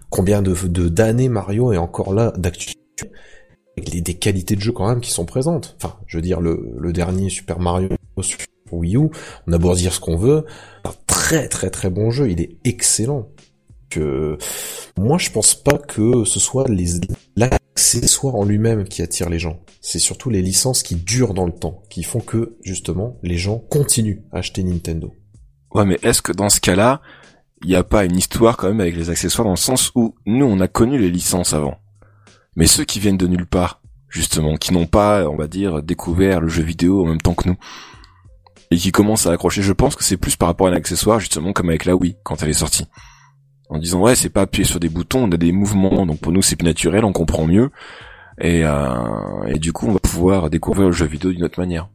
Combien 0.09 0.41
de 0.41 0.53
d'années 0.89 1.29
Mario 1.29 1.73
est 1.73 1.77
encore 1.77 2.13
là 2.13 2.31
d'actualité 2.37 2.79
avec 3.77 4.03
des 4.03 4.13
qualités 4.15 4.55
de 4.55 4.61
jeu 4.61 4.71
quand 4.71 4.87
même 4.87 5.01
qui 5.01 5.11
sont 5.11 5.25
présentes. 5.25 5.75
Enfin, 5.77 5.97
je 6.07 6.17
veux 6.17 6.21
dire, 6.21 6.41
le, 6.41 6.73
le 6.77 6.93
dernier 6.93 7.29
Super 7.29 7.59
Mario 7.59 7.89
sur 8.21 8.39
Wii 8.77 8.97
U, 8.97 9.09
on 9.47 9.53
a 9.53 9.75
dire 9.75 9.93
ce 9.93 9.99
qu'on 9.99 10.17
veut, 10.17 10.45
un 10.83 10.93
très 11.07 11.47
très 11.47 11.69
très 11.69 11.89
bon 11.89 12.11
jeu, 12.11 12.29
il 12.29 12.41
est 12.41 12.57
excellent. 12.63 13.29
Que 13.89 14.37
moi 14.97 15.17
je 15.17 15.31
pense 15.31 15.53
pas 15.53 15.77
que 15.77 16.23
ce 16.23 16.39
soit 16.39 16.69
les 16.69 17.01
l'accessoire 17.35 18.35
en 18.35 18.45
lui-même 18.45 18.85
qui 18.85 19.01
attire 19.01 19.29
les 19.29 19.39
gens. 19.39 19.59
C'est 19.81 19.99
surtout 19.99 20.29
les 20.29 20.41
licences 20.41 20.81
qui 20.81 20.95
durent 20.95 21.33
dans 21.33 21.45
le 21.45 21.51
temps, 21.51 21.83
qui 21.89 22.03
font 22.03 22.21
que 22.21 22.57
justement 22.63 23.17
les 23.21 23.37
gens 23.37 23.59
continuent 23.59 24.21
à 24.31 24.37
acheter 24.37 24.63
Nintendo. 24.63 25.13
Ouais, 25.73 25.85
mais 25.85 25.99
est-ce 26.03 26.21
que 26.21 26.31
dans 26.31 26.49
ce 26.49 26.61
cas-là, 26.61 27.01
il 27.63 27.69
n'y 27.69 27.75
a 27.75 27.83
pas 27.83 28.05
une 28.05 28.17
histoire 28.17 28.57
quand 28.57 28.67
même 28.67 28.81
avec 28.81 28.95
les 28.95 29.09
accessoires 29.09 29.45
dans 29.45 29.51
le 29.51 29.57
sens 29.57 29.91
où 29.95 30.15
nous 30.25 30.45
on 30.45 30.59
a 30.59 30.67
connu 30.67 30.97
les 30.97 31.11
licences 31.11 31.53
avant, 31.53 31.77
mais 32.55 32.67
ceux 32.67 32.83
qui 32.83 32.99
viennent 32.99 33.17
de 33.17 33.27
nulle 33.27 33.45
part, 33.45 33.81
justement, 34.09 34.57
qui 34.57 34.73
n'ont 34.73 34.87
pas, 34.87 35.29
on 35.29 35.37
va 35.37 35.47
dire, 35.47 35.81
découvert 35.81 36.41
le 36.41 36.49
jeu 36.49 36.63
vidéo 36.63 37.03
en 37.03 37.07
même 37.07 37.21
temps 37.21 37.33
que 37.33 37.47
nous, 37.47 37.57
et 38.71 38.77
qui 38.77 38.91
commence 38.91 39.27
à 39.27 39.31
accrocher. 39.31 39.61
Je 39.61 39.73
pense 39.73 39.95
que 39.95 40.03
c'est 40.03 40.17
plus 40.17 40.37
par 40.37 40.47
rapport 40.47 40.67
à 40.67 40.71
un 40.71 40.73
accessoire, 40.73 41.19
justement, 41.19 41.53
comme 41.53 41.69
avec 41.69 41.85
la 41.85 41.95
Wii, 41.95 42.15
quand 42.23 42.41
elle 42.41 42.49
est 42.49 42.53
sortie. 42.53 42.85
En 43.69 43.77
disant, 43.77 44.01
ouais, 44.01 44.15
c'est 44.15 44.29
pas 44.29 44.41
appuyer 44.41 44.65
sur 44.65 44.79
des 44.79 44.89
boutons, 44.89 45.25
on 45.25 45.31
a 45.31 45.37
des 45.37 45.51
mouvements, 45.51 46.05
donc 46.05 46.19
pour 46.19 46.31
nous 46.31 46.41
c'est 46.41 46.55
plus 46.55 46.65
naturel, 46.65 47.05
on 47.05 47.13
comprend 47.13 47.45
mieux. 47.45 47.69
Et, 48.39 48.65
euh, 48.65 49.43
et 49.47 49.59
du 49.59 49.71
coup, 49.71 49.87
on 49.87 49.93
va 49.93 49.99
pouvoir 49.99 50.49
découvrir 50.49 50.87
le 50.87 50.93
jeu 50.93 51.05
vidéo 51.05 51.31
d'une 51.31 51.43
autre 51.43 51.59
manière. 51.59 51.89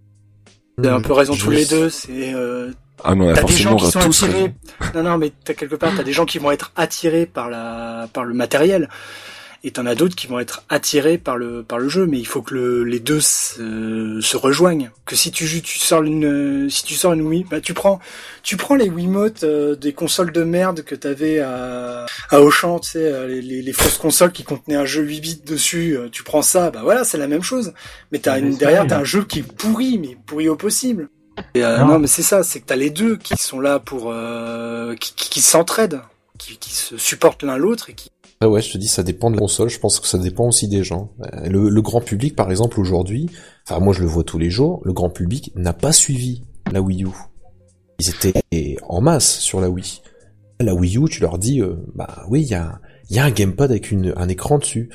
T'as 0.82 0.94
un 0.94 1.00
peu 1.00 1.12
raison 1.12 1.34
tous 1.34 1.50
les 1.50 1.66
deux, 1.66 1.88
c'est... 1.88 2.34
Euh... 2.34 2.72
Ah 3.04 3.14
mais 3.14 3.26
on 3.26 3.28
a 3.28 3.34
forcément 3.34 3.74
des 3.74 3.78
gens 3.78 3.86
qui 3.86 3.92
sont 3.92 4.00
attirés. 4.00 4.54
Non 4.94 5.02
non 5.02 5.18
mais 5.18 5.30
t'as 5.44 5.52
quelque 5.52 5.74
part 5.74 5.92
t'as 5.94 6.02
des 6.02 6.14
gens 6.14 6.24
qui 6.24 6.38
vont 6.38 6.50
être 6.50 6.72
attirés 6.76 7.26
par 7.26 7.50
la 7.50 8.08
par 8.10 8.24
le 8.24 8.32
matériel 8.32 8.88
et 9.66 9.72
t'en 9.72 9.84
as 9.84 9.96
d'autres 9.96 10.14
qui 10.14 10.28
vont 10.28 10.38
être 10.38 10.62
attirés 10.68 11.18
par 11.18 11.36
le 11.36 11.64
par 11.64 11.80
le 11.80 11.88
jeu 11.88 12.06
mais 12.06 12.18
il 12.18 12.26
faut 12.26 12.40
que 12.40 12.54
le, 12.54 12.84
les 12.84 13.00
deux 13.00 13.20
se, 13.20 14.20
se, 14.22 14.36
rejoignent 14.36 14.92
que 15.04 15.16
si 15.16 15.32
tu 15.32 15.44
tu 15.60 15.78
sors 15.80 16.04
une 16.04 16.70
si 16.70 16.84
tu 16.84 16.94
sors 16.94 17.12
une 17.14 17.22
Wii 17.22 17.44
bah 17.50 17.60
tu 17.60 17.74
prends 17.74 17.98
tu 18.44 18.56
prends 18.56 18.76
les 18.76 18.88
Wiimote 18.88 19.42
euh, 19.42 19.74
des 19.74 19.92
consoles 19.92 20.30
de 20.30 20.44
merde 20.44 20.82
que 20.82 20.94
t'avais 20.94 21.40
à 21.40 22.06
à 22.30 22.40
Auchan 22.40 22.78
tu 22.78 22.90
sais 22.90 23.12
euh, 23.12 23.26
les, 23.26 23.42
les, 23.42 23.60
les, 23.60 23.72
fausses 23.72 23.98
consoles 23.98 24.30
qui 24.30 24.44
contenaient 24.44 24.76
un 24.76 24.84
jeu 24.84 25.02
8 25.02 25.20
bits 25.20 25.42
dessus 25.44 25.96
euh, 25.96 26.08
tu 26.10 26.22
prends 26.22 26.42
ça 26.42 26.70
bah 26.70 26.82
voilà 26.84 27.02
c'est 27.02 27.18
la 27.18 27.26
même 27.26 27.42
chose 27.42 27.74
mais 28.12 28.20
t'as 28.20 28.38
une 28.38 28.56
derrière 28.56 28.86
t'as 28.86 29.00
un 29.00 29.04
jeu 29.04 29.24
qui 29.24 29.40
est 29.40 29.52
pourri 29.52 29.98
mais 29.98 30.16
pourri 30.26 30.48
au 30.48 30.54
possible 30.54 31.08
et, 31.54 31.64
euh, 31.64 31.78
non. 31.78 31.86
non. 31.86 31.98
mais 31.98 32.06
c'est 32.06 32.22
ça 32.22 32.44
c'est 32.44 32.60
que 32.60 32.66
t'as 32.66 32.76
les 32.76 32.90
deux 32.90 33.16
qui 33.16 33.36
sont 33.36 33.58
là 33.58 33.80
pour 33.80 34.12
euh, 34.12 34.94
qui, 34.94 35.12
qui, 35.14 35.28
qui 35.28 35.40
s'entraident 35.40 36.02
qui, 36.38 36.56
qui 36.56 36.72
se 36.72 36.96
supportent 36.96 37.42
l'un 37.42 37.56
l'autre 37.56 37.90
et 37.90 37.94
qui 37.94 38.10
ah 38.40 38.48
ouais, 38.50 38.60
je 38.60 38.72
te 38.72 38.78
dis, 38.78 38.88
ça 38.88 39.02
dépend 39.02 39.30
de 39.30 39.36
la 39.36 39.40
console. 39.40 39.70
Je 39.70 39.78
pense 39.78 39.98
que 39.98 40.06
ça 40.06 40.18
dépend 40.18 40.46
aussi 40.46 40.68
des 40.68 40.84
gens. 40.84 41.12
Euh, 41.32 41.48
le, 41.48 41.82
grand 41.82 42.00
public, 42.00 42.36
par 42.36 42.50
exemple, 42.50 42.78
aujourd'hui, 42.80 43.30
enfin 43.66 43.80
moi 43.80 43.94
je 43.94 44.00
le 44.00 44.06
vois 44.06 44.24
tous 44.24 44.38
les 44.38 44.50
jours, 44.50 44.80
le 44.84 44.92
grand 44.92 45.08
public 45.08 45.52
n'a 45.56 45.72
pas 45.72 45.92
suivi 45.92 46.42
la 46.70 46.82
Wii 46.82 47.04
U. 47.04 47.08
Ils 47.98 48.10
étaient 48.10 48.76
en 48.86 49.00
masse 49.00 49.38
sur 49.38 49.60
la 49.60 49.70
Wii. 49.70 50.02
La 50.60 50.74
Wii 50.74 50.98
U, 50.98 51.08
tu 51.08 51.22
leur 51.22 51.38
dis, 51.38 51.62
euh, 51.62 51.76
bah 51.94 52.24
oui, 52.28 52.42
il 52.42 52.48
y 52.48 52.54
a, 52.54 52.80
y 53.08 53.18
a 53.18 53.24
un 53.24 53.30
gamepad 53.30 53.70
avec 53.70 53.92
un 53.92 54.28
écran 54.28 54.58
dessus. 54.58 54.90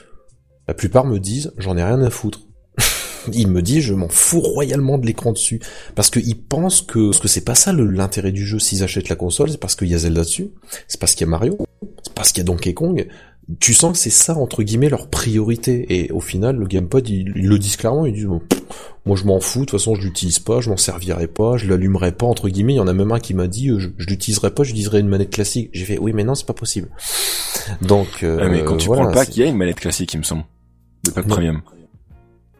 La 0.67 0.75
plupart 0.75 1.05
me 1.05 1.19
disent, 1.19 1.51
j'en 1.57 1.77
ai 1.77 1.83
rien 1.83 2.01
à 2.01 2.11
foutre. 2.11 2.41
Ils 3.33 3.47
me 3.47 3.63
disent, 3.63 3.83
je 3.83 3.95
m'en 3.95 4.09
fous 4.09 4.39
royalement 4.39 4.99
de 4.99 5.07
l'écran 5.07 5.31
dessus. 5.31 5.59
Parce 5.95 6.11
qu'ils 6.11 6.39
pensent 6.39 6.83
que, 6.83 7.07
parce 7.07 7.19
que 7.19 7.27
c'est 7.27 7.43
pas 7.43 7.55
ça 7.55 7.73
l'intérêt 7.73 8.31
du 8.31 8.45
jeu 8.45 8.59
s'ils 8.59 8.83
achètent 8.83 9.09
la 9.09 9.15
console, 9.15 9.49
c'est 9.49 9.59
parce 9.59 9.75
qu'il 9.75 9.87
y 9.87 9.95
a 9.95 9.97
Zelda 9.97 10.21
dessus, 10.21 10.51
c'est 10.87 10.99
parce 10.99 11.15
qu'il 11.15 11.25
y 11.25 11.27
a 11.27 11.31
Mario, 11.31 11.57
c'est 12.03 12.13
parce 12.13 12.31
qu'il 12.31 12.41
y 12.41 12.45
a 12.45 12.45
Donkey 12.45 12.73
Kong, 12.73 13.07
tu 13.59 13.73
sens 13.73 13.93
que 13.93 13.97
c'est 13.97 14.09
ça 14.09 14.37
entre 14.37 14.63
guillemets 14.63 14.89
leur 14.89 15.09
priorité 15.09 15.85
et 16.03 16.11
au 16.11 16.21
final 16.21 16.55
le 16.55 16.67
gamepad 16.67 17.07
ils, 17.09 17.25
le 17.25 17.59
disent 17.59 17.75
clairement 17.75 18.05
ils 18.05 18.13
disent 18.13 18.25
bon, 18.27 18.41
Moi, 19.05 19.15
je 19.17 19.25
m'en 19.25 19.39
fous. 19.39 19.61
De 19.61 19.65
toute 19.65 19.79
façon, 19.79 19.95
je 19.95 20.03
l'utilise 20.03 20.39
pas, 20.39 20.61
je 20.61 20.69
m'en 20.69 20.77
servirai 20.77 21.27
pas, 21.27 21.57
je 21.57 21.67
l'allumerai 21.67 22.11
pas 22.11 22.27
entre 22.27 22.49
guillemets. 22.49 22.73
Il 22.73 22.77
y 22.77 22.79
en 22.79 22.87
a 22.87 22.93
même 22.93 23.11
un 23.11 23.19
qui 23.19 23.33
m'a 23.33 23.47
dit, 23.47 23.69
euh, 23.69 23.79
je, 23.79 23.89
je 23.97 24.07
l'utiliserai 24.07 24.51
pas, 24.51 24.63
j'utiliserai 24.63 24.99
une 24.99 25.07
manette 25.07 25.31
classique. 25.31 25.69
J'ai 25.73 25.85
fait, 25.85 25.97
oui, 25.97 26.13
mais 26.13 26.23
non, 26.23 26.35
c'est 26.35 26.45
pas 26.45 26.53
possible. 26.53 26.89
Donc, 27.81 28.23
euh, 28.23 28.39
Ah, 28.41 28.47
mais 28.47 28.63
quand 28.63 28.77
tu 28.77 28.87
voilà, 28.87 29.01
prends 29.03 29.09
le 29.09 29.15
pack, 29.15 29.35
il 29.35 29.39
y 29.39 29.43
a 29.43 29.47
une 29.47 29.57
manette 29.57 29.79
classique, 29.79 30.13
il 30.13 30.19
me 30.19 30.23
semble. 30.23 30.43
Le 31.07 31.11
pack 31.13 31.25
Non. 31.25 31.35
premium. 31.35 31.61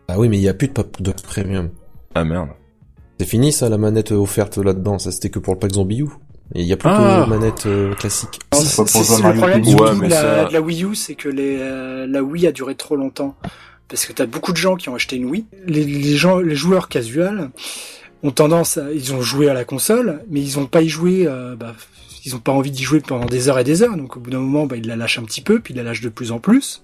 ah 0.07 0.19
oui, 0.19 0.29
mais 0.29 0.37
il 0.37 0.43
y 0.43 0.49
a 0.49 0.53
plus 0.55 0.67
de 0.67 0.73
pack 0.73 1.01
de 1.01 1.11
premium. 1.11 1.69
Ah 2.15 2.23
merde. 2.23 2.49
C'est 3.19 3.27
fini 3.27 3.51
ça, 3.51 3.69
la 3.69 3.77
manette 3.77 4.11
offerte 4.11 4.57
là-dedans. 4.57 4.97
Ça, 4.97 5.11
c'était 5.11 5.29
que 5.29 5.39
pour 5.39 5.53
le 5.53 5.59
pack 5.59 5.73
Zombie. 5.73 6.03
Et 6.55 6.61
il 6.61 6.67
y 6.67 6.73
a 6.73 6.77
plus 6.77 6.89
Ah. 6.91 7.23
de 7.25 7.29
manette 7.29 7.65
euh, 7.65 7.93
classique. 7.95 8.39
Non, 8.53 8.59
C'est 8.59 8.81
le 8.81 9.37
problème 9.37 9.63
Ouais, 10.01 10.07
la, 10.09 10.15
ça- 10.21 10.45
de 10.45 10.53
la 10.53 10.61
Wii 10.61 10.83
U, 10.83 10.95
c'est 10.95 11.15
que 11.15 11.29
les, 11.29 11.57
euh, 11.59 12.05
la 12.07 12.21
Wii 12.23 12.47
a 12.47 12.51
duré 12.51 12.75
trop 12.75 12.95
longtemps. 12.95 13.35
Parce 13.87 14.05
que 14.05 14.13
t'as 14.13 14.25
beaucoup 14.25 14.51
de 14.51 14.57
gens 14.57 14.75
qui 14.75 14.89
ont 14.89 14.95
acheté 14.95 15.15
une 15.17 15.25
Wii. 15.25 15.45
Les, 15.65 15.83
les 15.83 16.15
gens, 16.15 16.39
les 16.39 16.55
joueurs 16.55 16.87
casuals 16.89 17.49
ont 18.23 18.31
tendance 18.31 18.77
à, 18.77 18.91
ils 18.91 19.13
ont 19.13 19.21
joué 19.21 19.49
à 19.49 19.53
la 19.53 19.63
console, 19.65 20.23
mais 20.29 20.41
ils 20.41 20.59
ont 20.59 20.65
pas 20.65 20.81
y 20.81 20.89
joué, 20.89 21.23
euh, 21.25 21.55
bah, 21.55 21.73
ils 22.25 22.35
ont 22.35 22.39
pas 22.39 22.51
envie 22.51 22.71
d'y 22.71 22.83
jouer 22.83 22.99
pendant 23.01 23.25
des 23.25 23.49
heures 23.49 23.59
et 23.59 23.63
des 23.63 23.81
heures. 23.83 23.97
Donc 23.97 24.15
au 24.17 24.19
bout 24.19 24.29
d'un 24.29 24.39
moment, 24.39 24.65
bah, 24.65 24.75
ils 24.77 24.87
la 24.87 24.95
lâchent 24.95 25.19
un 25.19 25.23
petit 25.23 25.41
peu, 25.41 25.59
puis 25.59 25.73
ils 25.73 25.77
la 25.77 25.83
lâchent 25.83 26.01
de 26.01 26.09
plus 26.09 26.31
en 26.31 26.39
plus. 26.39 26.83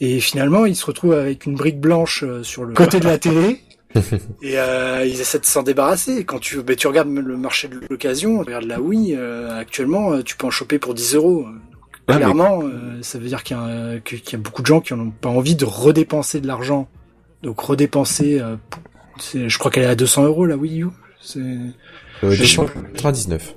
Et 0.00 0.18
finalement, 0.20 0.66
ils 0.66 0.76
se 0.76 0.84
retrouvent 0.86 1.12
avec 1.14 1.46
une 1.46 1.54
brique 1.54 1.80
blanche 1.80 2.24
euh, 2.24 2.42
sur 2.42 2.64
le 2.64 2.74
côté 2.74 2.98
de 3.00 3.06
la 3.06 3.18
télé. 3.18 3.60
Et 4.42 4.58
euh, 4.58 5.04
ils 5.06 5.20
essaient 5.20 5.38
de 5.38 5.44
s'en 5.46 5.62
débarrasser. 5.62 6.24
Quand 6.24 6.38
tu, 6.38 6.62
bah, 6.62 6.74
tu 6.76 6.86
regardes 6.86 7.08
le 7.08 7.36
marché 7.36 7.68
de 7.68 7.80
l'occasion, 7.88 8.38
tu 8.42 8.46
regardes 8.46 8.64
la 8.66 8.80
Wii, 8.80 9.14
euh, 9.16 9.58
actuellement, 9.58 10.12
euh, 10.12 10.22
tu 10.22 10.36
peux 10.36 10.46
en 10.46 10.50
choper 10.50 10.78
pour 10.78 10.94
10 10.94 11.14
euros. 11.14 11.46
Ah, 11.46 11.52
mais- 12.08 12.16
Clairement, 12.16 12.60
euh, 12.62 12.98
ça 13.02 13.18
veut 13.18 13.28
dire 13.28 13.42
qu'il 13.42 13.56
y, 13.56 14.30
y 14.32 14.34
a 14.34 14.38
beaucoup 14.38 14.62
de 14.62 14.66
gens 14.66 14.80
qui 14.80 14.92
n'ont 14.94 15.10
pas 15.10 15.28
envie 15.30 15.54
de 15.54 15.64
redépenser 15.64 16.40
de 16.40 16.46
l'argent. 16.46 16.88
Donc 17.42 17.60
redépenser, 17.60 18.40
euh, 18.40 18.56
c'est- 19.18 19.48
je 19.48 19.58
crois 19.58 19.70
qu'elle 19.70 19.84
est 19.84 19.86
à 19.86 19.94
200 19.94 20.24
euros 20.24 20.44
la 20.46 20.56
Wii 20.56 20.82
U. 20.82 20.86
C'est- 21.22 21.38
Euh, 22.22 22.30
Je- 22.30 22.42
299. 22.42 23.54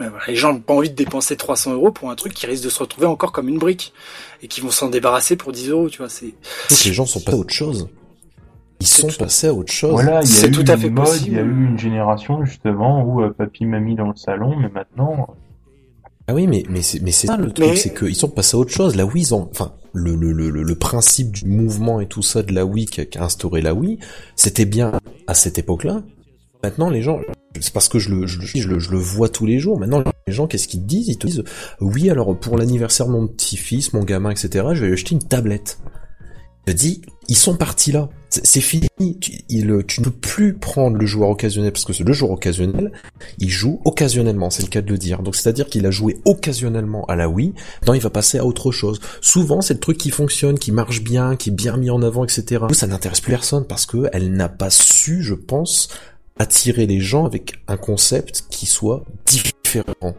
ouais, 0.00 0.08
voilà. 0.08 0.24
Les 0.28 0.36
gens 0.36 0.52
n'ont 0.52 0.60
pas 0.60 0.74
envie 0.74 0.90
de 0.90 0.94
dépenser 0.94 1.36
300 1.36 1.72
euros 1.72 1.90
pour 1.92 2.10
un 2.10 2.14
truc 2.14 2.32
qui 2.34 2.46
risque 2.46 2.64
de 2.64 2.68
se 2.68 2.78
retrouver 2.78 3.06
encore 3.06 3.32
comme 3.32 3.48
une 3.48 3.58
brique 3.58 3.92
et 4.42 4.48
qui 4.48 4.60
vont 4.60 4.70
s'en 4.70 4.88
débarrasser 4.88 5.36
pour 5.36 5.52
10 5.52 5.68
euros. 5.70 5.88
Tu 5.88 5.98
vois, 5.98 6.08
c'est 6.08 6.34
les 6.84 6.92
gens 6.94 7.06
sont 7.06 7.22
à 7.28 7.34
autre 7.34 7.52
chose. 7.52 7.88
Ils 8.80 8.86
sont 8.86 9.08
tout- 9.08 9.18
passés 9.18 9.48
à 9.48 9.54
autre 9.54 9.72
chose. 9.72 9.90
Voilà, 9.92 10.20
il 10.22 10.28
y 10.28 10.32
a 10.32 10.34
C'est 10.34 10.48
eu 10.48 10.50
tout 10.52 10.64
à 10.68 10.74
une 10.74 10.80
fait 10.80 10.90
mode, 10.90 11.04
possible. 11.06 11.26
il 11.28 11.32
y 11.34 11.38
a 11.38 11.42
eu 11.42 11.66
une 11.66 11.78
génération 11.78 12.44
justement 12.44 13.02
où 13.04 13.22
euh, 13.22 13.30
papy 13.30 13.64
m'a 13.66 13.80
mis 13.80 13.94
dans 13.96 14.08
le 14.08 14.16
salon, 14.16 14.54
mais 14.56 14.68
maintenant, 14.68 15.34
Ah 16.28 16.34
oui, 16.34 16.46
mais 16.46 16.62
mais 16.68 16.82
c'est 16.82 17.00
mais 17.02 17.10
c'est 17.10 17.26
ça 17.26 17.36
le 17.36 17.50
truc, 17.52 17.66
Mais- 17.70 17.76
c'est 17.76 17.94
qu'ils 17.94 18.14
sont 18.14 18.28
passés 18.28 18.56
à 18.56 18.60
autre 18.60 18.70
chose. 18.72 18.94
La 18.96 19.04
Wii, 19.06 19.22
ils 19.24 19.34
ont, 19.34 19.48
enfin 19.50 19.72
le, 19.94 20.14
le 20.14 20.32
le 20.32 20.50
le 20.50 20.62
le 20.62 20.74
principe 20.74 21.32
du 21.32 21.46
mouvement 21.46 22.00
et 22.00 22.06
tout 22.06 22.22
ça 22.22 22.42
de 22.42 22.52
la 22.52 22.64
Wii 22.66 22.86
qui 22.86 23.00
a, 23.00 23.04
qui 23.06 23.18
a 23.18 23.24
instauré 23.24 23.62
la 23.62 23.74
Wii, 23.74 23.98
c'était 24.36 24.66
bien 24.66 24.92
à 25.26 25.34
cette 25.34 25.58
époque-là. 25.58 26.02
Maintenant, 26.62 26.90
les 26.90 27.02
gens, 27.02 27.20
c'est 27.60 27.72
parce 27.72 27.88
que 27.88 27.98
je 27.98 28.10
le 28.14 28.26
je, 28.26 28.40
le- 28.40 28.46
je 28.46 28.68
le 28.68 28.78
je 28.78 28.90
le 28.90 28.98
vois 28.98 29.28
tous 29.28 29.46
les 29.46 29.58
jours. 29.58 29.78
Maintenant, 29.78 30.02
les 30.26 30.32
gens, 30.32 30.46
qu'est-ce 30.46 30.68
qu'ils 30.68 30.82
te 30.82 30.86
disent? 30.86 31.08
Ils 31.08 31.16
te 31.18 31.26
disent, 31.26 31.44
oui, 31.80 32.10
alors 32.10 32.36
pour 32.36 32.58
l'anniversaire 32.58 33.06
de 33.06 33.12
mon 33.12 33.26
petit-fils, 33.26 33.92
mon 33.92 34.02
gamin, 34.04 34.30
etc., 34.30 34.66
je 34.74 34.80
vais 34.82 34.86
lui 34.88 34.92
acheter 34.94 35.14
une 35.14 35.22
tablette. 35.22 35.78
Te 36.74 37.08
ils 37.28 37.36
sont 37.36 37.56
partis 37.56 37.92
là. 37.92 38.08
C'est 38.30 38.60
fini. 38.60 38.88
Tu, 39.20 39.42
ne 39.62 40.04
peux 40.04 40.10
plus 40.10 40.54
prendre 40.54 40.98
le 40.98 41.06
joueur 41.06 41.30
occasionnel 41.30 41.72
parce 41.72 41.84
que 41.84 41.94
c'est 41.94 42.04
le 42.04 42.12
joueur 42.12 42.32
occasionnel. 42.32 42.92
Il 43.38 43.48
joue 43.48 43.80
occasionnellement, 43.86 44.50
c'est 44.50 44.62
le 44.62 44.68
cas 44.68 44.82
de 44.82 44.90
le 44.90 44.98
dire. 44.98 45.22
Donc 45.22 45.34
c'est-à-dire 45.34 45.66
qu'il 45.66 45.86
a 45.86 45.90
joué 45.90 46.18
occasionnellement 46.26 47.06
à 47.06 47.16
la 47.16 47.28
Wii. 47.28 47.54
Non, 47.86 47.94
il 47.94 48.00
va 48.00 48.10
passer 48.10 48.38
à 48.38 48.44
autre 48.44 48.70
chose. 48.70 49.00
Souvent, 49.22 49.62
c'est 49.62 49.74
le 49.74 49.80
truc 49.80 49.96
qui 49.96 50.10
fonctionne, 50.10 50.58
qui 50.58 50.72
marche 50.72 51.02
bien, 51.02 51.36
qui 51.36 51.48
est 51.48 51.52
bien 51.52 51.78
mis 51.78 51.90
en 51.90 52.02
avant, 52.02 52.24
etc. 52.24 52.66
Ça 52.72 52.86
n'intéresse 52.86 53.20
plus 53.20 53.32
personne 53.32 53.66
parce 53.66 53.86
que 53.86 54.08
elle 54.12 54.32
n'a 54.32 54.50
pas 54.50 54.70
su, 54.70 55.22
je 55.22 55.34
pense, 55.34 55.88
attirer 56.38 56.86
les 56.86 57.00
gens 57.00 57.24
avec 57.24 57.62
un 57.66 57.78
concept 57.78 58.44
qui 58.50 58.66
soit 58.66 59.04
différent. 59.24 60.14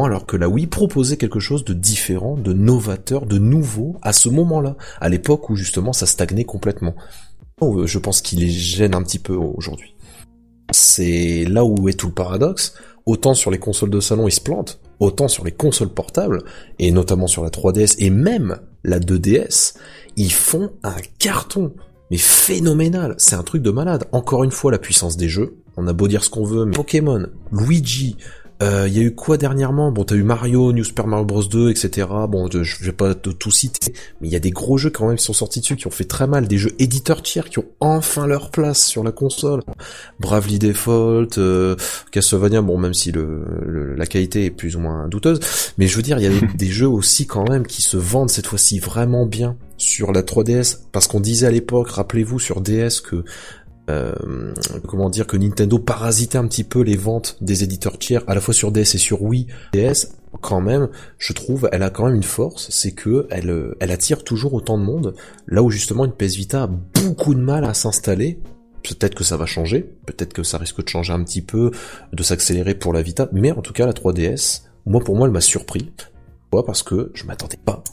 Alors 0.00 0.26
que 0.26 0.36
la 0.36 0.48
Wii 0.48 0.66
proposait 0.66 1.18
quelque 1.18 1.38
chose 1.38 1.64
de 1.64 1.74
différent, 1.74 2.36
de 2.36 2.52
novateur, 2.52 3.26
de 3.26 3.38
nouveau 3.38 3.96
à 4.02 4.12
ce 4.12 4.28
moment-là, 4.30 4.76
à 5.00 5.08
l'époque 5.08 5.50
où 5.50 5.56
justement 5.56 5.92
ça 5.92 6.06
stagnait 6.06 6.44
complètement. 6.44 6.94
Oh, 7.60 7.86
Je 7.86 7.98
pense 7.98 8.22
qu'il 8.22 8.40
les 8.40 8.50
gêne 8.50 8.94
un 8.94 9.02
petit 9.02 9.18
peu 9.18 9.34
aujourd'hui. 9.34 9.94
C'est 10.72 11.44
là 11.44 11.64
où 11.64 11.88
est 11.88 11.92
tout 11.92 12.06
le 12.06 12.14
paradoxe. 12.14 12.74
Autant 13.04 13.34
sur 13.34 13.50
les 13.50 13.58
consoles 13.58 13.90
de 13.90 14.00
salon 14.00 14.28
ils 14.28 14.32
se 14.32 14.40
plantent, 14.40 14.80
autant 15.00 15.28
sur 15.28 15.44
les 15.44 15.52
consoles 15.52 15.92
portables, 15.92 16.44
et 16.78 16.90
notamment 16.92 17.26
sur 17.26 17.42
la 17.42 17.50
3DS 17.50 17.96
et 17.98 18.10
même 18.10 18.58
la 18.84 18.98
2DS, 18.98 19.74
ils 20.16 20.32
font 20.32 20.72
un 20.82 20.96
carton. 21.18 21.74
Mais 22.10 22.18
phénoménal, 22.18 23.14
c'est 23.18 23.36
un 23.36 23.42
truc 23.42 23.62
de 23.62 23.70
malade. 23.70 24.04
Encore 24.12 24.44
une 24.44 24.50
fois, 24.50 24.70
la 24.70 24.78
puissance 24.78 25.16
des 25.16 25.28
jeux. 25.28 25.56
On 25.76 25.86
a 25.86 25.92
beau 25.92 26.08
dire 26.08 26.22
ce 26.22 26.30
qu'on 26.30 26.44
veut, 26.44 26.64
mais 26.64 26.76
Pokémon, 26.76 27.26
Luigi, 27.50 28.16
euh, 28.62 28.86
il 28.86 28.96
y 28.96 29.00
a 29.00 29.02
eu 29.02 29.14
quoi 29.14 29.36
dernièrement? 29.38 29.90
Bon, 29.90 30.04
t'as 30.04 30.14
eu 30.14 30.22
Mario, 30.22 30.72
New 30.72 30.84
Super 30.84 31.06
Mario 31.06 31.24
Bros. 31.24 31.42
2, 31.44 31.70
etc. 31.70 32.06
Bon, 32.28 32.48
je 32.50 32.62
je 32.62 32.84
vais 32.84 32.92
pas 32.92 33.14
te- 33.14 33.30
tout 33.30 33.50
citer, 33.50 33.92
mais 34.20 34.28
il 34.28 34.32
y 34.32 34.36
a 34.36 34.40
des 34.40 34.50
gros 34.52 34.78
jeux 34.78 34.90
quand 34.90 35.08
même 35.08 35.16
qui 35.16 35.24
sont 35.24 35.32
sortis 35.32 35.60
dessus, 35.60 35.74
qui 35.76 35.86
ont 35.86 35.90
fait 35.90 36.04
très 36.04 36.26
mal, 36.26 36.46
des 36.46 36.58
jeux 36.58 36.72
éditeurs 36.78 37.22
tiers 37.22 37.48
qui 37.48 37.58
ont 37.58 37.64
enfin 37.80 38.26
leur 38.26 38.50
place 38.50 38.84
sur 38.84 39.02
la 39.02 39.10
console. 39.12 39.62
Bravely 40.20 40.58
Default, 40.58 41.38
euh, 41.38 41.76
Castlevania, 42.12 42.62
bon, 42.62 42.78
même 42.78 42.94
si 42.94 43.10
le, 43.12 43.44
le- 43.66 43.94
la 43.94 44.06
qualité 44.06 44.44
est 44.46 44.50
plus 44.50 44.76
ou 44.76 44.80
moins 44.80 45.08
douteuse, 45.08 45.40
mais 45.78 45.86
je 45.88 45.96
veux 45.96 46.02
dire, 46.02 46.18
il 46.18 46.24
y 46.24 46.26
a 46.26 46.30
des, 46.40 46.46
des 46.56 46.66
jeux 46.68 46.88
aussi 46.88 47.26
quand 47.26 47.48
même 47.48 47.66
qui 47.66 47.82
se 47.82 47.96
vendent 47.96 48.30
cette 48.30 48.46
fois-ci 48.46 48.78
vraiment 48.78 49.26
bien 49.26 49.56
sur 49.76 50.12
la 50.12 50.22
3DS, 50.22 50.78
parce 50.92 51.08
qu'on 51.08 51.18
disait 51.18 51.46
à 51.48 51.50
l'époque, 51.50 51.88
rappelez-vous 51.90 52.38
sur 52.38 52.60
DS 52.60 53.00
que 53.02 53.24
euh, 53.90 54.54
comment 54.86 55.10
dire 55.10 55.26
que 55.26 55.36
Nintendo 55.36 55.78
parasitait 55.78 56.38
un 56.38 56.46
petit 56.46 56.64
peu 56.64 56.82
les 56.82 56.96
ventes 56.96 57.36
des 57.40 57.64
éditeurs 57.64 57.98
tiers 57.98 58.22
à 58.26 58.34
la 58.34 58.40
fois 58.40 58.54
sur 58.54 58.70
DS 58.70 58.94
et 58.94 58.98
sur 58.98 59.22
Wii. 59.22 59.48
DS 59.72 60.08
quand 60.40 60.60
même, 60.60 60.88
je 61.18 61.32
trouve, 61.32 61.68
elle 61.72 61.82
a 61.82 61.90
quand 61.90 62.06
même 62.06 62.14
une 62.14 62.22
force, 62.22 62.70
c'est 62.70 62.92
que 62.92 63.26
elle, 63.30 63.50
euh, 63.50 63.76
elle 63.80 63.90
attire 63.90 64.24
toujours 64.24 64.54
autant 64.54 64.78
de 64.78 64.84
monde, 64.84 65.14
là 65.46 65.62
où 65.62 65.70
justement 65.70 66.04
une 66.04 66.12
PS 66.12 66.36
Vita 66.36 66.62
a 66.64 66.66
beaucoup 66.66 67.34
de 67.34 67.40
mal 67.40 67.64
à 67.64 67.74
s'installer. 67.74 68.40
Peut-être 68.82 69.14
que 69.14 69.24
ça 69.24 69.36
va 69.36 69.46
changer, 69.46 69.82
peut-être 70.06 70.32
que 70.32 70.42
ça 70.42 70.58
risque 70.58 70.82
de 70.82 70.88
changer 70.88 71.12
un 71.12 71.22
petit 71.22 71.42
peu, 71.42 71.70
de 72.12 72.22
s'accélérer 72.22 72.74
pour 72.74 72.92
la 72.92 73.02
Vita, 73.02 73.28
mais 73.32 73.52
en 73.52 73.62
tout 73.62 73.72
cas 73.72 73.86
la 73.86 73.92
3DS, 73.92 74.62
moi 74.86 75.00
pour 75.00 75.16
moi 75.16 75.26
elle 75.26 75.32
m'a 75.32 75.40
surpris. 75.40 75.92
Pourquoi? 76.50 76.66
Parce 76.66 76.82
que 76.82 77.10
je 77.14 77.24
m'attendais 77.24 77.58
pas 77.64 77.84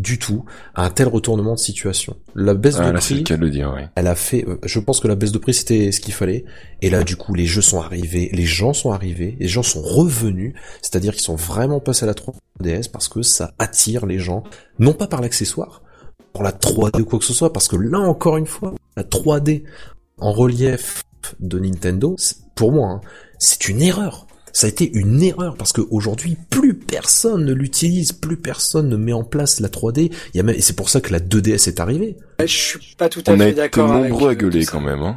du 0.00 0.18
tout 0.18 0.44
à 0.74 0.84
un 0.84 0.90
tel 0.90 1.08
retournement 1.08 1.54
de 1.54 1.58
situation. 1.58 2.16
La 2.34 2.54
baisse 2.54 2.76
Ah, 2.78 2.86
de 2.88 2.92
là, 2.92 2.98
prix, 3.00 3.24
le 3.28 3.36
de 3.36 3.48
dire, 3.48 3.72
oui. 3.76 3.82
elle 3.96 4.06
a 4.06 4.14
fait, 4.14 4.44
euh, 4.48 4.58
je 4.64 4.78
pense 4.78 5.00
que 5.00 5.08
la 5.08 5.14
baisse 5.16 5.32
de 5.32 5.38
prix 5.38 5.54
c'était 5.54 5.92
ce 5.92 6.00
qu'il 6.00 6.14
fallait. 6.14 6.44
Et 6.82 6.90
là, 6.90 7.02
du 7.02 7.16
coup, 7.16 7.34
les 7.34 7.46
jeux 7.46 7.62
sont 7.62 7.80
arrivés, 7.80 8.30
les 8.32 8.44
gens 8.46 8.72
sont 8.72 8.92
arrivés, 8.92 9.36
les 9.40 9.48
gens 9.48 9.62
sont 9.62 9.82
revenus. 9.82 10.54
C'est-à-dire 10.82 11.12
qu'ils 11.12 11.22
sont 11.22 11.36
vraiment 11.36 11.80
passés 11.80 12.04
à 12.04 12.06
la 12.06 12.14
3DS 12.14 12.90
parce 12.90 13.08
que 13.08 13.22
ça 13.22 13.54
attire 13.58 14.06
les 14.06 14.18
gens, 14.18 14.44
non 14.78 14.92
pas 14.92 15.08
par 15.08 15.20
l'accessoire, 15.20 15.82
pour 16.32 16.42
la 16.44 16.52
3D 16.52 17.00
ou 17.00 17.04
quoi 17.04 17.18
que 17.18 17.24
ce 17.24 17.34
soit, 17.34 17.52
parce 17.52 17.66
que 17.68 17.76
là 17.76 17.98
encore 17.98 18.36
une 18.36 18.46
fois, 18.46 18.74
la 18.96 19.02
3D 19.02 19.64
en 20.18 20.32
relief 20.32 21.02
de 21.40 21.58
Nintendo, 21.58 22.14
pour 22.54 22.70
moi, 22.72 22.88
hein, 22.88 23.00
c'est 23.38 23.68
une 23.68 23.82
erreur. 23.82 24.27
Ça 24.58 24.66
a 24.66 24.70
été 24.70 24.90
une 24.92 25.22
erreur 25.22 25.54
parce 25.54 25.72
qu'aujourd'hui, 25.72 26.36
plus 26.50 26.74
personne 26.74 27.44
ne 27.44 27.52
l'utilise, 27.52 28.10
plus 28.10 28.36
personne 28.36 28.88
ne 28.88 28.96
met 28.96 29.12
en 29.12 29.22
place 29.22 29.60
la 29.60 29.68
3D. 29.68 30.10
Il 30.34 30.36
y 30.36 30.40
a 30.40 30.42
même, 30.42 30.56
et 30.56 30.60
c'est 30.60 30.74
pour 30.74 30.88
ça 30.88 31.00
que 31.00 31.12
la 31.12 31.20
2DS 31.20 31.68
est 31.68 31.78
arrivée. 31.78 32.16
je 32.40 32.46
suis 32.46 32.96
pas 32.98 33.08
tout 33.08 33.22
à 33.28 33.30
On 33.30 33.34
a 33.34 33.44
fait 33.44 33.50
été 33.50 33.60
d'accord. 33.60 33.92
avec, 33.92 34.10
nombreux 34.10 34.30
à 34.30 34.32
euh, 34.32 34.34
gueuler 34.34 34.64
quand 34.64 34.80
même, 34.80 35.00
hein. 35.02 35.16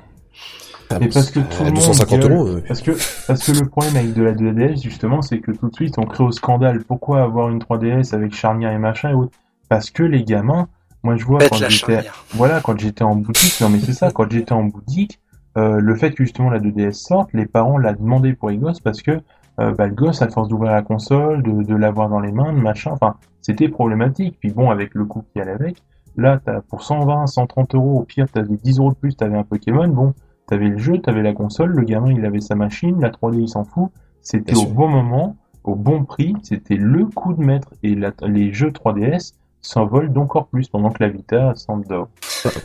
Ah, 0.91 0.97
Mais 0.99 1.07
bon, 1.07 1.13
parce 1.13 1.31
que 1.31 1.39
c'est- 1.39 1.57
tout 1.57 1.63
le 1.63 1.71
monde 1.71 1.73
250 1.73 2.19
gueule. 2.19 2.31
euros. 2.33 2.47
euh, 2.49 2.63
Parce 2.67 2.81
que, 2.83 2.91
parce 3.25 3.43
que 3.43 3.51
le 3.53 3.67
problème 3.67 3.95
avec 3.95 4.13
de 4.13 4.21
la 4.21 4.33
2DS, 4.33 4.83
justement, 4.83 5.23
c'est 5.23 5.39
que 5.39 5.49
tout 5.49 5.69
de 5.69 5.73
suite, 5.75 5.95
on 5.97 6.03
crée 6.05 6.23
au 6.23 6.31
scandale. 6.31 6.83
Pourquoi 6.83 7.23
avoir 7.23 7.49
une 7.49 7.57
3DS 7.57 8.13
avec 8.13 8.35
charnière 8.35 8.71
et 8.73 8.77
machin 8.77 9.09
et 9.09 9.13
autres? 9.15 9.31
Parce 9.69 9.89
que 9.89 10.03
les 10.03 10.23
gamins, 10.23 10.67
moi 11.01 11.15
je 11.15 11.23
vois 11.25 11.39
Bête 11.39 11.49
quand 11.49 11.59
la 11.61 11.69
j'étais, 11.69 11.93
charnière. 11.93 12.25
voilà, 12.35 12.61
quand 12.61 12.79
j'étais 12.79 13.03
en 13.03 13.15
boutique, 13.15 13.59
non 13.59 13.69
mais 13.69 13.79
c'est 13.83 13.93
ça, 13.93 14.11
quand 14.11 14.29
j'étais 14.31 14.51
en 14.51 14.65
boutique, 14.65 15.17
euh, 15.58 15.80
le 15.80 15.95
fait 15.95 16.12
que 16.14 16.24
justement 16.24 16.49
la 16.49 16.60
2DS 16.60 17.04
sorte, 17.06 17.32
les 17.34 17.45
parents 17.45 17.78
l'a 17.78 17.93
demandé 17.93 18.34
pour 18.34 18.49
les 18.49 18.58
gosses 18.58 18.80
parce 18.80 19.02
que 19.02 19.20
euh, 19.60 19.74
bah, 19.74 19.88
le 19.88 19.93
gosse, 19.93 20.22
à 20.22 20.30
force 20.30 20.47
d'ouvrir 20.47 20.72
la 20.72 20.82
console, 20.82 21.43
de, 21.43 21.64
de 21.64 21.76
l'avoir 21.76 22.10
dans 22.10 22.20
les 22.20 22.32
mains, 22.32 22.54
de 22.54 22.60
machin, 22.60 22.91
enfin, 22.93 23.16
c'était 23.41 23.68
problématique. 23.70 24.38
Puis 24.39 24.52
bon, 24.52 24.70
avec 24.72 24.93
le 24.95 25.06
coût 25.06 25.24
qui 25.34 25.41
allait 25.41 25.52
avec, 25.52 25.84
là, 26.16 26.39
t'as 26.43 26.62
pour 26.62 26.84
120, 26.84 27.28
130 27.28 27.76
euros, 27.76 27.99
au 27.99 28.04
pire, 28.04 28.30
t'avais 28.32 28.56
10 28.56 28.80
euros 28.80 28.91
de 28.91 28.95
plus, 28.97 29.16
t'avais 29.16 29.38
un 29.38 29.43
Pokémon, 29.43 29.88
bon, 29.89 30.14
t'avais 30.47 30.70
le 30.70 30.78
jeu, 30.78 30.99
t'avais 30.99 31.22
la 31.22 31.34
console, 31.34 31.72
le 31.72 31.84
gamin, 31.84 32.12
il 32.12 32.26
avait 32.26 32.39
sa 32.41 32.56
machine, 32.56 32.99
la 33.02 33.10
3D, 33.10 33.39
il 33.41 33.49
s'en 33.49 33.64
fout. 33.66 33.91
C'était 34.22 34.56
au 34.56 34.66
sûr. 34.66 34.72
bon 34.72 34.88
moment, 34.88 35.36
au 35.64 35.76
bon 35.76 36.06
prix, 36.06 36.34
c'était 36.43 36.76
le 36.76 37.06
coup 37.06 37.34
de 37.34 37.43
maître. 37.43 37.74
Et 37.84 37.95
la- 37.95 38.14
les 38.28 38.54
jeux 38.54 38.72
3DS 38.72 39.34
s'envolent 39.62 40.12
d'encore 40.12 40.47
plus 40.47 40.68
pendant 40.68 40.89
que 40.91 41.03
la 41.03 41.09
Vita 41.09 41.53
s'endort. 41.55 42.09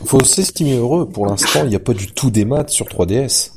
Faut 0.05 0.23
s'estimer 0.23 0.77
heureux. 0.77 1.07
Pour 1.07 1.27
l'instant, 1.27 1.61
il 1.63 1.69
n'y 1.69 1.75
a 1.75 1.79
pas 1.79 1.93
du 1.93 2.11
tout 2.11 2.29
des 2.31 2.45
maths 2.45 2.69
sur 2.69 2.85
3DS. 2.87 3.51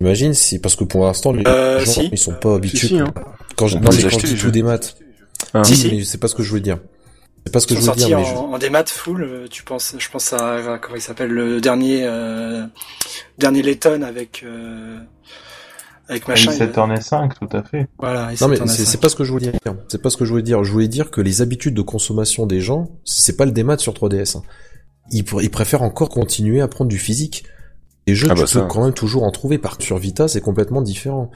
Imagine 0.00 0.34
si, 0.34 0.58
parce 0.58 0.74
que 0.74 0.84
pour 0.84 1.04
l'instant, 1.04 1.32
les 1.32 1.46
Euh, 1.46 1.78
gens, 1.84 1.92
si. 1.92 2.08
ils 2.10 2.18
sont 2.18 2.34
pas 2.34 2.56
habitués. 2.56 2.88
Si, 2.88 2.94
si, 2.94 2.98
hein. 3.00 3.12
Quand 3.56 3.68
je, 3.68 3.78
quand 3.78 3.90
je 3.92 4.36
tout 4.36 4.50
des 4.50 4.62
maths. 4.64 4.96
Ah. 5.54 5.62
Si, 5.64 5.88
mais 5.90 6.02
c'est 6.04 6.18
pas 6.18 6.28
ce 6.28 6.34
que 6.34 6.42
je 6.42 6.52
veux 6.52 6.60
dire. 6.60 6.78
C'est 7.46 7.52
pas 7.52 7.60
ce 7.60 7.66
que 7.66 7.74
je 7.74 7.80
veux 7.80 7.92
dire. 7.96 8.18
mais 8.18 8.24
je- 8.24 8.34
en, 8.34 8.52
en 8.52 8.58
démat 8.58 8.84
full. 8.86 9.22
euh, 9.22 9.46
Tu 9.50 9.62
penses, 9.64 9.94
je 9.98 10.08
pense 10.10 10.32
à, 10.32 10.54
à- 10.74 10.78
comment 10.78 10.96
il 10.96 11.02
s'appelle 11.02 11.30
le 11.30 11.60
dernier 11.60 12.00
euh, 12.04 12.64
dernier 13.38 13.62
Letton 13.62 14.02
avec 14.02 14.42
euh, 14.44 14.98
avec 16.12 16.28
machin. 16.28 16.52
il- 16.52 16.56
Saturn 16.58 16.92
S5, 16.94 17.30
tout 17.38 17.56
à 17.56 17.62
fait. 17.62 17.88
Voilà. 17.98 18.32
et 18.32 18.36
Non 18.40 18.48
mais 18.48 18.56
c'est 18.56 18.82
S5. 18.82 18.86
c'est 18.86 19.00
pas 19.00 19.08
ce 19.08 19.16
que 19.16 19.24
je 19.24 19.32
voulais 19.32 19.50
dire. 19.50 19.60
C'est 19.88 20.00
pas 20.00 20.10
ce 20.10 20.16
que 20.16 20.24
je 20.24 20.30
voulais 20.30 20.42
dire. 20.42 20.62
Je 20.64 20.70
voulais 20.72 20.88
dire 20.88 21.10
que 21.10 21.20
les 21.20 21.42
habitudes 21.42 21.74
de 21.74 21.82
consommation 21.82 22.46
des 22.46 22.60
gens, 22.60 22.88
c'est 23.04 23.36
pas 23.36 23.44
le 23.44 23.52
démat 23.52 23.78
sur 23.78 23.92
3DS. 23.92 24.36
hein. 24.38 24.42
Ils, 25.10 25.24
préfèrent 25.24 25.82
encore 25.82 26.08
continuer 26.08 26.60
à 26.60 26.68
prendre 26.68 26.88
du 26.88 26.98
physique. 26.98 27.44
Les 28.06 28.14
jeux, 28.14 28.28
Ah 28.30 28.34
tu 28.34 28.40
bah 28.40 28.46
peux 28.52 28.60
ça. 28.60 28.66
quand 28.70 28.84
même 28.84 28.94
toujours 28.94 29.24
en 29.24 29.30
trouver. 29.30 29.58
Par 29.58 29.76
sur 29.82 29.98
Vita, 29.98 30.28
c'est 30.28 30.40
complètement 30.40 30.80
différent. 30.82 31.30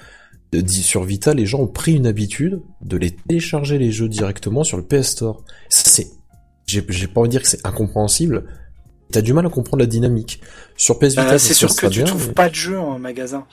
Sur 0.68 1.02
Vita, 1.04 1.34
les 1.34 1.44
gens 1.44 1.58
ont 1.60 1.66
pris 1.66 1.92
une 1.94 2.06
habitude 2.06 2.60
de 2.82 2.96
les 2.96 3.10
télécharger 3.10 3.78
les 3.78 3.90
jeux 3.92 4.08
directement 4.08 4.64
sur 4.64 4.76
le 4.78 4.84
PS 4.84 5.08
Store. 5.10 5.44
Ça 5.68 5.82
c'est, 5.90 6.06
j'ai 6.66 6.84
j'ai 6.88 7.06
pas 7.08 7.20
envie 7.20 7.28
de 7.28 7.32
dire 7.32 7.42
que 7.42 7.48
c'est 7.48 7.66
incompréhensible. 7.66 8.44
T'as 9.12 9.20
du 9.20 9.32
mal 9.32 9.44
à 9.46 9.50
comprendre 9.50 9.80
la 9.80 9.86
dynamique. 9.86 10.40
Sur 10.76 10.98
PS 10.98 11.10
Vita, 11.10 11.34
Euh, 11.34 11.38
c'est 11.38 11.54
sûr 11.54 11.74
que 11.74 11.86
tu 11.86 11.98
bien, 11.98 12.04
trouves 12.06 12.28
mais- 12.28 12.34
pas 12.34 12.48
de 12.48 12.54
jeu 12.54 12.78
en 12.78 12.98
magasin. 12.98 13.44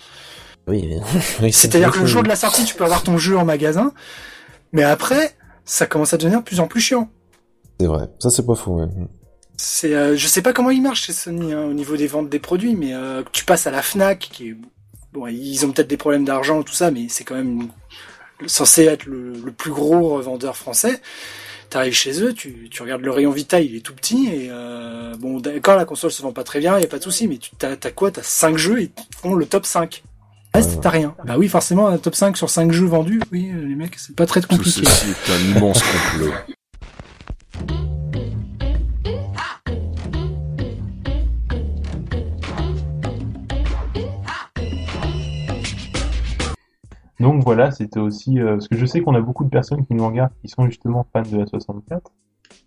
Oui, 0.68 0.96
oui, 1.42 1.52
c'est 1.52 1.68
C'est-à-dire 1.68 1.92
que 1.92 2.00
le 2.00 2.06
jour 2.06 2.24
de 2.24 2.28
la 2.30 2.36
sortie, 2.36 2.64
tu 2.66 2.76
peux 2.76 2.84
avoir 2.84 3.04
ton 3.04 3.18
jeu 3.18 3.38
en 3.38 3.46
magasin, 3.46 3.94
mais 4.72 4.84
après, 4.84 5.36
ça 5.66 5.86
commence 5.86 6.14
à 6.14 6.18
devenir 6.18 6.40
de 6.40 6.44
plus 6.46 6.60
en 6.60 6.68
plus 6.68 6.82
chiant. 6.82 7.10
C'est 7.80 7.88
vrai. 7.88 8.08
Ça 8.20 8.30
c'est 8.30 8.46
pas 8.46 8.56
faux. 8.56 8.80
ouais. 8.80 8.88
C'est, 9.58 9.94
euh, 9.94 10.16
je 10.18 10.28
sais 10.28 10.42
pas 10.42 10.52
comment 10.54 10.72
ils 10.72 10.82
marchent 10.82 11.04
chez 11.06 11.14
Sony 11.14 11.54
hein, 11.54 11.64
au 11.64 11.74
niveau 11.74 11.96
des 11.96 12.08
ventes 12.08 12.30
des 12.30 12.40
produits, 12.40 12.76
mais 12.76 12.94
euh, 12.94 13.24
tu 13.32 13.46
passes 13.46 13.68
à 13.68 13.72
la 13.72 13.82
Fnac, 13.82 14.20
qui 14.20 14.50
est 14.50 14.56
bon, 15.14 15.28
ils 15.28 15.66
ont 15.66 15.72
peut-être 15.72 15.88
des 15.88 15.98
problèmes 15.98 16.26
d'argent 16.26 16.64
tout 16.64 16.74
ça, 16.74 16.92
mais 16.92 17.08
c'est 17.10 17.24
quand 17.24 17.36
même 17.36 17.68
censé 18.48 18.86
être 18.86 19.06
le, 19.06 19.34
le 19.34 19.52
plus 19.52 19.72
gros 19.72 20.16
revendeur 20.16 20.58
français. 20.58 21.02
T'arrives 21.70 21.94
chez 21.94 22.22
eux, 22.22 22.34
tu, 22.34 22.68
tu 22.70 22.82
regardes 22.84 23.02
le 23.02 23.12
rayon 23.12 23.32
Vita, 23.32 23.60
il 23.60 23.76
est 23.76 23.80
tout 23.80 23.96
petit 23.96 24.28
et 24.28 24.48
euh, 24.52 25.16
bon, 25.18 25.40
d'accord, 25.40 25.76
la 25.76 25.86
console 25.86 26.12
se 26.12 26.22
vend 26.22 26.32
pas 26.32 26.44
très 26.44 26.60
bien, 26.60 26.80
y 26.80 26.84
a 26.84 26.88
pas 26.88 27.00
de 27.00 27.04
souci, 27.04 27.28
mais 27.28 27.38
tu 27.38 27.52
t'as, 27.58 27.76
t'as 27.76 27.92
quoi? 27.92 28.12
T'as 28.12 28.24
5 28.24 28.58
jeux 28.58 28.80
et 28.82 28.92
ils 28.96 29.16
font 29.16 29.34
le 29.36 29.46
top 29.46 29.66
5. 29.66 30.04
Reste, 30.54 30.82
t'as 30.82 30.90
rien. 30.90 31.16
Bah 31.26 31.36
oui, 31.38 31.48
forcément, 31.48 31.88
un 31.88 31.98
top 31.98 32.14
5 32.14 32.38
sur 32.38 32.50
5 32.50 32.72
jeux 32.72 32.86
vendus, 32.86 33.22
oui, 33.32 33.50
euh, 33.52 33.66
les 33.66 33.76
mecs, 33.76 33.96
c'est 33.98 34.16
pas 34.16 34.28
très 34.28 34.42
Tout 34.42 34.50
compliqué. 34.50 34.86
ceci 34.86 35.10
est 35.10 35.32
un 35.32 35.58
immense 35.58 35.82
complot. 35.82 36.32
Donc 47.20 47.44
voilà, 47.44 47.72
c'était 47.72 48.00
aussi 48.00 48.40
euh, 48.40 48.54
parce 48.54 48.68
que 48.68 48.76
je 48.76 48.86
sais 48.86 49.02
qu'on 49.02 49.16
a 49.16 49.22
beaucoup 49.22 49.46
de 49.46 49.50
personnes 49.50 49.86
qui 49.86 49.94
nous 49.94 50.06
regardent 50.06 50.34
qui 50.42 50.50
sont 50.50 50.66
justement 50.66 51.06
fans 51.14 51.22
de 51.22 51.38
la 51.38 51.46
64. 51.46 52.12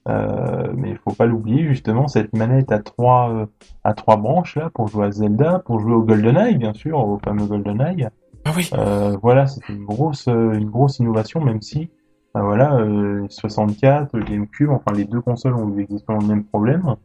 Euh, 0.08 0.72
mais 0.76 0.90
il 0.90 0.98
faut 0.98 1.12
pas 1.12 1.26
l'oublier 1.26 1.64
justement 1.64 2.06
cette 2.06 2.32
manette 2.32 2.70
à 2.70 2.78
trois 2.78 3.30
euh, 3.30 3.46
à 3.82 3.92
trois 3.92 4.16
branches 4.16 4.56
là 4.56 4.70
pour 4.72 4.86
jouer 4.86 5.06
à 5.06 5.10
Zelda, 5.10 5.60
pour 5.66 5.80
jouer 5.80 5.94
au 5.94 6.02
GoldenEye 6.02 6.56
bien 6.56 6.74
sûr, 6.74 6.98
au 6.98 7.18
fameux 7.18 7.46
GoldenEye. 7.46 8.08
Ah 8.44 8.52
oui. 8.56 8.70
Euh, 8.74 9.16
voilà, 9.20 9.46
c'est 9.46 9.68
une 9.68 9.84
grosse 9.84 10.26
une 10.26 10.70
grosse 10.70 11.00
innovation 11.00 11.40
même 11.40 11.60
si 11.60 11.90
euh, 12.36 12.42
voilà 12.42 12.76
euh, 12.76 13.26
64, 13.28 14.16
le 14.16 14.24
GameCube, 14.24 14.70
enfin 14.70 14.92
les 14.94 15.04
deux 15.04 15.20
consoles 15.20 15.54
ont 15.54 15.74
eu 15.74 15.82
exactement 15.82 16.18
le 16.18 16.26
même 16.26 16.44
problème, 16.44 16.96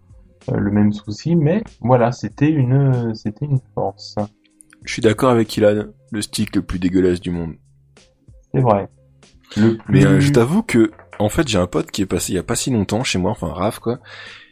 euh, 0.52 0.58
le 0.58 0.72
même 0.72 0.92
souci, 0.92 1.36
mais 1.36 1.64
voilà, 1.82 2.12
c'était 2.12 2.50
une 2.50 3.16
c'était 3.16 3.46
une 3.46 3.60
force. 3.74 4.16
Je 4.84 4.94
suis 4.94 5.02
d'accord 5.02 5.30
avec 5.30 5.56
Ilan, 5.56 5.86
le 6.12 6.22
stick 6.22 6.56
le 6.56 6.64
plus 6.64 6.80
dégueulasse 6.80 7.22
du 7.22 7.32
monde. 7.32 7.54
C'est 8.54 8.62
vrai. 8.62 8.90
Le 9.56 9.78
plus... 9.78 9.94
Mais 9.94 10.06
euh, 10.06 10.20
je 10.20 10.32
t'avoue 10.32 10.64
que, 10.64 10.92
en 11.22 11.30
fait, 11.30 11.48
j'ai 11.48 11.58
un 11.58 11.68
pote 11.68 11.92
qui 11.92 12.02
est 12.02 12.06
passé 12.06 12.34
il 12.34 12.36
y 12.36 12.40
a 12.40 12.44
pas 12.44 12.56
si 12.56 12.72
longtemps 12.72 13.04
chez 13.04 13.18
moi, 13.20 13.32
enfin 13.32 13.48
Raph 13.48 13.80
quoi, 13.80 14.00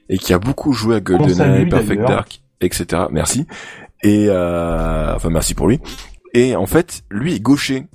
et 0.10 0.18
qui 0.18 0.34
a 0.34 0.40
beaucoup 0.40 0.74
joué 0.74 0.96
à 0.96 1.00
GoldenEye, 1.00 1.68
Perfect. 1.68 2.02
Dark, 2.02 2.42
etc. 2.62 3.04
Merci. 3.12 3.46
Et 4.04 4.28
euh, 4.30 5.16
enfin 5.16 5.30
merci 5.30 5.54
pour 5.54 5.68
lui. 5.68 5.80
Et 6.34 6.56
en 6.56 6.66
fait, 6.66 7.04
lui 7.10 7.36
est 7.36 7.40
gaucher. 7.40 7.88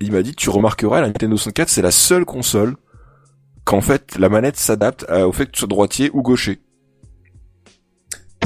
Il 0.00 0.12
m'a 0.12 0.22
dit, 0.22 0.34
tu 0.34 0.50
remarqueras, 0.50 1.00
la 1.00 1.06
Nintendo 1.06 1.36
64, 1.36 1.68
c'est 1.68 1.82
la 1.82 1.90
seule 1.90 2.24
console 2.24 2.76
qu'en 3.64 3.80
fait 3.80 4.18
la 4.18 4.28
manette 4.28 4.56
s'adapte 4.56 5.06
au 5.10 5.32
fait 5.32 5.46
que 5.46 5.52
tu 5.52 5.60
sois 5.60 5.68
droitier 5.68 6.10
ou 6.12 6.22
gaucher. 6.22 6.60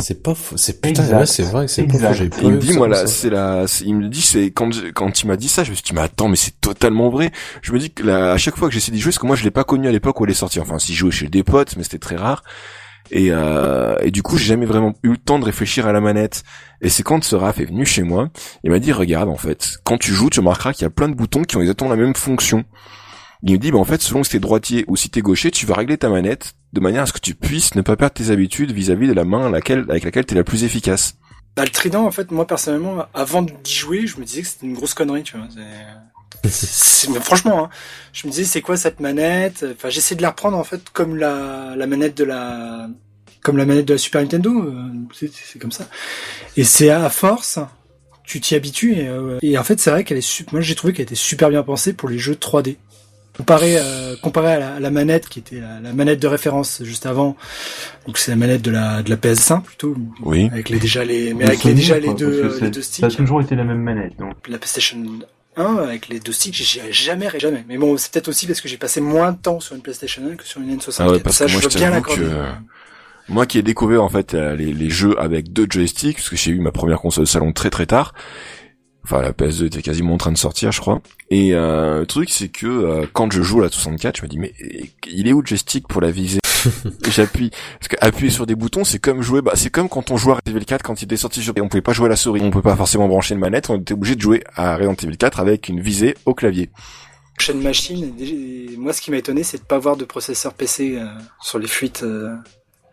C'est 0.00 0.22
pas. 0.22 0.34
C'est 0.56 0.80
putain, 0.92 1.02
ouais, 1.20 1.26
c'est 1.26 1.42
vrai 1.42 1.66
que 1.66 1.70
c'est 1.72 1.82
pas 1.86 1.98
pas 2.30 2.36
Il 2.42 2.50
me 2.52 2.58
dit, 2.58 2.66
moi 2.78 2.88
là, 2.88 3.06
c'est 3.06 3.30
la, 3.30 3.66
c'est- 3.66 3.84
il 3.84 3.94
me 3.96 4.08
dit, 4.08 4.22
c'est 4.22 4.46
quand 4.50 4.72
je- 4.72 4.88
quand 4.90 5.22
il 5.22 5.26
m'a 5.26 5.36
dit 5.36 5.48
ça, 5.48 5.64
je 5.64 5.70
me 5.70 5.74
suis 5.74 5.84
dit, 5.84 5.94
mais 5.94 6.00
attends, 6.02 6.28
mais 6.28 6.36
c'est 6.36 6.60
totalement 6.60 7.08
vrai. 7.10 7.30
Je 7.62 7.72
me 7.72 7.78
dis 7.78 7.90
que 7.90 8.02
là, 8.02 8.32
à 8.32 8.36
chaque 8.36 8.56
fois 8.56 8.68
que 8.68 8.74
j'essaie 8.74 8.92
d'y 8.92 9.00
jouer, 9.00 9.10
parce 9.10 9.18
que 9.18 9.26
moi 9.26 9.36
je 9.36 9.44
l'ai 9.44 9.50
pas 9.50 9.64
connu 9.64 9.88
à 9.88 9.92
l'époque 9.92 10.20
où 10.20 10.24
elle 10.24 10.30
est 10.30 10.34
sortie. 10.34 10.60
Enfin, 10.60 10.78
si 10.78 10.92
je 10.94 10.98
jouais 10.98 11.10
chez 11.10 11.28
des 11.28 11.42
potes, 11.42 11.76
mais 11.76 11.82
c'était 11.82 11.98
très 11.98 12.16
rare. 12.16 12.42
Et, 13.10 13.28
euh, 13.30 13.96
et 14.02 14.10
du 14.10 14.22
coup, 14.22 14.36
j'ai 14.36 14.44
jamais 14.44 14.66
vraiment 14.66 14.92
eu 15.02 15.10
le 15.12 15.16
temps 15.16 15.38
de 15.38 15.44
réfléchir 15.46 15.86
à 15.86 15.92
la 15.92 16.00
manette. 16.00 16.42
Et 16.82 16.90
c'est 16.90 17.02
quand 17.02 17.24
ce 17.24 17.36
Raph 17.36 17.58
est 17.58 17.64
venu 17.64 17.86
chez 17.86 18.02
moi, 18.02 18.28
il 18.64 18.70
m'a 18.70 18.78
dit, 18.80 18.92
regarde, 18.92 19.30
en 19.30 19.36
fait, 19.36 19.78
quand 19.84 19.96
tu 19.96 20.12
joues, 20.12 20.28
tu 20.28 20.40
remarqueras 20.40 20.74
qu'il 20.74 20.82
y 20.82 20.86
a 20.86 20.90
plein 20.90 21.08
de 21.08 21.14
boutons 21.14 21.42
qui 21.42 21.56
ont 21.56 21.60
exactement 21.60 21.88
la 21.88 21.96
même 21.96 22.14
fonction. 22.14 22.64
Il 23.42 23.52
me 23.52 23.58
dit, 23.58 23.70
bah, 23.70 23.78
en 23.78 23.84
fait, 23.84 24.02
selon 24.02 24.24
si 24.24 24.32
t'es 24.32 24.40
droitier 24.40 24.84
ou 24.88 24.96
si 24.96 25.10
t'es 25.10 25.20
gaucher, 25.20 25.50
tu 25.50 25.64
vas 25.66 25.74
régler 25.74 25.96
ta 25.98 26.08
manette 26.08 26.54
de 26.72 26.80
manière 26.80 27.02
à 27.02 27.06
ce 27.06 27.12
que 27.12 27.20
tu 27.20 27.34
puisses 27.34 27.74
ne 27.76 27.82
pas 27.82 27.96
perdre 27.96 28.14
tes 28.14 28.30
habitudes 28.30 28.72
vis-à-vis 28.72 29.06
de 29.08 29.12
la 29.12 29.24
main 29.24 29.48
laquelle, 29.50 29.84
avec 29.88 30.04
laquelle 30.04 30.26
t'es 30.26 30.34
la 30.34 30.44
plus 30.44 30.64
efficace. 30.64 31.14
Bah, 31.56 31.64
le 31.64 31.70
trident, 31.70 32.04
en 32.04 32.10
fait, 32.10 32.30
moi 32.30 32.46
personnellement, 32.46 33.06
avant 33.14 33.42
d'y 33.42 33.72
jouer, 33.74 34.06
je 34.06 34.18
me 34.18 34.24
disais 34.24 34.42
que 34.42 34.48
c'était 34.48 34.66
une 34.66 34.74
grosse 34.74 34.94
connerie, 34.94 35.22
tu 35.22 35.36
vois. 35.36 35.46
Mais 36.44 37.20
franchement, 37.20 37.64
hein, 37.64 37.70
je 38.12 38.26
me 38.26 38.32
disais 38.32 38.44
c'est 38.44 38.60
quoi 38.60 38.76
cette 38.76 39.00
manette? 39.00 39.64
Enfin, 39.72 39.88
j'essaie 39.88 40.14
de 40.14 40.22
la 40.22 40.30
reprendre 40.30 40.56
en 40.56 40.64
fait 40.64 40.88
comme 40.90 41.16
la, 41.16 41.74
la 41.76 41.86
manette 41.86 42.16
de 42.16 42.24
la 42.24 42.88
comme 43.42 43.56
la 43.56 43.64
manette 43.64 43.86
de 43.86 43.94
la 43.94 43.98
Super 43.98 44.20
Nintendo. 44.22 44.50
euh, 44.62 44.72
c'est- 45.14 45.58
comme 45.58 45.72
ça. 45.72 45.88
Et 46.56 46.64
c'est 46.64 46.90
à 46.90 47.08
force, 47.08 47.58
tu 48.24 48.40
t'y 48.40 48.54
habitues 48.54 48.92
et, 48.94 49.08
euh, 49.08 49.38
et 49.42 49.56
en 49.58 49.64
fait 49.64 49.80
c'est 49.80 49.90
vrai 49.90 50.04
qu'elle 50.04 50.18
est 50.18 50.52
moi 50.52 50.60
j'ai 50.60 50.74
trouvé 50.74 50.92
qu'elle 50.92 51.04
était 51.04 51.14
super 51.14 51.48
bien 51.50 51.62
pensée 51.62 51.92
pour 51.92 52.08
les 52.08 52.18
jeux 52.18 52.34
3D. 52.36 52.76
Comparé, 53.38 53.76
euh, 53.78 54.16
comparé 54.20 54.52
à 54.54 54.58
la, 54.58 54.74
à 54.74 54.80
la 54.80 54.90
manette 54.90 55.28
qui 55.28 55.38
était 55.38 55.60
la, 55.60 55.78
la 55.80 55.92
manette 55.92 56.20
de 56.20 56.26
référence 56.26 56.82
juste 56.82 57.06
avant, 57.06 57.36
donc 58.06 58.18
c'est 58.18 58.32
la 58.32 58.36
manette 58.36 58.62
de 58.62 58.70
la 58.72 59.02
de 59.02 59.08
la 59.10 59.16
PS1 59.16 59.62
plutôt, 59.62 59.96
Oui. 60.24 60.48
avec 60.52 60.68
les 60.68 60.78
déjà 60.80 61.04
les 61.04 61.32
mais 61.34 61.44
Le 61.44 61.50
avec 61.50 61.62
les, 61.64 61.72
déjà 61.74 62.00
quoi, 62.00 62.08
les 62.08 62.14
deux 62.14 62.26
euh, 62.44 62.58
les 62.60 62.70
deux 62.70 62.82
Ça 62.82 63.06
a 63.06 63.10
sticks 63.10 63.16
toujours 63.18 63.40
été 63.40 63.54
la 63.54 63.62
même 63.64 63.80
manette, 63.80 64.18
donc. 64.18 64.34
la 64.48 64.58
PlayStation 64.58 64.98
1 65.56 65.76
avec 65.76 66.08
les 66.08 66.18
deux 66.18 66.32
sticks, 66.32 66.54
j'y 66.54 66.80
ai 66.80 66.92
jamais, 66.92 67.28
jamais. 67.38 67.64
Mais 67.68 67.78
bon, 67.78 67.96
c'est 67.96 68.10
peut-être 68.12 68.28
aussi 68.28 68.46
parce 68.48 68.60
que 68.60 68.68
j'ai 68.68 68.76
passé 68.76 69.00
moins 69.00 69.30
de 69.32 69.38
temps 69.38 69.60
sur 69.60 69.76
une 69.76 69.82
PlayStation 69.82 70.22
1 70.32 70.34
que 70.34 70.44
sur 70.44 70.60
une 70.60 70.76
N64. 70.76 70.96
Ah 70.98 71.08
ouais, 71.10 71.20
parce 71.20 71.36
Ça, 71.36 71.46
que 71.46 71.52
moi, 71.52 71.60
je 71.62 71.68
je 71.68 71.78
veux 71.78 71.90
bien 71.90 72.00
que- 72.00 73.32
Moi 73.32 73.46
qui 73.46 73.58
ai 73.58 73.62
découvert 73.62 74.02
en 74.02 74.08
fait 74.08 74.34
euh, 74.34 74.56
les, 74.56 74.72
les 74.72 74.90
jeux 74.90 75.14
avec 75.20 75.52
deux 75.52 75.66
joysticks, 75.70 76.16
parce 76.16 76.28
que 76.30 76.36
j'ai 76.36 76.50
eu 76.50 76.58
ma 76.60 76.72
première 76.72 77.00
console 77.00 77.24
de 77.24 77.28
salon 77.28 77.52
très 77.52 77.70
très 77.70 77.86
tard. 77.86 78.14
Enfin 79.10 79.22
la 79.22 79.32
PS2 79.32 79.64
était 79.64 79.80
quasiment 79.80 80.12
en 80.12 80.18
train 80.18 80.32
de 80.32 80.36
sortir 80.36 80.70
je 80.70 80.82
crois. 80.82 81.00
Et 81.30 81.54
euh, 81.54 82.00
le 82.00 82.06
truc 82.06 82.28
c'est 82.28 82.48
que 82.48 82.66
euh, 82.66 83.06
quand 83.10 83.32
je 83.32 83.40
joue 83.40 83.60
à 83.60 83.62
la 83.62 83.70
64, 83.70 84.18
je 84.18 84.22
me 84.22 84.28
dis 84.28 84.38
mais 84.38 84.52
il 85.10 85.26
est 85.26 85.32
où 85.32 85.40
le 85.40 85.46
joystick 85.46 85.88
pour 85.88 86.02
la 86.02 86.10
viser 86.10 86.40
Et 87.06 87.10
J'appuie 87.10 87.50
parce 87.80 87.88
que 87.88 87.96
appuyer 88.02 88.30
sur 88.30 88.44
des 88.44 88.54
boutons 88.54 88.84
c'est 88.84 88.98
comme 88.98 89.22
jouer 89.22 89.40
bah 89.40 89.52
c'est 89.54 89.70
comme 89.70 89.88
quand 89.88 90.10
on 90.10 90.18
jouait 90.18 90.32
à 90.32 90.34
Resident 90.34 90.58
Evil 90.58 90.66
4 90.66 90.82
quand 90.82 91.00
il 91.00 91.06
était 91.06 91.16
sorti 91.16 91.40
sur 91.42 91.54
on 91.58 91.68
pouvait 91.68 91.80
pas 91.80 91.94
jouer 91.94 92.04
à 92.04 92.08
la 92.10 92.16
souris, 92.16 92.42
on 92.42 92.50
pouvait 92.50 92.62
pas 92.62 92.76
forcément 92.76 93.08
brancher 93.08 93.32
une 93.32 93.40
manette, 93.40 93.70
on 93.70 93.80
était 93.80 93.94
obligé 93.94 94.14
de 94.14 94.20
jouer 94.20 94.44
à 94.54 94.76
Resident 94.76 94.94
Evil 95.02 95.16
4 95.16 95.40
avec 95.40 95.70
une 95.70 95.80
visée 95.80 96.14
au 96.26 96.34
clavier. 96.34 96.68
Prochaine 97.34 97.62
machine, 97.62 98.12
moi 98.76 98.92
ce 98.92 99.00
qui 99.00 99.10
m'a 99.10 99.16
étonné, 99.16 99.42
c'est 99.42 99.58
de 99.58 99.62
pas 99.62 99.76
avoir 99.76 99.96
de 99.96 100.04
processeur 100.04 100.52
PC 100.52 100.98
euh, 100.98 101.06
sur 101.40 101.58
les 101.58 101.68
fuites 101.68 102.02
euh, 102.02 102.34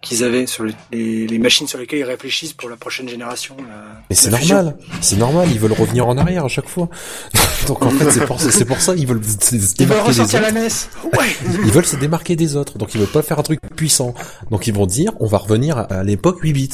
qu'ils 0.06 0.24
avaient, 0.24 0.46
sur 0.48 0.64
les, 0.64 0.74
les, 0.94 1.28
les 1.28 1.40
machines 1.40 1.68
sur 1.68 1.78
lesquelles 1.78 2.00
ils 2.00 2.04
réfléchissent 2.04 2.54
pour 2.54 2.70
la 2.70 2.78
prochaine 2.78 3.10
génération. 3.10 3.58
la- 3.58 4.02
Mais 4.10 4.16
c'est 4.16 4.30
normal, 4.30 4.78
c'est 5.02 5.18
normal, 5.18 5.50
ils 5.52 5.60
veulent 5.60 5.74
revenir 5.74 6.08
en 6.08 6.18
arrière 6.18 6.46
à 6.46 6.48
chaque 6.48 6.70
fois. 6.70 6.88
Donc 7.68 7.84
en 7.84 7.90
fait, 7.90 8.12
c'est 8.12 8.26
pour, 8.26 8.38
pour 8.68 8.80
ça 8.82 8.94
ils 8.96 9.08
veulent 9.08 9.22
se 9.24 9.32
se 9.32 9.56
Ils 9.56 9.60
veulent 9.60 9.76
démarquer 9.78 10.04
des 10.04 10.08
ressortir 10.22 10.40
autres. 10.42 10.54
la 10.54 10.62
Ouais 11.20 11.36
Ils 11.66 11.72
veulent 11.72 11.86
se 11.86 11.96
démarquer 11.98 12.36
des 12.36 12.56
autres, 12.56 12.78
donc 12.78 12.94
ils 12.94 13.00
veulent 13.00 13.10
pas 13.10 13.24
faire 13.24 13.40
un 13.40 13.44
truc 13.44 13.60
puissant. 13.76 14.14
Donc 14.52 14.68
ils 14.68 14.74
vont 14.74 14.86
dire, 14.86 15.12
on 15.20 15.26
va 15.28 15.40
revenir 15.40 15.78
à, 15.78 15.82
à 15.82 16.04
l'époque 16.04 16.40
8 16.42 16.54
bits. 16.54 16.70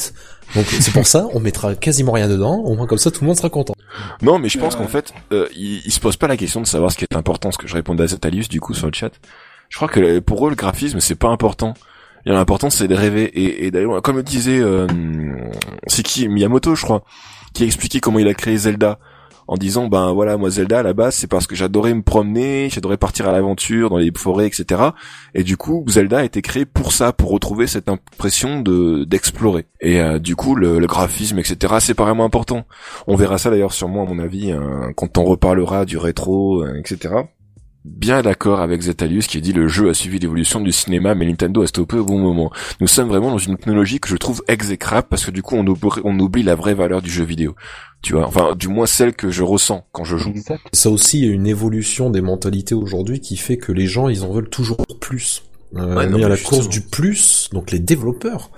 Donc 0.54 0.66
c'est 0.66 0.92
pour 0.92 1.06
ça, 1.06 1.26
on 1.32 1.40
mettra 1.40 1.74
quasiment 1.74 2.12
rien 2.12 2.28
dedans, 2.28 2.56
au 2.56 2.74
moins 2.76 2.86
comme 2.86 2.98
ça 2.98 3.10
tout 3.10 3.22
le 3.22 3.26
monde 3.28 3.36
sera 3.38 3.48
content. 3.48 3.74
Non, 4.20 4.38
mais 4.38 4.50
je 4.50 4.58
pense 4.58 4.76
qu'en 4.76 4.88
fait, 4.88 5.12
euh, 5.32 5.48
ils, 5.56 5.80
ils 5.86 5.92
se 5.92 6.00
posent 6.00 6.16
pas 6.18 6.28
la 6.28 6.36
question 6.36 6.60
de 6.60 6.66
savoir 6.66 6.92
ce 6.92 6.98
qui 6.98 7.04
est 7.10 7.16
important, 7.16 7.50
ce 7.50 7.56
que 7.58 7.66
je 7.66 7.74
répondais 7.74 8.02
à 8.04 8.06
Zatalius 8.08 8.48
du 8.50 8.60
coup 8.60 8.74
sur 8.74 8.86
le 8.86 8.92
chat. 8.92 9.12
Je 9.70 9.76
crois 9.76 9.88
que 9.88 10.00
euh, 10.00 10.20
pour 10.20 10.46
eux, 10.46 10.50
le 10.50 10.56
graphisme, 10.56 11.00
c'est 11.00 11.14
pas 11.14 11.28
important. 11.28 11.72
L'important, 12.24 12.70
c'est 12.70 12.88
de 12.88 12.94
rêver. 12.94 13.24
Et, 13.24 13.66
et 13.66 13.70
d'ailleurs, 13.70 14.00
comme 14.02 14.16
le 14.16 14.22
disait, 14.22 14.60
euh, 14.60 14.86
c'est 15.86 16.02
qui 16.02 16.28
Miyamoto, 16.28 16.74
je 16.74 16.82
crois, 16.82 17.02
qui 17.52 17.64
a 17.64 17.66
expliqué 17.66 18.00
comment 18.00 18.18
il 18.18 18.28
a 18.28 18.34
créé 18.34 18.56
Zelda. 18.56 18.98
En 19.48 19.56
disant, 19.56 19.88
ben 19.88 20.12
voilà, 20.12 20.36
moi 20.36 20.50
Zelda 20.50 20.78
à 20.78 20.82
la 20.82 20.92
base, 20.92 21.16
c'est 21.16 21.26
parce 21.26 21.48
que 21.48 21.56
j'adorais 21.56 21.92
me 21.92 22.02
promener, 22.02 22.70
j'adorais 22.70 22.96
partir 22.96 23.28
à 23.28 23.32
l'aventure 23.32 23.90
dans 23.90 23.98
les 23.98 24.12
forêts, 24.16 24.46
etc. 24.46 24.80
Et 25.34 25.42
du 25.42 25.56
coup, 25.56 25.84
Zelda 25.88 26.18
a 26.18 26.24
été 26.24 26.42
créé 26.42 26.64
pour 26.64 26.92
ça, 26.92 27.12
pour 27.12 27.30
retrouver 27.30 27.66
cette 27.66 27.88
impression 27.88 28.60
de 28.60 29.04
d'explorer. 29.04 29.66
Et 29.80 30.00
euh, 30.00 30.20
du 30.20 30.36
coup, 30.36 30.54
le, 30.54 30.78
le 30.78 30.86
graphisme, 30.86 31.40
etc. 31.40 31.74
C'est 31.80 31.94
pas 31.94 32.04
vraiment 32.04 32.24
important. 32.24 32.64
On 33.08 33.16
verra 33.16 33.36
ça 33.36 33.50
d'ailleurs 33.50 33.72
sûrement 33.72 34.06
à 34.06 34.08
mon 34.08 34.20
avis 34.20 34.52
euh, 34.52 34.92
quand 34.96 35.18
on 35.18 35.24
reparlera 35.24 35.84
du 35.84 35.98
rétro, 35.98 36.62
euh, 36.62 36.78
etc. 36.78 37.14
bien 37.84 38.22
d'accord 38.22 38.60
avec 38.60 38.82
Zetalius 38.82 39.26
qui 39.26 39.40
dit 39.40 39.52
le 39.52 39.68
jeu 39.68 39.88
a 39.88 39.94
suivi 39.94 40.18
l'évolution 40.18 40.60
du 40.60 40.72
cinéma 40.72 41.14
mais 41.14 41.26
Nintendo 41.26 41.62
a 41.62 41.66
stoppé 41.66 41.96
au 41.96 42.04
bon 42.04 42.18
moment. 42.18 42.52
Nous 42.80 42.86
sommes 42.86 43.08
vraiment 43.08 43.30
dans 43.30 43.38
une 43.38 43.56
technologie 43.56 44.00
que 44.00 44.08
je 44.08 44.16
trouve 44.16 44.42
exécrable 44.48 45.08
parce 45.10 45.24
que 45.24 45.30
du 45.30 45.42
coup 45.42 45.56
on 45.56 45.66
oublie, 45.66 45.90
on 46.04 46.18
oublie 46.18 46.42
la 46.42 46.54
vraie 46.54 46.74
valeur 46.74 47.02
du 47.02 47.10
jeu 47.10 47.24
vidéo. 47.24 47.54
Tu 48.02 48.14
vois, 48.14 48.26
enfin 48.26 48.54
du 48.56 48.68
moins 48.68 48.86
celle 48.86 49.14
que 49.14 49.30
je 49.30 49.42
ressens 49.42 49.86
quand 49.92 50.04
je 50.04 50.16
joue. 50.16 50.30
Exact. 50.30 50.62
Ça 50.72 50.90
aussi, 50.90 51.20
il 51.20 51.26
y 51.26 51.30
a 51.30 51.32
une 51.32 51.46
évolution 51.46 52.10
des 52.10 52.20
mentalités 52.20 52.74
aujourd'hui 52.74 53.20
qui 53.20 53.36
fait 53.36 53.58
que 53.58 53.70
les 53.70 53.86
gens, 53.86 54.08
ils 54.08 54.24
en 54.24 54.32
veulent 54.32 54.50
toujours 54.50 54.84
plus. 55.00 55.44
Euh, 55.76 55.96
Ouais, 55.96 56.06
non, 56.06 56.18
mais 56.18 56.24
mais 56.24 56.30
la 56.30 56.36
course 56.36 56.68
du 56.68 56.82
plus, 56.82 57.48
donc 57.52 57.70
les 57.70 57.78
développeurs. 57.78 58.50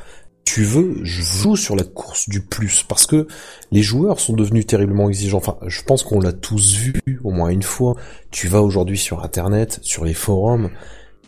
Tu 0.45 0.63
veux, 0.63 0.97
je 1.03 1.23
joue 1.23 1.57
sur 1.57 1.75
la 1.75 1.85
course 1.85 2.29
du 2.29 2.41
plus 2.41 2.85
parce 2.87 3.07
que 3.07 3.27
les 3.73 3.83
joueurs 3.83 4.21
sont 4.21 4.35
devenus 4.35 4.67
terriblement 4.67 5.09
exigeants. 5.09 5.39
Enfin, 5.39 5.57
je 5.67 5.83
pense 5.83 6.03
qu'on 6.03 6.21
l'a 6.21 6.33
tous 6.33 6.75
vu 6.75 7.03
au 7.25 7.31
moins 7.31 7.49
une 7.49 7.63
fois. 7.63 7.97
Tu 8.31 8.49
vas 8.49 8.63
aujourd'hui 8.63 8.99
sur 8.99 9.25
Internet, 9.25 9.79
sur 9.83 10.05
les 10.05 10.15
forums, 10.15 10.71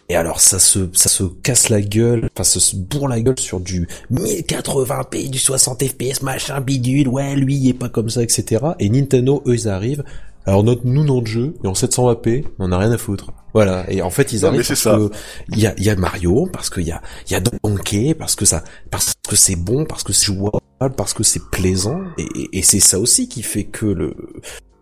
et 0.09 0.15
alors 0.15 0.41
ça 0.41 0.61
se 0.61 0.89
ça 0.93 1.09
se 1.09 1.25
casse 1.25 1.69
la 1.69 1.81
gueule, 1.81 2.29
enfin 2.33 2.45
ça 2.45 2.61
se 2.61 2.77
bourre 2.77 3.09
la 3.09 3.21
gueule 3.21 3.41
sur 3.41 3.59
du 3.59 3.89
1080p, 4.13 5.31
du 5.31 5.39
60 5.39 5.83
fps, 5.83 6.23
machin 6.23 6.61
bidule, 6.61 7.09
ouais 7.09 7.35
lui 7.35 7.57
il 7.57 7.69
est 7.71 7.75
pas 7.75 7.89
comme 7.89 8.09
ça, 8.09 8.23
etc. 8.23 8.65
Et 8.79 8.89
Nintendo 8.89 9.43
eux 9.47 9.55
ils 9.55 9.69
arrivent. 9.69 10.05
Alors 10.47 10.63
notre 10.63 10.83
nous 10.85 11.05
notre 11.05 11.27
jeu 11.27 11.55
est 11.65 11.67
en 11.67 11.73
720p, 11.73 12.45
on 12.59 12.67
en 12.67 12.73
a 12.73 12.79
rien 12.79 12.93
à 12.93 12.99
foutre. 12.99 13.33
Voilà. 13.53 13.91
Et 13.91 14.01
en 14.03 14.11
fait 14.11 14.33
ils 14.33 14.41
Non, 14.43 14.49
arrivent 14.49 14.59
mais 14.59 14.65
c'est 14.65 14.75
parce 14.75 14.81
ça. 14.83 14.97
que 14.97 15.11
il 15.53 15.59
y 15.59 15.67
a 15.67 15.75
y 15.79 15.91
a 15.91 15.97
Mario, 15.97 16.49
parce 16.53 16.71
qu'il 16.71 16.85
y 16.85 16.93
a 16.93 17.03
il 17.29 17.33
y 17.33 17.35
a 17.37 17.41
Donkey, 17.41 18.15
parce 18.15 18.37
que 18.37 18.45
ça 18.45 18.63
parce 18.91 19.15
que 19.29 19.35
c'est 19.37 19.57
bon, 19.57 19.85
parce 19.85 20.05
que 20.05 20.13
c'est 20.13 20.27
jouable, 20.27 20.61
parce 20.97 21.15
que 21.15 21.25
c'est 21.25 21.43
plaisant. 21.51 22.01
Et, 22.19 22.23
et- 22.35 22.59
et 22.59 22.63
c'est 22.63 22.81
ça 22.81 23.01
aussi 23.01 23.29
qui 23.29 23.43
fait 23.43 23.65
que 23.65 23.87
le 23.87 24.15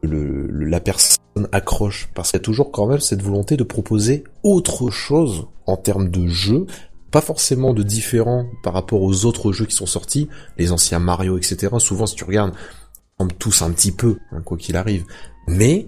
le, 0.03 0.47
le- 0.49 0.67
la 0.67 0.81
personne 0.81 1.19
accroche 1.53 2.11
parce 2.15 2.31
qu'il 2.31 2.39
y 2.39 2.43
a 2.43 2.45
toujours 2.45 2.71
quand 2.71 2.87
même 2.87 3.01
cette 3.01 3.23
volonté 3.23 3.57
de 3.57 3.65
proposer 3.65 4.25
autre 4.43 4.91
chose 4.91 5.47
en 5.67 5.79
termes 5.79 6.11
de 6.11 6.27
jeu, 6.27 6.67
pas 7.11 7.23
forcément 7.23 7.73
de 7.73 7.83
différent 7.83 8.45
par 8.63 8.75
rapport 8.75 9.01
aux 9.01 9.25
autres 9.25 9.51
jeux 9.53 9.65
qui 9.65 9.75
sont 9.75 9.87
sortis, 9.87 10.29
les 10.59 10.73
anciens 10.73 10.99
Mario, 10.99 11.39
etc. 11.39 11.73
Souvent, 11.79 12.05
si 12.05 12.17
tu 12.17 12.25
regardes, 12.25 12.53
ils 12.55 13.23
ressemblent 13.23 13.39
tous 13.39 13.63
un 13.63 13.71
petit 13.71 13.93
peu, 13.93 14.19
hein, 14.33 14.43
quoi 14.45 14.59
qu'il 14.59 14.77
arrive. 14.77 15.05
Mais, 15.47 15.87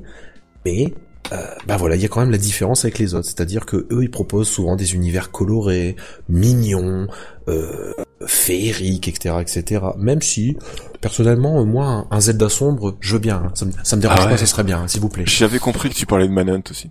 mais, 0.65 0.93
euh, 1.33 1.37
bah 1.67 1.77
voilà, 1.77 1.97
il 1.97 2.03
y 2.03 2.05
a 2.05 2.09
quand 2.09 2.21
même 2.21 2.31
la 2.31 2.39
différence 2.39 2.85
avec 2.85 2.99
les 2.99 3.15
autres, 3.15 3.27
c'est-à-dire 3.27 3.67
que 3.67 3.87
eux, 3.91 4.03
ils 4.03 4.11
proposent 4.11 4.49
souvent 4.49 4.77
des 4.77 4.95
univers 4.95 5.31
colorés, 5.31 5.97
mignons, 6.29 7.09
euh, 7.49 7.93
féeriques, 8.27 9.09
etc., 9.09 9.37
etc. 9.41 9.83
Même 9.99 10.23
si, 10.23 10.57
personnellement, 11.01 11.61
euh, 11.61 11.65
moi, 11.65 12.07
un, 12.11 12.21
Zelda 12.21 12.49
sombre, 12.49 12.97
je 13.01 13.15
veux 13.15 13.19
bien. 13.19 13.43
hein. 13.47 13.51
Ça, 13.55 13.65
me, 13.67 13.73
ça 13.83 13.97
me 13.97 14.03
dérange 14.03 14.19
Ah 14.23 14.27
pas, 14.29 14.37
ça 14.37 14.47
serait 14.47 14.65
bien, 14.65 14.81
hein, 14.83 14.89
s'il 14.89 15.01
vous 15.01 15.09
plaît. 15.09 15.25
J'avais 15.27 15.59
compris 15.59 15.89
que 15.91 15.95
tu 15.95 16.07
parlais 16.07 16.29
de 16.29 16.33
Manhunt 16.33 16.63
aussi. 16.71 16.91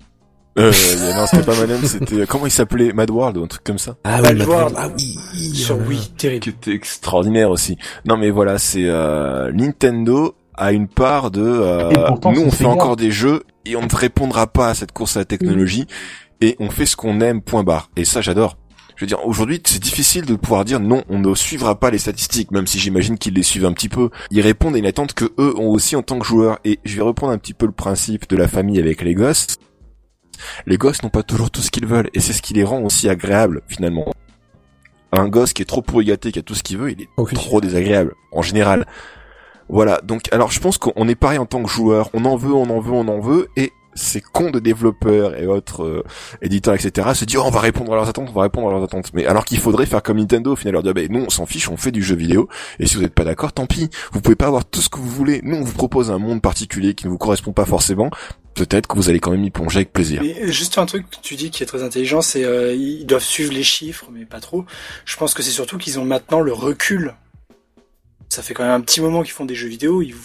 Euh, 0.57 0.71
non, 1.13 1.25
c'était 1.27 1.43
pas 1.43 1.55
Manhunt, 1.55 1.85
c'était 1.85 2.25
comment 2.25 2.45
il 2.45 2.51
s'appelait? 2.51 2.93
Mad 2.93 3.09
World 3.09 3.35
ou 3.37 3.43
un 3.43 3.47
truc 3.47 3.63
comme 3.65 3.77
ça. 3.77 3.97
Ah 4.05 4.21
ouais, 4.21 4.33
Mad 4.33 4.47
World, 4.47 4.75
ah 4.77 4.87
oui, 4.97 5.17
Sur 5.53 5.75
là 5.75 5.81
là. 5.83 5.89
Wii, 5.89 6.09
terrible. 6.17 6.43
qui 6.43 6.49
était 6.49 6.71
extraordinaire 6.71 7.49
aussi. 7.49 7.77
Non 8.05 8.15
mais 8.15 8.29
voilà, 8.29 8.57
c'est 8.57 8.85
euh, 8.85 9.51
Nintendo 9.51 10.33
a 10.57 10.71
une 10.71 10.87
part 10.87 11.31
de 11.31 11.41
euh, 11.41 11.91
pourtant, 12.07 12.31
nous 12.31 12.41
on 12.41 12.51
fait 12.51 12.65
encore 12.65 12.95
des 12.95 13.11
jeux 13.11 13.43
et 13.65 13.75
on 13.75 13.81
ne 13.81 13.95
répondra 13.95 14.47
pas 14.47 14.69
à 14.69 14.73
cette 14.73 14.91
course 14.91 15.17
à 15.17 15.19
la 15.19 15.25
technologie 15.25 15.85
et 16.41 16.55
on 16.59 16.69
fait 16.69 16.85
ce 16.85 16.95
qu'on 16.95 17.21
aime 17.21 17.41
point 17.41 17.63
barre. 17.63 17.89
Et 17.95 18.05
ça 18.05 18.21
j'adore. 18.21 18.57
Je 18.95 19.01
veux 19.01 19.07
dire, 19.07 19.25
aujourd'hui, 19.27 19.61
c'est 19.65 19.83
difficile 19.83 20.25
de 20.25 20.35
pouvoir 20.35 20.63
dire 20.63 20.79
non, 20.79 21.03
on 21.09 21.19
ne 21.19 21.35
suivra 21.35 21.77
pas 21.77 21.91
les 21.91 21.97
statistiques, 21.97 22.51
même 22.51 22.65
si 22.65 22.79
j'imagine 22.79 23.17
qu'ils 23.17 23.33
les 23.33 23.43
suivent 23.43 23.65
un 23.65 23.73
petit 23.73 23.89
peu. 23.89 24.09
Ils 24.31 24.39
répondent 24.39 24.75
à 24.75 24.77
une 24.77 24.85
attente 24.85 25.13
que 25.13 25.25
eux 25.37 25.53
ont 25.57 25.69
aussi 25.69 25.97
en 25.97 26.01
tant 26.01 26.17
que 26.17 26.25
joueurs. 26.25 26.59
Et 26.63 26.79
je 26.85 26.95
vais 26.95 27.01
reprendre 27.01 27.33
un 27.33 27.37
petit 27.37 27.53
peu 27.53 27.65
le 27.65 27.73
principe 27.73 28.29
de 28.29 28.37
la 28.37 28.47
famille 28.47 28.79
avec 28.79 29.01
les 29.01 29.13
gosses. 29.13 29.57
Les 30.65 30.77
gosses 30.77 31.03
n'ont 31.03 31.09
pas 31.09 31.23
toujours 31.23 31.51
tout 31.51 31.61
ce 31.61 31.71
qu'ils 31.71 31.85
veulent, 31.85 32.09
et 32.13 32.19
c'est 32.19 32.33
ce 32.33 32.41
qui 32.41 32.53
les 32.53 32.63
rend 32.63 32.81
aussi 32.81 33.09
agréables, 33.09 33.61
finalement. 33.67 34.11
Un 35.11 35.27
gosse 35.27 35.53
qui 35.53 35.61
est 35.61 35.65
trop 35.65 35.81
pourri 35.81 36.05
gâté, 36.05 36.31
qui 36.31 36.39
a 36.39 36.41
tout 36.41 36.55
ce 36.55 36.63
qu'il 36.63 36.77
veut, 36.77 36.91
il 36.91 37.01
est 37.01 37.33
trop 37.33 37.61
désagréable, 37.61 38.13
en 38.31 38.41
général. 38.41 38.85
Voilà, 39.69 39.99
donc 40.03 40.31
alors 40.31 40.51
je 40.51 40.59
pense 40.59 40.77
qu'on 40.77 41.07
est 41.07 41.15
pareil 41.15 41.39
en 41.39 41.45
tant 41.45 41.63
que 41.63 41.69
joueur, 41.69 42.09
on 42.13 42.25
en 42.25 42.35
veut, 42.35 42.53
on 42.53 42.69
en 42.69 42.79
veut, 42.79 42.91
on 42.91 43.07
en 43.07 43.19
veut, 43.19 43.49
et 43.57 43.71
ces 43.95 44.21
cons 44.21 44.51
de 44.51 44.59
développeurs 44.59 45.39
et 45.39 45.47
autres 45.47 45.83
euh, 45.83 46.03
éditeurs, 46.41 46.75
etc., 46.75 47.09
se 47.13 47.25
disent 47.25 47.37
oh, 47.37 47.45
on 47.45 47.49
va 47.49 47.61
répondre 47.61 47.93
à 47.93 47.95
leurs 47.95 48.09
attentes, 48.09 48.27
on 48.29 48.33
va 48.33 48.43
répondre 48.43 48.67
à 48.67 48.71
leurs 48.71 48.83
attentes. 48.83 49.11
Mais 49.13 49.25
alors 49.25 49.45
qu'il 49.45 49.57
faudrait 49.57 49.85
faire 49.85 50.03
comme 50.03 50.17
Nintendo, 50.17 50.51
au 50.51 50.55
final, 50.55 50.73
leur 50.73 50.83
dire 50.83 50.93
bah, 50.93 51.01
nous 51.09 51.21
on 51.21 51.29
s'en 51.29 51.45
fiche, 51.45 51.69
on 51.69 51.77
fait 51.77 51.91
du 51.91 52.03
jeu 52.03 52.15
vidéo, 52.15 52.49
et 52.79 52.87
si 52.87 52.95
vous 52.95 53.01
n'êtes 53.01 53.13
pas 53.13 53.23
d'accord, 53.23 53.53
tant 53.53 53.65
pis, 53.65 53.89
vous 54.11 54.21
pouvez 54.21 54.35
pas 54.35 54.47
avoir 54.47 54.65
tout 54.65 54.81
ce 54.81 54.89
que 54.89 54.97
vous 54.97 55.09
voulez. 55.09 55.39
Nous 55.43 55.55
on 55.55 55.63
vous 55.63 55.73
propose 55.73 56.11
un 56.11 56.19
monde 56.19 56.41
particulier 56.41 56.93
qui 56.93 57.05
ne 57.05 57.11
vous 57.11 57.17
correspond 57.17 57.53
pas 57.53 57.65
forcément, 57.65 58.09
peut-être 58.53 58.87
que 58.87 58.95
vous 58.95 59.09
allez 59.09 59.19
quand 59.19 59.31
même 59.31 59.43
y 59.43 59.49
plonger 59.51 59.77
avec 59.77 59.93
plaisir. 59.93 60.21
Mais 60.23 60.51
juste 60.51 60.77
un 60.77 60.85
truc 60.85 61.09
que 61.09 61.17
tu 61.21 61.35
dis 61.35 61.49
qui 61.49 61.63
est 61.63 61.65
très 61.65 61.83
intelligent, 61.83 62.21
c'est 62.21 62.43
euh, 62.43 62.73
ils 62.73 63.05
doivent 63.05 63.23
suivre 63.23 63.53
les 63.53 63.63
chiffres, 63.63 64.07
mais 64.11 64.25
pas 64.25 64.39
trop. 64.39 64.65
Je 65.05 65.15
pense 65.15 65.33
que 65.33 65.41
c'est 65.41 65.51
surtout 65.51 65.77
qu'ils 65.77 65.99
ont 65.99 66.05
maintenant 66.05 66.41
le 66.41 66.53
recul. 66.53 67.15
Ça 68.29 68.41
fait 68.41 68.53
quand 68.53 68.63
même 68.63 68.73
un 68.73 68.81
petit 68.81 69.01
moment 69.01 69.23
qu'ils 69.23 69.31
font 69.31 69.45
des 69.45 69.55
jeux 69.55 69.67
vidéo, 69.67 70.01
ils, 70.01 70.15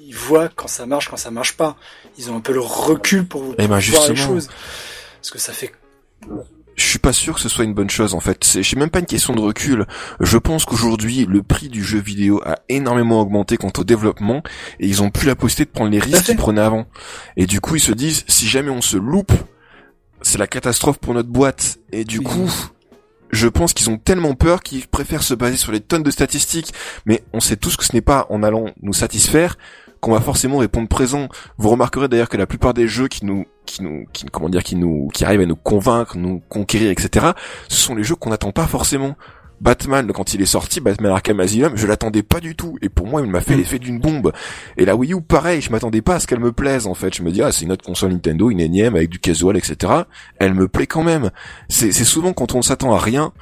ils 0.00 0.14
voient 0.14 0.48
quand 0.48 0.68
ça 0.68 0.86
marche, 0.86 1.08
quand 1.08 1.16
ça 1.16 1.30
marche 1.30 1.56
pas. 1.56 1.76
Ils 2.18 2.30
ont 2.30 2.36
un 2.36 2.40
peu 2.40 2.52
le 2.52 2.60
recul 2.60 3.26
pour, 3.26 3.42
pour 3.42 3.54
Eh 3.58 3.66
ben, 3.68 3.78
voir 3.78 4.08
les 4.08 4.16
choses. 4.16 4.48
Parce 5.20 5.30
que 5.30 5.38
ça 5.38 5.52
fait 5.52 5.72
je 6.76 6.84
suis 6.84 7.00
pas 7.00 7.12
sûr 7.12 7.34
que 7.34 7.40
ce 7.40 7.48
soit 7.48 7.64
une 7.64 7.74
bonne 7.74 7.90
chose 7.90 8.14
en 8.14 8.20
fait. 8.20 8.44
C'est 8.44 8.76
même 8.76 8.88
pas 8.88 9.00
une 9.00 9.06
question 9.06 9.34
de 9.34 9.40
recul. 9.40 9.84
Je 10.20 10.38
pense 10.38 10.64
qu'aujourd'hui 10.64 11.26
le 11.28 11.42
prix 11.42 11.68
du 11.68 11.82
jeu 11.82 11.98
vidéo 11.98 12.40
a 12.46 12.60
énormément 12.68 13.20
augmenté 13.20 13.56
quant 13.56 13.72
au 13.76 13.82
développement 13.82 14.44
et 14.78 14.86
ils 14.86 15.02
ont 15.02 15.10
plus 15.10 15.26
la 15.26 15.34
possibilité 15.34 15.72
de 15.72 15.74
prendre 15.74 15.90
les 15.90 15.98
risques 15.98 16.26
qu'ils 16.26 16.36
prenaient 16.36 16.60
avant. 16.60 16.86
Et 17.36 17.46
du 17.46 17.60
coup 17.60 17.74
ils 17.74 17.80
se 17.80 17.90
disent 17.90 18.24
si 18.28 18.46
jamais 18.46 18.70
on 18.70 18.80
se 18.80 18.96
loupe, 18.96 19.32
c'est 20.22 20.38
la 20.38 20.46
catastrophe 20.46 20.98
pour 20.98 21.14
notre 21.14 21.28
boîte. 21.28 21.78
Et 21.90 22.04
du 22.04 22.18
Oui. 22.18 22.24
coup 22.24 22.50
je 23.30 23.48
pense 23.48 23.72
qu'ils 23.72 23.90
ont 23.90 23.98
tellement 23.98 24.34
peur 24.34 24.62
qu'ils 24.62 24.86
préfèrent 24.86 25.22
se 25.22 25.34
baser 25.34 25.56
sur 25.56 25.72
les 25.72 25.80
tonnes 25.80 26.02
de 26.02 26.10
statistiques. 26.10 26.72
Mais 27.06 27.22
on 27.32 27.40
sait 27.40 27.56
tous 27.56 27.76
que 27.76 27.84
ce 27.84 27.92
n'est 27.92 28.00
pas 28.00 28.26
en 28.30 28.42
allant 28.42 28.66
nous 28.82 28.92
satisfaire 28.92 29.56
qu'on 30.00 30.12
va 30.12 30.20
forcément 30.20 30.58
répondre 30.58 30.88
présent. 30.88 31.28
Vous 31.56 31.68
remarquerez 31.70 32.08
d'ailleurs 32.08 32.28
que 32.28 32.36
la 32.36 32.46
plupart 32.46 32.74
des 32.74 32.86
jeux 32.88 33.08
qui 33.08 33.24
nous, 33.24 33.46
qui 33.66 33.82
nous, 33.82 34.06
comment 34.32 34.48
dire, 34.48 34.62
qui 34.62 34.76
nous, 34.76 35.08
qui 35.12 35.24
arrivent 35.24 35.40
à 35.40 35.46
nous 35.46 35.56
convaincre, 35.56 36.16
nous 36.16 36.40
conquérir, 36.48 36.90
etc., 36.90 37.32
ce 37.68 37.76
sont 37.76 37.94
les 37.94 38.04
jeux 38.04 38.14
qu'on 38.14 38.30
n'attend 38.30 38.52
pas 38.52 38.66
forcément. 38.66 39.16
Batman, 39.60 40.10
quand 40.12 40.34
il 40.34 40.42
est 40.42 40.46
sorti, 40.46 40.80
Batman 40.80 41.12
Arkham 41.12 41.40
Asylum, 41.40 41.72
je 41.76 41.86
l'attendais 41.86 42.22
pas 42.22 42.40
du 42.40 42.54
tout. 42.54 42.76
Et 42.82 42.88
pour 42.88 43.06
moi, 43.06 43.22
il 43.22 43.30
m'a 43.30 43.40
fait 43.40 43.56
l'effet 43.56 43.78
d'une 43.78 43.98
bombe. 43.98 44.32
Et 44.76 44.84
la 44.84 44.96
Wii 44.96 45.14
U, 45.14 45.20
pareil, 45.20 45.60
je 45.60 45.70
m'attendais 45.70 46.02
pas 46.02 46.16
à 46.16 46.20
ce 46.20 46.26
qu'elle 46.26 46.40
me 46.40 46.52
plaise, 46.52 46.86
en 46.86 46.94
fait. 46.94 47.14
Je 47.14 47.22
me 47.22 47.30
dis, 47.30 47.42
ah, 47.42 47.52
c'est 47.52 47.64
une 47.64 47.72
autre 47.72 47.84
console 47.84 48.12
Nintendo, 48.12 48.50
une 48.50 48.60
énième, 48.60 48.94
avec 48.94 49.10
du 49.10 49.18
casual, 49.18 49.56
etc. 49.56 49.92
Elle 50.38 50.54
me 50.54 50.68
plaît 50.68 50.86
quand 50.86 51.02
même. 51.02 51.30
C'est, 51.68 51.92
souvent 51.92 52.32
quand 52.32 52.54
on 52.54 52.62
s'attend 52.62 52.94
à 52.94 52.98
rien, 52.98 53.32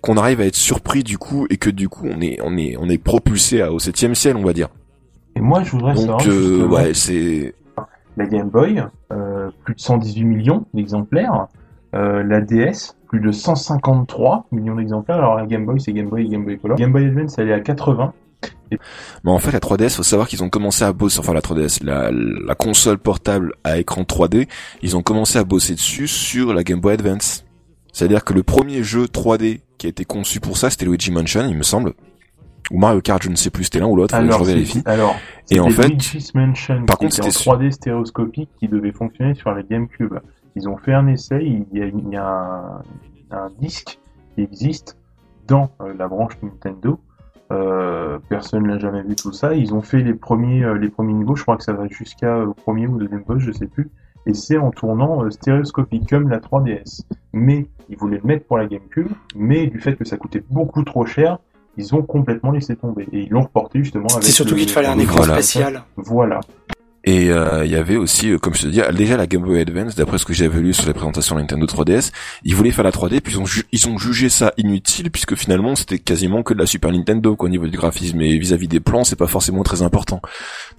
qu'on 0.00 0.16
arrive 0.16 0.40
à 0.40 0.46
être 0.46 0.56
surpris 0.56 1.02
du 1.02 1.18
coup, 1.18 1.46
et 1.50 1.56
que 1.56 1.70
du 1.70 1.88
coup, 1.88 2.06
on 2.06 2.20
est, 2.20 2.38
on 2.42 2.56
est, 2.56 2.76
on 2.78 2.88
est 2.88 2.98
propulsé 2.98 3.62
au 3.62 3.78
septième 3.78 4.14
ciel, 4.14 4.36
on 4.36 4.44
va 4.44 4.52
dire. 4.52 4.68
Et 5.34 5.40
moi, 5.40 5.62
je 5.62 5.72
voudrais 5.72 5.96
savoir, 5.96 6.18
Donc, 6.18 6.28
euh, 6.28 6.48
justement, 6.48 6.74
ouais, 6.74 6.94
c'est, 6.94 7.54
la 8.16 8.26
Game 8.26 8.48
Boy, 8.48 8.82
euh, 9.12 9.50
plus 9.64 9.74
de 9.74 9.80
118 9.80 10.24
millions 10.24 10.66
d'exemplaires. 10.72 11.48
Euh, 11.94 12.22
la 12.22 12.40
DS, 12.40 12.95
plus 13.06 13.20
de 13.20 13.30
153 13.32 14.46
millions 14.52 14.74
d'exemplaires. 14.76 15.18
Alors 15.18 15.34
la 15.36 15.46
Game 15.46 15.64
Boy, 15.66 15.80
c'est 15.80 15.92
Game 15.92 16.08
Boy 16.08 16.26
et 16.26 16.28
Game 16.28 16.44
Boy 16.44 16.58
Color. 16.58 16.76
Game 16.76 16.92
Boy 16.92 17.06
Advance, 17.06 17.38
elle 17.38 17.48
est 17.48 17.52
à 17.54 17.60
80. 17.60 18.12
Mais 18.70 19.30
en 19.30 19.38
fait, 19.38 19.52
la 19.52 19.60
3DS, 19.60 19.90
faut 19.96 20.02
savoir 20.02 20.28
qu'ils 20.28 20.42
ont 20.42 20.50
commencé 20.50 20.84
à 20.84 20.92
bosser, 20.92 21.18
enfin 21.20 21.32
la 21.32 21.40
3DS, 21.40 21.82
la, 21.84 22.10
la 22.10 22.54
console 22.54 22.98
portable 22.98 23.54
à 23.64 23.78
écran 23.78 24.02
3D, 24.02 24.48
ils 24.82 24.96
ont 24.96 25.02
commencé 25.02 25.38
à 25.38 25.44
bosser 25.44 25.74
dessus 25.74 26.08
sur 26.08 26.52
la 26.52 26.62
Game 26.64 26.80
Boy 26.80 26.94
Advance. 26.94 27.44
C'est-à-dire 27.92 28.24
que 28.24 28.34
le 28.34 28.42
premier 28.42 28.82
jeu 28.82 29.04
3D 29.06 29.60
qui 29.78 29.86
a 29.86 29.90
été 29.90 30.04
conçu 30.04 30.40
pour 30.40 30.56
ça, 30.58 30.68
c'était 30.70 30.84
Luigi 30.84 31.10
Mansion, 31.10 31.46
il 31.48 31.56
me 31.56 31.62
semble. 31.62 31.94
Ou 32.72 32.78
Mario 32.80 33.00
Kart, 33.00 33.22
je 33.22 33.28
ne 33.30 33.36
sais 33.36 33.50
plus, 33.50 33.64
c'était 33.64 33.78
l'un 33.78 33.86
ou 33.86 33.94
l'autre, 33.94 34.14
je 34.20 34.32
revérifie. 34.32 34.82
alors, 34.86 35.14
Et 35.50 35.60
en 35.60 35.70
c'était 35.70 35.82
fait- 35.82 35.88
Luigi's 35.90 36.34
Mansion, 36.34 36.84
par 36.84 36.98
qui 36.98 37.04
contre, 37.06 37.18
était 37.20 37.28
en 37.28 37.30
c'était 37.30 37.50
3D 37.50 37.70
stéréoscopique 37.70 38.50
qui 38.58 38.66
devait 38.68 38.90
fonctionner 38.92 39.34
sur 39.34 39.52
la 39.52 39.62
GameCube. 39.62 40.14
Ils 40.56 40.68
ont 40.68 40.76
fait 40.76 40.94
un 40.94 41.06
essai, 41.06 41.44
il 41.44 41.66
y 41.78 41.82
a, 41.82 41.86
il 41.86 42.08
y 42.08 42.16
a 42.16 42.26
un, 42.26 42.82
un 43.30 43.50
disque 43.60 43.98
qui 44.34 44.42
existe 44.42 44.96
dans 45.46 45.70
euh, 45.80 45.92
la 45.98 46.08
branche 46.08 46.32
Nintendo. 46.42 46.98
Euh, 47.52 48.18
personne 48.28 48.66
l'a 48.66 48.78
jamais 48.78 49.02
vu 49.02 49.14
tout 49.14 49.32
ça. 49.32 49.54
Ils 49.54 49.72
ont 49.74 49.82
fait 49.82 50.02
les 50.02 50.14
premiers, 50.14 50.64
euh, 50.64 50.74
les 50.78 50.88
premiers 50.88 51.12
niveaux. 51.12 51.36
Je 51.36 51.42
crois 51.42 51.56
que 51.56 51.62
ça 51.62 51.72
va 51.74 51.86
jusqu'à 51.88 52.36
euh, 52.38 52.46
au 52.46 52.54
premier 52.54 52.86
ou 52.88 52.98
deuxième 52.98 53.22
boss, 53.22 53.38
je 53.38 53.52
sais 53.52 53.66
plus. 53.68 53.90
Et 54.26 54.34
c'est 54.34 54.56
en 54.58 54.70
tournant 54.72 55.30
stéréoscopique 55.30 56.08
comme 56.10 56.28
la 56.28 56.40
3DS. 56.40 57.02
Mais 57.32 57.68
ils 57.88 57.96
voulaient 57.96 58.16
le 58.20 58.26
mettre 58.26 58.46
pour 58.46 58.58
la 58.58 58.66
GameCube, 58.66 59.12
mais 59.36 59.68
du 59.68 59.78
fait 59.78 59.94
que 59.94 60.04
ça 60.04 60.16
coûtait 60.16 60.42
beaucoup 60.50 60.82
trop 60.82 61.06
cher, 61.06 61.38
ils 61.76 61.94
ont 61.94 62.02
complètement 62.02 62.50
laissé 62.50 62.74
tomber 62.74 63.06
et 63.12 63.20
ils 63.20 63.28
l'ont 63.30 63.42
reporté 63.42 63.78
justement 63.84 64.08
avec. 64.08 64.24
c'est 64.24 64.32
surtout 64.32 64.54
le- 64.54 64.60
qu'il 64.62 64.70
fallait 64.70 64.88
un 64.88 64.98
écran 64.98 65.18
Voilà. 65.18 65.34
spécial. 65.34 65.82
Voilà. 65.96 66.40
Et 67.08 67.30
euh, 67.30 67.64
il 67.64 67.70
y 67.70 67.76
avait 67.76 67.96
aussi, 67.96 68.32
euh, 68.32 68.38
comme 68.38 68.54
je 68.54 68.62
te 68.62 68.66
dis, 68.66 68.80
déjà 68.96 69.16
la 69.16 69.28
Game 69.28 69.42
Boy 69.42 69.60
Advance, 69.60 69.94
d'après 69.94 70.18
ce 70.18 70.24
que 70.24 70.32
j'avais 70.32 70.58
lu 70.58 70.74
sur 70.74 70.88
les 70.88 70.92
présentations 70.92 71.36
de 71.36 71.40
Nintendo 71.40 71.64
3DS, 71.64 72.10
ils 72.42 72.56
voulaient 72.56 72.72
faire 72.72 72.84
la 72.84 72.90
3D, 72.90 73.20
puis 73.20 73.34
ils 73.34 73.38
ont, 73.38 73.44
ils 73.70 73.88
ont 73.88 73.96
jugé 73.96 74.28
ça 74.28 74.52
inutile, 74.56 75.12
puisque 75.12 75.36
finalement 75.36 75.76
c'était 75.76 76.00
quasiment 76.00 76.42
que 76.42 76.52
de 76.52 76.58
la 76.58 76.66
Super 76.66 76.90
Nintendo, 76.90 77.36
quoi, 77.36 77.46
au 77.46 77.48
niveau 77.48 77.68
du 77.68 77.76
graphisme, 77.76 78.20
et 78.22 78.36
vis-à-vis 78.38 78.66
des 78.66 78.80
plans, 78.80 79.04
c'est 79.04 79.14
pas 79.14 79.28
forcément 79.28 79.62
très 79.62 79.82
important. 79.82 80.20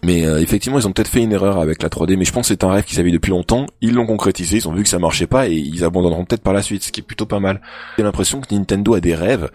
Mais 0.04 0.26
euh, 0.26 0.42
effectivement, 0.42 0.78
ils 0.78 0.86
ont 0.86 0.92
peut-être 0.92 1.08
fait 1.08 1.24
une 1.24 1.32
erreur 1.32 1.60
avec 1.60 1.82
la 1.82 1.88
3D, 1.88 2.18
mais 2.18 2.26
je 2.26 2.34
pense 2.34 2.50
que 2.50 2.54
c'est 2.54 2.66
un 2.66 2.72
rêve 2.72 2.84
qu'ils 2.84 3.00
avaient 3.00 3.12
depuis 3.12 3.30
longtemps, 3.30 3.66
ils 3.80 3.94
l'ont 3.94 4.06
concrétisé, 4.06 4.58
ils 4.58 4.68
ont 4.68 4.74
vu 4.74 4.84
que 4.84 4.90
ça 4.90 5.00
marchait 5.00 5.28
pas, 5.28 5.48
et 5.48 5.54
ils 5.54 5.86
abandonneront 5.86 6.26
peut-être 6.26 6.44
par 6.44 6.54
la 6.54 6.62
suite, 6.62 6.84
ce 6.84 6.92
qui 6.92 7.00
est 7.00 7.04
plutôt 7.04 7.26
pas 7.26 7.40
mal. 7.40 7.62
J'ai 7.98 8.04
l'impression 8.04 8.42
que 8.42 8.54
Nintendo 8.54 8.96
a 8.96 9.00
des 9.00 9.16
rêves, 9.16 9.50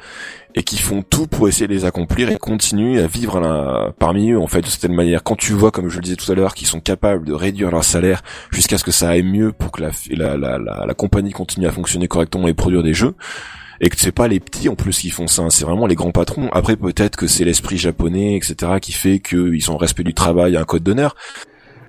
et 0.55 0.63
qui 0.63 0.79
font 0.79 1.03
tout 1.03 1.27
pour 1.27 1.49
essayer 1.49 1.67
de 1.67 1.73
les 1.73 1.85
accomplir 1.85 2.31
et 2.31 2.37
continuent 2.37 3.01
à 3.01 3.07
vivre 3.07 3.93
parmi 3.99 4.31
eux 4.33 4.39
en 4.39 4.47
fait 4.47 4.61
de 4.61 4.67
cette 4.67 4.91
manière. 4.91 5.23
Quand 5.23 5.37
tu 5.37 5.53
vois, 5.53 5.71
comme 5.71 5.89
je 5.89 5.97
le 5.97 6.03
disais 6.03 6.17
tout 6.17 6.31
à 6.31 6.35
l'heure, 6.35 6.55
qu'ils 6.55 6.67
sont 6.67 6.81
capables 6.81 7.25
de 7.25 7.33
réduire 7.33 7.71
leur 7.71 7.85
salaire 7.85 8.23
jusqu'à 8.51 8.79
ce 8.79 8.85
que 8.85 8.91
ça 8.91 9.11
aille 9.11 9.23
mieux 9.23 9.53
pour 9.53 9.73
que 9.73 9.83
la, 9.83 9.91
la, 10.11 10.37
la, 10.37 10.59
la, 10.59 10.95
compagnie 10.95 11.33
continue 11.33 11.67
à 11.67 11.73
fonctionner 11.73 12.09
correctement 12.09 12.49
et 12.49 12.55
produire 12.55 12.83
des 12.83 12.95
jeux, 12.95 13.15
et 13.81 13.89
que 13.89 13.97
c'est 13.99 14.13
pas 14.13 14.29
les 14.29 14.41
petits 14.41 14.69
en 14.69 14.75
plus 14.75 14.99
qui 14.99 15.11
font 15.11 15.27
ça, 15.27 15.45
c'est 15.51 15.65
vraiment 15.65 15.87
les 15.87 15.95
grands 15.95 16.13
patrons. 16.13 16.51
Après 16.53 16.77
peut-être 16.77 17.17
que 17.17 17.27
c'est 17.27 17.45
l'esprit 17.45 17.79
japonais, 17.79 18.37
etc., 18.37 18.73
qui 18.81 18.93
fait 18.93 19.21
qu'ils 19.21 19.71
ont 19.71 19.77
respect 19.77 20.05
du 20.05 20.15
travail, 20.15 20.57
un 20.57 20.65
code 20.65 20.83
d'honneur 20.83 21.17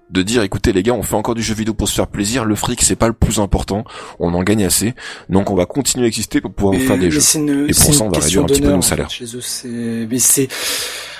de 0.10 0.22
dire 0.22 0.43
écoutez 0.43 0.74
les 0.74 0.84
gars 0.84 0.93
on 0.93 1.01
fait 1.01 1.16
encore 1.16 1.36
du 1.36 1.41
jeu 1.41 1.54
vidéo 1.54 1.74
pour 1.74 1.88
se 1.88 1.95
faire 1.95 2.08
plaisir. 2.08 2.45
Le 2.45 2.56
fric 2.56 2.82
c'est 2.82 2.95
pas 2.95 3.08
le 3.08 3.14
plus 3.14 3.39
important. 3.39 3.84
On 4.20 4.34
en 4.34 4.43
gagne 4.43 4.66
assez. 4.66 4.93
Donc 5.30 5.49
on 5.49 5.56
va 5.56 5.66
continuer 5.66 6.06
à 6.06 6.08
exister 6.08 6.41
pour 6.41 6.54
pouvoir 6.54 6.80
faire 6.80 6.97
des 6.97 7.12
jeux. 7.12 7.22
et 7.68 7.74
pour 7.74 7.93
ça 7.93 8.04
on 8.04 8.10
va 8.10 8.20
réduire 8.20 8.43
un 8.43 8.45
petit 8.45 8.62
peu 8.62 8.72
nos 8.72 8.82
salaires. 8.82 9.10
chez 9.10 9.26
eux. 9.36 9.41
C'est 9.41 9.68
mais 9.68 10.20
c'est 10.20 10.47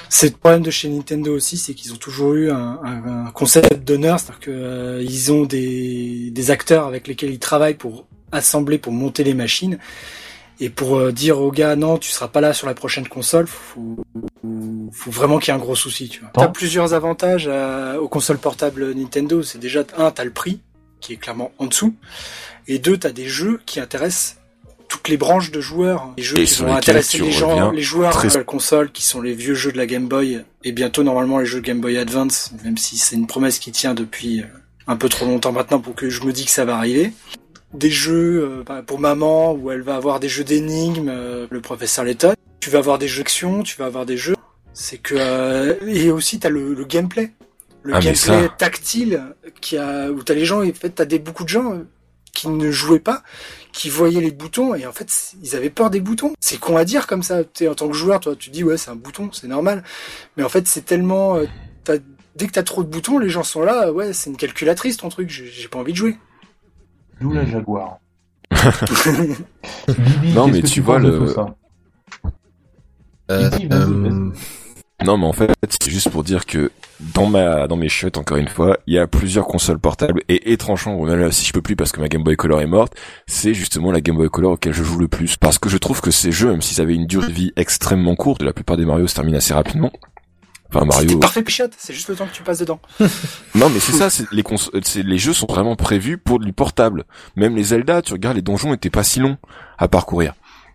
c'est 0.10 0.28
le 0.28 0.34
problème 0.34 0.62
de 0.62 0.70
chez 0.70 0.90
Nintendo 0.90 1.36
aussi, 1.36 1.58
c'est 1.58 1.74
qu'ils 1.74 1.92
ont 1.92 1.98
toujours 1.98 2.36
eu 2.36 2.52
un, 2.52 2.80
un, 2.84 3.32
concept 3.32 3.84
d'honneur, 3.84 4.20
c'est-à-dire 4.20 4.40
que 4.42 4.52
euh, 4.52 5.32
ont 5.34 5.44
des, 5.44 6.30
des 6.30 6.52
acteurs 6.52 6.86
avec 6.86 7.08
lesquels 7.08 7.32
ils 7.32 7.40
travaillent 7.40 7.74
pour 7.74 8.06
assembler, 8.32 8.78
pour 8.78 8.94
monter 8.94 9.24
les 9.24 9.34
machines, 9.34 9.80
et 10.60 10.70
pour 10.70 10.98
euh, 10.98 11.12
dire 11.12 11.40
aux 11.40 11.52
gars 11.52 11.76
non, 11.76 11.98
tu 11.98 12.12
seras 12.12 12.28
pas 12.28 12.42
là 12.42 12.54
sur 12.54 12.68
la 12.68 12.74
prochaine 12.74 13.08
console, 13.08 13.48
faut, 13.48 13.98
faut, 14.92 15.12
vraiment 15.12 15.40
qu'il 15.40 15.54
y 15.54 15.58
ait 15.58 15.60
un 15.60 15.62
gros 15.62 15.76
souci. 15.76 16.10
Tu 16.10 16.20
vois. 16.22 16.30
T'as 16.34 16.48
plusieurs 16.48 16.94
avantages 16.94 17.50
aux 18.00 18.08
consoles 18.08 18.38
portables 18.38 18.94
Nintendo. 18.94 19.44
C'est 19.44 19.60
déjà 19.60 19.84
un, 19.98 20.12
t'as 20.12 20.24
le 20.24 20.32
prix 20.32 20.62
qui 21.04 21.14
est 21.14 21.18
clairement 21.18 21.52
en 21.60 21.66
dessous, 21.66 21.96
et 22.68 22.80
deux, 22.80 22.98
t'as 22.98 23.12
des 23.12 23.28
jeux 23.28 23.60
qui 23.66 23.80
intéressent 23.80 24.38
toutes 24.88 25.10
les 25.10 25.18
branches 25.18 25.52
de 25.52 25.60
joueurs, 25.60 26.14
les 26.18 26.24
jeux 26.24 26.36
qui 26.36 26.62
vont 26.62 26.74
intéresser 26.74 27.18
les 27.18 27.32
gens, 27.32 27.72
les 27.72 27.82
joueurs 27.82 28.22
de 28.22 28.38
la 28.38 28.44
console, 28.44 28.92
qui 28.92 29.04
sont 29.04 29.22
les 29.22 29.34
vieux 29.34 29.56
jeux 29.56 29.72
de 29.72 29.78
la 29.78 29.86
Game 29.86 30.08
Boy, 30.08 30.44
et 30.64 30.72
bientôt 30.72 31.04
normalement 31.04 31.40
les 31.40 31.46
jeux 31.46 31.60
Game 31.60 31.82
Boy 31.82 31.98
Advance, 31.98 32.52
même 32.64 32.78
si 32.78 32.98
c'est 32.98 33.16
une 33.16 33.28
promesse 33.28 33.60
qui 33.60 33.72
tient 33.72 33.94
depuis 33.94 34.42
euh, 34.42 34.46
un 34.88 34.96
peu 34.96 35.10
trop 35.10 35.26
longtemps 35.26 35.52
maintenant 35.52 35.80
pour 35.80 35.96
que 35.96 36.10
je 36.10 36.24
me 36.24 36.32
dis 36.32 36.46
que 36.46 36.52
ça 36.52 36.64
va 36.64 36.78
arriver 36.78 37.12
des 37.74 37.90
jeux 37.90 38.44
euh, 38.44 38.64
bah, 38.64 38.84
pour 38.86 39.00
maman 39.00 39.54
où 39.54 39.72
elle 39.72 39.82
va 39.82 39.96
avoir 39.96 40.20
des 40.20 40.30
jeux 40.30 40.44
d'énigmes, 40.44 41.10
euh, 41.10 41.48
le 41.50 41.62
professeur 41.62 42.06
Letton. 42.06 42.34
Tu 42.60 42.70
vas 42.70 42.80
avoir 42.80 42.98
des 42.98 43.08
jeux 43.08 43.24
d'action, 43.24 43.64
tu 43.64 43.78
vas 43.78 43.86
avoir 43.86 44.06
des 44.06 44.18
jeux. 44.18 44.36
C'est 44.74 44.98
que 44.98 45.16
euh, 45.18 45.76
et 45.88 46.12
aussi 46.12 46.40
t'as 46.40 46.50
le, 46.50 46.74
le 46.74 46.86
gameplay, 46.86 47.32
le 47.84 47.96
ah, 47.96 48.00
gameplay 48.00 48.50
tactile 48.58 49.22
qui 49.62 49.78
a 49.78 50.10
où 50.10 50.24
t'as 50.24 50.34
les 50.34 50.46
gens. 50.46 50.64
En 50.64 50.74
fait, 50.74 50.90
t'as 50.90 51.06
des 51.06 51.20
beaucoup 51.20 51.44
de 51.44 51.50
gens 51.50 51.82
qui 52.32 52.48
ne 52.48 52.72
jouaient 52.72 53.00
pas, 53.00 53.22
qui 53.72 53.90
voyaient 53.90 54.22
les 54.22 54.32
boutons 54.32 54.74
et 54.74 54.88
en 54.88 54.92
fait 54.92 55.34
ils 55.44 55.56
avaient 55.56 55.70
peur 55.70 55.90
des 55.90 56.00
boutons. 56.00 56.34
C'est 56.40 56.60
con 56.60 56.78
à 56.78 56.86
dire 56.86 57.06
comme 57.06 57.22
ça. 57.22 57.42
Es, 57.60 57.68
en 57.68 57.76
tant 57.76 57.88
que 57.88 57.94
joueur, 57.94 58.20
toi 58.20 58.36
tu 58.36 58.50
dis 58.50 58.64
ouais 58.64 58.78
c'est 58.78 58.90
un 58.90 58.96
bouton, 58.96 59.30
c'est 59.32 59.48
normal. 59.48 59.84
Mais 60.38 60.44
en 60.44 60.50
fait 60.50 60.68
c'est 60.68 60.86
tellement 60.86 61.38
dès 61.86 62.48
que 62.48 62.52
t'as 62.52 62.64
trop 62.64 62.84
de 62.84 62.90
boutons, 62.90 63.20
les 63.20 63.30
gens 63.30 63.44
sont 63.44 63.62
là. 63.62 63.92
Ouais 63.92 64.14
c'est 64.14 64.30
une 64.30 64.38
calculatrice 64.38 64.98
ton 64.98 65.10
truc. 65.10 65.30
J'ai 65.30 65.68
pas 65.68 65.80
envie 65.80 65.92
de 65.92 65.98
jouer. 65.98 66.18
D'où 67.22 67.32
la 67.32 67.46
Jaguar. 67.46 68.00
non, 70.36 70.48
mais 70.48 70.62
tu, 70.62 70.82
vois 70.82 71.00
le. 71.00 71.28
Euh, 73.32 73.50
euh, 73.72 74.32
non, 75.06 75.18
mais 75.18 75.26
en 75.26 75.34
fait, 75.34 75.52
c'est 75.82 75.92
juste 75.92 76.10
pour 76.10 76.24
dire 76.24 76.46
que 76.46 76.72
dans 77.14 77.26
ma 77.26 77.68
dans 77.68 77.76
mes 77.76 77.90
chiottes, 77.90 78.18
encore 78.18 78.38
une 78.38 78.48
fois, 78.48 78.78
il 78.88 78.94
y 78.94 79.00
a 79.00 79.08
plusieurs 79.08 79.46
consoles 79.46 79.80
portables 79.80 80.22
et 80.30 80.54
étrangement, 80.54 81.04
même 81.04 81.32
si 81.32 81.46
je 81.46 81.54
peux 81.54 81.62
plus 81.62 81.76
parce 81.76 81.92
que 81.92 82.00
ma 82.00 82.08
Game 82.08 82.24
Boy 82.24 82.36
Color 82.36 82.62
est 82.62 82.68
morte, 82.68 82.94
c'est 83.28 83.54
justement 83.54 83.92
la 83.92 84.02
Game 84.02 84.16
Boy 84.16 84.30
Color 84.30 84.54
auquel 84.54 84.74
je 84.74 84.84
joue 84.84 85.00
le 85.00 85.08
plus 85.08 85.36
parce 85.38 85.60
que 85.60 85.70
je 85.70 85.78
trouve 85.78 86.02
que 86.02 86.12
ces 86.12 86.32
jeux, 86.32 86.52
même 86.52 86.62
s'ils 86.62 86.82
avaient 86.82 86.96
une 86.96 87.08
durée 87.08 87.28
de 87.28 87.34
vie 87.34 87.52
extrêmement 87.56 88.16
courte, 88.16 88.42
la 88.44 88.54
plupart 88.54 88.78
des 88.78 88.86
Mario 88.86 89.08
se 89.08 89.16
terminent 89.16 89.38
assez 89.38 89.54
rapidement. 89.54 89.92
Enfin 90.74 90.86
Mario. 90.86 91.20
parfait 91.20 91.44
pichote, 91.44 91.74
c'est 91.78 91.94
juste 91.94 92.10
le 92.10 92.16
temps 92.16 92.26
que 92.26 92.34
tu 92.34 92.42
passes 92.42 92.60
dedans. 92.60 92.80
non 93.56 93.70
mais 93.70 93.80
c'est 93.80 93.92
ça, 93.92 94.26
les 94.32 94.44
cons 94.44 94.56
les 94.96 95.18
jeux 95.18 95.34
sont 95.34 95.46
vraiment 95.46 95.76
prévus 95.76 96.18
pour 96.18 96.40
du 96.40 96.52
portable. 96.52 97.04
Même 97.36 97.56
les 97.56 97.64
Zelda, 97.64 98.02
tu 98.02 98.14
regardes 98.14 98.36
les 98.36 98.42
donjons 98.42 98.74
étaient 98.74 98.90
pas 98.90 99.04
si 99.04 99.20
longs 99.20 99.38
à 99.78 99.88
parcourir. 99.88 100.34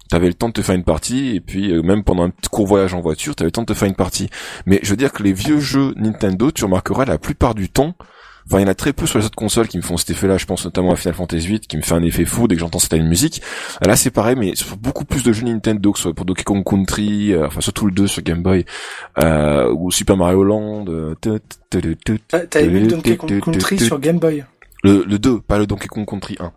T'avais 0.09 0.29
le 0.29 0.35
temps 0.35 0.49
de 0.49 0.55
te 0.55 0.63
faire 0.63 0.75
une 0.75 0.85
partie 0.85 1.37
et 1.37 1.41
puis 1.41 1.71
euh, 1.71 1.83
même 1.83 2.03
pendant 2.03 2.27
un 2.27 2.33
court 2.51 2.67
voyage 2.67 2.95
en 2.95 3.01
voiture, 3.01 3.35
t'avais 3.35 3.49
le 3.49 3.53
temps 3.53 3.63
de 3.63 3.67
te 3.67 3.75
faire 3.75 3.89
une 3.89 3.95
partie. 3.95 4.31
Mais 4.67 4.81
je 4.83 4.91
veux 4.91 4.97
dire 4.97 5.13
que 5.13 5.23
les 5.23 5.33
vieux 5.33 5.61
jeux 5.61 5.93
Nintendo, 5.97 6.51
tu 6.51 6.65
remarqueras 6.65 7.05
la 7.05 7.19
plupart 7.19 7.55
du 7.55 7.69
temps, 7.69 7.95
Enfin, 8.51 8.61
il 8.61 8.63
y 8.63 8.65
en 8.65 8.71
a 8.71 8.75
très 8.75 8.93
peu 8.95 9.07
sur 9.07 9.19
les 9.19 9.27
autres 9.27 9.37
consoles 9.37 9.69
qui 9.69 9.77
me 9.77 9.83
font 9.83 9.97
cet 9.99 10.11
effet-là. 10.11 10.39
Je 10.39 10.47
pense 10.47 10.65
notamment 10.65 10.93
à 10.93 10.97
Final 10.97 11.15
Fantasy 11.15 11.47
VIII, 11.47 11.61
qui 11.61 11.77
me 11.77 11.83
fait 11.83 11.95
un 11.95 12.03
effet 12.03 12.25
fou 12.25 12.49
dès 12.49 12.55
que 12.55 12.61
j'entends 12.61 12.79
cette 12.79 12.95
musique. 12.95 13.43
Là, 13.85 13.95
c'est 13.95 14.11
pareil, 14.11 14.37
mais 14.37 14.55
sur 14.55 14.77
beaucoup 14.77 15.05
plus 15.05 15.23
de 15.23 15.33
jeux 15.33 15.45
Nintendo, 15.45 15.93
que 15.93 15.99
ce 15.99 16.05
soit 16.05 16.15
pour 16.15 16.25
Donkey 16.25 16.45
Kong 16.45 16.65
Country, 16.65 17.33
euh, 17.35 17.47
enfin 17.47 17.61
surtout 17.61 17.87
le 17.87 17.93
2 17.93 18.07
sur 18.07 18.23
Game 18.23 18.43
Boy, 18.43 18.65
euh, 19.23 19.73
ou 19.73 19.91
Super 19.91 20.17
Mario 20.17 20.45
Land. 20.45 20.87
Euh, 20.89 21.15
T'as 21.21 22.61
aimé 22.61 22.81
le 22.81 22.87
Donkey 22.87 23.17
Kong 23.17 23.41
Country 23.41 23.79
sur 23.79 23.99
Game 24.01 24.19
Boy? 24.19 24.45
Le, 24.83 25.05
le 25.07 25.19
2, 25.19 25.41
pas 25.41 25.59
le 25.59 25.67
Donkey 25.67 25.89
Kong 25.89 26.07
Country 26.09 26.37
1. 26.41 26.53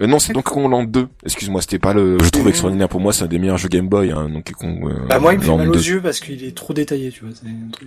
Euh, 0.00 0.06
non, 0.06 0.18
c'est 0.18 0.32
Donkey 0.32 0.52
Kong 0.52 0.70
Land 0.70 0.84
2. 0.84 1.08
Excuse-moi, 1.24 1.60
c'était 1.60 1.78
pas 1.78 1.92
le. 1.92 2.18
Je 2.22 2.28
trouve 2.30 2.48
extraordinaire 2.48 2.88
pour 2.88 3.00
moi, 3.00 3.12
c'est 3.12 3.24
un 3.24 3.28
des 3.28 3.38
meilleurs 3.38 3.58
jeux 3.58 3.68
Game 3.68 3.88
Boy, 3.88 4.12
hein, 4.12 4.28
Donkey 4.28 4.52
Kong. 4.54 4.78
Euh, 4.84 5.06
bah 5.08 5.18
moi, 5.18 5.32
il 5.32 5.38
me 5.38 5.44
fait 5.44 5.56
mal 5.56 5.70
aux 5.70 5.74
yeux 5.74 6.00
parce 6.00 6.20
qu'il 6.20 6.44
est 6.44 6.56
trop 6.56 6.72
détaillé, 6.72 7.10
tu 7.10 7.24
vois. 7.24 7.34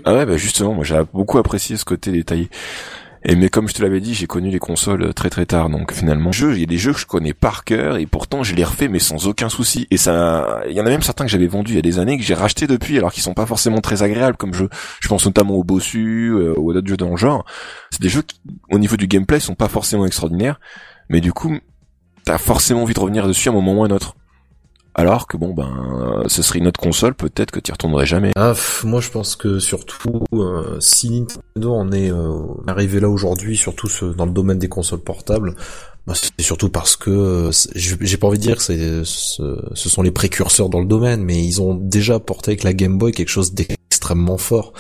Ah 0.06 0.14
ouais, 0.16 0.26
bah 0.26 0.38
justement, 0.38 0.74
moi 0.74 0.84
j'ai 0.84 1.00
beaucoup 1.14 1.38
apprécié 1.38 1.78
ce 1.78 1.86
côté 1.86 2.12
détaillé. 2.12 2.50
Et 3.24 3.36
mais 3.36 3.50
comme 3.50 3.68
je 3.68 3.74
te 3.74 3.84
l'avais 3.84 4.00
dit, 4.00 4.16
j'ai 4.16 4.26
connu 4.26 4.50
les 4.50 4.60
consoles 4.60 5.04
euh, 5.04 5.14
très 5.14 5.30
très 5.30 5.46
tard, 5.46 5.70
donc 5.70 5.94
finalement, 5.94 6.32
il 6.32 6.60
y 6.60 6.64
a 6.64 6.66
des 6.66 6.78
jeux 6.78 6.94
que 6.94 7.00
je 7.00 7.06
connais 7.06 7.34
par 7.34 7.64
cœur 7.64 7.98
et 7.98 8.08
pourtant 8.08 8.42
je 8.44 8.56
les 8.56 8.64
refais 8.64 8.88
mais 8.88 9.00
sans 9.00 9.28
aucun 9.28 9.48
souci. 9.48 9.88
Et 9.92 9.98
ça, 9.98 10.62
il 10.68 10.74
y 10.74 10.82
en 10.82 10.86
a 10.86 10.90
même 10.90 11.04
certains 11.04 11.26
que 11.26 11.32
j'avais 11.32 11.48
vendus 11.48 11.74
il 11.74 11.76
y 11.76 11.80
a 11.80 11.84
des 11.84 12.00
années 12.00 12.18
que 12.18 12.24
j'ai 12.24 12.34
racheté 12.34 12.66
depuis, 12.66 12.98
alors 12.98 13.12
qu'ils 13.12 13.22
sont 13.22 13.36
pas 13.36 13.46
forcément 13.46 13.80
très 13.80 14.02
agréables 14.02 14.38
comme 14.38 14.54
jeu. 14.54 14.70
Je 15.00 15.08
pense 15.08 15.26
notamment 15.26 15.54
au 15.54 15.64
Bossu 15.64 16.32
euh, 16.34 16.56
ou 16.58 16.72
à 16.72 16.74
d'autres 16.74 16.88
jeux 16.88 16.98
dans 16.98 17.12
le 17.12 17.18
genre. 17.18 17.46
C'est 17.92 18.02
des 18.02 18.10
jeux 18.10 18.24
qui, 18.24 18.42
au 18.72 18.80
niveau 18.80 18.98
du 18.98 19.08
gameplay, 19.08 19.40
sont 19.40 19.56
pas 19.56 19.68
forcément 19.68 20.06
extraordinaires, 20.06 20.60
mais 21.10 21.22
du 21.22 21.32
coup, 21.32 21.56
t'as 22.26 22.40
forcément 22.40 22.84
envie 22.84 22.96
de 22.96 23.00
revenir 23.00 23.28
dessus 23.28 23.50
à 23.50 23.52
un 23.52 23.56
moment 23.56 23.74
ou 23.74 23.84
à 23.84 23.88
un 23.88 23.92
autre. 23.92 24.16
Alors 24.94 25.28
que 25.28 25.38
bon 25.38 25.54
ben 25.54 26.24
ce 26.28 26.42
serait 26.42 26.60
une 26.60 26.68
autre 26.68 26.80
console, 26.80 27.14
peut-être 27.14 27.52
que 27.52 27.60
tu 27.60 27.72
retournerais 27.72 28.06
jamais. 28.06 28.32
Ah, 28.36 28.54
moi 28.84 29.00
je 29.00 29.10
pense 29.10 29.36
que 29.36 29.60
surtout 29.60 30.24
euh, 30.34 30.80
si 30.80 31.10
Nintendo 31.12 31.74
en 31.74 31.92
est 31.92 32.12
euh, 32.12 32.40
arrivé 32.68 33.00
là 33.00 33.10
aujourd'hui, 33.10 33.56
surtout 33.56 33.88
dans 34.18 34.26
le 34.26 34.32
domaine 34.32 34.60
des 34.60 34.68
consoles 34.68 35.00
portables, 35.00 35.56
bah, 36.06 36.14
c'est 36.16 36.44
surtout 36.44 36.70
parce 36.70 36.98
que 36.98 37.10
euh, 37.10 37.52
j'ai 37.76 38.18
pas 38.18 38.28
envie 38.28 38.38
de 38.38 38.44
dire 38.44 38.58
que 38.58 39.04
ce, 39.04 39.04
sont 39.76 40.02
les 40.02 40.12
précurseurs 40.12 40.70
dans 40.70 40.80
le 40.80 40.88
domaine, 40.88 41.24
mais 41.24 41.42
ils 41.42 41.62
ont 41.62 41.74
déjà 41.76 42.20
porté 42.20 42.52
avec 42.52 42.64
la 42.64 42.74
Game 42.74 42.98
Boy 42.98 43.14
quelque 43.14 43.30
chose 43.30 43.54
d'extrêmement 43.54 44.38
fort, 44.38 44.74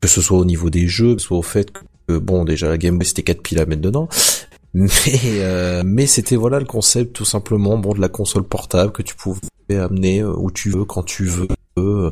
que 0.00 0.08
ce 0.08 0.20
soit 0.20 0.38
au 0.38 0.44
niveau 0.44 0.70
des 0.70 0.88
jeux, 0.88 1.14
que 1.14 1.20
ce 1.20 1.28
soit 1.28 1.38
au 1.38 1.42
fait 1.42 1.70
que 2.08 2.18
bon 2.18 2.44
déjà 2.44 2.68
la 2.68 2.78
Game 2.78 2.98
Boy 2.98 3.06
c'était 3.06 3.22
4 3.22 3.42
piles 3.42 3.60
à 3.60 3.66
mettre 3.66 3.82
dedans, 3.82 4.08
mais 4.74 4.88
euh, 5.24 5.82
mais 5.84 6.06
c'était 6.06 6.36
voilà 6.36 6.58
le 6.58 6.64
concept 6.64 7.12
tout 7.12 7.26
simplement 7.26 7.76
bon 7.76 7.92
de 7.92 8.00
la 8.00 8.08
console 8.08 8.44
portable 8.44 8.90
que 8.90 9.02
tu 9.02 9.14
pouvais 9.14 9.40
amener 9.70 10.20
euh, 10.20 10.32
où 10.34 10.50
tu 10.50 10.70
veux 10.70 10.86
quand 10.86 11.02
tu 11.02 11.26
veux 11.26 11.48
euh, 11.78 12.10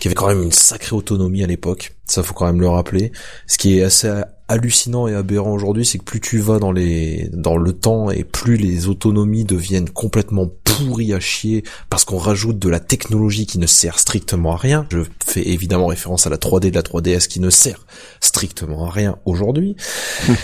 qui 0.00 0.08
avait 0.08 0.14
quand 0.14 0.28
même 0.28 0.42
une 0.42 0.52
sacrée 0.52 0.96
autonomie 0.96 1.44
à 1.44 1.46
l'époque 1.46 1.92
ça 2.12 2.22
faut 2.22 2.34
quand 2.34 2.46
même 2.46 2.60
le 2.60 2.68
rappeler. 2.68 3.12
Ce 3.46 3.58
qui 3.58 3.78
est 3.78 3.82
assez 3.82 4.22
hallucinant 4.48 5.08
et 5.08 5.14
aberrant 5.14 5.52
aujourd'hui 5.52 5.86
c'est 5.86 5.98
que 5.98 6.04
plus 6.04 6.20
tu 6.20 6.38
vas 6.38 6.58
dans 6.58 6.72
les 6.72 7.30
dans 7.32 7.56
le 7.56 7.72
temps 7.72 8.10
et 8.10 8.22
plus 8.22 8.56
les 8.56 8.86
autonomies 8.86 9.44
deviennent 9.44 9.88
complètement 9.88 10.46
pourries 10.64 11.14
à 11.14 11.20
chier 11.20 11.64
parce 11.88 12.04
qu'on 12.04 12.18
rajoute 12.18 12.58
de 12.58 12.68
la 12.68 12.80
technologie 12.80 13.46
qui 13.46 13.58
ne 13.58 13.66
sert 13.66 13.98
strictement 13.98 14.52
à 14.52 14.56
rien. 14.56 14.86
Je 14.90 14.98
fais 15.24 15.48
évidemment 15.48 15.86
référence 15.86 16.26
à 16.26 16.30
la 16.30 16.36
3D 16.36 16.70
de 16.70 16.74
la 16.74 16.82
3DS 16.82 17.28
qui 17.28 17.40
ne 17.40 17.50
sert 17.50 17.86
strictement 18.20 18.86
à 18.86 18.90
rien 18.90 19.16
aujourd'hui. 19.24 19.76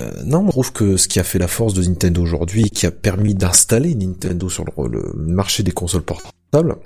Euh, 0.02 0.22
non 0.24 0.44
on 0.46 0.50
trouve 0.50 0.72
que 0.72 0.96
ce 0.96 1.08
qui 1.08 1.18
a 1.18 1.24
fait 1.24 1.38
la 1.38 1.48
force 1.48 1.74
de 1.74 1.82
Nintendo 1.82 2.22
aujourd'hui 2.22 2.70
qui 2.70 2.86
a 2.86 2.90
permis 2.90 3.34
d'installer 3.34 3.94
Nintendo 3.94 4.48
sur 4.48 4.64
le 4.64 5.12
marché 5.16 5.62
des 5.62 5.72
consoles 5.72 6.02
portables 6.02 6.76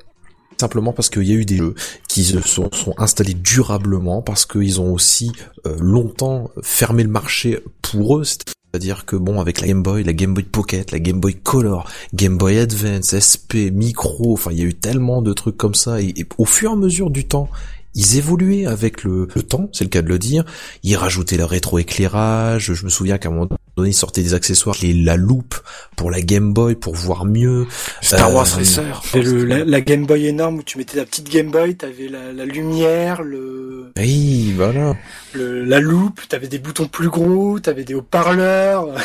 simplement 0.62 0.92
parce 0.92 1.10
qu'il 1.10 1.24
y 1.24 1.32
a 1.32 1.34
eu 1.34 1.44
des 1.44 1.56
jeux 1.56 1.74
qui 2.08 2.24
se 2.24 2.40
sont, 2.40 2.70
installés 2.96 3.34
durablement, 3.34 4.22
parce 4.22 4.46
qu'ils 4.46 4.80
ont 4.80 4.92
aussi 4.92 5.32
euh, 5.66 5.76
longtemps 5.80 6.50
fermé 6.62 7.02
le 7.02 7.08
marché 7.08 7.58
pour 7.82 8.18
eux, 8.18 8.24
c'est-à-dire 8.24 9.04
que 9.04 9.16
bon, 9.16 9.40
avec 9.40 9.60
la 9.60 9.66
Game 9.66 9.82
Boy, 9.82 10.04
la 10.04 10.12
Game 10.12 10.34
Boy 10.34 10.44
Pocket, 10.44 10.92
la 10.92 11.00
Game 11.00 11.18
Boy 11.18 11.34
Color, 11.34 11.90
Game 12.14 12.38
Boy 12.38 12.58
Advance, 12.58 13.18
SP, 13.18 13.72
Micro, 13.72 14.32
enfin 14.32 14.52
il 14.52 14.58
y 14.60 14.62
a 14.62 14.64
eu 14.64 14.74
tellement 14.74 15.20
de 15.20 15.32
trucs 15.32 15.56
comme 15.56 15.74
ça, 15.74 16.00
et, 16.00 16.14
au 16.38 16.44
fur 16.44 16.70
et 16.70 16.72
à 16.74 16.76
mesure 16.76 17.10
du 17.10 17.26
temps, 17.26 17.50
ils 17.94 18.16
évoluaient 18.16 18.66
avec 18.66 19.02
le, 19.02 19.26
temps, 19.26 19.68
c'est 19.72 19.84
le 19.84 19.90
cas 19.90 20.00
de 20.00 20.08
le 20.08 20.18
dire. 20.18 20.44
Ils 20.82 20.96
rajoutaient 20.96 21.36
le 21.36 21.44
rétroéclairage. 21.44 22.72
Je 22.72 22.84
me 22.84 22.88
souviens 22.88 23.18
qu'à 23.18 23.28
un 23.28 23.32
moment 23.32 23.48
donné, 23.76 23.90
ils 23.90 23.94
sortaient 23.94 24.22
des 24.22 24.34
accessoires, 24.34 24.76
les, 24.82 24.92
la 24.92 25.16
loupe 25.16 25.54
pour 25.96 26.10
la 26.10 26.20
Game 26.20 26.52
Boy 26.52 26.74
pour 26.74 26.94
voir 26.94 27.24
mieux. 27.24 27.66
Star 28.00 28.32
Wars 28.34 28.46
Euh, 28.54 28.58
Racer. 28.58 29.02
Le, 29.14 29.44
la, 29.44 29.64
la 29.64 29.80
Game 29.80 30.06
Boy 30.06 30.26
énorme 30.26 30.58
où 30.58 30.62
tu 30.62 30.78
mettais 30.78 30.96
la 30.96 31.04
petite 31.04 31.30
Game 31.30 31.50
Boy, 31.50 31.74
t'avais 31.76 32.08
la, 32.08 32.32
la 32.32 32.44
lumière, 32.44 33.22
le, 33.22 33.92
Oui, 33.98 34.52
voilà. 34.56 34.96
le 35.32 35.64
la 35.64 35.80
loupe, 35.80 36.20
t'avais 36.28 36.48
des 36.48 36.58
boutons 36.58 36.86
plus 36.86 37.08
gros, 37.08 37.58
t'avais 37.60 37.84
des 37.84 37.94
haut-parleurs. 37.94 38.88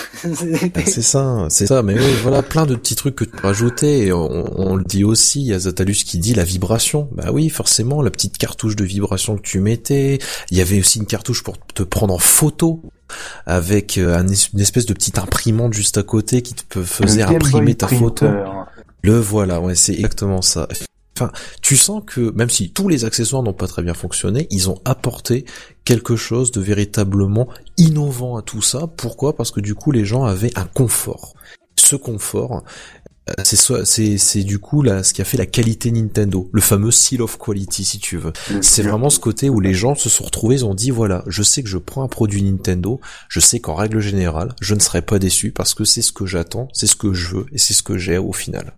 Ah, 0.76 0.82
C'est 0.86 1.02
ça, 1.02 1.46
c'est 1.50 1.68
ça. 1.68 1.84
Mais 1.84 1.94
oui, 1.94 2.14
voilà, 2.24 2.42
plein 2.42 2.66
de 2.66 2.76
petits 2.76 2.96
trucs 2.96 3.16
que 3.16 3.24
tu 3.24 3.32
peux 3.32 3.48
rajouter. 3.48 4.08
Et 4.08 4.12
on, 4.14 4.60
on 4.60 4.76
le 4.76 4.84
dit 4.84 5.04
aussi, 5.04 5.42
il 5.42 5.48
y 5.48 5.54
a 5.54 5.60
Zatalus 5.60 5.94
qui 6.06 6.18
dit 6.18 6.34
la 6.34 6.44
vibration. 6.44 7.08
Bah 7.14 7.30
oui, 7.32 7.50
forcément, 7.50 8.02
la 8.02 8.10
petite 8.12 8.38
cartouche 8.38 8.76
de 8.76 8.84
vibration 8.84 9.38
que 9.38 9.42
tu 9.42 9.60
mettais. 9.60 10.20
Il 10.52 10.58
y 10.58 10.62
avait 10.62 10.80
aussi 10.80 11.00
une 11.00 11.06
cartouche 11.06 11.44
pour 11.44 11.58
te 11.74 11.84
prendre 11.84 12.14
en 12.14 12.18
photo 12.20 12.82
avec 13.46 13.98
euh, 13.98 14.18
un 14.18 14.28
une 14.28 14.60
espèce 14.60 14.86
de 14.86 14.94
petite 14.94 15.18
imprimante 15.18 15.74
juste 15.74 15.98
à 15.98 16.04
côté 16.04 16.42
qui 16.42 16.54
te 16.54 16.84
faisait 16.84 17.24
imprimer 17.24 17.76
ta 17.76 17.88
photo. 17.88 18.28
Le 19.02 19.20
voilà, 19.20 19.62
ouais, 19.62 19.76
c'est 19.76 19.94
exactement 19.94 20.42
ça. 20.42 20.68
Enfin, 21.16 21.32
tu 21.62 21.78
sens 21.78 22.04
que 22.06 22.32
même 22.36 22.50
si 22.50 22.70
tous 22.70 22.90
les 22.90 23.06
accessoires 23.06 23.42
n'ont 23.42 23.54
pas 23.54 23.68
très 23.68 23.82
bien 23.82 23.96
fonctionné, 23.96 24.48
ils 24.52 24.70
ont 24.70 24.80
apporté 24.86 25.46
quelque 25.84 26.16
chose 26.16 26.52
de 26.52 26.62
véritablement 26.62 27.48
innovant 27.78 28.38
à 28.38 28.44
tout 28.44 28.62
ça. 28.62 28.86
Pourquoi? 28.98 29.36
Parce 29.36 29.50
que 29.50 29.60
du 29.60 29.74
coup, 29.74 29.92
les 29.92 30.06
gens 30.06 30.26
avaient 30.26 30.56
un 30.56 30.66
confort. 30.66 31.34
Ce 31.76 31.96
confort, 31.96 32.64
c'est 33.44 33.56
soit- 33.56 33.86
c'est 33.86 34.18
c'est 34.18 34.44
du 34.44 34.60
coup 34.60 34.82
là 34.82 35.04
ce 35.04 35.14
qui 35.14 35.22
a 35.22 35.26
fait 35.26 35.38
la 35.38 35.46
qualité 35.46 35.92
Nintendo, 35.92 36.50
le 36.52 36.62
fameux 36.62 36.92
seal 36.92 37.22
of 37.22 37.38
quality 37.38 37.84
si 37.84 38.00
tu 38.00 38.18
veux. 38.18 38.34
C'est 38.62 38.84
vraiment 38.84 39.10
ce 39.10 39.20
côté 39.20 39.50
où 39.50 39.60
les 39.60 39.74
gens 39.74 39.96
se 39.96 40.10
sont 40.10 40.24
retrouvés, 40.24 40.56
ils 40.56 40.66
ont 40.66 40.74
dit 40.76 40.92
voilà, 40.92 41.24
je 41.28 41.44
sais 41.44 41.64
que 41.64 41.70
je 41.70 41.78
prends 41.78 42.04
un 42.04 42.08
produit 42.08 42.42
Nintendo, 42.44 43.00
je 43.30 43.40
sais 43.40 43.60
qu'en 43.60 43.76
règle 43.76 44.00
générale, 44.00 44.54
je 44.62 44.74
ne 44.76 44.80
serai 44.80 45.02
pas 45.02 45.20
déçu 45.20 45.52
parce 45.52 45.74
que 45.74 45.84
c'est 45.86 46.02
ce 46.02 46.12
que 46.12 46.26
j'attends, 46.26 46.68
c'est 46.74 46.88
ce 46.88 46.96
que 46.96 47.14
je 47.14 47.36
veux 47.36 47.46
et 47.52 47.58
c'est 47.58 47.74
ce 47.74 47.84
que 47.84 47.98
j'ai 47.98 48.18
au 48.18 48.34
final. 48.34 48.74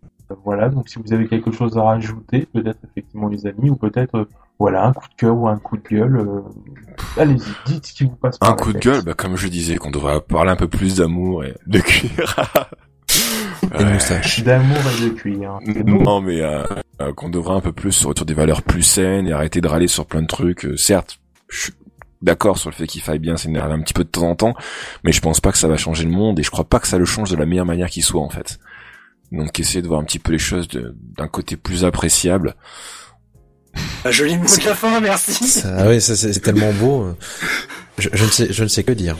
Voilà, 0.45 0.69
donc 0.69 0.89
si 0.89 0.99
vous 1.03 1.11
avez 1.11 1.27
quelque 1.27 1.51
chose 1.51 1.75
à 1.77 1.81
rajouter, 1.81 2.47
peut-être 2.53 2.77
effectivement 2.91 3.29
les 3.29 3.47
amis, 3.47 3.71
ou 3.71 3.75
peut-être 3.75 4.15
euh, 4.15 4.25
voilà 4.59 4.85
un 4.85 4.93
coup 4.93 5.07
de 5.09 5.15
cœur 5.15 5.35
ou 5.35 5.47
un 5.47 5.57
coup 5.57 5.75
de 5.77 5.81
gueule, 5.89 6.17
euh, 6.17 6.41
allez-y, 7.17 7.39
dites 7.65 7.87
ce 7.87 7.93
qui 7.93 8.03
vous 8.03 8.11
passe 8.15 8.37
par 8.37 8.49
Un 8.49 8.55
la 8.55 8.57
coup 8.61 8.71
de 8.73 8.77
gueule, 8.77 9.01
bah, 9.03 9.15
comme 9.15 9.35
je 9.37 9.47
disais, 9.47 9.77
qu'on 9.77 9.89
devrait 9.89 10.21
parler 10.21 10.51
un 10.51 10.55
peu 10.55 10.67
plus 10.67 10.97
d'amour 10.97 11.43
et 11.45 11.55
de 11.65 11.79
cuir. 11.79 12.35
Et 13.75 13.83
de 13.83 13.89
moustache. 13.89 14.43
D'amour 14.43 14.77
et 14.77 15.03
de 15.05 15.09
cuir. 15.09 15.59
Non, 15.85 16.21
mais 16.21 16.41
euh, 16.41 16.63
euh, 17.01 17.13
qu'on 17.13 17.29
devrait 17.29 17.55
un 17.55 17.61
peu 17.61 17.71
plus 17.71 17.91
se 17.91 18.07
retourner 18.07 18.29
des 18.29 18.33
valeurs 18.33 18.61
plus 18.61 18.83
saines 18.83 19.27
et 19.27 19.31
arrêter 19.31 19.61
de 19.61 19.67
râler 19.67 19.87
sur 19.87 20.05
plein 20.05 20.21
de 20.21 20.27
trucs. 20.27 20.65
Euh, 20.65 20.77
certes, 20.77 21.19
je 21.49 21.61
suis 21.63 21.73
d'accord 22.21 22.57
sur 22.57 22.69
le 22.69 22.75
fait 22.75 22.87
qu'il 22.87 23.01
faille 23.01 23.19
bien 23.19 23.37
s'énerver 23.37 23.73
un 23.73 23.81
petit 23.81 23.93
peu 23.93 24.03
de 24.03 24.09
temps 24.09 24.29
en 24.29 24.35
temps, 24.35 24.55
mais 25.03 25.11
je 25.11 25.21
pense 25.21 25.39
pas 25.39 25.51
que 25.51 25.57
ça 25.57 25.67
va 25.67 25.77
changer 25.77 26.03
le 26.03 26.11
monde 26.11 26.39
et 26.39 26.43
je 26.43 26.51
crois 26.51 26.65
pas 26.65 26.79
que 26.79 26.87
ça 26.87 26.97
le 26.97 27.05
change 27.05 27.29
de 27.31 27.37
la 27.37 27.45
meilleure 27.45 27.65
manière 27.65 27.89
qui 27.89 28.01
soit 28.01 28.21
en 28.21 28.29
fait. 28.29 28.59
Donc 29.31 29.59
essayer 29.59 29.81
de 29.81 29.87
voir 29.87 29.99
un 30.01 30.03
petit 30.03 30.19
peu 30.19 30.31
les 30.31 30.39
choses 30.39 30.67
d'un 30.69 31.27
côté 31.27 31.55
plus 31.55 31.85
appréciable. 31.85 32.55
Un 34.03 34.11
joli 34.11 34.37
mot 34.37 34.45
de 34.45 34.65
la 34.65 34.75
fin, 34.75 34.99
merci. 34.99 35.33
Ça, 35.47 35.87
ouais, 35.87 35.99
ça, 35.99 36.15
c'est 36.15 36.39
tellement 36.39 36.73
beau. 36.73 37.15
Je, 37.97 38.09
je 38.11 38.25
ne 38.25 38.29
sais, 38.29 38.51
je 38.51 38.63
ne 38.63 38.67
sais 38.67 38.83
que 38.83 38.91
dire. 38.91 39.15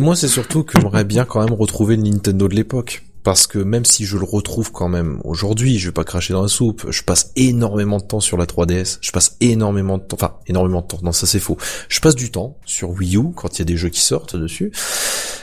Moi, 0.00 0.16
c'est 0.16 0.28
surtout 0.28 0.64
que 0.64 0.78
j'aimerais 0.78 1.04
bien 1.04 1.24
quand 1.24 1.42
même 1.42 1.52
retrouver 1.52 1.96
le 1.96 2.02
Nintendo 2.02 2.48
de 2.48 2.54
l'époque. 2.54 3.02
Parce 3.28 3.46
que 3.46 3.58
même 3.58 3.84
si 3.84 4.06
je 4.06 4.16
le 4.16 4.24
retrouve 4.24 4.72
quand 4.72 4.88
même 4.88 5.20
aujourd'hui, 5.22 5.78
je 5.78 5.88
vais 5.88 5.92
pas 5.92 6.02
cracher 6.02 6.32
dans 6.32 6.40
la 6.40 6.48
soupe, 6.48 6.86
je 6.88 7.02
passe 7.02 7.30
énormément 7.36 7.98
de 7.98 8.02
temps 8.02 8.20
sur 8.20 8.38
la 8.38 8.46
3DS, 8.46 8.96
je 9.02 9.12
passe 9.12 9.36
énormément 9.42 9.98
de 9.98 10.02
temps, 10.02 10.16
enfin 10.18 10.36
énormément 10.46 10.80
de 10.80 10.86
temps, 10.86 10.98
non 11.02 11.12
ça 11.12 11.26
c'est 11.26 11.38
faux, 11.38 11.58
je 11.90 12.00
passe 12.00 12.14
du 12.14 12.30
temps 12.30 12.56
sur 12.64 12.88
Wii 12.88 13.18
U 13.18 13.32
quand 13.36 13.54
il 13.54 13.58
y 13.58 13.62
a 13.62 13.64
des 13.66 13.76
jeux 13.76 13.90
qui 13.90 14.00
sortent 14.00 14.34
dessus, 14.34 14.72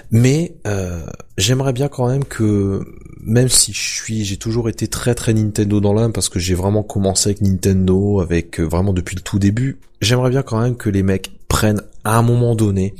mais 0.09 0.55
euh, 0.65 1.05
j'aimerais 1.37 1.73
bien 1.73 1.87
quand 1.87 2.07
même 2.07 2.25
que, 2.25 2.83
même 3.21 3.49
si 3.49 3.71
je 3.71 3.79
suis, 3.79 4.25
j'ai 4.25 4.37
toujours 4.37 4.67
été 4.67 4.87
très 4.87 5.13
très 5.13 5.35
Nintendo 5.35 5.79
dans 5.79 5.93
l'âme 5.93 6.11
parce 6.11 6.29
que 6.29 6.39
j'ai 6.39 6.55
vraiment 6.55 6.81
commencé 6.81 7.29
avec 7.29 7.41
Nintendo, 7.41 8.19
avec 8.19 8.59
euh, 8.59 8.63
vraiment 8.63 8.93
depuis 8.93 9.15
le 9.15 9.21
tout 9.21 9.37
début, 9.37 9.77
j'aimerais 10.01 10.31
bien 10.31 10.41
quand 10.41 10.59
même 10.59 10.75
que 10.75 10.89
les 10.89 11.03
mecs 11.03 11.39
prennent 11.47 11.83
à 12.03 12.17
un 12.17 12.23
moment 12.23 12.55
donné 12.55 12.95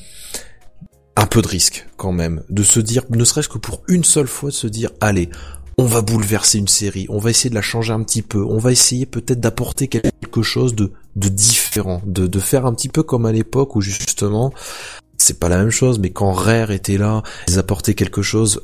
un 1.16 1.26
peu 1.26 1.42
de 1.42 1.48
risque 1.48 1.88
quand 1.98 2.12
même, 2.12 2.44
de 2.50 2.64
se 2.64 2.80
dire, 2.80 3.04
ne 3.10 3.24
serait-ce 3.24 3.50
que 3.50 3.58
pour 3.58 3.82
une 3.88 4.04
seule 4.04 4.28
fois, 4.28 4.50
de 4.50 4.56
se 4.56 4.68
dire, 4.68 4.92
allez, 5.00 5.30
on 5.78 5.86
va 5.86 6.02
bouleverser 6.02 6.58
une 6.58 6.68
série, 6.68 7.06
on 7.10 7.20
va 7.20 7.30
essayer 7.30 7.50
de 7.50 7.56
la 7.56 7.62
changer 7.62 7.94
un 7.94 8.04
petit 8.04 8.22
peu, 8.22 8.44
on 8.44 8.58
va 8.58 8.72
essayer 8.72 9.06
peut-être 9.06 9.40
d'apporter 9.40 9.88
quelque 9.88 10.42
chose 10.42 10.76
de, 10.76 10.92
différent, 11.16 12.02
de, 12.06 12.28
de 12.28 12.40
faire 12.40 12.66
un 12.66 12.74
petit 12.74 12.90
peu 12.90 13.04
comme 13.04 13.26
à 13.26 13.32
l'époque 13.32 13.76
où 13.76 13.82
justement, 13.82 14.54
c'est 15.18 15.40
pas 15.40 15.50
la 15.50 15.58
même 15.58 15.72
chose, 15.72 16.00
mais 16.00 16.12
quand 16.12 16.32
Rare 16.32 16.72
était 16.72 16.98
là, 16.98 17.24
ils 17.48 17.60
apportaient 17.60 17.94
quelque 17.94 18.22
chose 18.22 18.62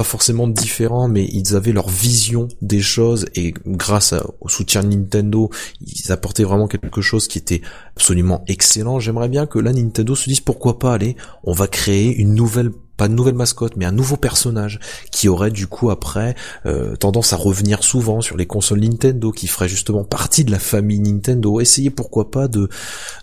pas 0.00 0.04
forcément 0.04 0.48
différent, 0.48 1.08
mais 1.08 1.28
ils 1.30 1.56
avaient 1.56 1.72
leur 1.72 1.90
vision 1.90 2.48
des 2.62 2.80
choses 2.80 3.26
et 3.34 3.52
grâce 3.66 4.14
au 4.40 4.48
soutien 4.48 4.82
de 4.82 4.88
Nintendo, 4.88 5.50
ils 5.82 6.10
apportaient 6.10 6.42
vraiment 6.42 6.68
quelque 6.68 7.02
chose 7.02 7.28
qui 7.28 7.36
était 7.36 7.60
absolument 7.96 8.42
excellent. 8.48 8.98
J'aimerais 8.98 9.28
bien 9.28 9.44
que 9.44 9.58
là 9.58 9.74
Nintendo 9.74 10.14
se 10.14 10.24
dise 10.24 10.40
pourquoi 10.40 10.78
pas, 10.78 10.94
allez, 10.94 11.16
on 11.44 11.52
va 11.52 11.66
créer 11.66 12.16
une 12.16 12.32
nouvelle 12.34 12.70
pas 12.96 13.08
de 13.08 13.12
nouvelle 13.12 13.34
mascotte, 13.34 13.76
mais 13.76 13.84
un 13.84 13.92
nouveau 13.92 14.16
personnage 14.16 14.80
qui 15.10 15.28
aurait 15.28 15.50
du 15.50 15.66
coup 15.66 15.90
après 15.90 16.34
euh, 16.64 16.96
tendance 16.96 17.34
à 17.34 17.36
revenir 17.36 17.82
souvent 17.84 18.22
sur 18.22 18.38
les 18.38 18.46
consoles 18.46 18.80
Nintendo, 18.80 19.32
qui 19.32 19.48
ferait 19.48 19.68
justement 19.68 20.04
partie 20.04 20.44
de 20.44 20.50
la 20.50 20.58
famille 20.58 21.00
Nintendo. 21.00 21.60
Essayez 21.60 21.90
pourquoi 21.90 22.30
pas 22.30 22.48
de 22.48 22.70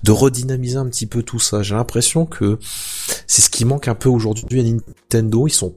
de 0.04 0.12
redynamiser 0.12 0.78
un 0.78 0.86
petit 0.86 1.08
peu 1.08 1.24
tout 1.24 1.40
ça. 1.40 1.64
J'ai 1.64 1.74
l'impression 1.74 2.28
que 2.28 2.60
c'est 3.26 3.42
ce 3.42 3.50
qui 3.50 3.66
manque 3.66 3.88
un 3.88 3.96
peu 3.96 4.10
aujourd'hui 4.10 4.60
à 4.60 4.64
Nintendo. 4.64 5.48
Ils 5.48 5.52
sont 5.52 5.74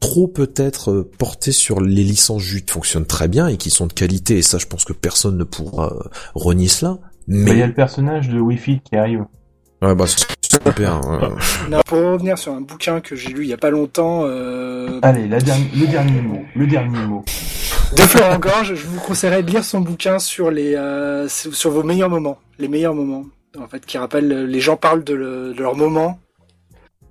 trop 0.00 0.26
peut-être 0.28 0.90
euh, 0.90 1.10
portés 1.18 1.52
sur 1.52 1.80
les 1.80 2.02
licences 2.02 2.42
jus 2.42 2.62
qui 2.62 2.72
fonctionnent 2.72 3.06
très 3.06 3.28
bien 3.28 3.46
et 3.48 3.56
qui 3.56 3.70
sont 3.70 3.86
de 3.86 3.92
qualité. 3.92 4.38
Et 4.38 4.42
ça, 4.42 4.58
je 4.58 4.66
pense 4.66 4.84
que 4.84 4.92
personne 4.92 5.36
ne 5.36 5.44
pourra 5.44 5.92
euh, 5.92 6.08
renier 6.34 6.68
cela. 6.68 6.92
Bah, 6.92 7.06
Il 7.28 7.36
y 7.36 7.50
a 7.50 7.54
Mais 7.54 7.66
le 7.66 7.74
personnage 7.74 8.28
de 8.28 8.40
Wi-Fi 8.40 8.80
qui 8.80 8.96
arrive. 8.96 9.24
ouais, 9.82 9.94
bah 9.94 10.06
c'est 10.06 10.26
super. 10.66 10.94
hein. 10.94 11.36
Non, 11.70 11.80
pour 11.86 11.98
revenir 11.98 12.38
sur 12.38 12.52
un 12.52 12.60
bouquin 12.62 13.00
que 13.00 13.14
j'ai 13.14 13.28
lu 13.30 13.42
il 13.44 13.48
y 13.48 13.52
a 13.52 13.56
pas 13.58 13.70
longtemps, 13.70 14.22
euh, 14.24 14.98
Allez, 15.02 15.28
la 15.28 15.38
dernière- 15.40 15.68
le 15.78 15.86
dernier 15.86 16.20
mot. 16.22 16.42
Le 16.56 16.66
dernier 16.66 17.06
mot. 17.06 17.24
de 17.96 18.02
Florent 18.02 18.38
Gorge, 18.38 18.74
je 18.74 18.86
vous 18.86 19.00
conseillerais 19.00 19.42
de 19.42 19.50
lire 19.50 19.64
son 19.64 19.80
bouquin 19.80 20.18
sur 20.18 20.50
les 20.50 20.74
euh, 20.76 21.28
sur 21.28 21.70
vos 21.70 21.82
meilleurs 21.82 22.10
moments, 22.10 22.38
les 22.58 22.68
meilleurs 22.68 22.94
moments, 22.94 23.24
en 23.58 23.68
fait, 23.68 23.84
qui 23.84 23.98
rappellent 23.98 24.32
euh, 24.32 24.46
les 24.46 24.60
gens 24.60 24.76
parlent 24.76 25.04
de, 25.04 25.14
le- 25.14 25.52
de 25.54 25.62
leurs 25.62 25.76
moments 25.76 26.18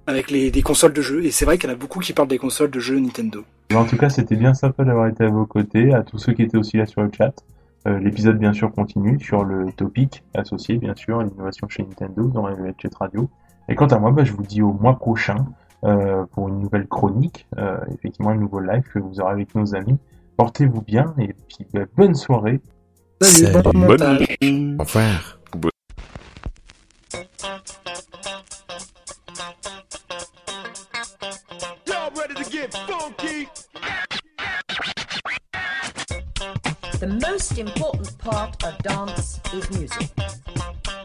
avec 0.09 0.31
les 0.31 0.51
des 0.51 0.61
consoles 0.61 0.93
de 0.93 1.01
jeux, 1.01 1.23
et 1.25 1.31
c'est 1.31 1.45
vrai 1.45 1.57
qu'il 1.57 1.69
y 1.69 1.71
en 1.71 1.75
a 1.75 1.77
beaucoup 1.77 1.99
qui 1.99 2.13
parlent 2.13 2.27
des 2.27 2.37
consoles 2.37 2.71
de 2.71 2.79
jeux 2.79 2.99
Nintendo. 2.99 3.43
Mais 3.71 3.77
en 3.77 3.85
tout 3.85 3.97
cas, 3.97 4.09
c'était 4.09 4.35
bien 4.35 4.53
sympa 4.53 4.83
d'avoir 4.83 5.07
été 5.07 5.23
à 5.23 5.29
vos 5.29 5.45
côtés, 5.45 5.93
à 5.93 6.01
tous 6.03 6.17
ceux 6.17 6.33
qui 6.33 6.41
étaient 6.41 6.57
aussi 6.57 6.77
là 6.77 6.85
sur 6.85 7.01
le 7.01 7.11
chat. 7.15 7.33
Euh, 7.87 7.99
L'épisode, 7.99 8.37
bien 8.37 8.51
sûr, 8.51 8.71
continue 8.71 9.19
sur 9.19 9.43
le 9.43 9.71
topic 9.71 10.23
associé, 10.33 10.77
bien 10.77 10.95
sûr, 10.95 11.19
à 11.19 11.23
l'innovation 11.23 11.67
chez 11.69 11.83
Nintendo 11.83 12.27
dans 12.27 12.47
la 12.47 12.55
Chat 12.81 12.93
Radio. 12.99 13.29
Et 13.69 13.75
quant 13.75 13.87
à 13.87 13.99
moi, 13.99 14.11
bah, 14.11 14.23
je 14.23 14.33
vous 14.33 14.43
dis 14.43 14.61
au 14.61 14.73
mois 14.73 14.97
prochain 14.97 15.45
euh, 15.85 16.25
pour 16.33 16.49
une 16.49 16.59
nouvelle 16.59 16.87
chronique, 16.87 17.47
euh, 17.57 17.77
effectivement, 17.93 18.31
un 18.31 18.35
nouveau 18.35 18.59
live 18.59 18.83
que 18.93 18.99
vous 18.99 19.21
aurez 19.21 19.31
avec 19.31 19.55
nos 19.55 19.75
amis. 19.75 19.97
Portez-vous 20.35 20.81
bien 20.81 21.13
et 21.19 21.33
puis 21.47 21.65
bah, 21.73 21.81
bonne 21.95 22.15
soirée. 22.15 22.59
Salut, 23.21 23.53
bon 23.53 23.61
Salut. 23.63 23.77
montage. 23.77 24.27
Au 24.41 24.83
revoir. 24.83 25.39
Get 32.59 32.73
funky? 32.73 33.47
The 36.99 37.07
most 37.07 37.57
important 37.57 38.17
part 38.17 38.63
of 38.65 38.77
dance 38.79 39.39
is 39.53 39.69
music. 39.71 40.09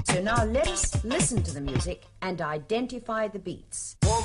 So 0.04 0.20
now 0.20 0.44
let 0.44 0.66
us 0.68 1.04
listen 1.04 1.42
to 1.44 1.54
the 1.54 1.60
music 1.60 2.02
and 2.22 2.40
identify 2.40 3.28
the 3.28 3.38
beats. 3.38 3.96
One, 4.02 4.22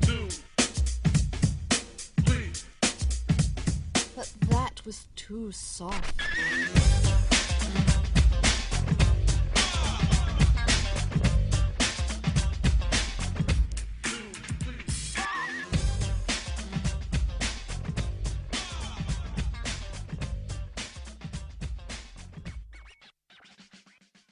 two, 0.00 0.28
three. 2.24 2.50
But 4.16 4.32
that 4.48 4.84
was 4.84 5.06
too 5.14 5.52
soft. 5.52 6.20